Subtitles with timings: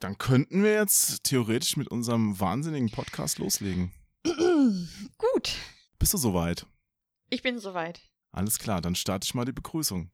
[0.00, 3.92] Dann könnten wir jetzt theoretisch mit unserem wahnsinnigen Podcast loslegen.
[5.18, 5.56] Gut,
[5.98, 6.66] Bist du soweit?
[7.30, 8.00] ich bin soweit.
[8.32, 10.10] Alles klar, dann starte ich mal die Begrüßung.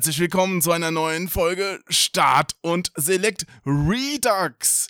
[0.00, 4.88] Herzlich willkommen zu einer neuen Folge Start und Select Redux.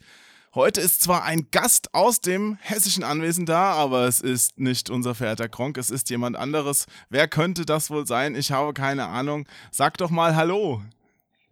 [0.54, 5.16] Heute ist zwar ein Gast aus dem hessischen Anwesen da, aber es ist nicht unser
[5.16, 6.86] verehrter Kronk, es ist jemand anderes.
[7.08, 8.36] Wer könnte das wohl sein?
[8.36, 9.48] Ich habe keine Ahnung.
[9.72, 10.80] Sag doch mal Hallo.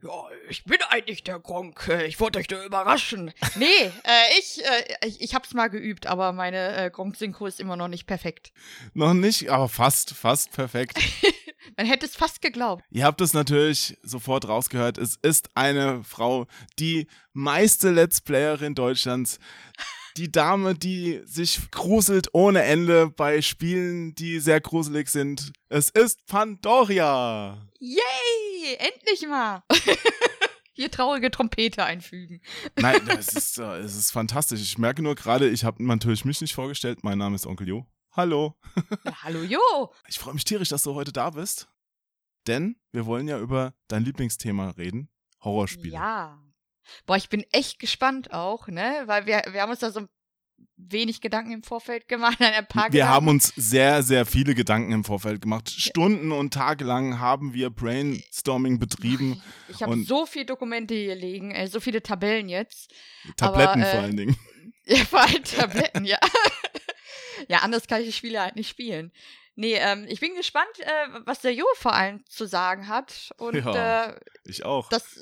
[0.05, 1.91] Ja, ich bin eigentlich der Gronk.
[2.07, 3.33] Ich wollte euch da überraschen.
[3.57, 3.67] Nee,
[4.05, 7.89] äh, ich, äh, ich, ich hab's mal geübt, aber meine äh, Gronk-Synchro ist immer noch
[7.89, 8.53] nicht perfekt.
[8.95, 11.01] Noch nicht, aber fast, fast perfekt.
[11.77, 12.85] Man hätte es fast geglaubt.
[12.91, 14.99] Ihr habt es natürlich sofort rausgehört.
[14.99, 16.47] Es ist eine Frau,
[16.79, 19.39] die meiste Let's Playerin Deutschlands.
[20.17, 25.53] Die Dame, die sich gruselt ohne Ende bei Spielen, die sehr gruselig sind.
[25.69, 27.69] Es ist Pandoria.
[27.79, 28.77] Yay!
[28.79, 29.63] Endlich mal!
[30.73, 32.41] Hier traurige Trompete einfügen.
[32.77, 34.61] Nein, es ist, äh, es ist fantastisch.
[34.61, 37.03] Ich merke nur gerade, ich habe natürlich mich nicht vorgestellt.
[37.03, 37.87] Mein Name ist Onkel Jo.
[38.13, 38.57] Hallo.
[39.05, 39.93] Ja, hallo Jo!
[40.09, 41.69] Ich freue mich tierisch, dass du heute da bist.
[42.47, 45.11] Denn wir wollen ja über dein Lieblingsthema reden.
[45.43, 45.93] Horrorspiele.
[45.95, 46.43] Ja.
[47.07, 49.03] Boah, ich bin echt gespannt auch, ne?
[49.07, 50.09] Weil wir, wir haben uns da so
[50.77, 53.15] wenig Gedanken im Vorfeld gemacht, ein paar Wir Gedanken.
[53.15, 55.69] haben uns sehr, sehr viele Gedanken im Vorfeld gemacht.
[55.69, 59.43] Stunden und Tage lang haben wir Brainstorming betrieben.
[59.69, 62.93] Ich habe so viele Dokumente hier liegen, äh, so viele Tabellen jetzt.
[63.37, 64.37] Tabletten Aber, äh, vor allen Dingen.
[64.91, 66.19] Ja, vor allem Tabletten, ja.
[67.49, 69.13] ja, anders kann ich die Spiele halt nicht spielen.
[69.55, 73.31] Nee, ähm, ich bin gespannt, äh, was der Jo vor allem zu sagen hat.
[73.39, 74.07] Und Ja.
[74.13, 74.89] äh, Ich auch.
[74.89, 75.19] das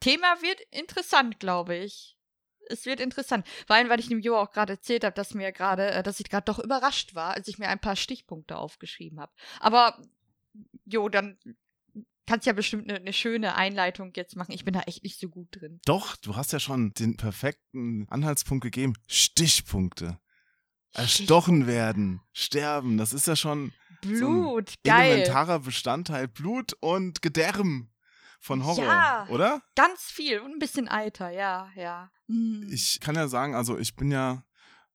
[0.00, 2.16] Thema wird interessant, glaube ich.
[2.68, 3.46] Es wird interessant.
[3.66, 6.20] Vor allem, weil ich dem Jo auch gerade erzählt habe, dass mir gerade, äh, dass
[6.20, 9.32] ich gerade doch überrascht war, als ich mir ein paar Stichpunkte aufgeschrieben habe.
[9.60, 9.98] Aber
[10.84, 11.38] Jo, dann
[12.26, 14.52] kannst ja bestimmt eine ne schöne Einleitung jetzt machen.
[14.52, 15.80] Ich bin da echt nicht so gut drin.
[15.86, 18.94] Doch, du hast ja schon den perfekten Anhaltspunkt gegeben.
[19.08, 20.18] Stichpunkte.
[20.94, 23.72] Erstochen werden, sterben, das ist ja schon
[24.02, 25.10] Blut, geil.
[25.12, 26.28] elementarer Bestandteil.
[26.28, 27.88] Blut und Gedärm
[28.40, 29.26] von Horror, Ja.
[29.30, 29.62] oder?
[29.76, 32.10] Ganz viel und ein bisschen Alter, ja, ja.
[32.26, 32.68] Hm.
[32.72, 34.42] Ich kann ja sagen, also ich bin ja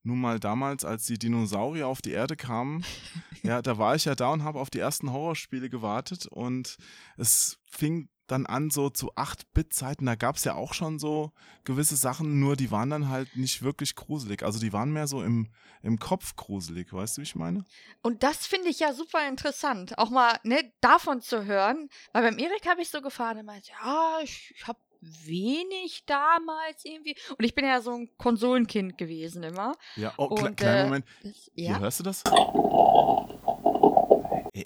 [0.04, 2.84] nun mal damals, als die Dinosaurier auf die Erde kamen,
[3.44, 6.78] ja, da war ich ja da und habe auf die ersten Horrorspiele gewartet und
[7.18, 11.32] es fing dann an so zu 8-Bit-Zeiten, da gab es ja auch schon so
[11.64, 14.44] gewisse Sachen, nur die waren dann halt nicht wirklich gruselig.
[14.44, 15.50] Also die waren mehr so im,
[15.82, 17.66] im Kopf gruselig, weißt du, wie ich meine?
[18.02, 21.90] Und das finde ich ja super interessant, auch mal ne, davon zu hören.
[22.14, 26.84] Weil beim Erik habe ich so gefahren, er meinte, ja, ich, ich habe wenig damals
[26.84, 27.16] irgendwie.
[27.38, 29.74] Und ich bin ja so ein Konsolenkind gewesen immer.
[29.96, 31.06] Ja, oh, kle Und, kleinen äh, Moment.
[31.24, 31.80] Das, Hier, ja.
[31.80, 32.24] hörst du das?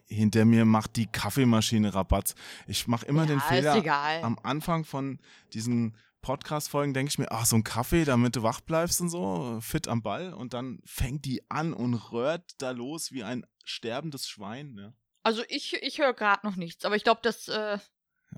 [0.08, 2.36] Hinter mir macht die Kaffeemaschine Rabatz.
[2.68, 4.24] Ich mache immer ja, den ist Fehler, egal.
[4.24, 5.20] am Anfang von
[5.54, 9.60] diesen Podcast-Folgen denke ich mir, ach, so ein Kaffee, damit du wach bleibst und so,
[9.62, 10.34] fit am Ball.
[10.34, 14.74] Und dann fängt die an und röhrt da los wie ein sterbendes Schwein.
[14.74, 14.94] Ne?
[15.24, 17.80] Also ich, ich höre gerade noch nichts, aber ich glaube, das äh,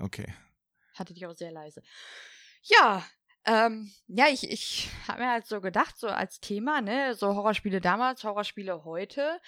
[0.00, 0.32] Okay.
[0.94, 1.82] hatte dich auch sehr leise.
[2.62, 3.04] Ja,
[3.46, 7.82] ähm, ja, ich, ich habe mir halt so gedacht, so als Thema, ne, so Horrorspiele
[7.82, 9.38] damals, Horrorspiele heute,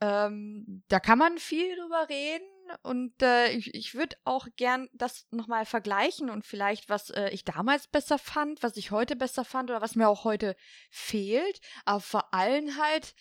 [0.00, 2.46] ähm, da kann man viel drüber reden
[2.82, 7.44] und äh, ich, ich würde auch gern das nochmal vergleichen und vielleicht, was äh, ich
[7.44, 10.54] damals besser fand, was ich heute besser fand oder was mir auch heute
[10.90, 13.14] fehlt, aber vor allem halt,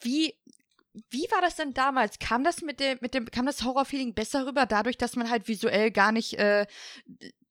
[0.00, 0.34] wie
[1.10, 2.18] wie war das denn damals?
[2.18, 5.46] Kam das mit dem, mit dem, kam das Horrorfeeling besser rüber, dadurch, dass man halt
[5.46, 6.66] visuell gar nicht, äh,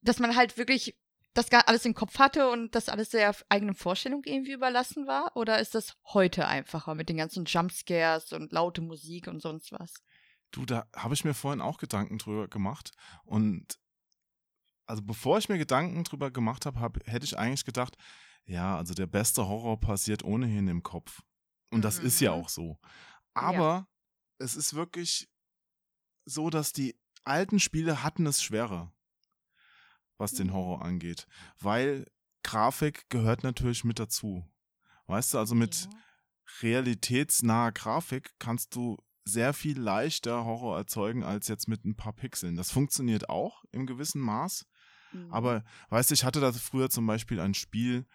[0.02, 0.98] dass man halt wirklich
[1.36, 5.36] das gar alles im Kopf hatte und das alles der eigenen Vorstellung irgendwie überlassen war?
[5.36, 9.94] Oder ist das heute einfacher mit den ganzen Jumpscares und laute Musik und sonst was?
[10.52, 12.92] Du, da habe ich mir vorhin auch Gedanken drüber gemacht.
[13.26, 13.78] Und
[14.88, 17.98] also bevor ich mir Gedanken drüber gemacht habe, hab, hätte ich eigentlich gedacht,
[18.46, 21.22] ja, also der beste Horror passiert ohnehin im Kopf.
[21.72, 22.44] Und das ist ja Mhm.
[22.44, 22.80] auch so.
[23.34, 23.88] Aber
[24.38, 25.30] es ist wirklich
[26.26, 28.94] so, dass die alten Spiele hatten es schwerer.
[30.18, 31.28] Was den Horror angeht,
[31.60, 32.06] weil
[32.44, 34.46] Grafik gehört natürlich mit dazu.
[35.08, 35.90] Weißt du, also mit Ja.
[36.62, 42.56] realitätsnaher Grafik kannst du sehr viel leichter Horror erzeugen als jetzt mit ein paar Pixeln.
[42.56, 44.66] Das funktioniert auch im gewissen Maß,
[45.14, 45.32] Mhm.
[45.34, 48.06] aber weißt du, ich hatte da früher zum Beispiel ein Spiel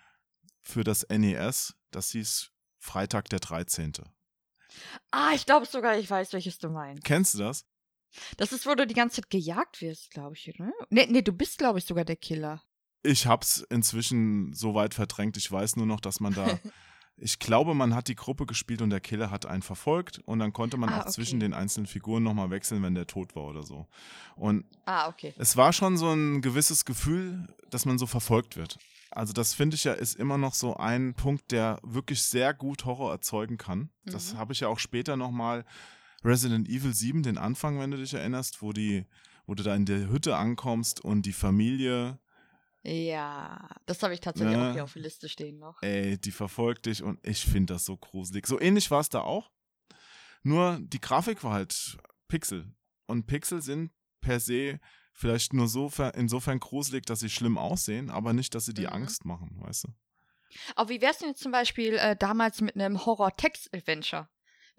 [0.62, 3.94] für das NES, das hieß Freitag der 13.
[5.10, 7.02] Ah, ich glaube sogar, ich weiß, welches du meinst.
[7.04, 7.66] Kennst du das?
[8.36, 10.72] Das ist, wo du die ganze Zeit gejagt wirst, glaube ich, ne?
[10.90, 12.62] Nee, nee, du bist, glaube ich, sogar der Killer.
[13.02, 15.36] Ich hab's inzwischen so weit verdrängt.
[15.36, 16.58] Ich weiß nur noch, dass man da.
[17.16, 20.52] ich glaube, man hat die Gruppe gespielt und der Killer hat einen verfolgt und dann
[20.52, 21.46] konnte man Ah, auch zwischen okay.
[21.46, 23.86] den einzelnen Figuren nochmal wechseln, wenn der tot war oder so.
[24.36, 25.34] Und Ah, okay.
[25.38, 28.78] es war schon so ein gewisses Gefühl, dass man so verfolgt wird.
[29.12, 32.84] Also das finde ich ja ist immer noch so ein Punkt, der wirklich sehr gut
[32.84, 33.90] Horror erzeugen kann.
[34.04, 34.38] Das Mhm.
[34.38, 35.64] habe ich ja auch später nochmal
[36.24, 39.06] Resident Evil 7, den Anfang, wenn du dich erinnerst, wo die,
[39.46, 42.18] wo du da in der Hütte ankommst und die Familie
[42.82, 44.68] Ja, das habe ich tatsächlich Ne?
[44.70, 45.82] auch hier auf der Liste stehen noch.
[45.82, 48.46] ey, die verfolgt dich und ich finde das so gruselig.
[48.46, 49.50] So ähnlich war es da auch.
[50.42, 52.72] Nur die Grafik war halt Pixel.
[53.06, 53.90] Und Pixel sind
[54.20, 54.78] per se
[55.12, 58.92] vielleicht nur so insofern gruselig, dass sie schlimm aussehen, aber nicht, dass sie die Mhm.
[58.92, 59.88] Angst machen, weißt du?
[60.76, 64.28] Aber wie wär's denn jetzt zum Beispiel äh, damals mit einem Horror-Text-Adventure?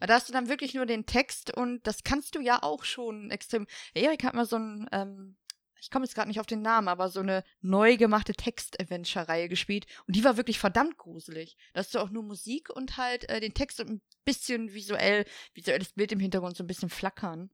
[0.07, 3.30] Da hast du dann wirklich nur den Text und das kannst du ja auch schon
[3.30, 3.68] extrem.
[3.94, 5.38] Erik hat mal so ein, ähm,
[5.80, 9.86] ich komme jetzt gerade nicht auf den Namen, aber so eine neu gemachte Text-Adventure-Reihe gespielt
[10.07, 11.57] und die war wirklich verdammt gruselig.
[11.74, 15.25] Da hast du auch nur Musik und halt äh, den Text und ein bisschen visuell,
[15.53, 17.50] visuelles Bild im Hintergrund so ein bisschen flackern.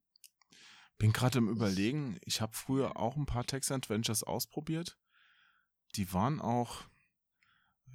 [0.97, 4.97] Bin gerade im Überlegen, ich habe früher auch ein paar Text-Adventures ausprobiert.
[5.95, 6.83] Die waren auch,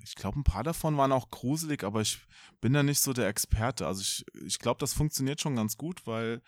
[0.02, 2.20] ich glaube, ein paar davon waren auch gruselig, aber ich
[2.60, 3.86] bin da nicht so der Experte.
[3.86, 6.42] Also ich, ich glaube, das funktioniert schon ganz gut, weil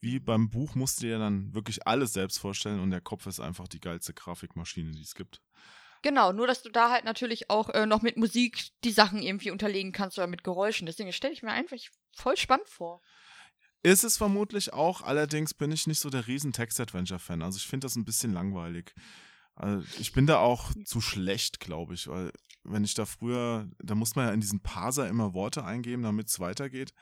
[0.00, 3.40] wie beim Buch musst du dir dann wirklich alles selbst vorstellen und der Kopf ist
[3.40, 5.42] einfach die geilste Grafikmaschine, die es gibt.
[6.02, 9.50] Genau, nur dass du da halt natürlich auch äh, noch mit Musik die Sachen irgendwie
[9.50, 10.86] unterlegen kannst oder mit Geräuschen.
[10.86, 11.76] Deswegen stelle ich mir einfach
[12.12, 13.02] voll spannend vor.
[13.82, 17.42] Ist es vermutlich auch, allerdings bin ich nicht so der riesen Text-Adventure-Fan.
[17.42, 18.94] Also ich finde das ein bisschen langweilig.
[19.60, 22.32] Also ich bin da auch zu schlecht, glaube ich, weil
[22.64, 26.28] wenn ich da früher, da muss man ja in diesen Parser immer Worte eingeben, damit
[26.28, 26.92] es weitergeht.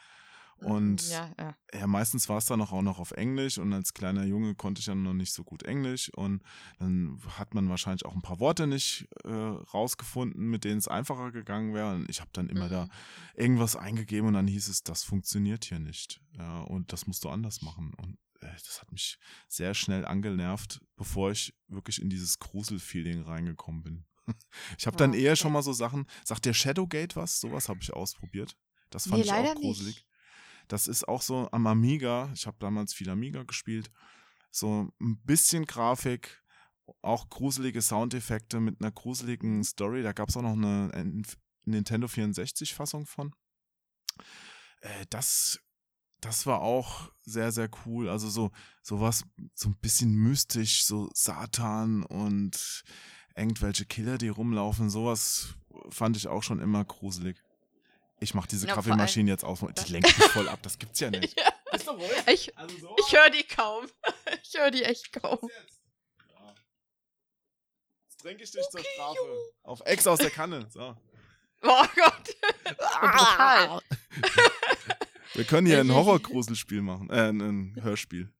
[0.60, 1.55] Und ja, ja.
[1.72, 4.81] ja, meistens war es dann auch, auch noch auf Englisch und als kleiner Junge konnte
[4.81, 6.43] ich ja noch nicht so gut Englisch und
[6.81, 11.31] dann hat man wahrscheinlich auch ein paar Worte nicht äh, rausgefunden, mit denen es einfacher
[11.31, 12.70] gegangen wäre und ich habe dann immer Mhm.
[12.70, 12.88] da
[13.37, 17.28] irgendwas eingegeben und dann hieß es, das funktioniert hier nicht ja, und das musst du
[17.28, 19.19] anders machen und das hat mich
[19.49, 24.05] sehr schnell angenervt, bevor ich wirklich in dieses Grusel-Feeling reingekommen bin.
[24.79, 25.40] Ich habe dann Ah, eher okay.
[25.40, 27.40] schon mal so Sachen, sagt der Shadowgate was?
[27.40, 28.56] Sowas habe ich ausprobiert.
[28.90, 29.94] Das fand Nee, ich auch gruselig.
[29.96, 30.06] nicht.
[30.69, 32.31] Das ist auch so am Amiga.
[32.35, 33.90] Ich habe damals viel Amiga gespielt.
[34.50, 36.43] So ein bisschen Grafik,
[37.00, 40.02] auch gruselige Soundeffekte mit einer gruseligen Story.
[40.02, 41.23] Da gab es auch noch eine
[41.64, 43.34] Nintendo 64-Fassung von.
[44.82, 45.58] Äh, das,
[46.20, 48.09] das war auch sehr, sehr cool.
[48.09, 48.50] Also so
[48.82, 49.25] sowas,
[49.55, 52.82] so ein bisschen mystisch, so Satan und
[53.37, 54.91] irgendwelche Killer, die rumlaufen.
[54.91, 55.55] Sowas
[55.91, 57.41] fand ich auch schon immer gruselig.
[58.20, 59.61] Ich mach diese Ja, vor Kaffeemaschine jetzt auf.
[59.61, 60.59] Die lenkt mich voll ab.
[60.62, 61.38] Das gibt's ja nicht.
[61.38, 62.11] Ja, Bist du ruhig?
[62.26, 62.97] ich Also so.
[62.99, 63.87] ich höre die kaum.
[64.43, 65.38] Ich höre die echt kaum.
[65.43, 65.81] jetzt?
[66.31, 66.55] Ja.
[68.09, 69.19] Jetzt trinke ich dich zur Strafe.
[69.62, 70.67] Auf Ex aus der Kanne.
[70.70, 70.96] So.
[71.63, 72.37] Oh Gott.
[73.01, 73.81] Brutal.
[75.39, 77.09] Wir können hier ein ich- Horrorgruselspiel machen.
[77.11, 78.35] Äh, ein, Hörspiel.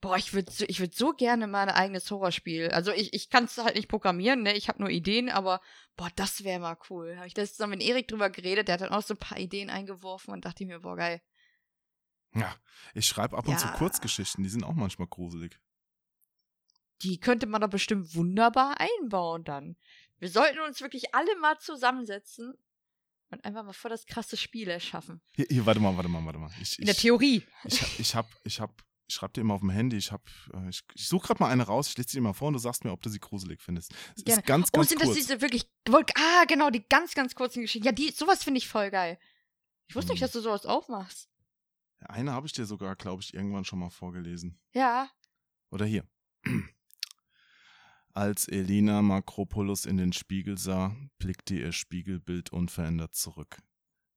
[0.00, 2.68] Boah, ich würde so, ich würd so gerne mal ein eigenes Horrorspiel.
[2.70, 4.56] Also ich, ich kann es halt nicht programmieren, ne?
[4.56, 5.60] Ich habe nur Ideen, aber
[5.96, 7.16] boah, das wäre mal cool.
[7.16, 9.38] Habe ich das zusammen mit Erik drüber geredet, der hat dann auch so ein paar
[9.38, 11.20] Ideen eingeworfen und dachte ich mir, boah, geil.
[12.34, 12.54] Ja.
[12.94, 13.72] Ich schreibe ab und zu Ja.
[13.72, 14.44] Kurzgeschichten.
[14.44, 15.58] Die sind auch manchmal gruselig.
[17.02, 19.76] Die könnte man doch bestimmt wunderbar einbauen dann.
[20.20, 22.54] Wir sollten uns wirklich alle mal zusammensetzen
[23.32, 25.20] und einfach mal vor das krasse Spiel erschaffen.
[25.34, 26.50] Hier, hier warte mal, warte mal, warte mal.
[26.60, 27.42] Ich, In der ich, Theorie.
[27.64, 28.70] ich, ich hab, ich hab,
[29.08, 30.22] ich schreib dir immer auf dem Handy, ich hab,
[30.54, 32.54] äh, ich, ich suche gerade mal eine raus, ich lese sie dir mal vor und
[32.54, 33.92] du sagst mir, ob du sie gruselig findest.
[34.16, 34.40] Es Gerne.
[34.40, 35.08] ist ganz, Oh, ganz sind kurz.
[35.10, 35.68] das diese wirklich.
[36.14, 37.86] Ah, genau, die ganz, ganz kurzen Geschichten.
[37.86, 39.18] Ja, die, sowas finde ich voll geil.
[39.88, 40.24] Ich wusste nicht, Mhm.
[40.24, 41.28] dass du sowas aufmachst.
[42.00, 44.58] Eine habe ich dir sogar, glaube ich, irgendwann schon mal vorgelesen.
[44.72, 45.10] Ja.
[45.70, 46.04] Oder hier.
[48.14, 53.62] Als Elina Makropoulos in den Spiegel sah, blickte ihr Spiegelbild unverändert zurück.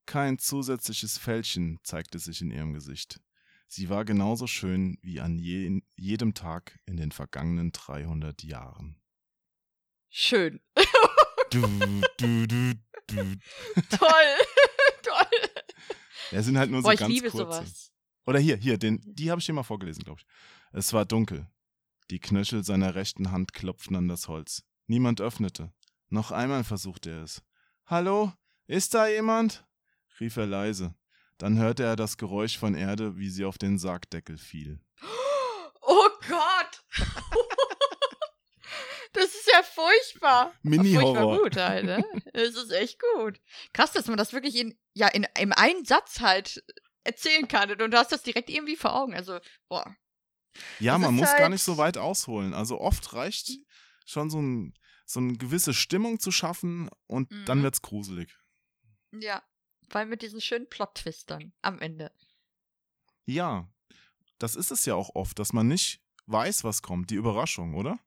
[0.05, 3.21] Kein zusätzliches Fältchen zeigte sich in ihrem Gesicht.
[3.67, 9.01] Sie war genauso schön wie an je jedem Tag in den vergangenen 300 Jahren.
[10.09, 10.59] Schön.
[11.51, 11.61] Du,
[12.17, 12.73] du, du,
[13.07, 13.15] du.
[13.15, 14.35] Toll.
[15.03, 15.49] Toll.
[16.31, 17.45] Ja, sind halt nur Boah, so ich ganz liebe kurze.
[17.45, 17.91] sowas.
[18.25, 20.27] Oder hier, hier, den, die habe ich dir mal vorgelesen, glaube ich.
[20.73, 21.47] Es war dunkel.
[22.11, 24.63] Die Knöchel seiner rechten Hand klopften an das Holz.
[24.87, 25.73] Niemand öffnete.
[26.09, 27.41] Noch einmal versuchte er es.
[27.85, 28.31] Hallo?
[28.67, 29.65] Ist da jemand?
[30.19, 30.95] rief er leise.
[31.37, 34.79] Dann hörte er das Geräusch von Erde, wie sie auf den Sargdeckel fiel.
[35.81, 36.83] Oh Gott!
[39.15, 40.53] Das ist ja furchtbar.
[40.61, 41.37] Mini-Horror.
[41.37, 42.03] Furchtbar gut ne?
[42.33, 43.39] Es ist echt gut.
[43.71, 46.61] Krass, dass man das wirklich in, ja, in, in einen Satz halt
[47.05, 47.71] erzählen kann.
[47.71, 49.13] Und du hast das direkt irgendwie vor Augen.
[49.15, 49.95] Also, boah.
[50.79, 52.53] Ja, man muss gar halt- nicht so weit ausholen.
[52.53, 53.51] Also oft reicht
[54.05, 54.73] schon so, ein,
[55.05, 57.63] so eine gewisse Stimmung zu schaffen und dann Mhm.
[57.63, 58.35] wird's gruselig.
[59.11, 59.43] Ja.
[59.89, 62.11] Weil mit diesen schönen Plot-Twistern am Ende.
[63.25, 63.69] Ja,
[64.39, 67.11] das ist es ja auch oft, dass man nicht weiß, was kommt.
[67.11, 67.99] Die Überraschung, oder?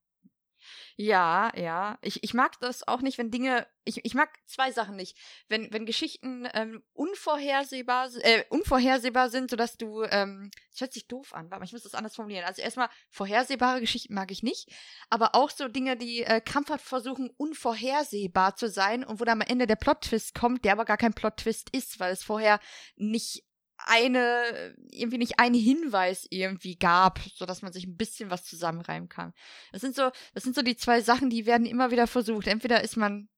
[1.00, 1.97] Ja, ja.
[2.02, 3.69] Ich, ich mag das auch nicht, wenn Dinge.
[3.85, 5.17] Ich, ich mag zwei Sachen nicht.
[5.47, 10.02] Wenn, wenn Geschichten ähm, unvorhersehbar, äh, unvorhersehbar sind, sodass du.
[10.02, 12.45] Ähm, das hört sich doof an, aber ich muss das anders formulieren.
[12.47, 14.71] Also erstmal, vorhersehbare Geschichten mag ich nicht.
[15.09, 19.49] Aber auch so Dinge, die äh, krampfhaft versuchen, unvorhersehbar zu sein und wo dann am
[19.49, 22.59] Ende der Plot-Twist kommt, der aber gar kein Plot-Twist ist, weil es vorher
[22.97, 23.45] nicht
[23.87, 29.32] eine, irgendwie nicht einen Hinweis irgendwie gab, sodass man sich ein bisschen was zusammenreimen kann.
[29.73, 32.47] Das sind so, das sind so die zwei Sachen, die werden immer wieder versucht.
[32.47, 33.28] Entweder ist man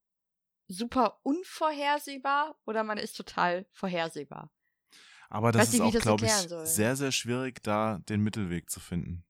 [0.69, 4.51] super unvorhersehbar oder man ist total vorhersehbar.
[5.29, 6.67] Aber das ist nicht, auch, glaube ich, soll.
[6.67, 9.25] sehr, sehr schwierig, da den Mittelweg zu finden.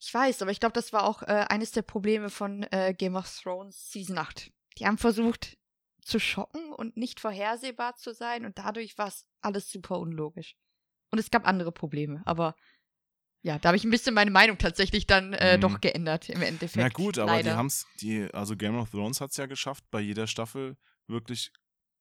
[0.00, 3.16] Ich weiß, aber ich glaube, das war auch äh, eines der Probleme von äh, Game
[3.16, 4.52] of Thrones Season 8.
[4.76, 5.56] Die haben versucht
[6.02, 10.54] zu schocken und nicht vorhersehbar zu sein und dadurch war es alles super unlogisch.
[11.10, 12.54] Und es gab andere Probleme, aber
[13.42, 15.60] ja, da habe ich ein bisschen meine Meinung tatsächlich dann äh, Mhm.
[15.60, 16.76] doch geändert im Endeffekt.
[16.76, 17.50] Na gut, aber Leider.
[17.52, 20.76] die haben's, die, also Game of Thrones hat's ja geschafft, bei jeder Staffel
[21.06, 21.52] wirklich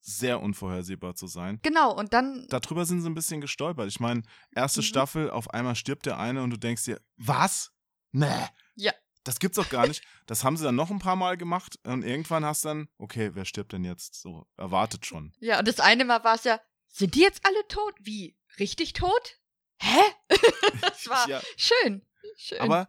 [0.01, 1.59] sehr unvorhersehbar zu sein.
[1.63, 3.87] Genau, und dann Darüber sind sie ein bisschen gestolpert.
[3.87, 4.85] Ich meine, erste Mhm.
[4.85, 7.71] Staffel, auf einmal stirbt der eine und du denkst dir, was?
[8.11, 8.27] Nee.
[8.75, 8.93] Ja.
[9.23, 10.01] Das gibt's doch gar nicht.
[10.25, 13.31] Das haben sie dann noch ein paar Mal gemacht und irgendwann hast du dann, okay,
[13.33, 14.15] wer stirbt denn jetzt?
[14.21, 15.33] So, erwartet schon.
[15.39, 17.93] Ja, und das eine Mal war es ja, sind die jetzt alle tot?
[17.99, 18.37] Wie?
[18.59, 19.39] Richtig tot?
[19.81, 20.01] Hä?
[20.81, 21.41] das war Ja.
[21.55, 22.05] schön.
[22.37, 22.59] Schön.
[22.59, 22.87] Aber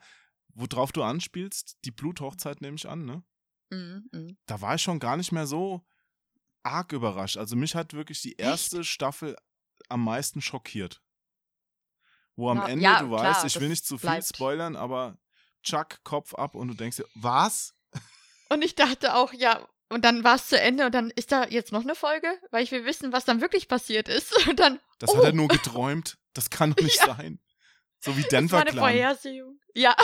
[0.54, 3.22] worauf du anspielst, die Bluthochzeit nehme ich an, ne?
[3.70, 4.38] Mhm, mhm.
[4.46, 5.84] Da war ich schon gar nicht mehr so
[6.62, 7.36] arg überrascht.
[7.36, 9.36] Also mich hat wirklich die erste Staffel
[9.88, 11.02] am meisten schockiert.
[12.36, 14.26] Wo am Na, Ende, ja, du klar, weißt, ich will nicht zu viel bleibt.
[14.26, 15.18] spoilern, aber
[15.62, 17.74] Chuck, Kopf ab und du denkst dir, was?
[18.48, 21.44] Und ich dachte auch, ja, und dann war es zu Ende und dann ist da
[21.46, 24.32] jetzt noch eine Folge, weil ich will wissen, was dann wirklich passiert ist.
[24.48, 25.16] Und dann, Das Oh.
[25.18, 26.18] hat er nur geträumt.
[26.34, 27.16] Das kann doch nicht Ja.
[27.16, 27.40] sein.
[28.00, 28.72] So wie das Denver war eine.
[28.78, 29.58] Vorhersehung.
[29.74, 29.96] Ja,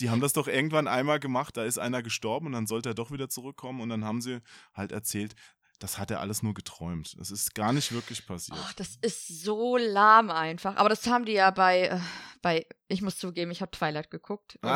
[0.00, 2.94] Die haben das doch irgendwann einmal gemacht, da ist einer gestorben und dann sollte er
[2.94, 4.40] doch wieder zurückkommen und dann haben sie
[4.74, 5.34] halt erzählt,
[5.80, 7.14] das hat er alles nur geträumt.
[7.20, 8.58] Es ist gar nicht wirklich passiert.
[8.60, 10.74] Ach, das ist so lahm einfach.
[10.76, 12.00] Aber das haben die ja bei, äh,
[12.42, 14.58] bei ich muss zugeben, ich habe Twilight geguckt.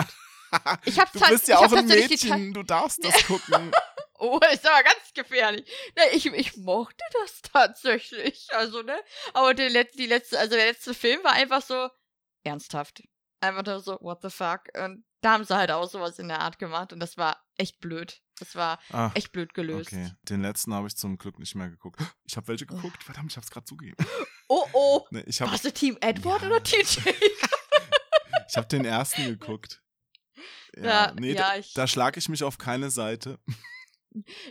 [0.84, 3.72] Ich habe du bist ja hab auch ein Mädchen, du darfst das gucken.
[4.24, 5.68] Oh, ist aber ganz gefährlich.
[5.96, 8.46] Ne, ich, ich mochte das tatsächlich.
[8.52, 8.96] Also, ne?
[9.34, 11.88] Aber die, die letzte, also der letzte Film war einfach so
[12.44, 13.02] ernsthaft.
[13.40, 14.60] Einfach nur so, what the fuck?
[14.78, 17.80] Und da haben sie halt auch sowas in der Art gemacht und das war echt
[17.80, 18.20] blöd.
[18.38, 19.92] Das war Ah, echt blöd gelöst.
[19.92, 20.10] okay.
[20.22, 22.00] Den letzten habe ich zum Glück nicht mehr geguckt.
[22.24, 23.96] Ich habe welche geguckt, verdammt, ich habe es gerade zugegeben.
[24.48, 25.06] Oh, oh.
[25.10, 26.48] Nee, ich habe Warst du Team Edward Ja.
[26.48, 27.14] oder Team Jake?
[28.48, 29.80] ich hab den ersten geguckt.
[30.76, 33.38] Ja, Ja, nee, ja, da, da schlage ich mich auf keine Seite.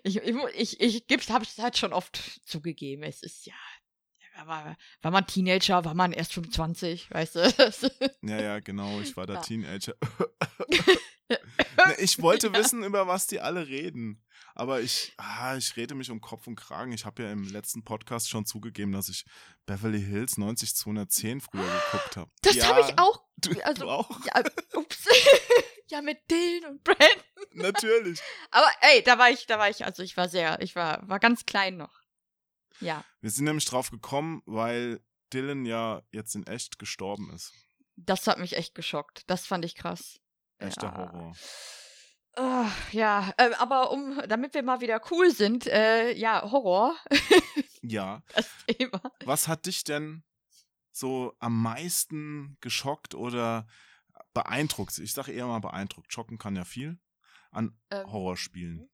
[0.03, 3.03] Ich, ich, ich, ich gib's, habe ich halt schon oft zugegeben.
[3.03, 3.53] Es ist ja.
[4.45, 7.41] War, war man Teenager, war man erst 25, weißt du?
[8.23, 9.41] Ja, ja, genau, ich war der Ja.
[9.41, 9.93] Teenager.
[11.29, 12.53] Nee, ich wollte Ja.
[12.55, 14.21] wissen, über was die alle reden.
[14.53, 16.91] Aber ich, ah, ich rede mich um Kopf und Kragen.
[16.91, 19.23] Ich habe ja im letzten Podcast schon zugegeben, dass ich
[19.65, 22.29] Beverly Hills 90210 früher geguckt habe.
[22.41, 23.23] Das ja, habe ich auch.
[23.37, 24.09] Du, also- du auch?
[24.25, 24.43] Ja,
[24.75, 25.05] ups.
[25.91, 27.23] Ja, mit Dylan und Brandon.
[27.53, 28.19] Natürlich.
[28.51, 31.19] Aber ey, da war ich, da war ich, also ich war sehr, ich war, war
[31.19, 32.01] ganz klein noch.
[32.79, 35.01] Ja, Wir sind nämlich drauf gekommen, weil
[35.33, 37.53] Dylan ja jetzt in echt gestorben ist.
[37.95, 39.23] das hat mich echt geschockt.
[39.29, 40.19] Das fand ich krass.
[40.57, 40.97] Echter Ja.
[40.97, 41.33] Horror.
[42.37, 46.95] Ah, ja, äh, aber um, damit wir mal wieder cool sind, äh, ja, Horror,
[47.81, 48.23] Ja.
[48.33, 49.01] das Thema.
[49.25, 50.23] Was hat dich denn
[50.91, 53.67] so am meisten geschockt oder
[54.33, 54.97] beeindruckt?
[54.99, 56.11] Ich sage eher mal beeindruckt.
[56.11, 56.99] Schocken kann ja viel
[57.51, 58.89] an Ähm, Horrorspielen.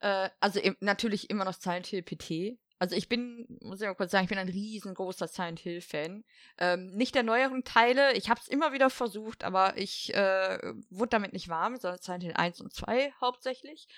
[0.00, 2.58] Äh, also im, natürlich immer noch Silent Hill PT.
[2.78, 6.24] Also ich bin, muss ich mal kurz sagen, ich bin ein riesengroßer Silent Hill Fan.
[6.58, 10.58] Ähm, nicht der neueren Teile, ich habe es immer wieder versucht, aber ich äh,
[10.90, 13.88] wurde damit nicht warm, sondern Silent Hill 1 und 2 hauptsächlich.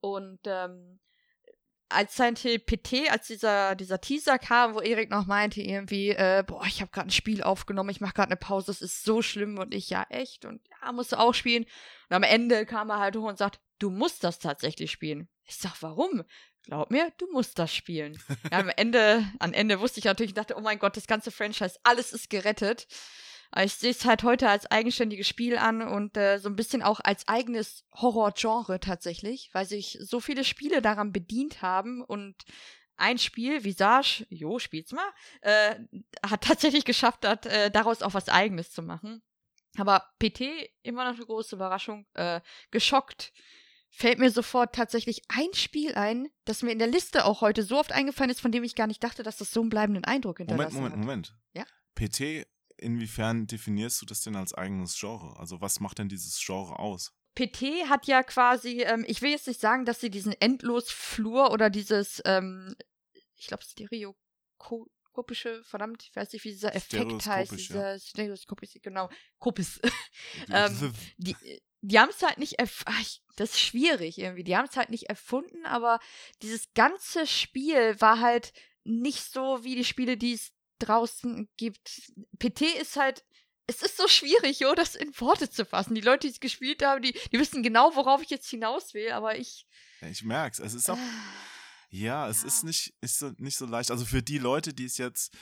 [0.00, 0.98] Und ähm,
[1.94, 6.44] als Silent Hill PT, als dieser, dieser Teaser kam, wo Erik noch meinte, irgendwie, äh,
[6.46, 9.22] boah, ich habe gerade ein Spiel aufgenommen, ich mache gerade eine Pause, das ist so
[9.22, 11.64] schlimm und ich, ja, echt, und ja, musst du auch spielen.
[12.08, 15.28] Und am Ende kam er halt hoch und sagt, du musst das tatsächlich spielen.
[15.44, 16.24] Ich sag, warum?
[16.64, 18.18] Glaub mir, du musst das spielen.
[18.50, 21.78] ja, am Ende, am Ende wusste ich natürlich, dachte, oh mein Gott, das ganze Franchise,
[21.82, 22.86] alles ist gerettet.
[23.54, 26.82] Aber ich sehe es halt heute als eigenständiges Spiel an und äh, so ein bisschen
[26.82, 32.34] auch als eigenes Horror-Genre tatsächlich, weil sich so viele Spiele daran bedient haben und
[32.96, 35.08] ein Spiel, Visage, jo, spiel's mal,
[35.42, 35.76] äh,
[36.28, 39.22] hat tatsächlich geschafft hat, äh, daraus auch was Eigenes zu machen.
[39.76, 42.40] Aber PT, immer noch eine große Überraschung, äh,
[42.72, 43.32] geschockt.
[43.88, 47.78] Fällt mir sofort tatsächlich ein Spiel ein, das mir in der Liste auch heute so
[47.78, 50.38] oft eingefallen ist, von dem ich gar nicht dachte, dass das so einen bleibenden Eindruck
[50.38, 51.36] hinterlassen Moment, Moment, hat.
[51.36, 51.36] Moment.
[51.52, 51.64] Ja?
[51.94, 55.38] PT inwiefern definierst du das denn als eigenes Genre?
[55.38, 57.12] Also was macht denn dieses Genre aus?
[57.34, 61.68] PT hat ja quasi, ähm, ich will jetzt nicht sagen, dass sie diesen Endlosflur oder
[61.68, 62.76] dieses, ähm,
[63.36, 69.80] ich glaube, stereoskopische, verdammt, ich weiß nicht, wie dieser Effekt heißt, dieser stereoskopische, genau, Kopis.
[70.52, 71.36] ähm, die,
[71.80, 73.04] die haben es halt nicht erfunden,
[73.36, 75.98] das ist schwierig irgendwie, die haben es halt nicht erfunden, aber
[76.40, 78.52] dieses ganze Spiel war halt
[78.84, 82.12] nicht so wie die Spiele, die es draußen gibt.
[82.38, 83.24] PT ist halt,
[83.66, 85.94] es ist so schwierig, jo, das in Worte zu fassen.
[85.94, 89.10] Die Leute, die es gespielt haben, die, die wissen genau, worauf ich jetzt hinaus will,
[89.12, 89.66] aber ich.
[90.02, 90.58] Ich merk's.
[90.58, 90.98] Es ist auch.
[91.88, 92.48] Ja, es ja.
[92.48, 93.90] ist nicht, ist so, nicht so leicht.
[93.90, 95.34] Also für die Leute, die es jetzt,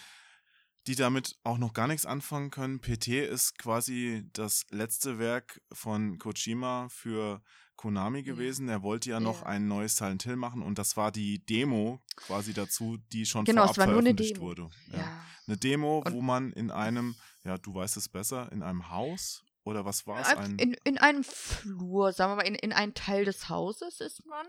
[0.86, 6.18] die damit auch noch gar nichts anfangen können, PT ist quasi das letzte Werk von
[6.18, 7.42] Kojima für
[7.82, 8.68] Konami gewesen.
[8.68, 12.54] Er wollte ja noch ein neues Silent Hill machen und das war die Demo quasi
[12.54, 14.70] dazu, die schon genau, vorab veröffentlicht wurde.
[14.92, 14.98] Ja.
[14.98, 15.24] ja.
[15.48, 19.42] Eine Demo, und wo man in einem, ja, du weißt es besser, in einem Haus
[19.64, 20.28] oder was war es?
[20.28, 24.24] Ein in, in einem Flur, sagen wir mal, in, in einem Teil des Hauses ist
[24.26, 24.46] man.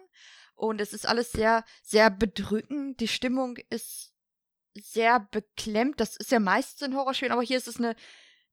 [0.53, 2.99] Und es ist alles sehr, sehr bedrückend.
[2.99, 4.13] Die Stimmung ist
[4.75, 5.99] sehr beklemmt.
[5.99, 7.95] Das ist ja meistens in Horrorspielen, aber hier ist es eine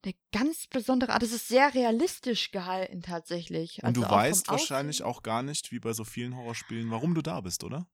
[0.03, 1.23] eine ganz besondere Art.
[1.23, 3.79] Es ist sehr realistisch gehalten tatsächlich.
[3.83, 7.23] Und also du weißt wahrscheinlich auch gar nicht, wie bei so vielen Horrorspielen, warum du
[7.23, 7.87] da bist, oder?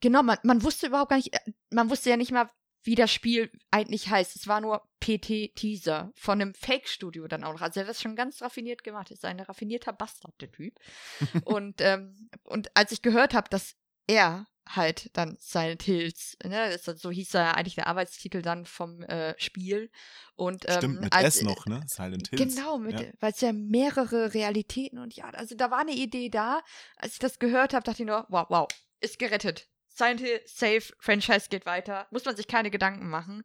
[0.00, 2.50] Genau, man, man wusste überhaupt gar nicht, äh, man wusste ja nicht mal,
[2.82, 4.36] wie das Spiel eigentlich heißt.
[4.36, 7.60] Es war nur PT-Teaser von einem Fake-Studio dann auch noch.
[7.60, 9.10] Also er hat das schon ganz raffiniert gemacht.
[9.10, 10.78] Ist ein raffinierter Bastard, der Typ.
[11.44, 13.74] und, ähm, und als ich gehört habe, dass
[14.06, 16.78] er halt dann Silent Hills, ne?
[16.78, 19.90] So hieß ja eigentlich der Arbeitstitel dann vom äh, Spiel.
[20.34, 21.82] Und, ähm, Stimmt, mit als, S noch, ne?
[21.86, 22.56] Silent Hills.
[22.56, 23.00] Genau, ja.
[23.20, 26.62] weil es ja mehrere Realitäten und ja, also da war eine Idee da.
[26.96, 28.68] Als ich das gehört habe, dachte ich nur, wow, wow,
[29.00, 29.68] ist gerettet.
[29.88, 32.06] Silent Hill, safe, Franchise geht weiter.
[32.10, 33.44] Muss man sich keine Gedanken machen.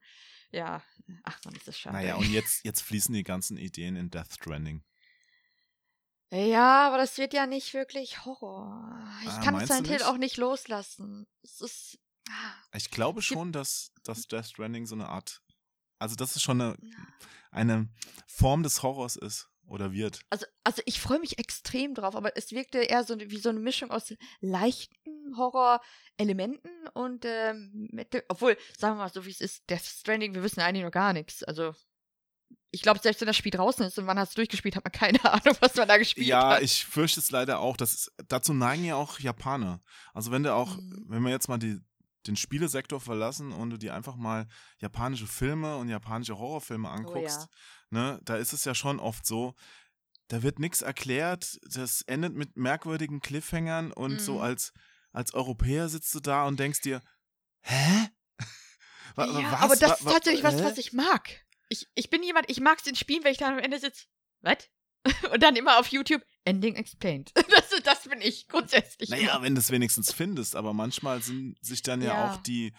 [0.52, 0.84] Ja,
[1.24, 1.96] ach man, ist das schade.
[1.96, 4.84] Naja, und jetzt, jetzt fließen die ganzen Ideen in Death Stranding.
[6.32, 8.98] Ja, aber das wird ja nicht wirklich Horror.
[9.24, 11.28] Ich ah, kann Silent Hill auch nicht loslassen.
[11.44, 12.00] Es ist.
[12.30, 12.54] Ah.
[12.74, 15.42] Ich glaube schon, dass, dass Death Stranding so eine Art.
[16.00, 16.78] Also, dass es schon eine,
[17.52, 17.90] eine
[18.28, 20.22] Form des Horrors ist oder wird.
[20.30, 23.60] Also, also ich freue mich extrem drauf, aber es wirkte eher so wie so eine
[23.60, 29.70] Mischung aus leichten Horror-Elementen und ähm, mit, obwohl, sagen wir mal so wie es ist,
[29.70, 31.44] Death Stranding, wir wissen eigentlich noch gar nichts.
[31.44, 31.74] Also
[32.72, 34.92] ich glaube, selbst wenn das Spiel draußen ist und man hat es durchgespielt, hat man
[34.92, 36.60] keine Ahnung, was man da gespielt ja, hat.
[36.60, 37.78] Ja, ich fürchte es leider auch.
[37.78, 39.82] Das dazu neigen ja auch Japaner.
[40.14, 41.06] Also wenn du auch, mhm.
[41.08, 41.80] wenn wir jetzt mal die,
[42.28, 47.96] den Spielesektor verlassen und du dir einfach mal japanische Filme und japanische Horrorfilme anguckst, oh,
[47.96, 48.12] ja.
[48.14, 49.56] ne, da ist es ja schon oft so,
[50.28, 54.20] da wird nichts erklärt, das endet mit merkwürdigen Cliffhangern und mhm.
[54.20, 54.72] so als,
[55.12, 57.02] als Europäer sitzt du da und denkst dir,
[57.62, 58.08] hä?
[59.18, 59.62] ja, was?
[59.62, 61.44] aber das ist tatsächlich was, was ich mag.
[61.72, 64.06] Ich, ich bin jemand, ich mag es in Spielen, wenn ich dann am Ende sitze.
[64.42, 64.70] Was?
[65.34, 67.32] Und dann immer auf YouTube Ending Explained.
[67.50, 69.10] Das, das bin ich grundsätzlich.
[69.10, 72.74] Naja, wenn du es wenigstens findest, aber manchmal sind sich dann ja, ja, auch die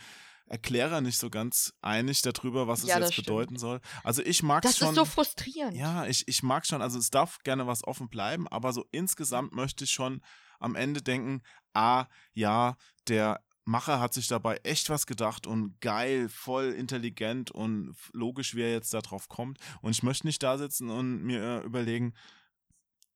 [0.47, 3.81] Erklärer nicht so ganz einig darüber, was es ja, jetzt bedeuten soll.
[4.05, 4.89] Also ich mag es schon.
[4.89, 5.77] Das ist so frustrierend.
[5.77, 9.55] Ja, ich, ich mag schon, also es darf gerne was offen bleiben, aber so insgesamt
[9.55, 10.21] möchte ich schon
[10.61, 12.77] am Ende denken, ah, ja,
[13.09, 18.62] der Macher hat sich dabei echt was gedacht und geil, voll intelligent und logisch, wie
[18.62, 19.59] er jetzt darauf kommt.
[19.83, 22.14] Und ich möchte nicht da sitzen und mir äh, überlegen,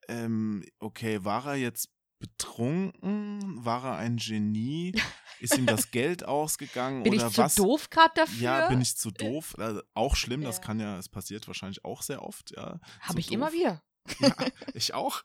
[0.09, 3.64] ähm, okay, war er jetzt betrunken?
[3.64, 4.94] War er ein Genie?
[5.40, 7.54] Ist ihm das Geld ausgegangen bin oder ich zu was?
[7.56, 8.40] doof gerade dafür?
[8.40, 9.54] Ja, bin ich zu doof?
[9.66, 10.48] Also auch schlimm, ja.
[10.48, 12.78] das kann ja, es passiert wahrscheinlich auch sehr oft, ja.
[13.00, 13.35] Habe ich doof.
[13.35, 13.82] immer wieder.
[14.20, 14.35] Ja,
[14.74, 15.22] ich auch.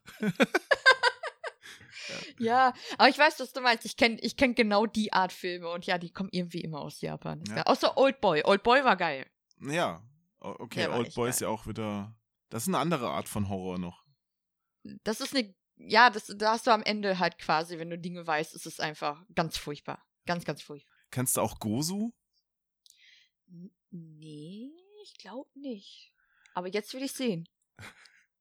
[2.39, 3.85] Ja, aber ich weiß, was du meinst.
[3.85, 7.01] Ich kenne ich kenn genau die Art Filme und ja, die kommen irgendwie immer aus
[7.01, 7.43] Japan.
[7.47, 7.63] Ja.
[7.63, 8.43] Außer Old Boy.
[8.43, 9.25] Old Boy war geil.
[9.59, 10.01] Ja,
[10.39, 12.15] okay, Old Boy ist ja auch wieder.
[12.49, 14.03] Das ist eine andere Art von Horror noch.
[15.03, 15.53] Das ist eine.
[15.77, 18.79] Ja, das, da hast du am Ende halt quasi, wenn du Dinge weißt, ist es
[18.79, 20.05] einfach ganz furchtbar.
[20.27, 20.95] Ganz, ganz furchtbar.
[21.09, 22.11] Kennst du auch Gosu?
[23.89, 24.71] Nee,
[25.03, 26.13] ich glaube nicht.
[26.53, 27.47] Aber jetzt will ich sehen.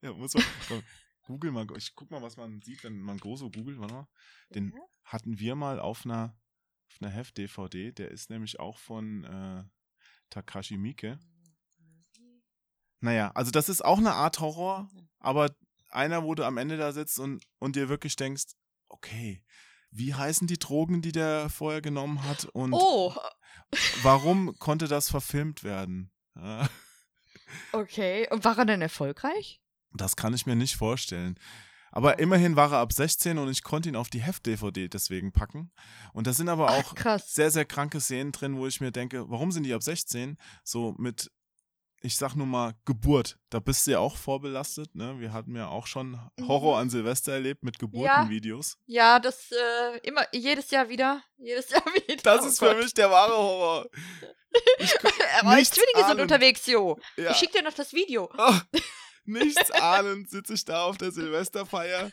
[0.02, 0.42] Ja, muss man.
[1.30, 1.66] Google mal.
[1.76, 3.78] Ich guck mal, was man sieht, wenn man Gosu googelt.
[3.78, 4.08] Warte mal.
[4.54, 4.80] Den Ja.
[5.04, 6.36] hatten wir mal auf einer,
[6.90, 7.92] auf einer Heft-DVD.
[7.92, 9.64] Der ist nämlich auch von äh,
[10.28, 11.18] Takashi Miike.
[13.00, 14.90] Naja, also das ist auch eine Art Horror,
[15.20, 15.54] aber
[15.88, 18.44] einer, wo du am Ende da sitzt und, und dir wirklich denkst,
[18.88, 19.42] okay,
[19.90, 23.14] wie heißen die Drogen, die der vorher genommen hat und Oh,
[24.02, 26.12] warum konnte das verfilmt werden?
[27.72, 28.28] Okay.
[28.30, 29.59] Und war er denn erfolgreich?
[29.92, 31.38] Das kann ich mir nicht vorstellen.
[31.92, 35.72] Aber immerhin war er ab 16 und ich konnte ihn auf die Heft-DVD deswegen packen.
[36.12, 37.34] Und da sind aber Ach, auch krass.
[37.34, 40.36] sehr, sehr kranke Szenen drin, wo ich mir denke, warum sind die ab 16?
[40.62, 41.32] So mit,
[42.00, 43.38] ich sag nur mal, Geburt.
[43.50, 45.18] Da bist du ja auch vorbelastet, ne?
[45.18, 48.78] Wir hatten ja auch schon Horror an Silvester erlebt mit Geburtenvideos.
[48.86, 51.24] Ja, das äh, immer, jedes Jahr wieder.
[51.38, 52.22] Jedes Jahr wieder.
[52.22, 52.76] Das Oh ist Gott.
[52.76, 53.86] für mich der wahre Horror.
[54.78, 54.92] Ich,
[55.40, 56.98] Aber nichts Zwillinge sind unterwegs, Jo.
[57.16, 57.30] ja.
[57.30, 58.28] Ich schick dir noch das Video.
[58.36, 58.54] Oh,
[59.24, 62.10] nichts ahnend sitze ich da auf der Silvesterfeier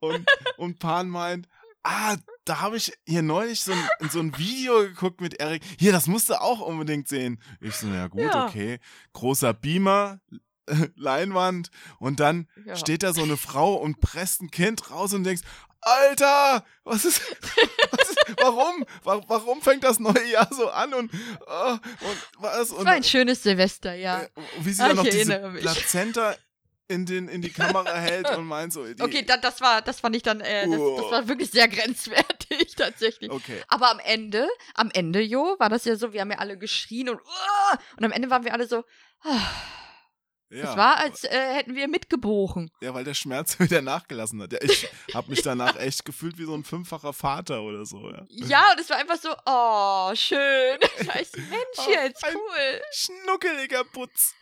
[0.00, 1.48] und, und Pan meint,
[1.82, 5.62] ah, da habe ich hier neulich so ein, so ein Video geguckt mit Erik.
[5.78, 7.40] Hier, das musst du auch unbedingt sehen.
[7.60, 8.46] Ich so, ja gut, Ja.
[8.46, 8.78] okay.
[9.14, 10.20] Großer Beamer,
[10.96, 12.76] Leinwand und dann Ja.
[12.76, 15.42] steht da so eine Frau und presst ein Kind raus und denkst,
[15.80, 17.20] Alter, was ist,
[17.92, 21.12] was ist warum, Wa- warum fängt das neue Jahr so an und,
[21.46, 22.56] oh, und was?
[22.56, 24.22] Das Und, war ein schönes Silvester, ja.
[24.22, 24.28] äh,
[24.60, 25.62] wie sie Ah, dann noch diese mich.
[25.62, 26.34] Plazenta
[26.88, 28.84] in, den, in die Kamera hält und meint so.
[28.84, 31.68] Die, Okay, da, das war, das fand ich dann, äh, das, das war wirklich sehr
[31.68, 33.30] grenzwertig, tatsächlich.
[33.30, 33.62] Okay.
[33.68, 37.08] Aber am Ende, am Ende, Jo, war das ja so, wir haben ja alle geschrien
[37.08, 38.84] und, "Uah!" und am Ende waren wir alle so,
[39.22, 39.40] ah,
[40.48, 40.70] Ja.
[40.70, 42.70] es war, als äh, hätten wir mitgebrochen.
[42.80, 44.52] ja, weil der Schmerz wieder nachgelassen hat.
[44.52, 48.10] Ja, ich habe mich danach echt gefühlt wie so ein fünffacher Vater oder so.
[48.10, 48.24] Ja.
[48.28, 50.78] Ja, und es war einfach so, oh, schön.
[51.04, 52.80] Scheiße, Mensch, Oh, jetzt, cool.
[52.92, 54.36] Schnuckeliger Putz.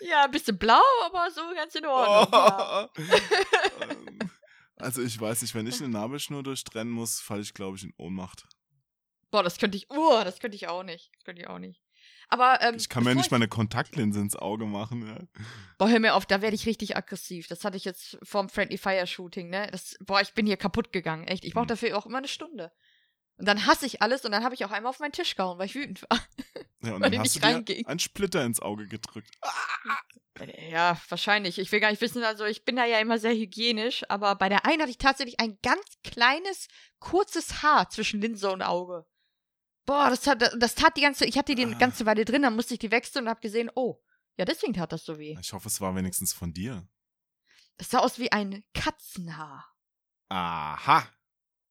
[0.00, 2.32] Ja, ein bisschen blau, aber so ganz in Ordnung.
[2.32, 2.88] Ja.
[2.96, 3.02] Oh.
[3.88, 4.30] Ähm,
[4.76, 7.94] also ich weiß nicht, wenn ich eine Nabelschnur durchtrennen muss, falle ich, glaube ich, in
[7.96, 8.46] Ohnmacht.
[9.30, 11.10] Boah, das könnte ich, oh, das könnte ich auch nicht.
[11.14, 11.80] Das könnte ich auch nicht.
[12.28, 15.06] Aber, ähm, Ich kann mir nicht mal eine Kontaktlinse ins Auge machen.
[15.06, 15.18] Ja.
[15.78, 17.46] Boah, hör mir auf, da werde ich richtig aggressiv.
[17.48, 19.68] Das hatte ich jetzt vorm Friendly Fire Shooting, ne?
[19.72, 21.44] Das, boah, ich bin hier kaputt gegangen, echt.
[21.44, 21.68] Ich brauche Mhm.
[21.68, 22.72] dafür auch immer eine Stunde.
[23.38, 25.58] Und dann hasse ich alles und dann habe ich auch einmal auf meinen Tisch gehauen,
[25.58, 26.18] weil ich wütend war.
[26.82, 27.86] Ja, und Weil dann hast nicht du reinging.
[27.86, 29.30] einen Splitter ins Auge gedrückt.
[30.70, 31.58] Ja, wahrscheinlich.
[31.58, 34.48] Ich will gar nicht wissen, also ich bin da ja immer sehr hygienisch, aber bei
[34.48, 36.68] der einen hatte ich tatsächlich ein ganz kleines,
[36.98, 39.06] kurzes Haar zwischen Linse und Auge.
[39.86, 41.78] Boah, das, hat, das tat die ganze, ich hatte die eine Ah.
[41.78, 44.02] ganze Weile drin, dann musste ich die wechseln und habe gesehen, oh,
[44.36, 45.36] ja, deswegen tat das so weh.
[45.40, 46.86] Ich hoffe, es war wenigstens von dir.
[47.78, 49.72] Das sah aus wie ein Katzenhaar.
[50.28, 51.08] Aha.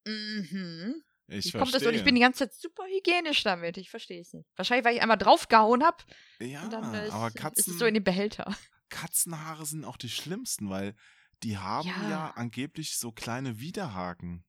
[0.07, 1.03] Mhm.
[1.27, 1.61] Ich Wie verstehe.
[1.61, 1.85] kommt das?
[1.85, 3.77] Und ich bin die ganze Zeit super hygienisch damit.
[3.77, 4.47] Ich verstehe es nicht.
[4.55, 5.97] Wahrscheinlich, weil ich einmal draufgehauen habe.
[6.39, 8.55] ja, und dann ist, aber ist Katzen, es so in den Behälter.
[8.89, 10.95] Katzenhaare sind auch die schlimmsten, weil
[11.43, 12.09] die haben ja.
[12.09, 12.31] Ja.
[12.35, 14.45] angeblich so kleine Widerhaken.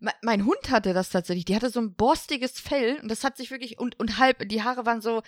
[0.00, 1.44] Me mein Hund hatte das tatsächlich.
[1.44, 3.78] Die hatte so ein borstiges Fell und das hat sich wirklich.
[3.78, 4.48] Und, und halb.
[4.48, 5.22] Die Haare waren so.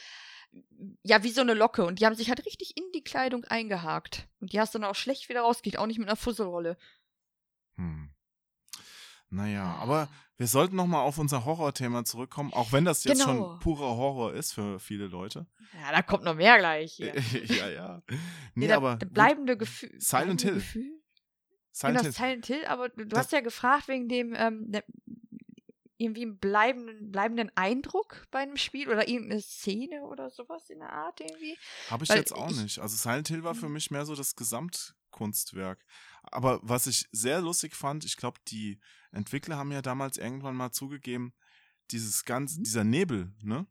[1.05, 1.85] Ja, wie so eine Locke.
[1.85, 4.29] Und die haben sich halt richtig in die Kleidung eingehakt.
[4.41, 5.79] Und die hast du dann auch schlecht wieder rausgekriegt.
[5.79, 6.77] Auch nicht mit einer Fusselrolle.
[7.77, 8.11] Hm.
[9.31, 13.51] Naja, aber wir sollten nochmal auf unser Horrorthema zurückkommen, auch wenn das jetzt Genau.
[13.53, 15.47] schon purer Horror ist für viele Leute.
[15.81, 17.15] Ja, da kommt noch mehr gleich hier.
[17.45, 18.03] ja, ja.
[18.55, 19.91] Nee, da- aber gut, bleibende Gefühl.
[20.01, 20.55] Silent bleibende Hill.
[20.55, 21.01] Gefühl?
[21.73, 22.13] Silent genau, Hill.
[22.13, 24.83] Silent Hill, aber du, Das- hast ja gefragt wegen dem ähm, ne,
[25.99, 30.91] irgendwie einen bleibenden, bleibenden Eindruck bei einem Spiel oder irgendeine Szene oder sowas in der
[30.93, 31.57] Art irgendwie.
[31.91, 32.79] Habe ich Weil jetzt auch ich- nicht.
[32.81, 33.75] Also Silent Hill war für Mhm.
[33.75, 35.85] mich mehr so das Gesamtkunstwerk.
[36.23, 38.81] Aber was ich sehr lustig fand, ich glaube, die
[39.13, 41.33] Entwickler haben ja damals irgendwann mal zugegeben,
[41.91, 42.65] dieses ganze, Mhm.
[42.65, 43.67] dieser Nebel, ne?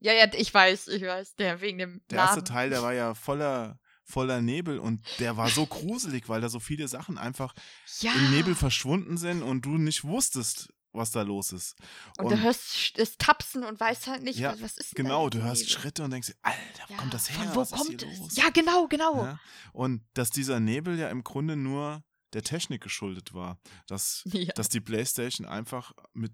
[0.00, 2.44] Ja, ja, ich weiß, ich weiß, der wegen dem Der erste Laden.
[2.46, 6.58] Teil, der war ja voller, voller Nebel und der war so gruselig, weil da so
[6.58, 7.54] viele Sachen einfach
[8.00, 8.12] ja.
[8.12, 11.76] im Nebel verschwunden sind und du nicht wusstest, was da los ist.
[12.18, 15.62] und, du hörst das Tapsen und weißt halt nicht, Ja, was, ist Genau, du hörst
[15.62, 15.72] Nebel?
[15.72, 17.50] Schritte und denkst, dir, Alter, wo Ja, kommt das her?
[17.54, 18.36] Wo was kommt es?
[18.36, 19.24] Ja, genau, genau.
[19.24, 19.40] Ja?
[19.72, 23.58] Und dass dieser Nebel ja im Grunde nur der Technik geschuldet war.
[23.86, 24.24] Dass,
[24.54, 26.32] dass die PlayStation einfach mit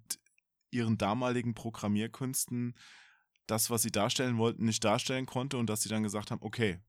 [0.70, 2.74] ihren damaligen Programmierkünsten
[3.46, 6.80] das, was sie darstellen wollten, nicht darstellen konnte und dass sie dann gesagt haben, okay,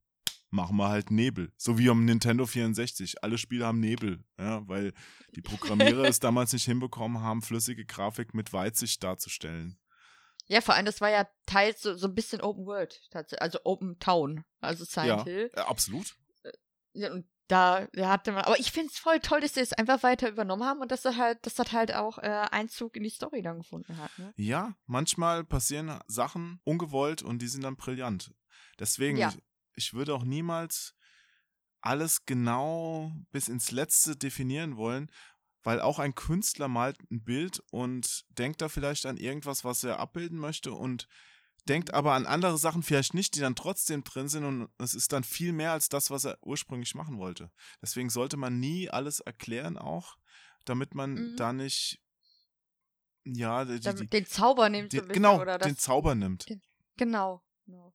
[0.50, 1.52] machen wir halt Nebel.
[1.56, 3.22] So wie am Nintendo 64.
[3.22, 4.92] Alle Spiele haben Nebel, ja, weil
[5.34, 9.78] die Programmierer es damals nicht hinbekommen haben, flüssige Grafik mit Weitsicht darzustellen.
[10.46, 12.98] Ja, vor allem, das war ja teils so, so ein bisschen Open World,
[13.38, 15.50] also Open Town, also Silent Ja, Hill.
[15.54, 16.16] äh, absolut.
[16.94, 19.72] Ja, und da, da hatte man, aber ich finde es voll toll, dass sie es
[19.72, 23.02] einfach weiter übernommen haben und dass das halt, dass das halt auch äh, Einzug in
[23.02, 24.10] die Story dann gefunden hat.
[24.18, 24.32] Ne?
[24.36, 28.32] Ja, manchmal passieren Sachen ungewollt und die sind dann brillant.
[28.78, 29.32] Deswegen, Ja.
[29.78, 30.94] Ich, würde auch niemals
[31.80, 35.10] alles genau bis ins Letzte definieren wollen,
[35.62, 39.98] weil auch ein Künstler malt ein Bild und denkt da vielleicht an irgendwas, was er
[39.98, 41.08] abbilden möchte und
[41.68, 45.12] denkt aber an andere Sachen vielleicht nicht, die dann trotzdem drin sind und es ist
[45.12, 47.50] dann viel mehr als das, was er ursprünglich machen wollte.
[47.82, 50.16] Deswegen sollte man nie alles erklären auch,
[50.64, 51.36] damit man Mhm.
[51.36, 52.00] da nicht
[53.24, 56.46] ja, die, die, den Zauber nimmt die, genau, den Zauber nimmt.
[56.96, 57.42] Genau.
[57.66, 57.94] genau.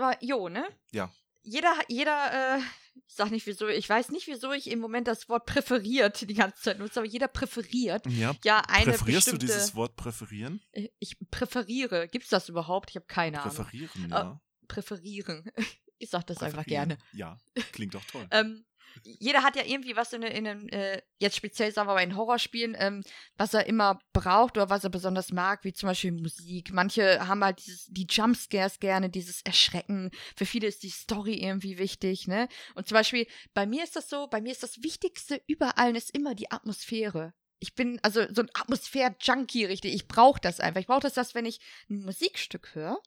[0.00, 0.66] Aber Jo, ne?
[0.92, 1.12] Ja.
[1.42, 2.60] Jeder, jeder, äh,
[3.06, 6.34] ich sag nicht wieso, ich weiß nicht, wieso ich im Moment das Wort präferiert die
[6.34, 8.34] ganze Zeit nutze, aber jeder präferiert Ja.
[8.44, 9.46] ja eine Präferierst du bestimmte.
[9.46, 10.62] dieses Wort präferieren?
[10.72, 12.08] Äh, Ich präferiere.
[12.08, 12.90] Gibt's das überhaupt?
[12.90, 13.54] Ich habe keine Ahnung.
[13.56, 14.40] Präferieren, Äh, ja.
[14.68, 15.50] Präferieren.
[16.02, 16.96] Ich sag das einfach gerne.
[17.12, 17.38] Ja,
[17.72, 18.26] klingt doch toll.
[18.30, 18.64] Ähm,
[19.02, 22.16] jeder hat ja irgendwie was in, in einem, äh, jetzt speziell sagen wir mal in
[22.16, 23.02] Horrorspielen, ähm,
[23.36, 26.72] was er immer braucht oder was er besonders mag, wie zum Beispiel Musik.
[26.72, 30.10] Manche haben halt dieses, die Jumpscares gerne, dieses Erschrecken.
[30.36, 32.48] Für viele ist die Story irgendwie wichtig, ne?
[32.74, 36.14] Und zum Beispiel, bei mir ist das so, bei mir ist das Wichtigste überall ist
[36.14, 37.32] immer die Atmosphäre.
[37.58, 39.94] Ich bin also so ein Atmosphäre-Junkie, richtig.
[39.94, 40.80] Ich brauche das einfach.
[40.80, 42.98] Ich brauche das, dass wenn ich ein Musikstück höre,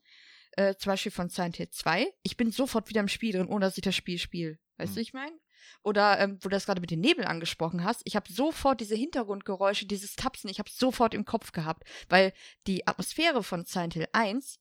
[0.51, 3.65] äh, zum Beispiel von Silent Hill 2, ich bin sofort wieder im Spiel drin, ohne
[3.65, 4.59] dass ich das Spiel spiele.
[4.77, 4.95] Weißt Hm.
[4.95, 5.35] du, ich meine?
[5.83, 8.95] Oder ähm, wo du das gerade mit den Nebel angesprochen hast, ich habe sofort diese
[8.95, 12.33] Hintergrundgeräusche, dieses Tapsen, ich habe sofort im Kopf gehabt, weil
[12.67, 14.59] die Atmosphäre von Silent Hill 1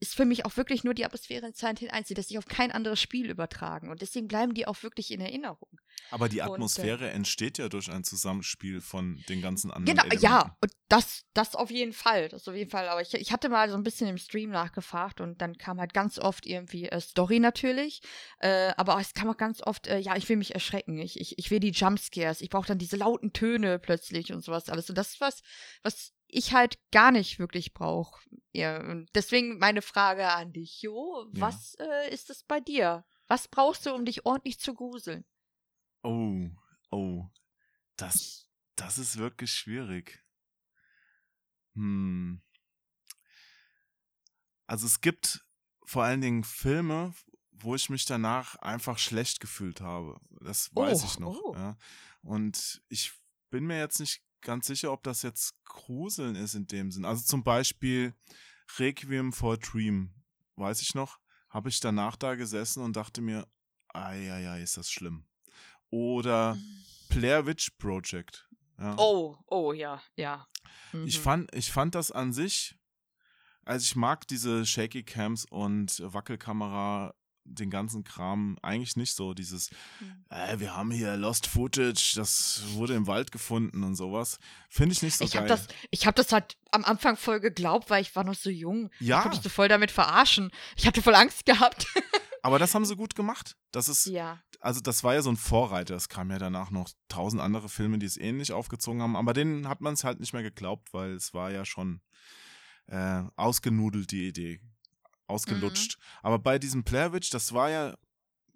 [0.00, 2.38] ist für mich auch wirklich nur die Atmosphäre in Silent Hill 1, die lässt sich
[2.38, 5.80] auf kein anderes Spiel übertragen und deswegen bleiben die auch wirklich in Erinnerung.
[6.10, 10.02] Aber die und, äh, Atmosphäre entsteht ja durch ein Zusammenspiel von den ganzen anderen Genau,
[10.02, 10.24] Elementen.
[10.24, 12.88] ja, und das, das auf jeden Fall, das auf jeden Fall.
[12.88, 15.92] Aber ich, ich hatte mal so ein bisschen im Stream nachgefragt und dann kam halt
[15.92, 18.00] ganz oft irgendwie äh, Story natürlich,
[18.38, 21.38] äh, aber es kam auch ganz oft, äh, ja, ich will mich erschrecken, ich, ich,
[21.38, 24.88] ich will die Jumpscares, ich brauche dann diese lauten Töne plötzlich und sowas alles.
[24.88, 25.42] Und das ist was,
[25.82, 28.20] was ich halt gar nicht wirklich brauche.
[28.52, 28.82] Ja,
[29.14, 31.40] deswegen meine Frage an dich, Jo, Ja.
[31.40, 33.04] was äh, ist es bei dir?
[33.26, 35.24] Was brauchst du, um dich ordentlich zu gruseln?
[36.02, 36.48] Oh,
[36.90, 37.24] oh.
[37.96, 40.24] Das, das ist wirklich schwierig.
[41.74, 42.42] Hm.
[44.66, 45.44] Also es gibt
[45.84, 47.14] vor allen Dingen Filme,
[47.52, 50.20] wo ich mich danach einfach schlecht gefühlt habe.
[50.40, 51.40] Das weiß Oh, ich noch.
[51.42, 51.54] oh.
[51.54, 51.76] Ja.
[52.22, 53.12] Und ich
[53.50, 57.04] bin mir jetzt nicht ganz sicher, ob das jetzt Gruseln ist in dem Sinn.
[57.04, 58.14] Also zum Beispiel
[58.78, 60.12] Requiem for a Dream,
[60.56, 61.18] weiß ich noch,
[61.50, 63.46] habe ich danach da gesessen und dachte mir,
[63.88, 65.26] ei, ist das schlimm.
[65.90, 66.58] Oder
[67.08, 68.48] Blair Witch Project.
[68.78, 68.94] Ja.
[68.98, 70.46] Oh, oh, ja, ja.
[71.04, 71.22] Ich Mhm.
[71.22, 72.78] fand, ich fand das an sich,
[73.64, 77.14] also ich mag diese Shaky Cams und Wackelkamera,
[77.48, 79.34] den ganzen Kram eigentlich nicht so.
[79.34, 80.24] Dieses, Mhm.
[80.30, 84.38] äh, wir haben hier Lost Footage, das wurde im Wald gefunden und sowas.
[84.68, 85.42] Finde ich nicht so ich geil.
[85.42, 88.50] habe das, ich habe das halt am Anfang voll geglaubt, weil ich war noch so
[88.50, 88.90] jung.
[89.00, 89.28] Ja.
[89.32, 90.50] Ich so voll damit verarschen.
[90.76, 91.86] Ich hatte voll Angst gehabt.
[92.42, 93.56] Aber das haben sie gut gemacht.
[93.72, 94.40] Das ist, ja.
[94.60, 95.96] also das war ja so ein Vorreiter.
[95.96, 99.16] Es kamen ja danach noch tausend andere Filme, die es ähnlich aufgezogen haben.
[99.16, 102.00] Aber denen hat man es halt nicht mehr geglaubt, weil es war ja schon
[102.86, 104.60] äh, ausgenudelt, die Idee.
[105.28, 105.98] Ausgelutscht.
[106.22, 107.96] Aber bei diesem Blair Witch, das war ja,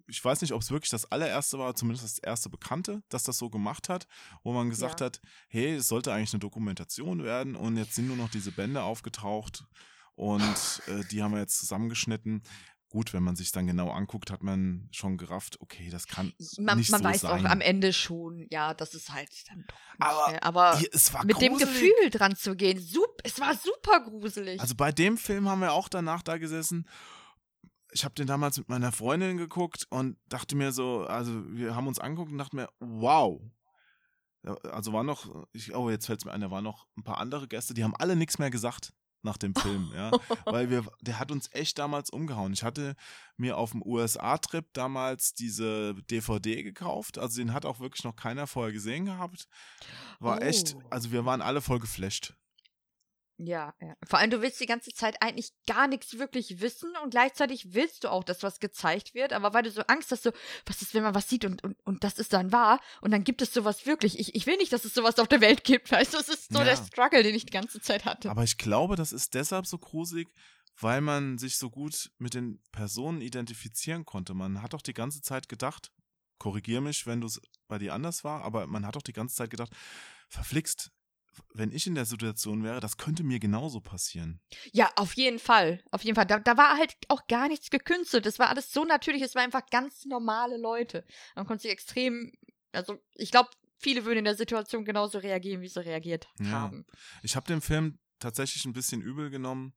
[0.08, 3.38] ich weiß nicht, ob es wirklich das allererste war, zumindest das erste Bekannte, das das
[3.38, 4.06] so gemacht hat,
[4.42, 5.06] wo man gesagt Ja.
[5.06, 8.82] hat, hey, es sollte eigentlich eine Dokumentation werden und jetzt sind nur noch diese Bände
[8.82, 9.64] aufgetaucht
[10.14, 12.42] und äh, die haben wir jetzt zusammengeschnitten.
[12.92, 16.76] Gut, wenn man sich dann genau anguckt, hat man schon gerafft, okay, das kann Man,
[16.76, 17.46] nicht man so weiß sein.
[17.46, 20.42] auch am Ende schon, ja, das ist halt dann doch Aber ne?
[20.42, 21.72] aber Die- es war mit dem gruselig.
[21.72, 24.60] Gefühl dran zu gehen, sup, es war super gruselig.
[24.60, 26.86] Also bei dem Film haben wir auch danach da gesessen.
[27.92, 31.86] Ich habe den damals mit meiner Freundin geguckt und dachte mir so, also wir haben
[31.86, 33.40] uns angeguckt und dachten mir, wow.
[34.70, 37.16] Also war noch, ich, oh, jetzt fällt es mir ein, da waren noch ein paar
[37.18, 38.92] andere Gäste, die haben alle nichts mehr gesagt
[39.24, 40.10] nach dem Film, ja.
[40.44, 42.52] Weil wir, der hat uns echt damals umgehauen.
[42.52, 42.94] Ich hatte
[43.36, 47.18] mir auf dem USA-Trip damals diese DVD gekauft.
[47.18, 49.46] Also den hat auch wirklich noch keiner vorher gesehen gehabt.
[50.20, 50.82] War echt, Oh.
[50.90, 52.34] also wir waren alle voll geflasht.
[53.38, 53.94] Ja, ja.
[54.06, 58.04] Vor allem, du willst die ganze Zeit eigentlich gar nichts wirklich wissen und gleichzeitig willst
[58.04, 60.32] du auch, dass was gezeigt wird, aber weil du so Angst hast, so,
[60.66, 63.24] was ist, wenn man was sieht und, und, und das ist dann wahr und dann
[63.24, 64.18] gibt es sowas wirklich.
[64.18, 66.18] Ich, ich will nicht, dass es sowas auf der Welt gibt, weißt du?
[66.18, 66.64] Das ist so Ja.
[66.66, 68.30] der Struggle, den ich die ganze Zeit hatte.
[68.30, 70.28] Aber ich glaube, das ist deshalb so gruselig,
[70.78, 74.34] weil man sich so gut mit den Personen identifizieren konnte.
[74.34, 75.90] Man hat doch die ganze Zeit gedacht,
[76.38, 79.34] korrigier mich, wenn du es bei dir anders war, aber man hat doch die ganze
[79.36, 79.72] Zeit gedacht,
[80.28, 80.90] verflixt,
[81.54, 84.40] wenn ich in der Situation wäre, das könnte mir genauso passieren.
[84.72, 85.82] Ja, auf jeden Fall.
[85.90, 86.26] Auf jeden Fall.
[86.26, 88.26] Da, da war halt auch gar nichts gekünstelt.
[88.26, 89.22] Das war alles so natürlich.
[89.22, 91.04] Es waren einfach ganz normale Leute.
[91.34, 92.32] Man konnte sich extrem,
[92.72, 96.50] also ich glaube, viele würden in der Situation genauso reagieren, wie sie reagiert Ja.
[96.52, 96.86] haben.
[97.22, 99.74] Ich habe dem Film tatsächlich ein bisschen übel genommen,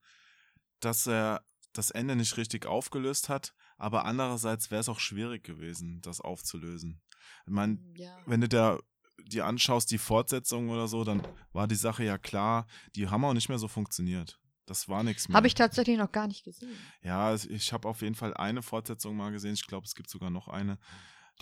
[0.80, 6.00] dass er das Ende nicht richtig aufgelöst hat, aber andererseits wäre es auch schwierig gewesen,
[6.02, 7.02] das aufzulösen.
[7.46, 8.18] Ich meine, Ja.
[8.26, 8.80] wenn du da
[9.26, 11.22] dir anschaust, die Fortsetzung oder so, dann
[11.54, 14.40] war die Sache ja klar, die haben auch nicht mehr so funktioniert.
[14.68, 15.36] Das war nichts mehr.
[15.38, 16.76] Habe ich tatsächlich noch gar nicht gesehen.
[17.04, 19.54] Ja, ich habe auf jeden Fall eine Fortsetzung mal gesehen.
[19.54, 20.80] Ich glaube, es gibt sogar noch eine.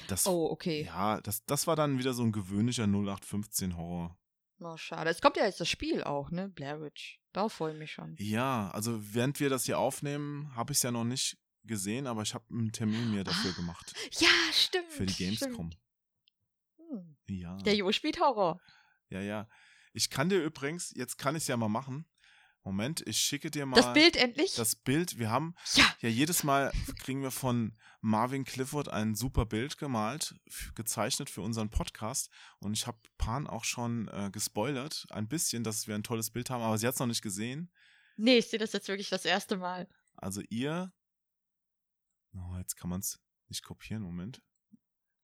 [0.08, 0.84] Das, Oh, okay.
[0.86, 4.17] Ja, das, das war dann wieder so ein gewöhnlicher 0815-Horror.
[4.60, 5.10] Oh, schade.
[5.10, 6.50] Es kommt ja jetzt das Spiel auch, ne?
[6.50, 7.19] Blair Witch.
[7.32, 8.15] Darauf freue ich mich schon.
[8.19, 12.22] Ja, also während wir das hier aufnehmen, habe ich es ja noch nicht gesehen, aber
[12.24, 13.93] ich habe einen Termin mir dafür Ah, gemacht.
[14.19, 14.91] Ja, stimmt.
[14.91, 15.54] Für die Gamescom.
[15.72, 15.78] Stimmt.
[16.93, 17.17] Hm.
[17.27, 17.58] Ja.
[17.58, 18.62] Der Jo spielt Horror.
[19.10, 19.47] Ja, ja.
[19.93, 22.06] Ich kann dir übrigens, jetzt kann ich es ja mal machen.
[22.65, 24.56] Moment, ich schicke dir mal Das Bild endlich?
[24.56, 25.19] das Bild.
[25.19, 25.84] Wir haben ja.
[25.99, 30.36] ja jedes Mal kriegen wir von Marvin Clifford ein super Bild gemalt,
[30.73, 32.29] gezeichnet für unseren Podcast.
[32.60, 36.49] Und ich habe Pan auch schon äh, gespoilert, ein bisschen, dass wir ein tolles Bild
[36.49, 37.69] haben, aber sie hat es noch nicht gesehen.
[38.15, 39.89] Nee, ich sehe das jetzt wirklich das erste Mal.
[40.15, 40.93] Also ihr.
[42.34, 44.41] Oh, jetzt kann man es nicht kopieren, Moment.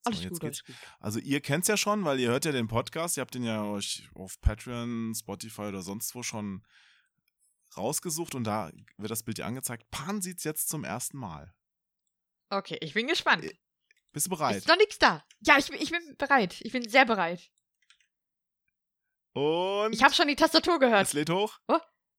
[0.03, 0.63] So, Alles jetzt gut, geht's.
[0.65, 0.89] alles gut.
[0.99, 3.43] Also ihr kennt es ja schon, weil ihr hört ja den Podcast, ihr habt den
[3.43, 6.65] ja euch auf Patreon, Spotify oder sonst wo schon
[7.77, 9.89] rausgesucht und da wird das Bild ja angezeigt.
[9.91, 11.53] Pan sieht es jetzt zum ersten Mal.
[12.49, 13.43] Okay, ich bin gespannt.
[13.43, 13.53] Äh,
[14.11, 14.55] Bist du bereit?
[14.57, 15.23] Ist noch nichts da.
[15.41, 16.55] Ja, ich bin, ich bin bereit.
[16.61, 17.51] Ich bin sehr bereit.
[19.33, 21.07] Und Ich habe schon die Tastatur gehört.
[21.07, 21.59] es lädt hoch.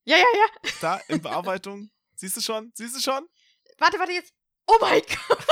[0.04, 0.70] Ja, ja, ja.
[0.80, 1.90] Da in Bearbeitung.
[2.14, 2.70] Siehst du schon?
[2.74, 3.26] Siehst du schon?
[3.78, 4.32] Warte, warte jetzt.
[4.66, 5.46] Oh mein Gott.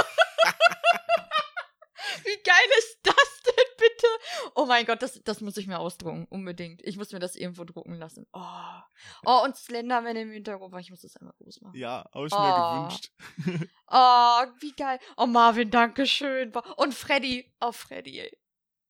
[2.29, 4.07] Wie geil ist das denn bitte?
[4.55, 6.27] Oh mein Gott, das, das muss ich mir ausdrucken.
[6.29, 6.83] Unbedingt.
[6.85, 8.27] Ich muss mir das irgendwo drucken lassen.
[8.35, 8.81] Oh,
[9.25, 10.75] oh und Slenderman im Hintergrund.
[10.81, 11.75] Ich muss das einmal groß machen.
[11.77, 12.39] Ja, habe ich Oh.
[12.39, 13.69] mir gewünscht.
[13.91, 14.99] Oh, wie geil.
[15.17, 16.53] Oh, Marvin, danke schön.
[16.77, 17.51] Und Freddy.
[17.61, 18.39] Oh, Freddy, ey.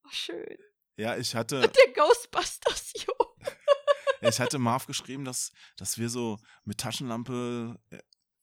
[0.05, 0.57] Oh, schön.
[0.97, 3.13] Ja, ich hatte, Und der Ghostbusters, jo.
[4.21, 7.99] ich hatte Marv geschrieben, dass, dass wir so mit Taschenlampe äh,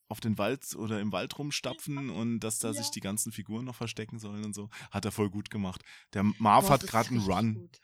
[0.09, 2.73] auf den Wald oder im Wald rumstapfen und dass da Ja.
[2.75, 4.69] sich die ganzen Figuren noch verstecken sollen und so.
[4.91, 5.81] Hat er voll gut gemacht.
[6.13, 7.55] Der Marv Boah, hat gerade einen Run.
[7.55, 7.79] gut.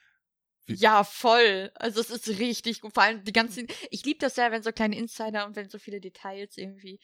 [0.66, 1.70] Ja, voll.
[1.74, 2.94] Also es ist richtig gut.
[2.94, 3.66] Vor allem die ganzen.
[3.90, 7.00] Ich liebe das ja, wenn so kleine Insider und wenn so viele Details irgendwie.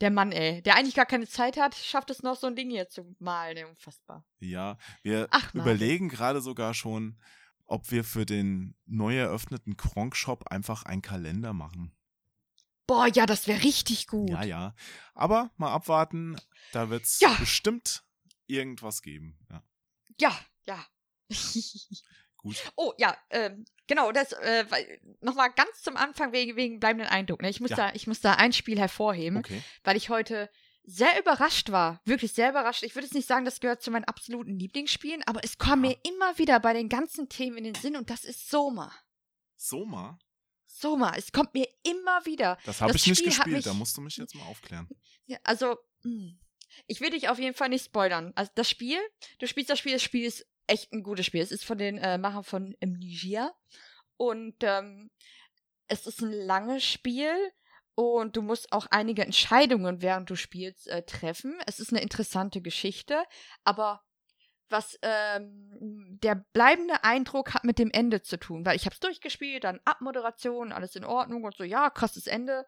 [0.00, 2.70] Der Mann, ey, der eigentlich gar keine Zeit hat, schafft es noch so ein Ding
[2.70, 3.66] hier zu malen.
[3.66, 4.24] Unfassbar.
[4.40, 7.20] Ja, wir Ach, überlegen gerade sogar schon,
[7.66, 11.92] ob wir für den neu eröffneten Kronk-Shop einfach einen Kalender machen.
[12.86, 14.30] Boah, ja, das wäre richtig gut.
[14.30, 14.74] Ja, ja.
[15.14, 16.36] Aber mal abwarten,
[16.72, 17.34] da wird es Ja.
[17.38, 18.02] bestimmt
[18.46, 19.38] irgendwas geben.
[19.50, 19.62] Ja,
[20.20, 20.86] Ja, ja.
[22.36, 22.56] gut.
[22.76, 24.64] oh, ja, ähm, genau, das, äh,
[25.20, 27.40] nochmal ganz zum Anfang wegen, wegen bleibenden Eindruck.
[27.42, 27.48] Ne?
[27.50, 27.76] Ich, muss Ja.
[27.76, 29.38] da, ich muss da ein Spiel hervorheben.
[29.38, 29.62] Okay.
[29.84, 30.50] weil ich heute
[30.84, 32.00] sehr überrascht war.
[32.04, 32.82] Wirklich sehr überrascht.
[32.82, 35.90] Ich würde jetzt nicht sagen, das gehört zu meinen absoluten Lieblingsspielen, aber es kam Ja.
[35.90, 38.92] mir immer wieder bei den ganzen Themen in den Sinn und das ist Soma.
[39.56, 40.18] Soma,
[40.82, 42.58] Soma, es kommt mir immer wieder.
[42.66, 43.56] das habe ich nicht Spiel hat gespielt.
[43.56, 44.88] mich- Da musst du mich jetzt mal aufklären.
[45.26, 46.32] Ja, also, mh.
[46.88, 48.32] ich will dich auf jeden Fall nicht spoilern.
[48.34, 48.98] Also das Spiel,
[49.38, 51.40] du spielst das Spiel, das Spiel ist echt ein gutes Spiel.
[51.40, 53.54] Es ist von den äh, Machern von Amnesia
[54.16, 55.10] und ähm,
[55.88, 57.32] es ist ein langes Spiel
[57.94, 61.58] und du musst auch einige Entscheidungen, während du spielst, äh, treffen.
[61.66, 63.22] Es ist eine interessante Geschichte,
[63.64, 64.02] aber
[64.72, 69.00] was ähm, der bleibende Eindruck hat mit dem Ende zu tun, weil ich habe es
[69.00, 72.66] durchgespielt, dann Abmoderation, alles in Ordnung und so, ja, krasses Ende.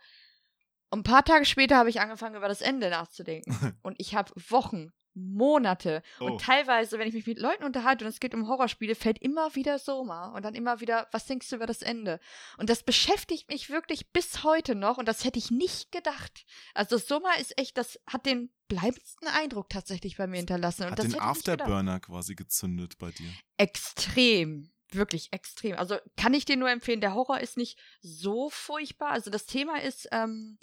[0.91, 3.77] Und ein paar Tage später habe ich angefangen, über das Ende nachzudenken.
[3.83, 6.27] und ich habe Wochen, Monate Oh.
[6.27, 9.55] und teilweise, wenn ich mich mit Leuten unterhalte und es geht um Horrorspiele, fällt immer
[9.55, 12.19] wieder Soma und dann immer wieder, was denkst du über das Ende?
[12.59, 16.45] Und das beschäftigt mich wirklich bis heute noch und das hätte ich nicht gedacht.
[16.75, 20.85] Also Soma ist echt, das hat den bleibendsten Eindruck tatsächlich bei mir hinterlassen.
[20.85, 21.21] Und Hat das den.
[21.21, 23.31] Afterburner quasi gezündet bei dir.
[23.57, 24.71] Extrem.
[24.91, 25.77] Wirklich extrem.
[25.77, 29.11] Also kann ich dir nur empfehlen, der Horror ist nicht so furchtbar.
[29.11, 30.59] Also das Thema ist, ähm,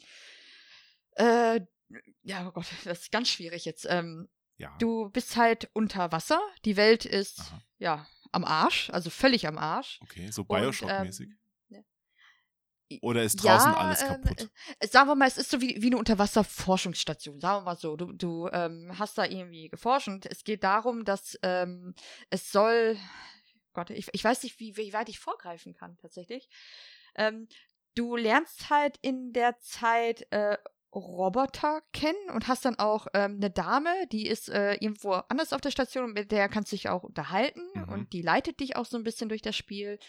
[1.16, 1.62] äh,
[2.24, 3.86] ja, oh Gott, das ist ganz schwierig jetzt.
[3.90, 4.30] Ähm,
[4.62, 4.76] Ja.
[4.78, 6.40] du bist halt unter Wasser.
[6.66, 7.62] Die Welt ist, Aha.
[7.80, 10.00] ja, am Arsch, also völlig am Arsch.
[10.04, 11.30] Okay, so Bioshock-mäßig.
[11.72, 14.50] ähm, Oder ist draußen ja, alles ähm, kaputt?
[14.80, 17.40] äh, sagen wir mal, es ist so wie, wie eine Unterwasserforschungsstation.
[17.40, 17.96] Sagen wir mal so.
[17.96, 21.96] Du, du ähm, hast da irgendwie geforscht und es geht darum, dass ähm,
[22.30, 22.98] es soll.
[23.74, 26.50] Gott, ich, ich weiß nicht, wie, wie weit ich vorgreifen kann, tatsächlich.
[27.16, 27.48] Ähm,
[27.96, 30.58] du lernst halt in der Zeit äh,
[30.94, 35.62] Roboter kennen und hast dann auch ähm, eine Dame, die ist äh, irgendwo anders auf
[35.62, 37.90] der Station und mit der kannst du dich auch unterhalten Mhm.
[37.90, 40.00] und die leitet dich auch so ein bisschen durch das Spiel.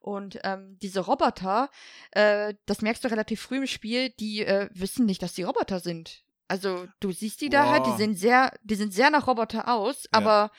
[0.00, 1.70] Und ähm, diese Roboter,
[2.10, 5.78] äh, das merkst du relativ früh im Spiel, die äh, wissen nicht, dass die Roboter
[5.78, 6.24] sind.
[6.48, 10.08] Also du siehst die da halt, die sehen sehr, die sind sehr nach Roboter aus,
[10.10, 10.50] aber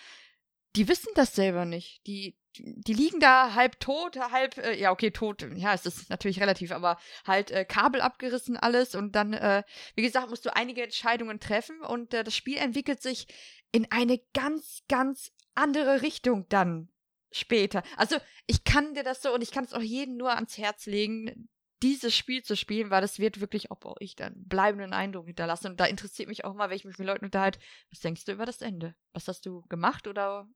[0.76, 2.08] die wissen das selber nicht.
[2.08, 6.40] Die, die liegen da halb tot, halb, äh, ja, okay, tot, ja, es ist natürlich
[6.40, 9.64] relativ, aber halt äh, Kabel abgerissen alles und dann, äh,
[9.96, 13.28] wie gesagt, musst du einige Entscheidungen treffen und äh, das Spiel entwickelt sich
[13.72, 16.90] in eine ganz, ganz andere Richtung dann
[17.32, 17.84] später.
[17.98, 20.86] Also ich kann dir das so und ich kann es auch jedem nur ans Herz
[20.86, 21.50] legen,
[21.84, 25.68] dieses Spiel zu spielen, weil das wird wirklich auch bei euch dann bleibenden Eindruck hinterlassen.
[25.68, 27.60] Und da interessiert mich auch mal, wenn ich mich mit Leuten unterhalte,
[27.92, 28.96] was denkst du über das Ende?
[29.12, 30.48] Was hast du gemacht oder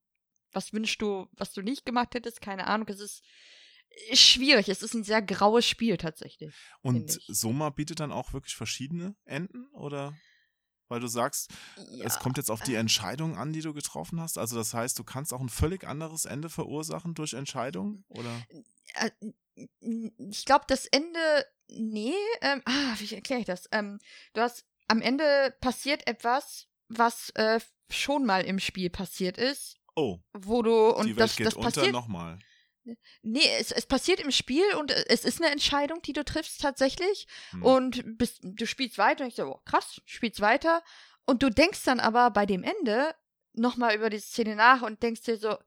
[0.51, 2.41] was wünschst du, was du nicht gemacht hättest?
[2.41, 2.87] Keine Ahnung.
[2.89, 3.23] Es ist,
[4.09, 4.69] ist schwierig.
[4.69, 6.53] Es ist ein sehr graues Spiel tatsächlich.
[6.81, 7.19] Und.
[7.27, 9.67] Soma bietet dann auch wirklich verschiedene Enden?
[9.73, 10.15] Oder?
[10.89, 11.51] Weil du sagst,
[12.03, 14.37] es kommt jetzt auf die Entscheidung an, die du getroffen hast.
[14.37, 18.05] Also das heißt, du kannst auch ein völlig anderes Ende verursachen durch Entscheidung?
[18.07, 18.41] Oder?
[18.93, 19.11] äh,
[20.29, 23.67] ich glaube, das Ende, nee, ähm, ah, wie erkläre ich das?
[23.71, 23.99] Ähm,
[24.33, 30.19] du hast, am Ende passiert etwas, was äh, schon mal im Spiel passiert ist, Oh,
[30.33, 32.37] wo du, und die Welt das, geht das unter passiert, nochmal.
[33.23, 37.27] nee, es, es passiert im Spiel und es ist eine Entscheidung, die du triffst tatsächlich
[37.49, 37.63] Hm.
[37.63, 40.83] und bist, du spielst weiter und ich so, oh, krass, spielst weiter
[41.25, 43.15] und du denkst dann aber bei dem Ende
[43.53, 45.57] nochmal über die Szene nach und denkst dir so,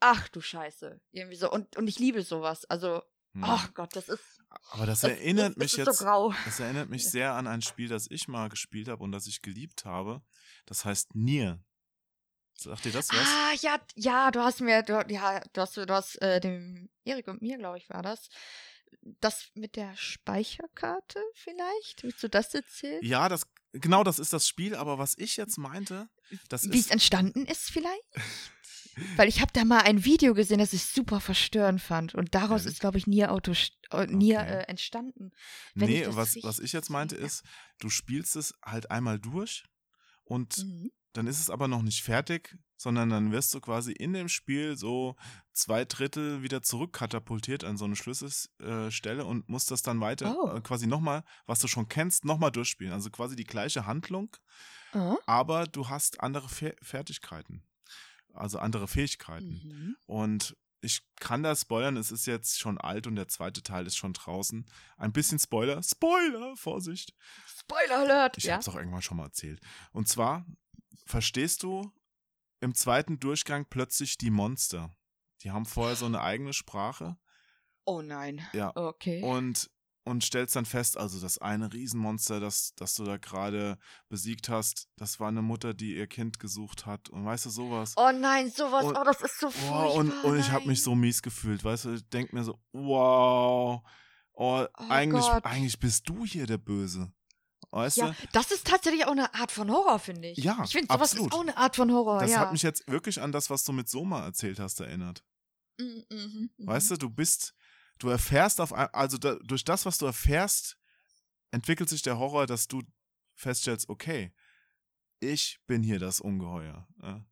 [0.00, 3.02] ach du Scheiße, irgendwie so und, und ich liebe sowas, also
[3.32, 3.44] Hm.
[3.44, 4.40] Ach Gott, das ist.
[4.70, 6.32] Aber das Das, erinnert ist, mich ist jetzt so grau.
[6.46, 9.42] Das erinnert mich sehr an ein Spiel, das ich mal gespielt habe und das ich
[9.42, 10.22] geliebt habe.
[10.64, 11.62] Das heißt Nier.
[12.56, 13.28] Sagt dir das was?
[13.28, 17.28] Ah, ja, ja, du hast mir, du, ja, du hast, du hast äh, dem Erik
[17.28, 18.28] und mir, glaube ich, war das.
[19.20, 22.02] Das mit der Speicherkarte vielleicht?
[22.02, 23.00] Willst du das erzählen?
[23.04, 26.08] Ja, das genau das ist das Spiel, aber was ich jetzt meinte,
[26.48, 28.02] das Wie es entstanden ist vielleicht?
[29.16, 32.14] Weil ich habe da mal ein Video gesehen, das ich super verstörend fand.
[32.14, 32.74] Und daraus Ehrlich?
[32.74, 33.52] ist, glaube ich, Nier, Auto,
[34.08, 34.52] Nier Okay.
[34.54, 35.32] äh, entstanden.
[35.74, 37.26] Nee, was, was ich jetzt meinte sehe.
[37.26, 37.42] ist,
[37.78, 39.64] du spielst es halt einmal durch
[40.24, 40.90] und Mhm.
[41.16, 44.76] Dann ist es aber noch nicht fertig, sondern dann wirst du quasi in dem Spiel
[44.76, 45.16] so
[45.52, 50.50] zwei Drittel wieder zurückkatapultiert an so eine Schlüsselstelle und musst das dann weiter Oh.
[50.56, 52.92] äh, quasi nochmal, was du schon kennst, nochmal durchspielen.
[52.92, 54.36] Also quasi die gleiche Handlung,
[54.92, 55.16] Ah.
[55.26, 57.62] aber du hast andere Fe Fertigkeiten.
[58.34, 59.62] Also andere Fähigkeiten.
[59.64, 59.96] Mhm.
[60.04, 63.96] Und ich kann das spoilern, es ist jetzt schon alt und der zweite Teil ist
[63.96, 64.66] schon draußen.
[64.98, 65.82] Ein bisschen Spoiler.
[65.82, 67.14] Spoiler, Vorsicht.
[67.46, 68.36] Spoiler Alert!
[68.36, 68.54] Ich ja.
[68.54, 69.60] hab's auch irgendwann schon mal erzählt.
[69.92, 70.44] Und zwar
[71.04, 71.92] verstehst du
[72.60, 74.94] im zweiten Durchgang plötzlich die Monster.
[75.42, 77.16] Die haben vorher so eine eigene Sprache.
[77.84, 78.44] Oh nein.
[78.52, 78.72] Ja.
[78.74, 79.22] Okay.
[79.22, 79.70] Und,
[80.04, 83.78] und stellst dann fest, also das eine Riesenmonster, das, das du da gerade
[84.08, 87.08] besiegt hast, das war eine Mutter, die ihr Kind gesucht hat.
[87.10, 87.92] Und weißt du, sowas.
[87.96, 89.92] Oh nein, sowas, Und- oh, das ist so furchtbar.
[89.94, 93.82] und, und ich habe mich so mies gefühlt, weißt du, ich denk mir so, wow,
[94.32, 95.44] oh, Oh eigentlich, Gott.
[95.44, 97.12] eigentlich bist du hier der Böse.
[97.76, 98.14] Weißt Ja, du?
[98.32, 100.38] das ist tatsächlich auch eine Art von Horror, finde ich.
[100.38, 101.26] Ja, Ich finde, sowas absolut.
[101.32, 102.38] ist auch eine Art von Horror, Das ja.
[102.40, 105.22] hat mich jetzt wirklich an das, was du mit Soma erzählt hast, erinnert.
[105.78, 106.66] Mhm, mhm, mhm.
[106.66, 107.54] Weißt du, du bist,
[107.98, 110.78] du erfährst auf, also da, durch das, was du erfährst,
[111.50, 112.82] entwickelt sich der Horror, dass du
[113.34, 114.32] feststellst, okay,
[115.20, 116.88] ich bin hier das Ungeheuer.
[117.02, 117.26] Ja.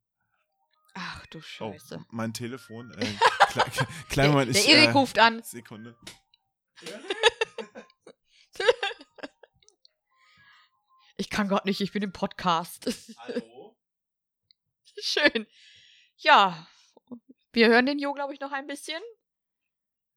[0.92, 2.04] Ach du Oh, Scheiße.
[2.10, 2.90] mein Telefon.
[2.92, 3.06] Äh,
[3.48, 5.42] klein, kleinen der Moment, der Erik äh, ruft an.
[5.42, 5.96] Sekunde.
[11.16, 12.88] Ich kann Gott nicht, ich bin im Podcast.
[13.18, 13.76] Hallo?
[15.00, 15.46] Schön.
[16.16, 16.66] Ja,
[17.52, 19.00] wir hören den Jo, glaube ich, noch ein bisschen.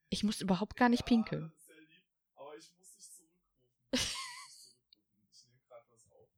[0.10, 1.52] Ich muss überhaupt gar nicht pinkeln.
[1.52, 2.04] das ist sehr lieb,
[2.36, 4.08] aber ich muss dich zurückrufen.
[5.32, 6.30] Ich nehme gerade was auf.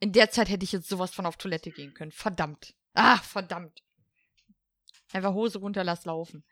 [0.00, 2.12] In der Zeit hätte ich jetzt sowas von auf Toilette gehen können.
[2.12, 2.74] Verdammt.
[2.94, 3.82] Ah, verdammt.
[5.12, 6.44] Einfach Hose runter, lass laufen.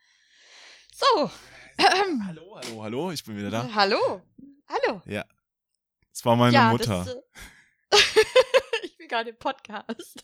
[0.93, 1.31] So.
[1.79, 3.75] Hallo, hallo, hallo, ich bin wieder da.
[3.75, 4.23] Hallo.
[4.69, 5.03] Hallo.
[6.13, 7.05] Es war meine ja, Mutter.
[7.91, 8.19] Das, äh,
[8.85, 10.23] ich bin gerade im Podcast.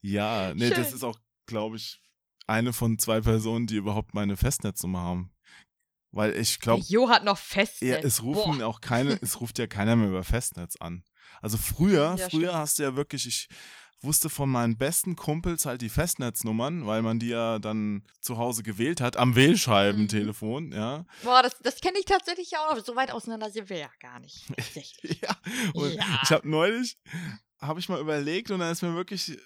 [0.00, 0.94] Ja, nee, das Schön.
[0.96, 2.00] ist auch, glaube ich,
[2.46, 5.30] eine von zwei Personen, die überhaupt meine Festnetznummer haben.
[6.10, 7.80] Weil ich glaube, Jo hat noch fest.
[7.80, 11.02] ja, es rufen auch keine, es ruft ja keiner mehr über Festnetz an.
[11.42, 12.54] Also früher, Ja, früher stimmt.
[12.54, 13.48] hast du ja wirklich, ich
[14.04, 18.62] wusste von meinen besten Kumpels halt die Festnetznummern, weil man die ja dann zu Hause
[18.62, 21.04] gewählt hat, am Wählscheibentelefon, ja.
[21.22, 22.84] Boah, das, das kenne ich tatsächlich auch noch.
[22.84, 24.44] So weit auseinander sind wir ja gar nicht.
[25.22, 25.36] Ja,
[25.74, 26.20] und Ja.
[26.22, 26.98] ich habe neulich,
[27.60, 29.38] habe ich mal überlegt und dann ist mir wirklich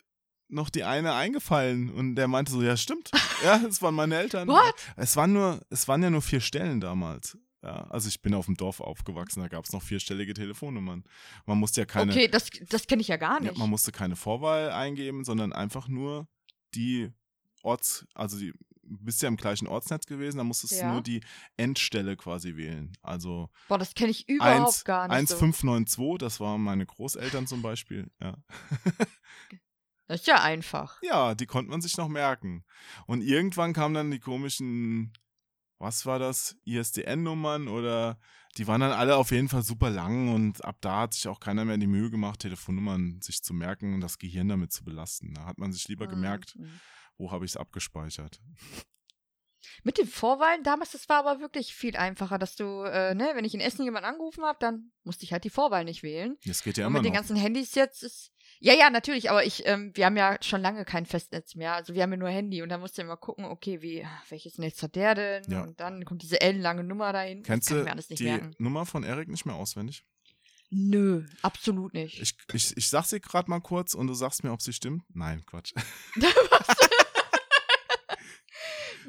[0.49, 3.11] noch die eine eingefallen und der meinte so, ja stimmt,
[3.45, 4.49] ja, es waren meine Eltern.
[4.49, 4.75] What?
[4.97, 7.37] Es waren nur, es waren ja nur vier Stellen damals.
[7.63, 11.03] Ja, also ich bin auf dem Dorf aufgewachsen, da gab es noch vierstellige Telefonnummern.
[11.45, 13.59] Man musste ja keine, Okay, das, das kenne ich ja gar ja, nicht.
[13.59, 16.29] man musste keine Vorwahl eingeben, sondern einfach nur
[16.75, 17.11] die
[17.63, 18.53] Orts, also die
[18.91, 20.87] bist ja im gleichen Ortsnetz gewesen, da musstest Ja.
[20.87, 21.21] du nur die
[21.57, 22.93] Endstelle quasi wählen.
[23.03, 25.29] Also Boah, das kenne ich überhaupt 1, gar nicht.
[25.29, 25.35] so.
[25.35, 28.11] 1592, das waren meine Großeltern zum Beispiel.
[28.23, 28.37] Ja.
[30.11, 30.97] Das ist ja einfach.
[31.03, 32.65] ja, die konnte man sich noch merken.
[33.07, 35.13] Und irgendwann kamen dann die komischen,
[35.79, 38.19] was war das, ISDN-Nummern oder
[38.57, 41.39] die waren dann alle auf jeden Fall super lang und ab da hat sich auch
[41.39, 45.35] keiner mehr die Mühe gemacht, Telefonnummern sich zu merken und das Gehirn damit zu belasten.
[45.35, 46.81] Da hat man sich lieber gemerkt, Mhm.
[47.17, 48.41] wo habe ich es abgespeichert.
[49.83, 53.45] Mit den Vorwahlen damals, das war aber wirklich viel einfacher, dass du, äh, ne, wenn
[53.45, 56.37] ich in Essen jemanden angerufen habe, dann musste ich halt die Vorwahl nicht wählen.
[56.47, 57.19] Das geht ja Und immer mit den noch.
[57.21, 58.33] ganzen Handys jetzt ist.
[58.61, 61.75] Ja, ja, natürlich, aber ich, ähm, wir haben ja schon lange kein Festnetz mehr.
[61.75, 64.59] Also wir haben ja nur Handy und da musst du immer gucken, okay, wie, welches
[64.59, 65.43] Netz hat der denn?
[65.49, 65.63] Ja.
[65.63, 67.43] Und dann kommt diese ellenlange Nummer dahin.
[67.43, 68.55] Kennst du die merken.
[68.59, 70.05] Nummer von Erik nicht mehr auswendig?
[70.71, 72.21] Nö, absolut nicht.
[72.21, 75.03] Ich, ich, ich sag sie gerade mal kurz und du sagst mir, ob sie stimmt.
[75.15, 75.73] Nein, Quatsch.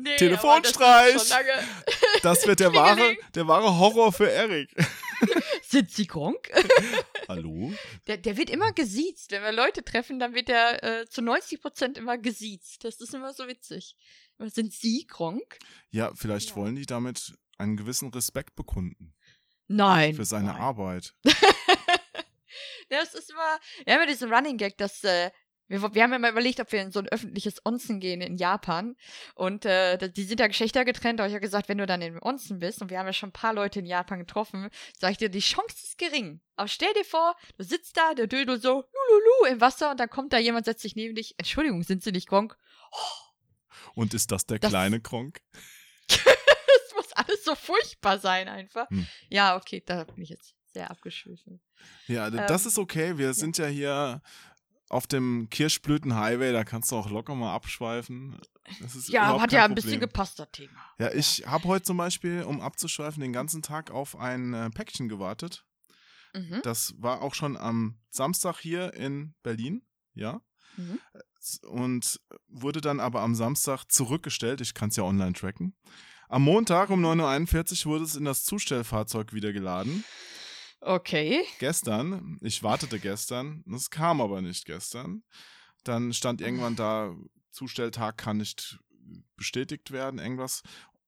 [0.02, 1.14] nee, Telefonstreich!
[1.14, 1.30] das
[2.24, 4.70] Das wird der wahre, der wahre Horror für Erik.
[5.64, 6.50] Sind sie krank?
[7.28, 7.72] Hallo?
[8.08, 9.32] Der, der wird immer gesiezt.
[9.32, 12.84] Wenn wir Leute treffen, dann wird der äh, zu 90 Prozent immer gesiezt.
[12.84, 13.96] Das ist immer so witzig.
[14.38, 15.60] Aber Sind Sie krank?
[15.92, 16.56] Ja, vielleicht Ja.
[16.56, 19.14] wollen die damit einen gewissen Respekt bekunden
[19.68, 20.16] Nein.
[20.16, 20.62] für seine nein.
[20.62, 21.14] Arbeit.
[22.90, 25.30] Das ist immer, wir haben ja diesen Running Gag, dass äh,
[25.70, 28.38] wir, wir haben ja mal überlegt, ob wir in so ein öffentliches Onsen gehen in
[28.38, 28.96] Japan.
[29.36, 32.20] Und äh, die sind ja Geschlechter getrennt, aber ich habe gesagt, wenn du dann im
[32.22, 35.18] Onsen bist, und wir haben ja schon ein paar Leute in Japan getroffen, sag ich
[35.18, 36.42] dir, die Chance ist gering.
[36.56, 40.10] Aber stell dir vor, du sitzt da, der Dödel so, lululu, im Wasser, und dann
[40.10, 42.58] kommt da jemand, setzt sich neben dich, Entschuldigung, sind sie nicht krank?
[43.96, 45.42] Und ist das der Das- kleine Kronk?
[46.10, 48.90] Das muss alles so furchtbar sein einfach.
[48.90, 49.08] Hm.
[49.30, 51.62] Ja, okay, da bin ich jetzt sehr abgeschwiffen.
[52.08, 53.18] Ja, d- das Ähm, ist okay.
[53.18, 54.22] Wir sind ja hier
[54.90, 58.40] auf dem Kirschblüten-Highway, da kannst du auch locker mal abschweifen.
[58.82, 59.76] Das ist Ja, hat ja ein Problem.
[59.76, 60.80] bisschen gepasst, das Thema.
[60.98, 65.08] Ja, ich habe heute zum Beispiel, um abzuschweifen, den ganzen Tag auf ein äh, Päckchen
[65.08, 65.66] gewartet.
[66.34, 66.62] Mhm.
[66.64, 69.84] Das war auch schon am Samstag hier in Berlin,
[70.14, 70.42] ja.
[70.76, 71.00] Mhm.
[71.70, 74.60] Und wurde dann aber am Samstag zurückgestellt.
[74.62, 75.76] Ich kann es ja online tracken.
[76.28, 80.04] Am Montag um 9.41 Uhr wurde es in das Zustellfahrzeug wieder geladen.
[80.82, 81.44] Okay.
[81.60, 85.24] Gestern, ich wartete gestern, es kam aber nicht gestern.
[85.84, 87.14] Dann stand irgendwann da,
[87.52, 88.80] Zustelltag kann nicht
[89.36, 90.62] bestätigt werden, irgendwas.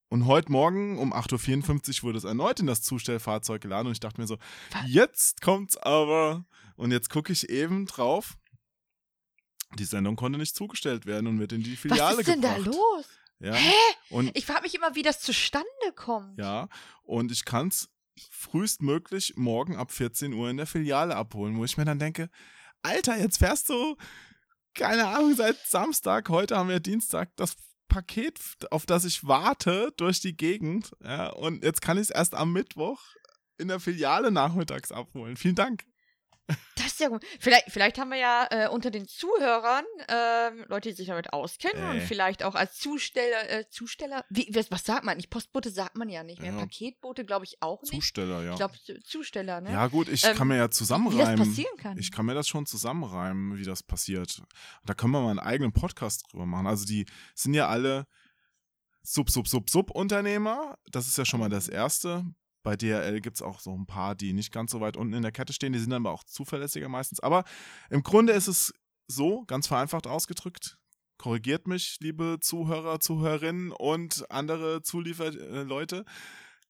[0.10, 4.00] Und heute Morgen um 8.54 Uhr wurde es erneut in das Zustellfahrzeug geladen und ich
[4.02, 4.38] dachte mir so,
[4.72, 4.84] Was?
[4.88, 6.46] jetzt kommt's aber.
[6.76, 8.38] Und jetzt gucke ich eben drauf.
[9.80, 12.60] Die Sendung konnte nicht zugestellt werden und wird in die Filiale Was ist denn gebracht.
[12.68, 13.06] da los?
[13.40, 13.54] Ja.
[13.54, 13.74] Hä?
[14.10, 16.38] Und Ich frage mich immer, wie das zustande kommt.
[16.38, 16.68] ja,
[17.04, 17.90] und ich kann es
[18.30, 22.30] frühestmöglich morgen ab 14 Uhr in der Filiale abholen, wo ich mir dann denke,
[22.82, 23.96] Alter, jetzt fährst du,
[24.74, 27.56] keine Ahnung, seit Samstag, heute haben wir Dienstag, das
[27.88, 28.40] Paket,
[28.72, 30.92] auf das ich warte, durch die Gegend.
[31.04, 33.02] Ja, und jetzt kann ich es erst am Mittwoch
[33.58, 35.36] in der Filiale nachmittags abholen.
[35.36, 35.86] Vielen Dank.
[36.76, 37.24] Das ist ja gut.
[37.40, 41.84] Vielleicht, vielleicht haben wir ja äh, unter den Zuhörern ähm, Leute, die sich damit auskennen
[41.90, 42.02] und Äh.
[42.02, 45.30] vielleicht auch als Zusteller, äh, Zusteller, wie, was, was sagt man nicht?
[45.30, 46.54] Postbote sagt man ja nicht mehr.
[46.54, 46.60] Ja.
[46.60, 47.94] Paketbote glaube ich auch nicht.
[47.94, 48.52] Zusteller, ja.
[48.52, 49.72] Ich glaube, Zusteller, ne?
[49.72, 51.38] Ja, gut, ich Ähm, kann mir ja wie das zusammenreimen.
[51.48, 51.98] passieren kann.
[51.98, 54.42] Ich kann mir das schon zusammenreimen, wie das passiert.
[54.86, 56.68] Da können wir mal einen eigenen Podcast drüber machen.
[56.68, 58.08] Also die sind ja alle
[59.04, 60.78] Sub, Sub, Sub, Sub-Unternehmer.
[60.92, 61.68] Das ist ja schon mal das.
[61.68, 62.26] Erste.
[62.64, 65.24] Bei DRL gibt es auch so ein paar, die nicht ganz so weit unten in
[65.24, 65.74] der Kette stehen.
[65.74, 67.20] Die sind dann aber auch zuverlässiger meistens.
[67.20, 67.44] Aber
[67.90, 68.74] im Grunde ist es
[69.08, 70.78] so, ganz vereinfacht ausgedrückt.
[71.18, 76.06] Korrigiert mich, liebe Zuhörer, Zuhörerinnen und andere Zulieferleute,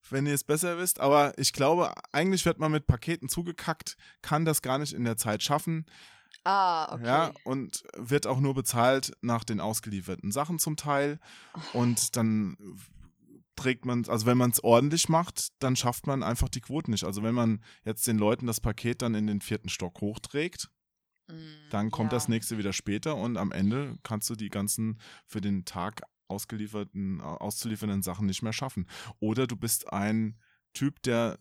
[0.09, 0.99] wenn ihr es besser wisst.
[0.99, 5.17] Aber ich glaube, eigentlich wird man mit Paketen zugekackt, kann das gar nicht in der
[5.17, 5.85] Zeit schaffen.
[6.43, 7.05] ah, okay.
[7.05, 11.19] Ja, und wird auch nur bezahlt nach den ausgelieferten Sachen zum Teil.
[11.73, 12.57] Und dann
[13.55, 17.03] trägt man, also wenn man es ordentlich macht, dann schafft man einfach die Quote nicht.
[17.03, 20.69] Also wenn man jetzt den Leuten das Paket dann in den vierten Stock hochträgt,
[21.31, 22.17] Mm, dann kommt ja.
[22.17, 27.21] das nächste wieder später und am Ende kannst du die ganzen für den Tag ausgelieferten,
[27.21, 28.87] auszuliefernden Sachen nicht mehr schaffen.
[29.19, 30.37] Oder du bist ein
[30.73, 31.37] Typ, der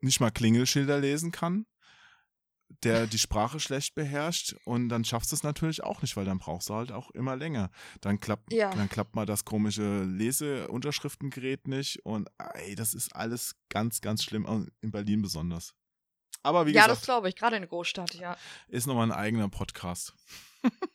[0.00, 1.66] nicht mal Klingelschilder lesen kann,
[2.82, 6.38] der die Sprache schlecht beherrscht und dann schaffst du es natürlich auch nicht, weil dann
[6.38, 7.70] brauchst du halt auch immer länger.
[8.00, 8.70] Dann klappt, Ja.
[8.70, 14.68] dann klappt mal das komische Leseunterschriftengerät nicht und ey, das ist alles ganz, ganz schlimm,
[14.80, 15.74] in Berlin besonders.
[16.42, 18.36] Aber wie Ja, das gesagt, glaube ich, gerade in der Großstadt, ja.
[18.68, 20.14] ist nochmal ein eigener Podcast.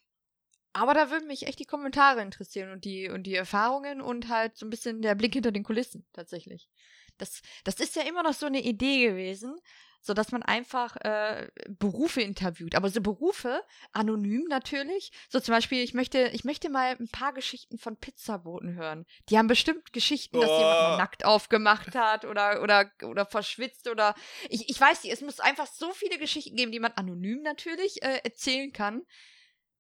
[0.74, 4.55] Aber da würden mich echt die Kommentare interessieren und die, und die Erfahrungen und halt
[4.57, 6.69] so ein bisschen der Blick hinter den Kulissen, tatsächlich.
[7.17, 9.57] Das, das ist ja immer noch so eine Idee gewesen,
[10.02, 12.76] so dass man einfach äh, Berufe interviewt.
[12.76, 15.12] Aber so Berufe, anonym natürlich.
[15.30, 19.06] So zum Beispiel, ich möchte, ich möchte mal ein paar Geschichten von Pizzaboten hören.
[19.30, 20.60] Die haben bestimmt Geschichten, dass Oh.
[20.60, 24.16] jemand mal nackt aufgemacht hat oder, oder, oder verschwitzt oder.
[24.49, 28.02] Ich, ich weiß nicht, es muss einfach so viele Geschichten geben, die man anonym natürlich
[28.04, 29.04] äh, erzählen kann.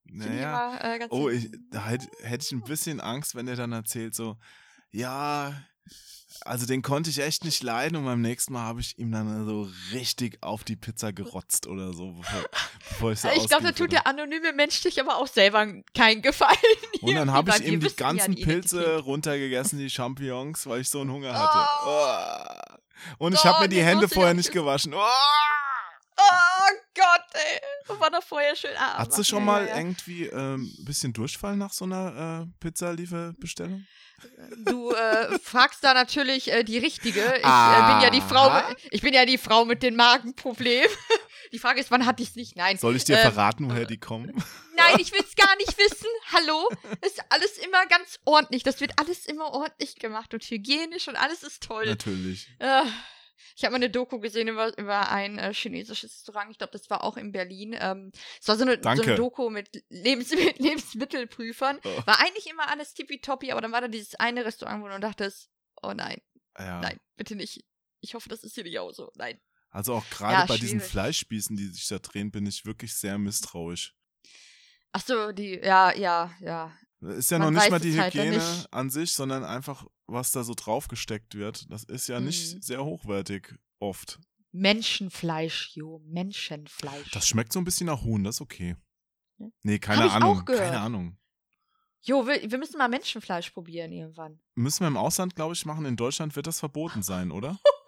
[0.07, 0.49] Finde ich Naja.
[0.49, 4.13] immer, äh, Oh, ich, da hätt- hätte ich ein bisschen Angst, wenn er dann erzählt
[4.15, 4.37] so,
[4.91, 5.53] ja,
[6.41, 9.45] also den konnte ich echt nicht leiden und beim nächsten Mal habe ich ihm dann
[9.45, 12.41] so richtig auf die Pizza gerotzt oder so, bevor,
[12.89, 16.21] bevor ich so ich glaube, da tut der anonyme Mensch sich aber auch selber keinen
[16.21, 16.57] Gefallen.
[17.01, 20.89] Und dann habe ich ihm die ja ganzen die Pilze runtergegessen, die Champignons, weil ich
[20.89, 22.69] so einen Hunger hatte.
[23.17, 23.25] Oh.
[23.25, 24.93] Und ich Oh, habe mir die das Hände vorher nicht gewaschen.
[24.93, 24.99] Oh.
[26.17, 27.97] Oh Gott, ey.
[27.99, 28.71] War doch vorher schön.
[28.77, 29.77] Ah, Hast du schon mal ja, ja.
[29.77, 33.85] irgendwie ähm, ein bisschen Durchfall nach so einer äh, Pizzalieferbestellung?
[34.65, 37.19] Du äh, fragst da natürlich äh, die richtige.
[37.19, 38.49] Ich äh, bin ja die Frau.
[38.49, 38.69] Aha.
[38.69, 40.89] Mit, ich bin ja die Frau mit den Magenproblemen.
[41.51, 42.55] Die Frage ist, wann hatte ich es nicht?
[42.55, 42.77] Nein.
[42.77, 44.31] Soll ich dir Ähm, verraten, woher die kommen?
[44.77, 46.07] Nein, ich will es gar nicht wissen.
[46.31, 46.69] Hallo?
[47.05, 48.63] Ist alles immer ganz ordentlich.
[48.63, 51.87] Das wird alles immer ordentlich gemacht und hygienisch und alles ist toll.
[51.87, 52.47] Natürlich.
[53.61, 56.49] Ich habe mal eine Doku gesehen über, über ein äh, chinesisches Restaurant.
[56.49, 57.75] Ich glaube, das war auch in Berlin.
[57.79, 61.79] Ähm, es war so eine, so eine Doku mit Lebens Lebensmittelprüfern.
[61.83, 62.01] Oh.
[62.07, 65.51] War eigentlich immer alles tippitoppi, aber dann war da dieses eine Restaurant, wo du dachtest,
[65.83, 66.19] oh nein,
[66.57, 66.81] Ja.
[66.81, 67.63] nein, bitte nicht.
[67.99, 69.11] Ich hoffe, das ist hier nicht auch so.
[69.15, 69.39] Nein.
[69.69, 70.91] Also auch gerade Ja, bei diesen schwierig.
[70.91, 73.95] Fleischspießen, die sich da drehen, bin ich wirklich sehr misstrauisch.
[74.91, 76.75] Ach so, die, ja, ja, ja.
[77.01, 78.71] Ist ja Man noch nicht mal die halt Hygiene nicht.
[78.73, 81.71] an sich, sondern einfach, was da so draufgesteckt wird.
[81.71, 82.27] Das ist ja Mhm.
[82.27, 84.19] nicht sehr hochwertig oft.
[84.51, 87.11] Menschenfleisch, Jo, Menschenfleisch.
[87.11, 88.75] Das schmeckt so ein bisschen nach Huhn, das ist okay.
[89.63, 90.45] Nee, keine Hab Ahnung.
[90.45, 91.17] Keine Ahnung.
[92.01, 94.39] jo, wir, wir müssen mal Menschenfleisch probieren irgendwann.
[94.55, 95.85] Müssen wir im Ausland, glaube ich, machen.
[95.85, 97.59] In Deutschland wird das verboten sein, oder?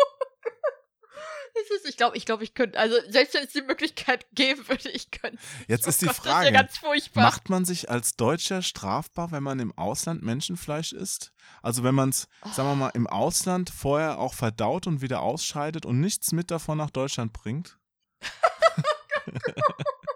[1.93, 5.11] Ich glaube, ich glaube, ich könnte, also selbst wenn es die Möglichkeit geben würde, ich
[5.11, 5.37] könnte.
[5.67, 7.21] Jetzt ist die Gott, Frage, ja ganz furchtbar.
[7.21, 11.33] Macht man sich als Deutscher strafbar, wenn man im Ausland Menschenfleisch isst?
[11.61, 15.85] Also wenn man es, sagen wir mal, im Ausland vorher auch verdaut und wieder ausscheidet
[15.85, 17.77] und nichts mit davon nach Deutschland bringt?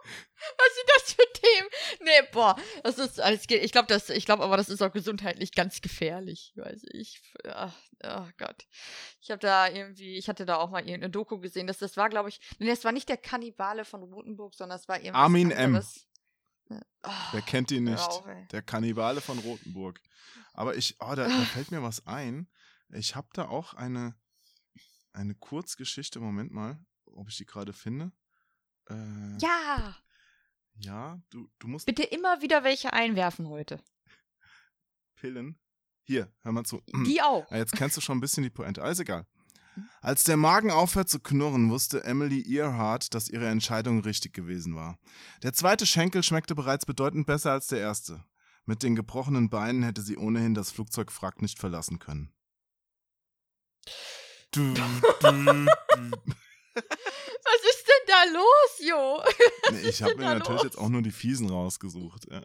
[0.58, 1.70] Was sind das für Themen?
[2.02, 3.46] Nee, boah, das ist alles.
[3.50, 6.54] Ich glaube, das, ich glaube, aber das ist auch gesundheitlich ganz gefährlich.
[6.56, 7.22] Weiß ich.
[7.46, 8.68] Ach, oh Gott.
[9.22, 11.68] Ich habe da irgendwie, ich hatte da auch mal irgendeine Doku gesehen.
[11.68, 14.88] Das, das war, glaube ich, nee, das war nicht der Kannibale von Rotenburg, sondern das
[14.88, 15.66] war irgendwas Armin M.
[15.76, 16.08] anderes.
[16.70, 18.00] Oh, Wer kennt ihn nicht?
[18.00, 18.24] auf.
[18.52, 20.00] Der Kannibale von Rothenburg.
[20.54, 22.50] Aber ich, oh, da, da fällt mir was ein.
[22.90, 24.16] Ich habe da auch eine,
[25.14, 26.20] eine Kurzgeschichte.
[26.20, 28.12] Moment mal, ob ich die gerade finde.
[28.90, 29.96] Äh, Ja,
[30.80, 33.80] ja, du, du musst bitte immer wieder welche einwerfen heute.
[35.16, 35.60] Pillen.
[36.04, 36.82] Hier, hör mal zu.
[37.06, 37.50] Die auch.
[37.52, 38.82] Ah, Jetzt kennst du schon ein bisschen die Pointe.
[38.84, 39.26] Alles egal.
[40.02, 44.98] Als der Magen aufhört zu knurren, wusste Emily Earhart, dass ihre Entscheidung richtig gewesen war.
[45.44, 48.24] Der zweite Schenkel schmeckte bereits bedeutend besser als der erste.
[48.66, 52.32] Mit den gebrochenen Beinen hätte sie ohnehin das Flugzeug Frack nicht verlassen können.
[54.52, 54.86] Du, du,
[55.20, 55.66] du.
[56.84, 59.24] Was ist denn da los, Jo?
[59.72, 60.64] Nee, ich habe mir natürlich los?
[60.64, 62.28] jetzt auch nur die Fiesen rausgesucht.
[62.32, 62.42] Ja.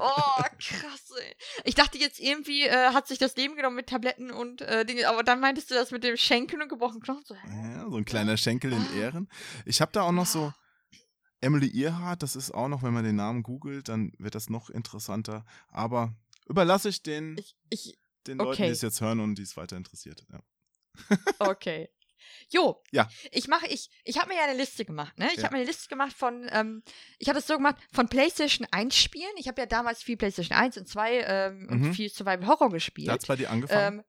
[0.00, 1.36] Oh, krass, ey.
[1.64, 5.08] Ich dachte jetzt irgendwie, äh, hat sich das Leben genommen mit Tabletten und äh, Dinge,
[5.08, 7.22] aber dann meintest du das mit dem Schenkeln und gebrochenen Knochen.
[7.24, 7.34] So?
[7.34, 8.96] Ja, so ein kleiner Schenkel in Ah.
[8.96, 9.28] Ehren.
[9.64, 10.52] Ich habe da auch noch so
[11.40, 14.70] Emily Earhart, das ist auch noch, wenn man den Namen googelt, dann wird das noch
[14.70, 15.44] interessanter.
[15.68, 16.14] Aber
[16.46, 18.66] überlasse ich den, Ich, ich, den Leuten, okay.
[18.66, 20.24] die es jetzt hören und die es weiter interessiert.
[20.30, 21.18] Ja.
[21.40, 21.88] okay.
[22.50, 23.08] Jo, Ja.
[23.30, 25.28] ich mache, ich, ich habe mir ja eine Liste gemacht, ne?
[25.32, 25.44] Ich Ja.
[25.44, 26.82] habe mir eine Liste gemacht von, ähm,
[27.18, 29.32] ich habe es so gemacht, von PlayStation 1 Spielen.
[29.36, 31.94] Ich habe ja damals viel PlayStation 1 und 2 ähm, und Mhm.
[31.94, 33.08] viel Survival Horror gespielt.
[33.08, 34.04] Da hat es bei dir angefangen.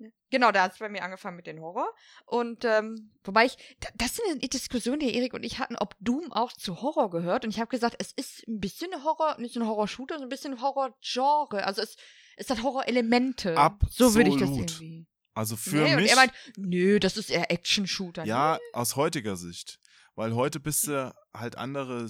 [0.00, 1.88] Ähm, genau, da hat es bei mir angefangen mit dem Horror.
[2.26, 5.94] Und ähm, wobei ich, da- das ist eine Diskussion, die Erik und ich hatten, ob
[6.00, 7.44] Doom auch zu Horror gehört.
[7.44, 10.28] Und ich habe gesagt, es ist ein bisschen Horror, nicht so ein Horror-Shooter, so ein
[10.28, 11.64] bisschen Horror-Genre.
[11.64, 11.96] Also es,
[12.36, 13.54] es hat Horror-Elemente.
[13.90, 15.06] So würde ich das irgendwie.
[15.34, 18.24] Also für nee, und mich, er meint, nö, das ist eher Action-Shooter.
[18.24, 19.78] ja, aus heutiger Sicht.
[20.14, 22.06] Weil heute bist du halt andere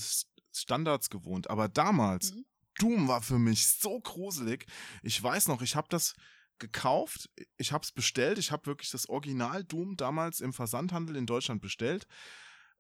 [0.53, 1.49] Standards gewohnt.
[1.51, 2.45] Aber damals, Mhm.
[2.79, 4.67] Doom war für mich so gruselig.
[5.03, 6.15] Ich weiß noch, ich habe das
[6.59, 11.27] gekauft, ich habe es bestellt, ich habe wirklich das Original Doom damals im Versandhandel in
[11.27, 12.07] Deutschland bestellt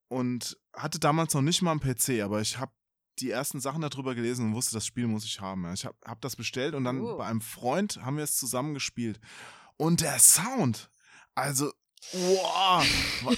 [0.09, 2.73] und hatte damals noch nicht mal einen PC, aber ich habe
[3.21, 5.73] die ersten Sachen darüber gelesen und wusste, das Spiel muss ich haben.
[5.73, 7.17] Ich habe hab das bestellt und dann Oh.
[7.17, 9.21] bei einem Freund haben wir es zusammen gespielt.
[9.77, 10.91] Und der Sound,
[11.35, 11.73] also
[12.13, 12.85] Wow,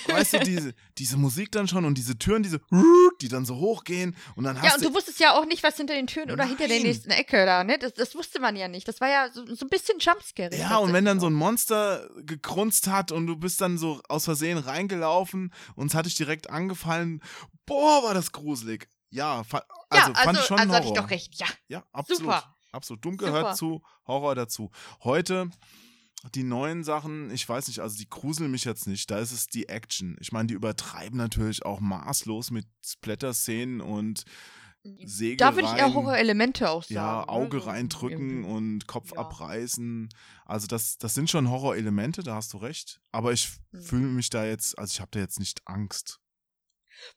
[0.09, 2.61] weißt du, diese, diese Musik dann schon und diese Türen, diese,
[3.21, 5.77] die dann so hochgehen und dann hast Ja, und du wusstest ja auch nicht, was
[5.77, 7.79] hinter den Türen oder hinter der nächsten Ecke da, ne?
[7.79, 8.87] Das, das wusste man ja nicht.
[8.89, 10.55] Das war ja so, so ein bisschen Jumpscare.
[10.55, 14.25] Ja, und wenn dann so ein Monster gekrunzt hat und du bist dann so aus
[14.25, 17.23] Versehen reingelaufen und es hat dich direkt angefallen,
[17.67, 18.89] boah, war das gruselig.
[19.11, 21.03] Ja, also, ja, also, fand ich schon also hatte ich Horror.
[21.03, 21.47] doch recht, ja.
[21.69, 22.23] Ja, absolut.
[22.23, 22.57] Super.
[22.73, 23.05] Absolut.
[23.05, 23.81] Dumm gehört Super.
[23.81, 24.71] zu Horror dazu.
[25.03, 25.51] Heute
[26.31, 29.11] die neuen Sachen, ich weiß nicht, also die gruseln mich jetzt nicht.
[29.11, 30.17] Da ist es die Action.
[30.21, 34.25] Ich meine, die übertreiben natürlich auch maßlos mit Splatter-Szenen und
[35.05, 35.39] Sägereien.
[35.39, 36.95] Da würde ich eher Horrorelemente auch sagen.
[36.95, 37.29] Ja, ne?
[37.29, 38.49] Auge reindrücken irgendwie.
[38.51, 39.19] und Kopf Ja.
[39.23, 40.09] abreißen.
[40.45, 43.01] Also das, das sind schon Horrorelemente, da hast du recht.
[43.11, 43.83] Aber ich Mhm.
[43.83, 46.21] fühle mich da jetzt, also ich habe da jetzt nicht Angst.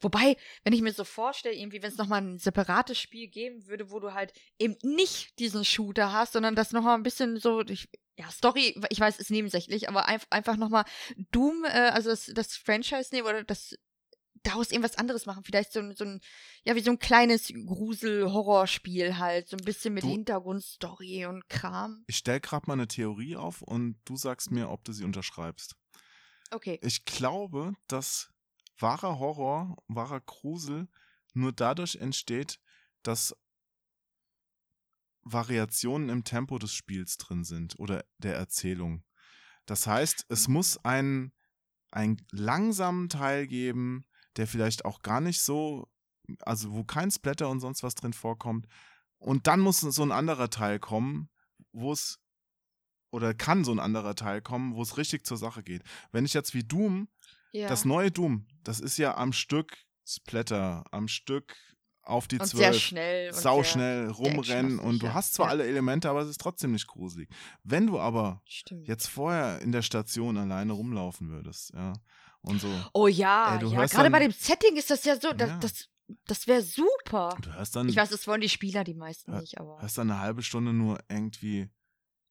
[0.02, 3.92] Wobei, wenn ich mir so vorstelle, irgendwie, wenn es nochmal ein separates Spiel geben würde,
[3.92, 7.90] wo du halt eben nicht diesen Shooter hast, sondern das nochmal ein bisschen so, ich,
[8.18, 10.84] ja, Story, ich weiß, ist nebensächlich, aber ein, einfach nochmal
[11.32, 13.76] Doom, äh, also das, das Franchise nehmen oder das
[14.44, 15.44] daraus irgendwas anderes machen.
[15.44, 16.22] Vielleicht so, ein- so ein,
[16.64, 22.04] ja, wie so ein kleines Grusel-Horrorspiel halt, so ein bisschen mit Du- Hintergrundstory und Kram.
[22.08, 25.76] Ich stell gerade mal eine Theorie auf und du sagst mir, ob du sie unterschreibst.
[26.52, 26.80] Okay.
[26.82, 28.32] Ich glaube, dass
[28.80, 30.88] wahrer Horror, wahrer Grusel
[31.34, 32.60] nur dadurch entsteht,
[33.04, 33.36] dass
[35.24, 39.04] Variationen im Tempo des Spiels drin sind oder der Erzählung.
[39.66, 41.34] Das heißt, es muss einen,
[41.92, 44.06] einen langsamen Teil geben,
[44.38, 45.88] der vielleicht auch gar nicht so,
[46.42, 48.68] also wo kein Splatter und sonst was drin vorkommt.
[49.18, 51.30] Und dann muss so ein anderer Teil kommen,
[51.72, 52.20] wo es
[53.12, 55.84] oder kann so ein anderer Teil kommen, wo es richtig zur Sache geht.
[56.12, 57.08] Wenn ich jetzt wie Doom
[57.52, 57.68] Ja.
[57.68, 61.56] das neue Doom, das ist ja am Stück Splatter, am Stück
[62.02, 63.28] auf die und sehr Zwölf, schnell.
[63.28, 65.52] und sehr- sauschnell rumrennen und du hast zwar Ja.
[65.52, 67.30] alle Elemente, aber es ist trotzdem nicht gruselig.
[67.64, 68.88] Wenn du aber Stimmt.
[68.88, 71.94] jetzt vorher in der Station alleine rumlaufen würdest, ja,
[72.42, 73.86] und so, Oh ja, Ey, ja.
[73.86, 75.58] Gerade bei dem Setting ist das ja so, das, Ja.
[75.58, 75.88] das,
[76.26, 77.38] das wäre super.
[77.42, 79.80] du hörst dann, Ich weiß, das wollen die Spieler die meisten Ja, nicht, aber.
[79.80, 81.70] hörst dann eine halbe Stunde nur irgendwie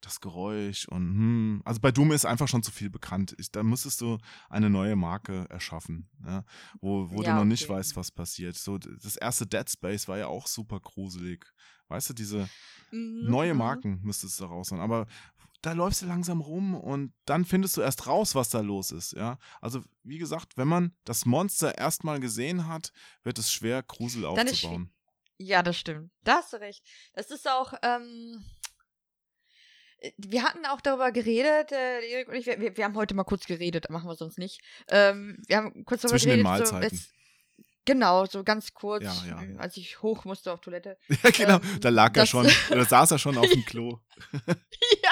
[0.01, 3.35] das Geräusch und hm, also bei Doom ist einfach schon zu viel bekannt.
[3.39, 4.19] Ich, da müsstest du
[4.49, 6.45] eine neue Marke erschaffen, ja,
[6.81, 7.75] wo, wo Ja, du noch nicht okay.
[7.75, 8.57] weißt, was passiert.
[8.57, 11.47] So das erste Dead Space war ja auch super gruselig.
[11.89, 12.49] Weißt du, diese
[12.91, 13.59] Mhm, neue mhm.
[13.59, 15.07] Marken müsstest du raus sein, aber
[15.63, 19.13] da läufst du langsam rum und dann findest du erst raus, was da los ist,
[19.13, 19.39] ja?
[19.61, 22.93] Also, wie gesagt, wenn man das Monster erstmal gesehen hat,
[23.25, 24.93] wird es schwer Grusel Dann aufzubauen.
[25.39, 26.11] Ja, das stimmt.
[26.23, 26.85] Da hast du recht.
[27.15, 28.45] Das ist auch, ähm.
[30.01, 33.25] Äh, Wir hatten auch darüber geredet, äh, Erik und ich, wir, wir haben heute mal
[33.25, 34.61] kurz geredet, machen wir sonst nicht.
[34.89, 36.67] Ähm, wir haben kurz darüber Zwischen den geredet.
[36.69, 36.99] So, Mahlzeiten.
[36.99, 37.09] wes-
[37.85, 39.57] genau, so ganz kurz, Ja, ja, ja.
[39.59, 40.99] als ich hoch musste auf Toilette.
[41.23, 43.99] Ja, genau, Ähm, da lag er schon, oder saß er schon auf dem Klo.
[44.47, 45.08] ja.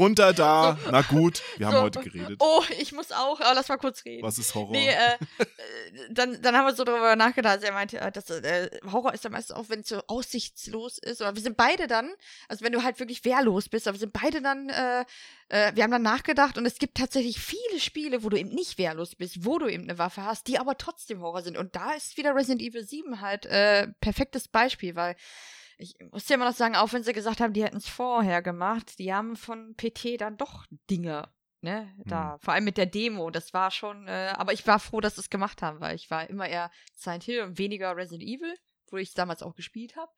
[0.00, 2.40] Runter da, na gut, wir haben so, heute geredet.
[2.42, 4.22] Oh, ich muss auch, aber lass mal kurz reden.
[4.22, 4.72] Was ist Horror?
[4.72, 4.94] Nee, äh,
[5.38, 5.46] äh,
[6.10, 7.56] dann, dann haben wir so darüber nachgedacht.
[7.56, 10.96] Also er meinte, äh, dass äh, Horror ist dann meistens auch, wenn es so aussichtslos
[10.96, 11.20] ist.
[11.20, 12.10] Oder wir sind beide dann,
[12.48, 15.04] also wenn du halt wirklich wehrlos bist, aber wir sind beide dann, äh,
[15.50, 18.78] äh, wir haben dann nachgedacht und es gibt tatsächlich viele Spiele, wo du eben nicht
[18.78, 21.58] wehrlos bist, wo du eben eine Waffe hast, die aber trotzdem Horror sind.
[21.58, 25.14] Und da ist wieder Resident Evil 7 halt äh, perfektes Beispiel, weil
[25.80, 28.42] ich muss ja immer noch sagen, auch wenn sie gesagt haben, die hätten es vorher
[28.42, 31.28] gemacht, die haben von PT dann doch Dinge
[31.62, 35.00] ne, da, vor allem mit der Demo, das war schon, äh, aber ich war froh,
[35.00, 38.22] dass sie es gemacht haben, weil ich war immer eher Silent Hill und weniger Resident
[38.22, 38.56] Evil,
[38.90, 40.10] wo ich es damals auch gespielt habe.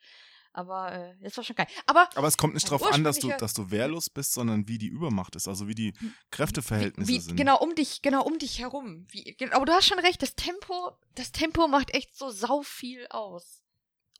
[0.54, 1.66] Aber äh, das war schon geil.
[1.86, 4.76] Aber Aber es kommt nicht darauf an, dass du, dass du wehrlos bist, sondern wie
[4.76, 5.94] die Übermacht ist, also wie die
[6.30, 7.36] Kräfteverhältnisse wie, sind.
[7.36, 9.06] genau um dich, genau um dich herum.
[9.10, 13.06] Wie, aber du hast schon recht, das Tempo, das Tempo macht echt so sau viel
[13.08, 13.61] aus.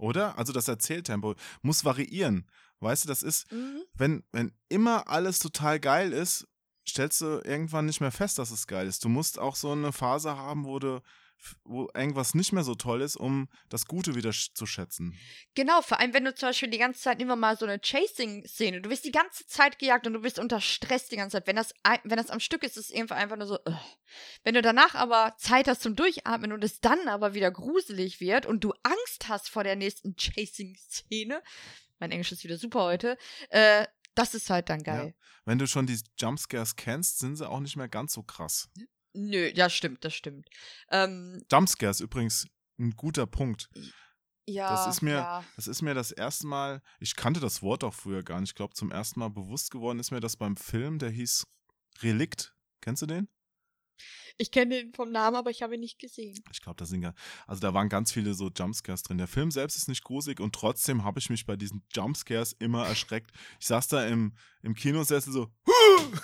[0.03, 0.36] Oder?
[0.36, 2.48] Also das Erzähltempo muss variieren.
[2.80, 3.82] Weißt du, das ist, Mhm.
[3.94, 6.48] wenn, wenn immer alles total geil ist,
[6.88, 9.05] stellst du irgendwann nicht mehr fest, dass es geil ist.
[9.05, 11.00] Du musst auch so eine Phase haben, wo du
[11.64, 15.18] wo irgendwas nicht mehr so toll ist, um das Gute wieder zu schätzen.
[15.55, 18.80] Genau, vor allem wenn du zum Beispiel die ganze Zeit immer mal so eine Chasing-Szene,
[18.80, 21.47] du wirst die ganze Zeit gejagt und du bist unter Stress die ganze Zeit.
[21.47, 21.74] Wenn das,
[22.05, 23.78] wenn das am Stück ist, ist es irgendwann einfach nur so, ugh.
[24.45, 28.47] wenn du danach aber Zeit hast zum Durchatmen und es dann aber wieder gruselig wird
[28.47, 31.43] und du Angst hast vor der nächsten Chasing-Szene,
[31.99, 33.16] mein Englisch ist wieder super heute,
[33.51, 35.14] äh, das ist halt dann geil.
[35.45, 38.68] Wenn du schon die Jumpscares kennst, sind sie auch nicht mehr ganz so krass.
[39.14, 40.48] Nö, ja, stimmt, das stimmt.
[40.90, 42.46] Ähm, Jumpscares übrigens
[42.78, 43.68] ein guter Punkt.
[44.46, 45.44] ja, Das ist mir- ja.
[45.56, 48.54] Das ist mir das erste Mal, ich kannte das Wort auch früher gar nicht, ich
[48.54, 51.46] glaube zum ersten Mal bewusst geworden ist mir das beim Film, der hieß
[52.00, 52.54] Relikt.
[52.80, 53.28] Kennst du den?
[54.38, 56.42] Ich kenne den vom Namen, aber ich habe ihn nicht gesehen.
[56.50, 57.12] Ich glaube, da sind ja,
[57.46, 59.18] also da waren ganz viele so Jumpscares drin.
[59.18, 62.86] Der Film selbst ist nicht gruselig und trotzdem habe ich mich bei diesen Jumpscares immer
[62.86, 63.30] erschreckt.
[63.60, 65.52] Ich saß da im, im Kinosessel so,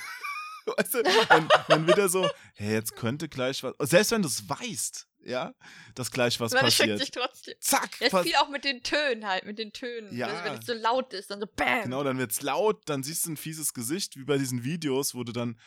[0.76, 4.48] Weißt du, wenn, wenn wieder so, hey, jetzt könnte gleich was, selbst wenn du es
[4.48, 5.52] weißt, ja,
[5.94, 6.90] dass gleich was Man passiert.
[6.90, 7.54] erschreckt sich trotzdem.
[7.60, 10.16] Zack, Ja, viel auch mit den Tönen halt, mit den Tönen.
[10.16, 10.28] Ja.
[10.28, 11.82] Also, wenn es so laut ist, dann so BAM.
[11.84, 15.24] Genau, dann wird's laut, dann siehst du ein fieses Gesicht, wie bei diesen Videos, wo
[15.24, 15.58] du dann,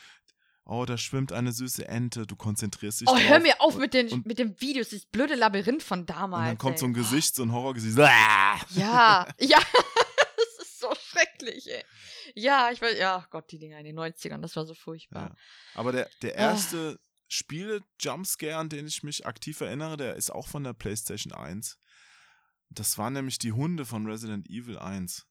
[0.65, 3.23] oh, da schwimmt eine süße Ente, du konzentrierst dich Oh, drauf.
[3.27, 6.41] hör mir auf mit den, und- mit den Videos, dieses blöde Labyrinth von damals.
[6.41, 7.01] Und dann kommt so ein ey.
[7.01, 7.97] Gesicht, so ein Horrorgesicht.
[7.97, 9.27] Ja, ja,
[11.41, 11.83] schrecklich, ey.
[12.35, 15.29] Ja, ich weiß, ja, Gott, die Dinger in den 90ern, das war so furchtbar.
[15.29, 15.35] Ja.
[15.75, 16.51] Aber der, der Ah.
[16.51, 21.77] erste Spiele-Jumpscare, an den ich mich aktiv erinnere, der ist auch von der PlayStation 1.
[22.69, 25.25] Das waren nämlich die Hunde von Resident Evil 1.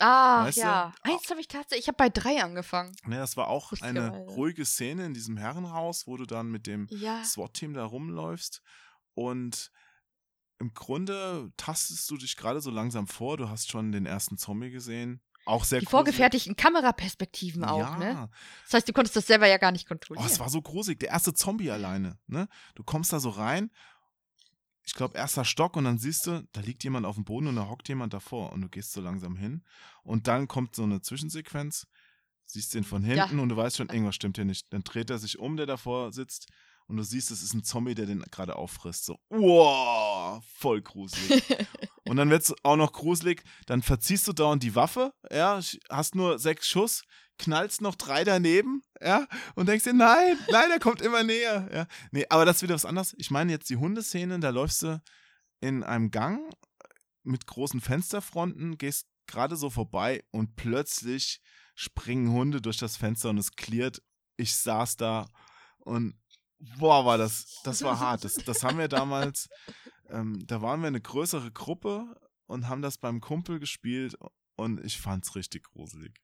[0.00, 0.62] Ah, Weißt du?
[0.62, 0.94] ja.
[1.02, 2.94] Eins habe ich tatsächlich, ich habe bei drei angefangen.
[3.04, 6.86] Ne, das war auch eine ruhige Szene in diesem Herrenhaus, wo du dann mit dem
[6.90, 7.24] Ja.
[7.24, 8.62] SWAT-Team da rumläufst
[9.14, 9.72] und
[10.58, 13.36] im Grunde tastest du dich gerade so langsam vor.
[13.36, 15.20] Du hast schon den ersten Zombie gesehen.
[15.44, 15.90] Auch sehr Die gruselig.
[16.14, 17.96] vorgefertigten Kameraperspektiven auch, ja.
[17.98, 18.30] ne?
[18.64, 20.26] Das heißt, du konntest das selber ja gar nicht Oh, kontrollieren.
[20.26, 20.98] es war so gruselig.
[21.00, 22.18] Der erste Zombie alleine.
[22.26, 22.48] Ne?
[22.74, 23.70] Du kommst da so rein.
[24.84, 27.56] Ich glaube, erster Stock und dann siehst du, da liegt jemand auf dem Boden und
[27.56, 29.62] da hockt jemand davor und du gehst so langsam hin.
[30.02, 31.86] Und dann kommt so eine Zwischensequenz,
[32.46, 33.24] siehst den von Ja.
[33.26, 34.72] hinten und du weißt schon, irgendwas stimmt hier nicht.
[34.72, 36.48] Dann dreht er sich um, der davor sitzt
[36.88, 39.04] und du siehst, es ist ein Zombie, der den gerade auffrisst.
[39.04, 41.42] So, wow, voll gruselig.
[42.08, 45.60] und dann wird es auch noch gruselig, dann verziehst du dauernd die Waffe, ja,
[45.90, 47.04] hast nur sechs Schuss,
[47.38, 51.68] knallst noch drei daneben, ja, und denkst dir, nein, nein, er kommt immer näher.
[51.72, 51.86] Ja.
[52.10, 53.14] Nee, aber das ist wieder was anderes.
[53.18, 55.00] Ich meine jetzt die Hundeszene, da läufst du
[55.60, 56.40] in einem Gang
[57.22, 61.40] mit großen Fensterfronten, gehst gerade so vorbei und plötzlich
[61.74, 64.02] springen Hunde durch das Fenster und es klirrt.
[64.36, 65.28] Ich saß da
[65.78, 66.14] und
[66.78, 68.24] boah, war das, das war hart.
[68.24, 69.48] Das, das haben wir damals,
[70.10, 72.04] ähm, da waren wir eine größere Gruppe
[72.46, 74.16] und haben das beim Kumpel gespielt
[74.56, 76.20] und ich fand's richtig gruselig.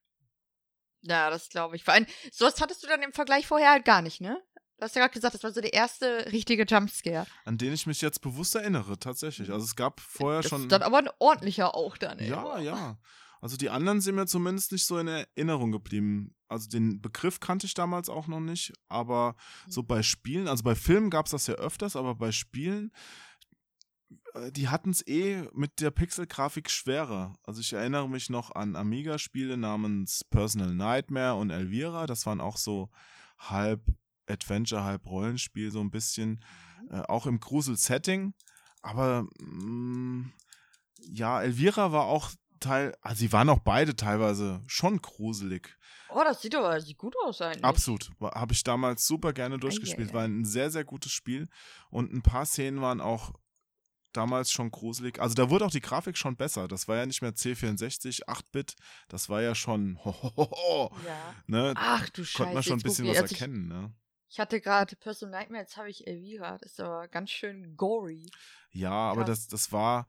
[1.02, 1.84] Ja, das glaube ich.
[1.84, 4.42] Vor allem, sowas hattest du dann im Vergleich vorher halt gar nicht, ne?
[4.78, 7.26] Du hast ja gerade gesagt, das war so der erste richtige Jumpscare.
[7.44, 9.52] An den ich mich jetzt bewusst erinnere, tatsächlich.
[9.52, 10.62] Also es gab vorher Das schon.
[10.62, 12.28] ist dann aber ein ordentlicher auch dann, ey.
[12.28, 12.98] Ja, ja.
[13.40, 16.34] Also die anderen sind mir zumindest nicht so in Erinnerung geblieben.
[16.54, 19.34] Also den Begriff kannte ich damals auch noch nicht, aber
[19.66, 22.92] so bei Spielen, also bei Filmen gab es das ja öfters, aber bei Spielen,
[24.34, 27.34] äh, die hatten es eh mit der Pixelgrafik schwerer.
[27.42, 32.06] Also ich erinnere mich noch an Amiga-Spiele namens Personal Nightmare und Elvira.
[32.06, 32.88] Das waren auch so
[33.36, 33.82] halb
[34.28, 36.44] Adventure, halb Rollenspiel, so ein bisschen.
[36.88, 38.32] Äh, auch im Grusel-Setting.
[38.80, 40.30] Aber mh,
[41.00, 42.30] ja, Elvira war auch
[42.60, 45.76] Teil, also sie waren auch beide teilweise schon gruselig.
[46.14, 47.64] Oh, das sieht aber sieht gut aus eigentlich.
[47.64, 48.10] Absolut.
[48.20, 50.12] Habe ich damals super gerne durchgespielt.
[50.14, 51.48] War ein sehr, sehr gutes Spiel.
[51.90, 53.32] Und ein paar Szenen waren auch
[54.12, 55.20] damals schon gruselig.
[55.20, 56.68] Also da wurde auch die Grafik schon besser.
[56.68, 58.76] Das war ja nicht mehr C64, 8-Bit.
[59.08, 59.98] Das war ja schon.
[60.04, 61.34] Hohoho, Ja.
[61.46, 61.74] ne?
[61.76, 62.36] Ach du Scheiße.
[62.38, 63.92] Konnte man schon ein bisschen was erkennen, ne?
[64.30, 66.58] Ich hatte gerade Personal Nightmare, jetzt habe ich Elvira.
[66.58, 68.30] Das ist aber ganz schön gory.
[68.70, 69.46] Ja, aber Krass.
[69.46, 70.06] das, das war,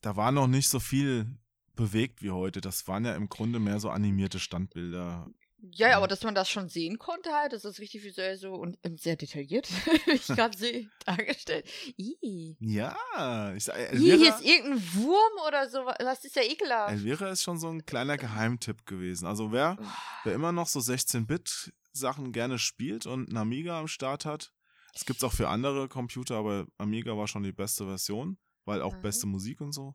[0.00, 1.26] da war noch nicht so viel
[1.74, 2.60] bewegt wie heute.
[2.62, 5.28] Das waren ja im Grunde mehr so animierte Standbilder.
[5.58, 8.78] Ja, aber dass man das schon sehen konnte halt, das ist richtig visuell so und
[8.82, 9.68] ähm, sehr detailliert,
[10.06, 11.66] ich gerade sehe, dargestellt.
[11.96, 12.56] Ih.
[12.60, 15.84] Ja, ich Elvira, hier ist irgendein Wurm oder so.
[15.98, 16.92] Das ist ja ekelhaft.
[16.92, 19.26] Elvira ist schon so ein kleiner Geheimtipp gewesen.
[19.26, 19.76] Also wer,
[20.24, 24.52] wer immer noch so 16-Bit-Sachen gerne spielt und einen Amiga am Start hat,
[24.92, 28.94] das gibt's auch für andere Computer, aber Amiga war schon die beste Version, weil auch
[28.94, 29.02] Mhm.
[29.02, 29.94] beste Musik und so.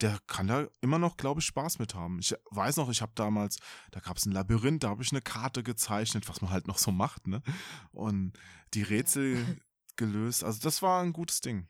[0.00, 2.18] Der kann da immer noch, glaube ich, Spaß mit haben.
[2.18, 3.58] Ich weiß noch, ich habe damals,
[3.92, 6.90] da gab's ein Labyrinth, da habe ich eine Karte gezeichnet, was man halt noch so
[6.90, 7.42] macht, ne?
[7.92, 8.32] Und
[8.74, 9.62] die Rätsel
[9.96, 10.44] gelöst.
[10.44, 11.68] Also das war ein gutes Ding.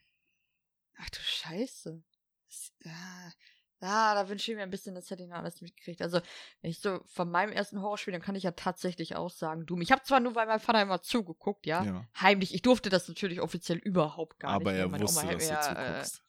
[0.98, 2.02] Ach du Scheiße.
[2.48, 3.32] Das, ah,
[3.80, 6.02] ah, da wünsche ich mir ein bisschen, das hätte ich noch alles mitgekriegt.
[6.02, 6.20] Also,
[6.60, 9.80] wenn ich so von meinem ersten Horrorspiel, dann kann ich ja tatsächlich auch sagen, Doom.
[9.80, 11.82] Ich habe zwar nur bei meinem Vater immer zugeguckt, ja?
[11.84, 12.06] Ja.
[12.20, 12.54] Heimlich.
[12.54, 14.80] Ich durfte das natürlich offiziell überhaupt gar Aber nicht.
[14.80, 14.92] er ne?
[14.92, 16.22] Meine wusste, Oma dass mir du ja, äh, zuguckst.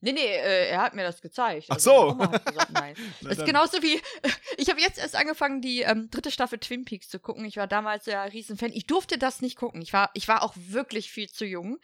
[0.00, 1.66] Nee, nee, äh, er hat mir das gezeigt.
[1.68, 2.18] Ach Also so.
[2.18, 2.94] hat gesagt, nein.
[3.20, 4.00] Na ist genauso wie,
[4.56, 7.44] ich habe jetzt erst angefangen, die ähm, dritte Staffel Twin Peaks zu gucken.
[7.44, 8.72] Ich war damals ja ein Riesenfan.
[8.72, 9.82] Ich durfte das nicht gucken.
[9.82, 11.78] Ich war, ich war auch wirklich viel zu jung.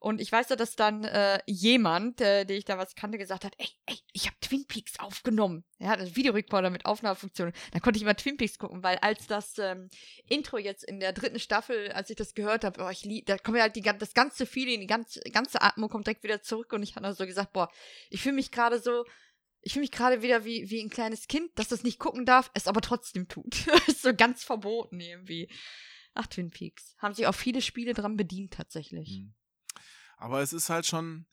[0.00, 3.52] Und ich weiß ja, dass dann äh, jemand, äh, den ich damals kannte, gesagt hat,
[3.58, 5.62] ey, ey, ich habe Twin Peaks aufgenommen.
[5.78, 7.52] Er hat einen Videorekorder mit Aufnahmefunktion.
[7.72, 9.90] Dann konnte ich immer Twin Peaks gucken, weil als das ähm,
[10.26, 12.90] Intro jetzt in der dritten Staffel, als ich das gehört habe, oh,
[13.26, 16.40] da kommt ja halt die, das ganze Feeling, die ganze, ganze Atmung kommt direkt wieder
[16.40, 17.70] zurück und ich habe dann so gesagt, boah,
[18.08, 19.04] ich fühle mich gerade so,
[19.60, 22.50] ich fühle mich gerade wieder wie, wie ein kleines Kind, das das nicht gucken darf,
[22.54, 23.66] es aber trotzdem tut.
[23.86, 25.50] ist so ganz verboten irgendwie.
[26.14, 26.96] Ach, Twin Peaks.
[26.96, 29.20] Haben sich auch viele Spiele dran bedient, tatsächlich.
[29.20, 29.34] Mhm.
[30.20, 31.26] Aber es ist halt schon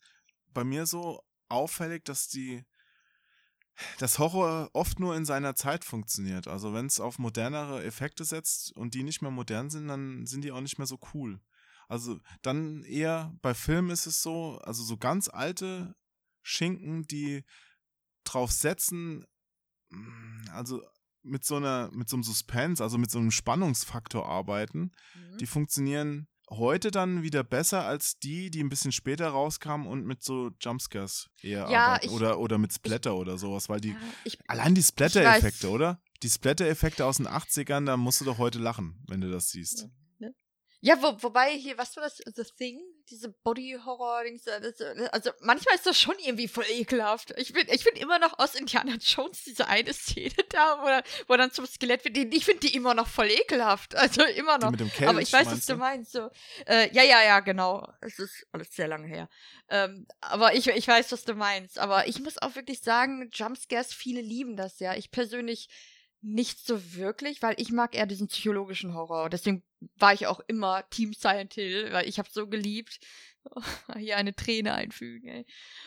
[0.54, 2.64] bei mir so auffällig, dass die,
[3.98, 6.48] dass Horror oft nur in seiner Zeit funktioniert.
[6.48, 10.42] Also wenn es auf modernere Effekte setzt und die nicht mehr modern sind, dann sind
[10.42, 11.40] die auch nicht mehr so cool.
[11.86, 15.94] Also dann eher bei Filmen ist es so, also so ganz alte
[16.42, 17.44] Schinken, die
[18.24, 19.26] drauf setzen,
[19.90, 20.82] mm, also
[21.22, 25.38] mit so einer, mit so einem Suspense, also mit so einem Spannungsfaktor arbeiten, Mhm.
[25.38, 30.22] die funktionieren heute dann wieder besser als die, die ein bisschen später rauskamen und mit
[30.22, 32.06] so Jumpscares eher Ja, arbeiten.
[32.06, 36.00] ich- oder, oder mit Splatter oder sowas, weil die, Ja, ich, allein die Splatter-Effekte, oder?
[36.22, 39.88] Die Splatter-Effekte aus den 80ern, da musst du doch heute lachen, wenn du das siehst.
[40.80, 42.18] Ja, wo, wobei hier, was war das?
[42.18, 42.80] The Thing?
[43.10, 44.46] Diese Body-Horror-Dings.
[44.46, 47.32] äh, äh, Also manchmal ist das schon irgendwie voll ekelhaft.
[47.38, 51.02] Ich finde ich find immer noch aus Indiana Jones diese eine Szene da, wo, er-
[51.26, 52.16] wo dann zum Skelett wird.
[52.16, 53.94] die- Ich finde die immer noch voll ekelhaft.
[53.96, 54.70] Also immer Die noch.
[54.72, 56.12] mit dem Kelch, Aber ich weiß, was du meinst.
[56.12, 56.30] So.
[56.66, 57.86] Äh, ja, ja, ja, genau.
[58.00, 59.28] Es ist alles sehr lange her.
[59.70, 61.78] Ähm, aber ich, ich weiß, was du meinst.
[61.78, 64.94] Aber ich muss auch wirklich sagen, Jumpscares, viele lieben das ja.
[64.94, 65.68] Ich persönlich
[66.20, 69.30] nicht so wirklich, weil ich mag eher diesen psychologischen Horror.
[69.30, 69.62] Deswegen
[69.96, 72.98] war ich auch immer Team Silent Hill, weil ich habe so geliebt.
[73.96, 75.46] Hier eine Träne einfügen, ey.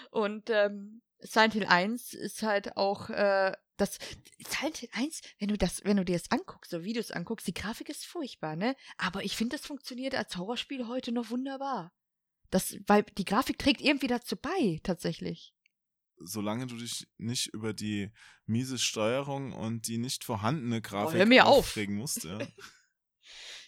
[0.09, 3.99] Und ähm, Silent Hill 1 ist halt auch äh, das
[4.47, 7.53] Silent Hill 1, wenn du das, wenn du dir das anguckst, so Videos anguckst, die
[7.53, 8.75] Grafik ist furchtbar, ne?
[8.97, 11.93] Aber ich finde, das funktioniert als Horrorspiel heute noch wunderbar.
[12.49, 15.53] Das, weil die Grafik trägt irgendwie dazu bei, tatsächlich.
[16.24, 18.11] Solange du dich nicht über die
[18.45, 21.59] miese Steuerung und die nicht vorhandene Grafik Oh, mir auf.
[21.59, 22.24] aufregen musst.
[22.24, 22.39] Ja.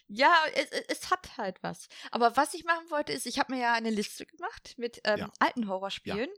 [0.07, 1.87] Ja, es, es- hat halt was.
[2.11, 5.19] Aber was ich machen wollte, ist, ich habe mir ja eine Liste gemacht mit ähm,
[5.19, 5.31] Ja.
[5.39, 6.29] alten Horrorspielen,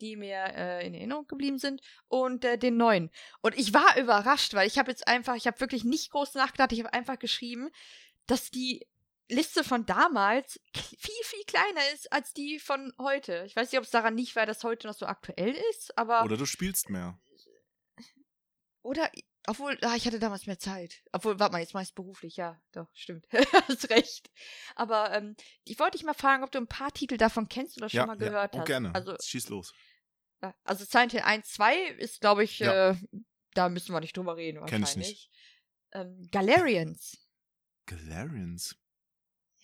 [0.00, 3.10] die mir äh, in Erinnerung geblieben sind, und äh, den neuen.
[3.42, 6.72] Und ich war überrascht, weil ich habe jetzt einfach, ich habe wirklich nicht groß nachgedacht,
[6.72, 7.70] ich habe einfach geschrieben,
[8.26, 8.86] dass die
[9.28, 13.44] Liste von damals viel, viel kleiner ist als die von heute.
[13.46, 16.24] Ich weiß nicht, ob es daran nicht, weil das heute noch so aktuell ist, aber.
[16.24, 17.18] Oder du spielst mehr.
[18.82, 19.10] Oder,
[19.46, 21.02] obwohl, ah, ich hatte damals mehr Zeit.
[21.12, 23.26] Obwohl, warte mal, jetzt mach ich's beruflich, ja, doch, stimmt.
[23.68, 24.30] Hast recht.
[24.76, 27.88] Aber ähm, ich wollte dich mal fragen, ob du ein paar Titel davon kennst oder
[27.88, 28.28] schon Ja, mal ja.
[28.28, 28.66] gehört Oh, hast.
[28.66, 28.94] gerne.
[28.94, 29.74] Also, Schieß los.
[30.42, 32.90] ja, also Silent Hill 1, 2 ist, glaube ich, Ja.
[32.90, 32.96] äh,
[33.54, 35.30] da müssen wir nicht drüber reden, Kenn ich nicht.
[35.92, 37.18] Ähm, Galarians.
[37.86, 38.76] Galarians.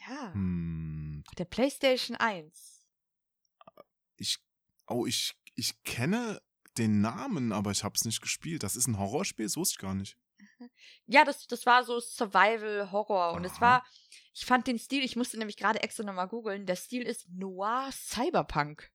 [0.08, 0.32] Ja.
[0.32, 1.24] Hm.
[1.38, 2.86] Der PlayStation 1.
[4.16, 4.38] Ich.
[4.86, 6.40] Oh, ich, ich kenne
[6.76, 8.62] den Namen, aber ich habe es nicht gespielt.
[8.62, 10.18] Das ist ein Horrorspiel, das wusste ich gar nicht.
[11.06, 13.32] Ja, das, das war so Survival-Horror.
[13.34, 13.84] Und es war,
[14.32, 17.90] ich fand den Stil, ich musste nämlich gerade extra nochmal googeln, der Stil ist Noir
[17.92, 18.90] Cyberpunk.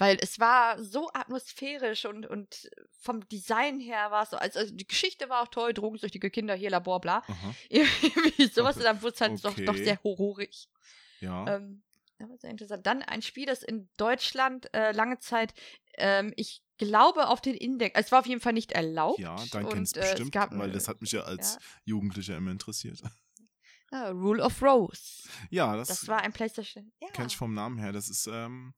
[0.00, 2.70] Weil es war so atmosphärisch und, und
[3.00, 6.54] vom Design her war es so, also, also die Geschichte war auch toll, drogensüchtige Kinder,
[6.54, 7.22] hier Labor, bla.
[7.68, 9.84] Irgendwie sowas, und dann wurde es halt doch, doch Okay.
[9.84, 10.70] sehr horrorig.
[11.20, 11.56] Ja.
[11.56, 11.82] Ähm,
[12.18, 12.86] war sehr interessant.
[12.86, 15.52] Dann ein Spiel, das in Deutschland äh, lange Zeit,
[15.98, 19.18] ähm, ich glaube, auf den Index, es war auf jeden Fall nicht erlaubt.
[19.18, 21.60] ja, dann kennst du äh, es bestimmt, gab, weil das hat mich ja als ja.
[21.84, 23.02] Jugendlicher immer interessiert.
[23.92, 25.28] Ja, Rule of Rose.
[25.50, 26.92] Ja, das, Das war ein PlayStation.
[27.00, 27.08] Ja.
[27.08, 27.90] kenne ich vom Namen her.
[27.90, 28.72] Das ist ähm,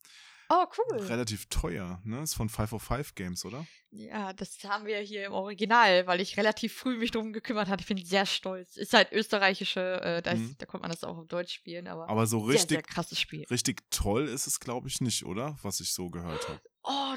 [0.54, 0.98] Oh, cool.
[1.06, 2.00] relativ teuer.
[2.04, 2.20] Ne?
[2.22, 3.66] Ist von 505 Games, oder?
[3.90, 7.80] Ja, das haben wir hier im Original, weil ich relativ früh mich drum gekümmert hatte.
[7.82, 8.76] Ich bin sehr stolz.
[8.76, 10.56] Ist halt österreichische, äh, da, ist, Mhm.
[10.58, 13.18] da konnte man das auch auf Deutsch spielen, aber, Aber so sehr, richtig, sehr krasses
[13.18, 13.44] Spiel.
[13.50, 15.56] richtig toll ist es, glaube ich, nicht, oder?
[15.62, 16.60] Was ich so gehört habe.
[16.84, 17.14] Oh,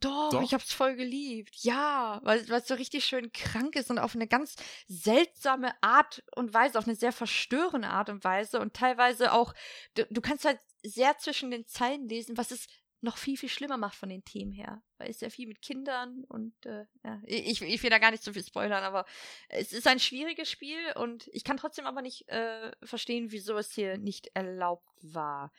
[0.00, 0.42] doch, Doch?
[0.42, 1.56] ich hab's voll geliebt.
[1.62, 4.54] Ja, weil es so richtig schön krank ist und auf eine ganz
[4.86, 9.54] seltsame Art und Weise, auf eine sehr verstörende Art und Weise und teilweise auch,
[9.94, 12.66] du, du kannst halt sehr zwischen den Zeilen lesen, was es
[13.00, 14.82] noch viel, viel schlimmer macht von den Themen her.
[14.98, 18.24] Weil es ja viel mit Kindern und äh, ja, ich, ich will da gar nicht
[18.24, 19.04] so viel spoilern, aber
[19.48, 23.72] es ist ein schwieriges Spiel und ich kann trotzdem aber nicht äh, verstehen, wieso es
[23.72, 25.52] hier nicht erlaubt war.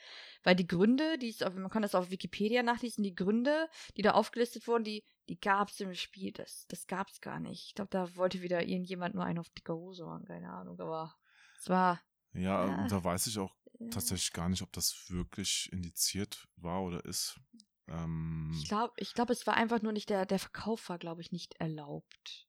[0.44, 4.02] Weil die Gründe, die es auf, man kann das auf Wikipedia nachlesen, die Gründe, die
[4.02, 6.34] da aufgelistet wurden, die, die gab es im Spiel.
[6.34, 7.68] Das, das gab es gar nicht.
[7.68, 11.16] Ich glaube, da wollte wieder irgendjemand nur einen auf dicke Hose machen, keine Ahnung, aber
[11.58, 12.02] es war.
[12.34, 12.88] Ja, Ja.
[12.88, 17.40] da weiß ich auch äh, tatsächlich gar nicht, ob das wirklich indiziert war oder ist.
[17.88, 21.22] Ähm, Ich glaube, ich glaub, es war einfach nur nicht der, der Verkauf war, glaube
[21.22, 22.48] ich, nicht erlaubt.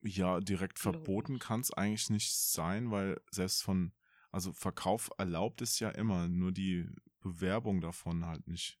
[0.00, 3.92] ja, direkt verboten kann es eigentlich nicht sein, weil selbst von,
[4.30, 6.88] also Verkauf erlaubt ist ja immer, nur die
[7.20, 8.78] Bewerbung davon halt nicht.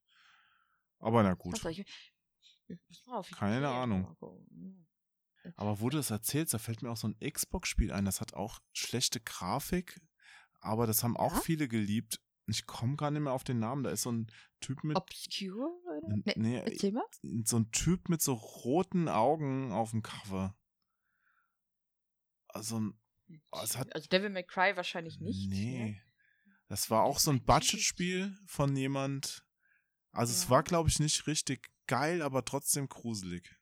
[1.00, 1.62] Aber na gut.
[1.64, 1.84] ich,
[2.88, 4.02] ich Keine Ahnung.
[4.02, 4.86] mal gucken.
[5.56, 8.34] Aber wo du das erzählst, da fällt mir auch so ein Xbox-Spiel ein, das hat
[8.34, 10.00] auch schlechte Grafik,
[10.60, 11.40] aber das haben auch Ja?
[11.40, 12.20] viele geliebt.
[12.46, 13.82] Ich komme gar nicht mehr auf den Namen.
[13.84, 14.96] Da ist so ein Typ mit.
[14.96, 15.68] Obscure?
[15.84, 16.16] Oder?
[16.24, 17.04] Nee, nee, erzähl mal.
[17.44, 20.56] so ein Typ mit so roten Augen auf dem Cover.
[22.48, 22.98] Also ein,
[23.62, 25.48] es hat- also Devil May Cry wahrscheinlich nicht.
[25.50, 25.84] nee.
[25.92, 26.02] Ne?
[26.68, 27.44] Das war auch so ein.
[27.44, 29.44] Budgetspiel von jemand.
[30.12, 30.50] Also es Ja.
[30.50, 33.57] war, glaube ich, nicht richtig geil, aber trotzdem gruselig.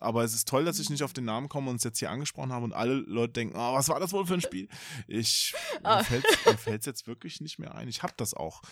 [0.00, 2.10] Aber es ist toll, dass ich nicht auf den Namen komme und es jetzt hier
[2.10, 4.68] angesprochen habe und alle Leute denken, oh, was war das wohl für ein Spiel?
[5.06, 7.86] Ich, mir fällt es jetzt wirklich nicht mehr ein.
[7.86, 8.62] Ich habe das auch.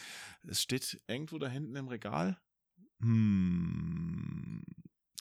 [0.48, 2.40] Es steht irgendwo da hinten im Regal.
[3.00, 4.62] Hm,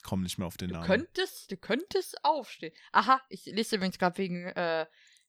[0.02, 0.86] komm nicht mehr auf den Du Namen.
[0.86, 2.72] könntest, du könntest aufstehen.
[2.92, 4.86] Aha, ich lese übrigens gerade wegen, äh,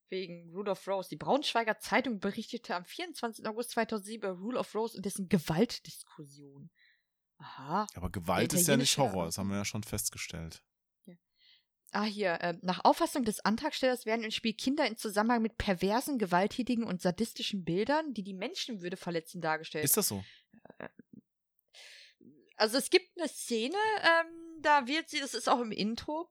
[0.10, 1.10] wegen Rule of Rose.
[1.10, 3.46] Die Braunschweiger Zeitung berichtete am 24.
[3.48, 6.72] August 2007 über Rule of Rose und dessen Gewaltdiskussion.
[7.38, 7.88] Aha.
[7.96, 10.64] Aber Gewalt ist ja nicht Horror, das haben wir ja schon festgestellt.
[11.92, 12.34] Ah, hier.
[12.42, 17.02] Äh, nach Auffassung des Antragstellers werden im Spiel Kinder in Zusammenhang mit perversen, gewalttätigen und
[17.02, 19.86] sadistischen Bildern, die die Menschenwürde verletzen, dargestellt.
[19.86, 20.24] Ist das so?
[22.58, 26.30] Also es gibt eine Szene, ähm, da wird sie, das ist auch im Intro,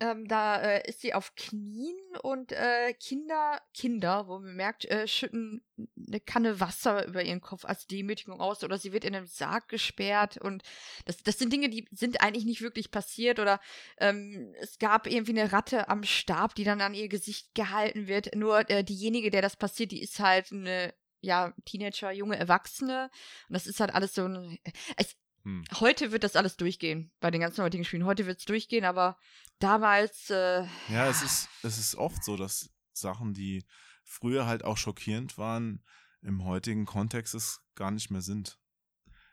[0.00, 5.06] ähm, da äh, ist sie auf Knien und äh, Kinder, Kinder, wo man merkt, äh,
[5.08, 5.64] schütten
[6.06, 9.68] eine Kanne Wasser über ihren Kopf als Demütigung aus oder sie wird in einem Sarg
[9.68, 10.62] gesperrt und
[11.04, 13.60] das, das sind Dinge, die sind eigentlich nicht wirklich passiert oder
[13.98, 18.34] ähm, es gab irgendwie eine Ratte am Stab, die dann an ihr Gesicht gehalten wird.
[18.34, 23.10] Nur äh, diejenige, der das passiert, die ist halt eine ja, Teenager, junge Erwachsene
[23.48, 24.58] und das ist halt alles so ein,
[24.96, 25.16] es,
[25.46, 25.64] Hm.
[25.78, 27.12] Heute wird das alles durchgehen.
[27.20, 28.04] Bei den ganzen heutigen Spielen.
[28.04, 29.16] Heute wird es durchgehen, aber
[29.60, 30.28] damals.
[30.28, 33.64] Äh, Ja, es ist, es ist oft so, dass Sachen, die
[34.02, 35.84] früher halt auch schockierend waren,
[36.20, 38.58] im heutigen Kontext es gar nicht mehr sind.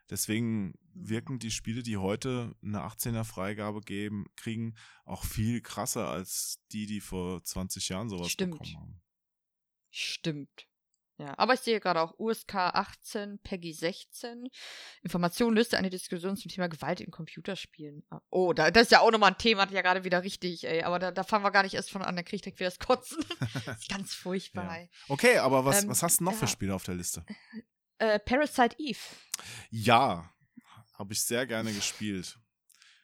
[0.08, 6.60] Deswegen wirken die Spiele, die heute eine 18er Freigabe geben, kriegen, auch viel krasser als
[6.72, 8.60] die, die vor 20 Jahren sowas Stimmt.
[8.60, 9.02] bekommen haben.
[9.90, 10.68] Stimmt.
[11.18, 14.50] Ja, aber ich sehe gerade auch USK 18, Peggy 16.
[15.04, 18.04] Information löste eine Diskussion zum Thema Gewalt in Computerspielen.
[18.10, 18.24] ab.
[18.30, 20.82] Oh, da, das ist ja auch nochmal ein Thema, ja gerade wieder richtig, ey.
[20.84, 22.70] Aber da, da fangen wir gar nicht erst von an, da kriege ich direkt wieder
[22.70, 23.24] das Kotzen.
[23.66, 24.88] das ist ganz furchtbar, Ja.
[25.08, 26.48] Okay, aber was, Ähm, was hast du noch für ja.
[26.48, 27.24] Spiele auf der Liste?
[28.00, 29.00] Äh, Parasite Eve.
[29.70, 30.34] Ja,
[30.98, 32.40] habe ich sehr gerne gespielt.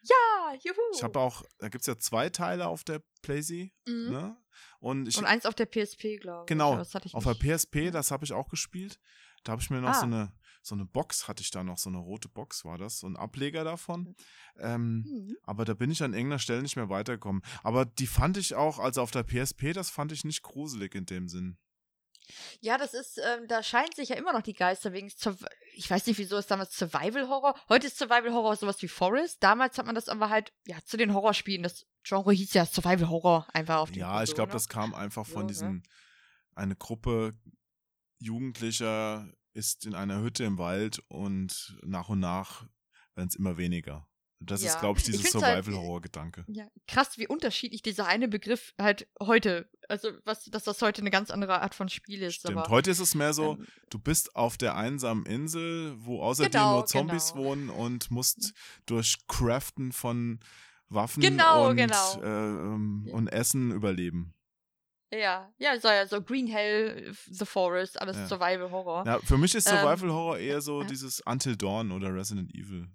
[0.02, 0.76] Ja, juhu.
[0.94, 3.50] Ich habe auch, da gibt es ja zwei Teile auf der PlayZ,
[3.86, 4.10] Mhm.
[4.10, 4.36] ne?
[4.78, 6.46] Und ich Und eins auf der PSP, glaube ich.
[6.48, 7.42] Genau, aber das hatte ich Auf der nicht.
[7.42, 8.98] PSP, das habe ich auch gespielt.
[9.44, 10.04] Da habe ich mir noch so Ah.
[10.04, 10.32] eine
[10.62, 13.16] so eine Box hatte ich da noch, so eine rote Box war das, so ein
[13.16, 14.14] Ableger davon.
[14.58, 15.36] Ähm, Mhm.
[15.44, 17.40] aber da bin ich an irgendeiner Stelle nicht mehr weitergekommen.
[17.62, 21.06] Aber die fand ich auch, also auf der PSP, das fand ich nicht gruselig in
[21.06, 21.56] dem Sinn.
[22.60, 25.10] Ja, das ist, ähm, da scheinen sich ja immer noch die Geister wegen,
[25.74, 29.42] ich weiß nicht, wieso es damals Survival Horror, heute ist Survival Horror sowas wie Forest,
[29.42, 33.08] damals hat man das aber halt, ja, zu den Horrorspielen, das Genre hieß ja Survival
[33.08, 34.52] Horror, einfach auf die Ja, ich Konsole, glaube, ne?
[34.54, 35.46] das kam einfach von So, ne?
[35.48, 35.82] diesen,
[36.54, 37.34] eine Gruppe
[38.18, 42.66] Jugendlicher ist in einer Hütte im Wald und nach und nach
[43.14, 44.06] werden es immer weniger.
[44.42, 44.80] Das ist, Ja.
[44.80, 46.44] glaube ich, dieses halt- Survival-Horror-Gedanke.
[46.48, 51.10] Ja, krass, wie unterschiedlich dieser eine Begriff halt heute, also was, dass das heute eine
[51.10, 52.36] ganz andere Art von Spiel ist.
[52.36, 52.56] Stimmt.
[52.56, 56.44] aber, Heute ist es mehr so, ähm, du bist auf der einsamen Insel, wo außer
[56.44, 57.44] dir Genau, nur Zombies genau.
[57.44, 58.54] wohnen und musst
[58.86, 60.40] durch Craften von
[60.88, 62.20] Waffen Genau, und, genau.
[62.22, 64.32] Äh, ähm, und Essen überleben.
[65.12, 68.26] ja, ja, so, ja, so Green Hell, The Forest, alles Ja.
[68.26, 69.04] Survival Horror.
[69.06, 72.88] Ja, für mich ist Ähm, Survival Horror eher so dieses Until Dawn oder Resident Evil.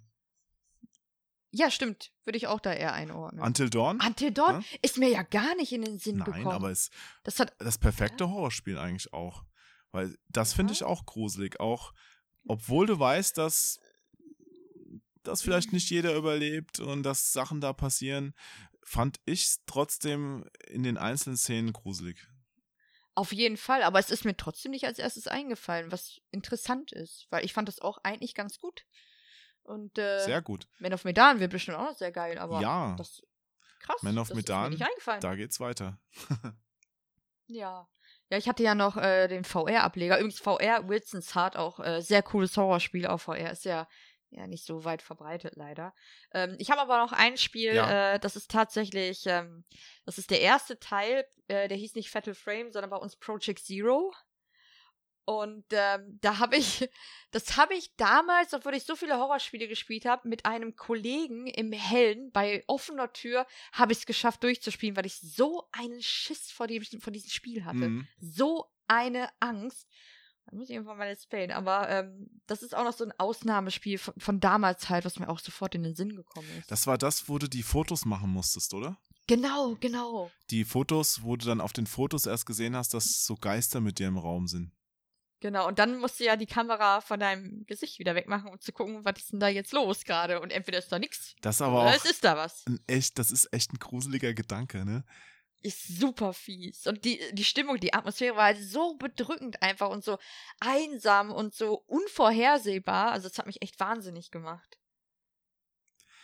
[1.58, 3.42] Ja, stimmt, würde ich auch da eher einordnen.
[3.42, 4.02] Until Dawn?
[4.06, 4.78] Until Dawn Ja?
[4.82, 6.48] ist mir ja gar nicht in den Sinn Nein, gekommen.
[6.50, 6.90] aber es
[7.24, 9.46] das hat das perfekte Horrorspiel eigentlich auch.
[9.92, 10.76] Weil das finde Ja.
[10.76, 11.62] ich auch gruselig.
[11.62, 11.94] Auch
[12.46, 13.80] obwohl du weißt, dass
[15.24, 18.34] dass vielleicht nicht jeder überlebt und dass Sachen da passieren,
[18.84, 22.28] fand ich es trotzdem in den einzelnen Szenen gruselig.
[23.16, 27.28] Auf jeden Fall, aber es ist mir trotzdem nicht als erstes eingefallen, was interessant ist,
[27.30, 28.86] weil ich fand das auch eigentlich ganz gut.
[29.66, 30.68] Und äh, Sehr gut.
[30.80, 32.96] Man of Medan wird bestimmt auch noch sehr geil, aber Ja.
[32.98, 33.22] das
[33.80, 34.02] krass.
[34.04, 34.78] Man of Medan.
[35.20, 36.00] Da geht's weiter.
[37.48, 37.88] Ja.
[38.30, 40.18] Ja, ich hatte ja noch äh, den VR-Ableger.
[40.18, 43.52] Übrigens, VR, Wilson's Heart, auch äh, sehr cooles Horrorspiel auf VR.
[43.52, 43.88] Ist ja,
[44.32, 45.94] ja nicht so weit verbreitet, leider.
[46.34, 48.14] Ähm, ich habe aber noch ein Spiel, Ja.
[48.16, 49.64] äh, das ist tatsächlich, ähm,
[50.06, 53.60] das ist der erste Teil, äh, der hieß nicht Fatal Frame, sondern bei uns Project
[53.60, 54.12] Zero.
[55.26, 56.88] Und ähm, da habe ich,
[57.32, 61.72] das habe ich damals, obwohl ich so viele Horrorspiele gespielt habe, mit einem Kollegen im
[61.72, 66.68] Hellen bei offener Tür, habe ich es geschafft durchzuspielen, weil ich so einen Schiss vor,
[66.68, 67.90] dem, vor diesem Spiel hatte.
[67.90, 68.08] Mhm.
[68.20, 69.88] So eine Angst.
[70.46, 71.52] Da muss ich irgendwann mal playen.
[71.52, 75.28] Aber ähm, das ist auch noch so ein Ausnahmespiel von, von damals halt, was mir
[75.28, 76.70] auch sofort in den Sinn gekommen ist.
[76.70, 79.00] Das war das, wo du die Fotos machen musstest, oder?
[79.28, 80.32] genau, genau.
[80.50, 84.00] Die Fotos, wo du dann auf den Fotos erst gesehen hast, dass so Geister mit
[84.00, 84.72] dir im Raum sind.
[85.46, 88.74] Genau, und dann musst du ja die Kamera von deinem Gesicht wieder wegmachen, um zu
[88.74, 90.42] gucken, was ist denn da jetzt los gerade.
[90.42, 92.66] Und entweder ist da nichts Das aber oder auch es ist da was.
[92.88, 95.04] echt, das ist echt ein gruseliger Gedanke, ne?
[95.62, 96.88] Ist super fies.
[96.88, 100.18] Und die, die Stimmung, die Atmosphäre war halt so bedrückend einfach und so
[100.62, 103.12] einsam und so unvorhersehbar.
[103.12, 104.80] Also es hat mich echt wahnsinnig gemacht.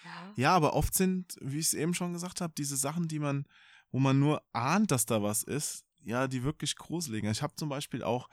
[0.04, 0.34] Ja.
[0.36, 3.46] Ja, aber oft sind, wie ich es eben schon gesagt habe, diese Sachen, die man,
[3.92, 7.30] wo man nur ahnt, dass da was ist, ja, die wirklich gruseligen.
[7.30, 8.28] Ich habe zum Beispiel auch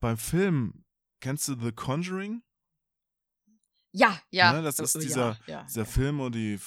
[0.00, 0.84] beim Film,
[1.20, 2.42] kennst du The Conjuring?
[3.92, 4.52] Ja, ja.
[4.52, 5.86] Ne, das Oh, ist oh, dieser- ja, ja, Dieser ja.
[5.86, 6.58] Film, wo die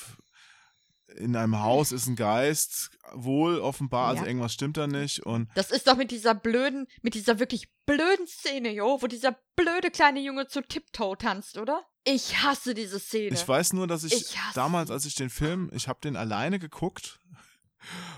[1.17, 5.69] in einem Haus ist ein Geist, wohl offenbar, also irgendwas stimmt da nicht und Das
[5.69, 10.21] ist doch mit dieser blöden, mit dieser wirklich blöden Szene, jo, wo dieser blöde kleine
[10.21, 11.85] Junge zu Tiptoe tanzt, oder?
[12.03, 13.33] Ich hasse diese Szene.
[13.35, 16.57] Ich weiß nur, dass ich, Ich damals, als ich den Film, ich habe den alleine
[16.57, 17.19] geguckt,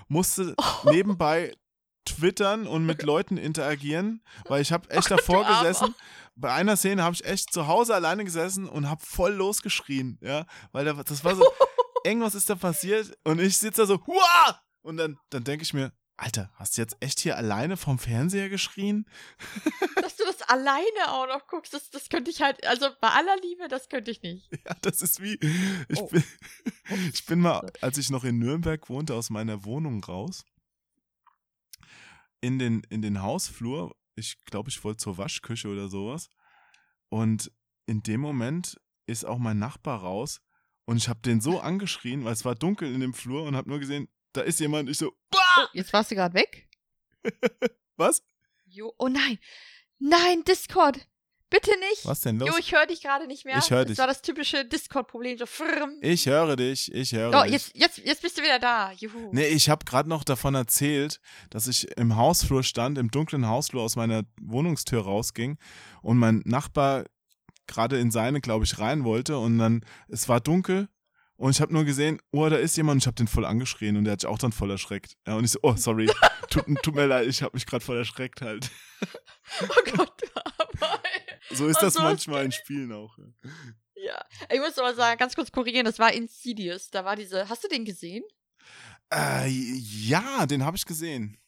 [0.08, 1.54] musste nebenbei
[2.06, 5.94] twittern und mit Leuten interagieren, weil ich habe echt Oh Gott, davor gesessen.
[6.34, 10.46] Bei einer Szene habe ich echt zu Hause alleine gesessen und habe voll losgeschrien, ja,
[10.72, 11.44] weil da, das war so,
[12.04, 14.60] irgendwas ist da passiert und ich sitze da so, Huah!
[14.82, 18.48] und dann, dann denke ich mir, Alter, hast du jetzt echt hier alleine vom Fernseher
[18.48, 19.04] geschrien?
[20.02, 23.36] Dass du das alleine auch noch guckst, das, das könnte ich halt, also bei aller
[23.42, 24.48] Liebe, das könnte ich nicht.
[24.66, 25.38] Ja, das ist wie.
[25.88, 26.06] Ich, Oh.
[26.06, 26.24] bin,
[27.12, 30.44] ich bin mal, als ich noch in Nürnberg wohnte, aus meiner Wohnung raus.
[32.40, 33.94] In den, in den Hausflur.
[34.14, 36.30] Ich glaube, ich wollte zur Waschküche oder sowas.
[37.08, 37.50] Und
[37.86, 40.40] in dem Moment ist auch mein Nachbar raus.
[40.84, 43.68] Und ich habe den so angeschrien, weil es war dunkel in dem Flur und habe
[43.68, 44.88] nur gesehen, da ist jemand.
[44.88, 46.68] Ich so, Oh, jetzt warst du gerade weg?
[47.96, 48.22] was?
[48.66, 49.38] Jo, oh nein.
[49.98, 51.08] Nein, Discord.
[51.48, 52.04] Bitte nicht.
[52.04, 52.48] Was denn los?
[52.48, 53.58] Jo, ich höre dich gerade nicht mehr.
[53.58, 53.98] Ich hör Das dich.
[53.98, 55.38] war das typische Discord-Problem.
[55.38, 55.96] So frrm.
[56.00, 57.52] Ich höre dich, ich höre Oh, dich.
[57.52, 58.90] jetzt, jetzt, jetzt bist du wieder da.
[58.92, 59.30] Juhu.
[59.32, 61.20] Nee, ich habe gerade noch davon erzählt,
[61.50, 65.56] dass ich im Hausflur stand, im dunklen Hausflur aus meiner Wohnungstür rausging
[66.02, 67.04] und mein Nachbar
[67.68, 70.88] gerade in seine, glaube ich, rein wollte und dann, es war dunkel
[71.36, 73.96] und ich habe nur gesehen, oh, da ist jemand und ich habe den voll angeschrien
[73.96, 75.16] und der hat sich auch dann voll erschreckt.
[75.26, 76.10] Ja, und ich so, oh, sorry,
[76.50, 78.70] tut, tut mir leid, ich habe mich gerade voll erschreckt halt.
[79.62, 81.00] Oh Gott, aber.
[81.50, 83.16] So ist das so, manchmal in Spielen auch.
[83.94, 84.24] Ja.
[84.52, 86.90] Ich muss aber sagen, ganz kurz korrigieren, das war Insidious.
[86.90, 87.48] Da war diese.
[87.48, 88.24] Hast du den gesehen?
[89.12, 91.38] Äh, ja, den habe ich gesehen.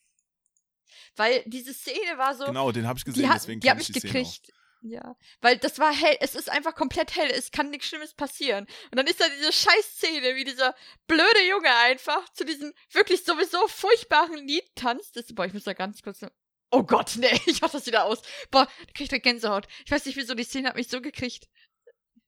[1.16, 2.44] Weil diese Szene war so.
[2.44, 4.02] Genau, den habe ich gesehen, die hat, deswegen die kenn ich auch.
[4.02, 4.52] gekriegt.
[4.80, 8.64] Ja, weil das war hell, es ist einfach komplett hell, es kann nichts Schlimmes passieren.
[8.92, 10.72] Und dann ist da diese Scheißszene, wie dieser
[11.08, 15.16] blöde Junge einfach zu diesem wirklich sowieso furchtbaren Lied tanzt.
[15.16, 16.20] Das, boah, ich muss da ganz kurz.
[16.70, 18.22] Oh Gott, nee, ich mach das wieder aus.
[18.50, 19.66] Boah, da krieg ich da Gänsehaut.
[19.84, 21.48] Ich weiß nicht, wieso die Szene hat mich so gekriegt.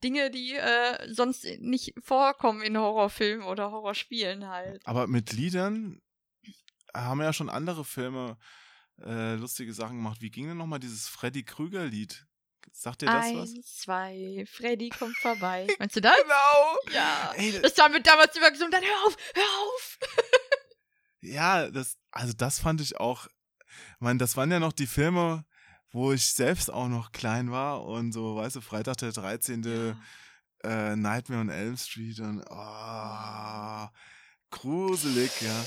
[0.02, 4.86] Dinge, die äh, sonst nicht vorkommen in Horrorfilmen oder Horrorspielen halt.
[4.86, 6.00] Aber mit Liedern
[6.94, 8.38] haben ja schon andere Filme
[9.04, 10.22] äh, lustige Sachen gemacht.
[10.22, 12.26] Wie ging denn nochmal dieses Freddy Krüger-Lied?
[12.72, 13.54] Sagt dir das was?
[13.54, 15.66] Eins, zwei, Freddy kommt vorbei.
[15.78, 16.16] Meinst du das?
[16.22, 16.94] Genau!
[16.94, 17.32] Ja.
[17.36, 18.70] Ey, Das haben wir damals immer gesungen.
[18.70, 19.98] Dann hör auf, hör auf.
[21.20, 23.26] ja, das, also das fand ich auch.
[23.94, 25.44] Ich meine, das waren ja noch die Filme,
[25.92, 29.96] wo ich selbst auch noch klein war und so, weißt du, Freitag der 13.
[30.62, 33.88] Äh, Nightmare on Elm Street und oh,
[34.50, 35.64] gruselig, ja.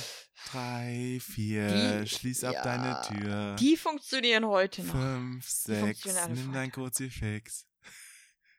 [0.52, 3.56] Drei, vier, Die- schließ ab ja, deine Tür.
[3.56, 4.94] Die funktionieren heute noch.
[4.94, 6.72] Fünf, sechs, nimm dein.
[6.72, 7.66] Kruzifix.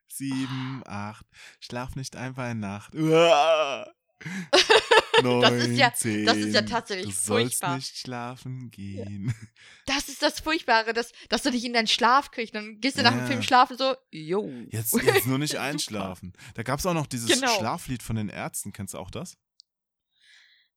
[0.08, 1.26] Sieben, acht,
[1.60, 2.92] schlaf nicht einfach in Nacht.
[5.42, 7.26] Das ist ja- das ist ja tatsächlich du sollst
[7.60, 7.76] furchtbar.
[7.76, 9.34] nicht schlafen gehen.
[9.86, 12.54] Das ist das Furchtbare, dass, dass du dich in deinen Schlaf kriegst.
[12.54, 13.26] Dann gehst du nach dem Ja.
[13.26, 14.48] Film schlafen so, yo.
[14.70, 16.32] Jetzt, jetzt nur nicht einschlafen.
[16.54, 17.54] Da gab es auch noch dieses Genau.
[17.58, 18.72] Schlaflied von den Ärzten.
[18.72, 19.36] Kennst du auch das?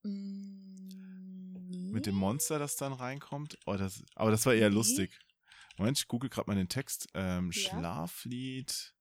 [0.04, 3.58] Mm, Mit dem Monster, das dann reinkommt?
[3.66, 4.76] Oh, das, aber das war eher Nee.
[4.76, 5.18] lustig.
[5.78, 7.08] Moment, ich google gerade mal den Text.
[7.14, 7.70] Ähm, Ja.
[7.70, 8.94] Schlaflied.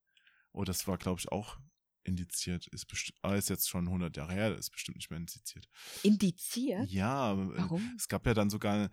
[0.52, 1.58] Oh, das war, glaube ich, auch
[2.06, 2.66] indiziert.
[2.68, 2.86] Ist,
[3.22, 5.68] ah, ist jetzt schon 100 Jahre her, ist bestimmt nicht mehr indiziert.
[6.02, 6.90] Indiziert?
[6.90, 7.94] Ja, aber, äh, Warum?
[7.96, 8.90] es gab ja dann sogar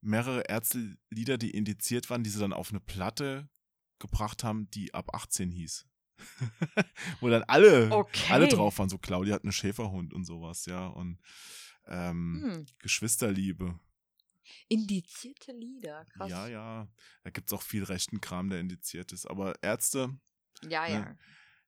[0.00, 3.48] mehrere Ärztelieder, die indiziert waren, die sie dann auf eine Platte
[3.98, 5.86] gebracht haben, die ab 18 hieß.
[7.20, 8.32] Wo dann alle, Okay.
[8.32, 8.88] alle drauf waren.
[8.88, 10.86] So Claudia hat einen Schäferhund und sowas, ja.
[10.86, 11.18] Und
[11.86, 12.66] ähm, Hm.
[12.78, 13.78] Geschwisterliebe.
[14.68, 16.30] Indizierte Lieder, krass.
[16.30, 16.88] Ja, ja.
[17.22, 19.26] Da gibt es auch viel rechten Kram, der indiziert ist.
[19.26, 20.18] Aber Ärzte,
[20.68, 21.16] Ja, ja.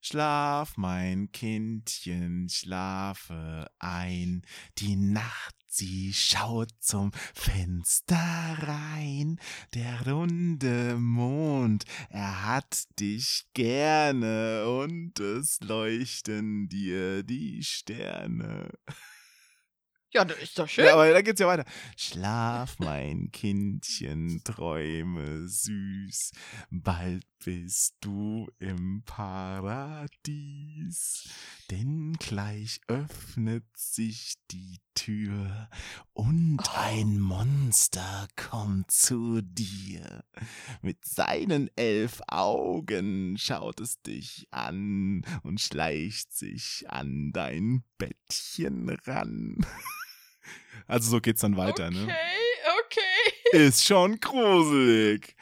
[0.08, 4.42] Schlaf, mein Kindchen, schlafe ein.
[4.78, 9.40] Die Nacht, sie schaut zum Fenster rein.
[9.74, 18.70] Der runde Mond, er hat dich gerne und es leuchten dir die Sterne.
[20.16, 20.86] Ja, das ist doch schön.
[20.86, 21.66] Ja, aber da geht's ja weiter.
[21.96, 26.30] Schlaf, mein Kindchen, träume süß.
[26.70, 30.48] Bald bist du im Paradies,
[31.70, 35.70] denn gleich öffnet sich die Tür
[36.12, 36.70] und Oh.
[36.74, 40.24] ein Monster kommt zu dir.
[40.82, 49.58] Mit seinen elf Augen schaut es dich an und schleicht sich an dein Bettchen ran.
[50.88, 52.14] Also so geht's dann weiter, okay, ne?
[52.84, 53.66] okay.
[53.66, 55.34] Ist schon gruselig.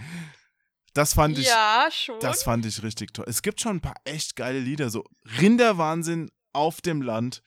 [0.94, 2.20] Das fand ich, ja, schon.
[2.20, 3.24] das fand ich richtig toll.
[3.28, 5.04] Es gibt schon ein paar echt geile Lieder, so
[5.40, 7.42] Rinderwahnsinn auf dem Land.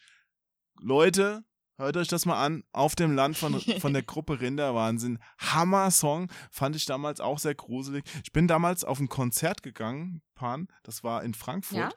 [0.80, 1.46] Leute,
[1.78, 2.64] hört euch das mal an.
[2.74, 5.20] Auf dem Land von, von der Gruppe Rinderwahnsinn.
[5.40, 6.30] Hammer-Song.
[6.52, 8.04] Fand ich damals auch sehr gruselig.
[8.24, 10.68] Ich bin damals auf ein Konzert gegangen, Pan.
[10.84, 11.78] Das war in Frankfurt.
[11.78, 11.90] Ja?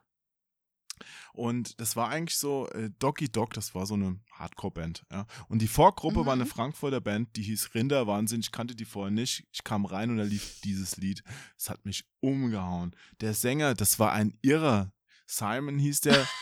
[1.33, 5.05] Und das war eigentlich so, äh, Doggy Dog, das war so eine Hardcore-Band.
[5.11, 5.27] Ja.
[5.49, 6.49] Und die Vorgruppe war eine Mhm.
[6.49, 8.41] Frankfurter Band, die hieß Rinderwahnsinn.
[8.41, 9.47] Ich kannte die vorher nicht.
[9.53, 11.23] Ich kam rein und da lief dieses Lied.
[11.57, 12.95] Es hat mich umgehauen.
[13.21, 14.93] Der Sänger, das war ein Irrer.
[15.27, 16.27] Simon hieß der.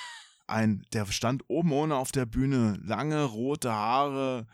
[0.51, 4.47] Ein, der stand oben ohne auf der Bühne, lange rote Haare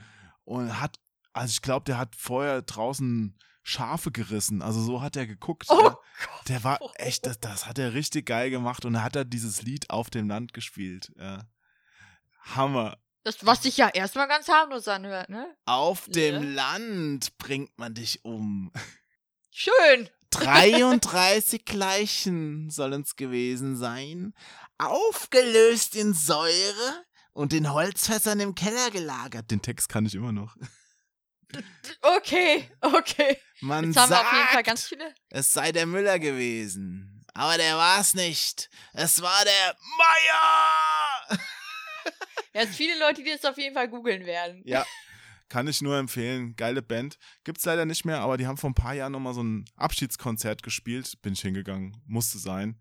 [0.42, 0.98] und hat,
[1.32, 4.60] also ich glaube, der hat vorher draußen Schafe gerissen.
[4.62, 5.66] Also so hat er geguckt.
[5.70, 5.80] Oh.
[5.82, 5.98] Gott.
[6.48, 9.88] Der war echt, das, das hat er richtig geil gemacht und hat er dieses Lied
[9.90, 11.10] auf dem Land gespielt.
[11.18, 11.40] Ja.
[12.54, 12.98] Hammer.
[13.22, 15.56] Das, was sich ja erstmal ganz harmlos anhört, ne?
[15.64, 16.50] Auf dem Ja.
[16.50, 18.70] Land bringt man dich um.
[19.50, 20.10] Schön.
[20.30, 24.34] 33 Leichen sollen's gewesen sein,
[24.78, 29.50] aufgelöst in Säure und in Holzfässern im Keller gelagert.
[29.50, 30.56] Den Text kann ich immer noch.
[32.02, 33.38] Okay, okay.
[33.60, 35.14] Man Jetzt haben wir sagt, auf jeden Fall ganz viele.
[35.30, 37.24] es sei der Müller gewesen.
[37.34, 38.70] Aber der war's nicht.
[38.92, 41.38] Es war der Meier!
[42.54, 44.62] Ja, es viele Leute, die das auf jeden Fall googeln werden.
[44.64, 44.86] Ja,
[45.48, 46.54] kann ich nur empfehlen.
[46.56, 47.18] Geile Band.
[47.42, 50.62] Gibt's leider nicht mehr, aber die haben vor ein paar Jahren nochmal so ein Abschiedskonzert
[50.62, 51.20] gespielt.
[51.22, 52.00] Bin ich hingegangen.
[52.06, 52.80] Musste sein.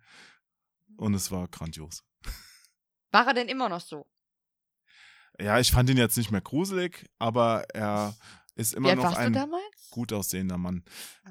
[0.97, 2.03] Und es war grandios.
[3.11, 4.05] War er denn immer noch so?
[5.39, 8.15] Ja, ich fand ihn jetzt nicht mehr gruselig, aber er
[8.55, 9.89] ist immer noch warst du ein damals?
[9.89, 10.83] gut aussehender Mann.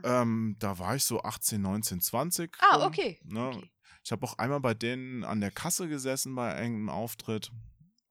[0.03, 2.57] Ähm, da war ich so 18, 19, 20.
[2.61, 3.21] Ah, rum, okay.
[3.25, 3.49] Ne?
[3.49, 3.71] okay.
[4.05, 7.51] Ich habe auch einmal bei denen an der Kasse gesessen bei irgendeinem Auftritt.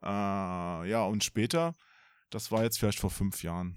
[0.01, 0.07] Äh,
[0.89, 1.75] ja, und später,
[2.29, 3.75] das war jetzt vielleicht vor fünf Jahren.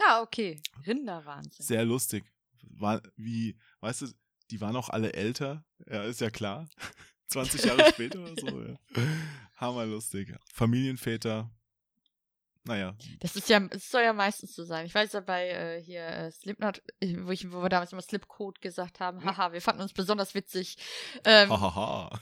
[0.00, 0.60] Ah, okay.
[0.86, 1.64] Rinderwahnsinn.
[1.64, 2.24] Sehr lustig.
[2.62, 4.06] War wie, weißt du,
[4.50, 5.64] die waren auch alle älter.
[5.86, 6.68] Ja, ist ja klar.
[7.28, 8.62] 20 Jahre später oder so.
[8.62, 8.78] Ja.
[9.56, 10.34] Hammerlustig.
[10.52, 11.50] Familienväter.
[12.68, 14.86] Naja, Das ist ja, es soll ja meistens so sein.
[14.86, 18.60] Ich weiß ja bei äh, hier äh, Slipknot, wo, ich, wo wir damals immer Slipcode
[18.60, 20.76] gesagt haben, haha, wir fanden uns besonders witzig.
[21.24, 22.20] Ähm, hahaha.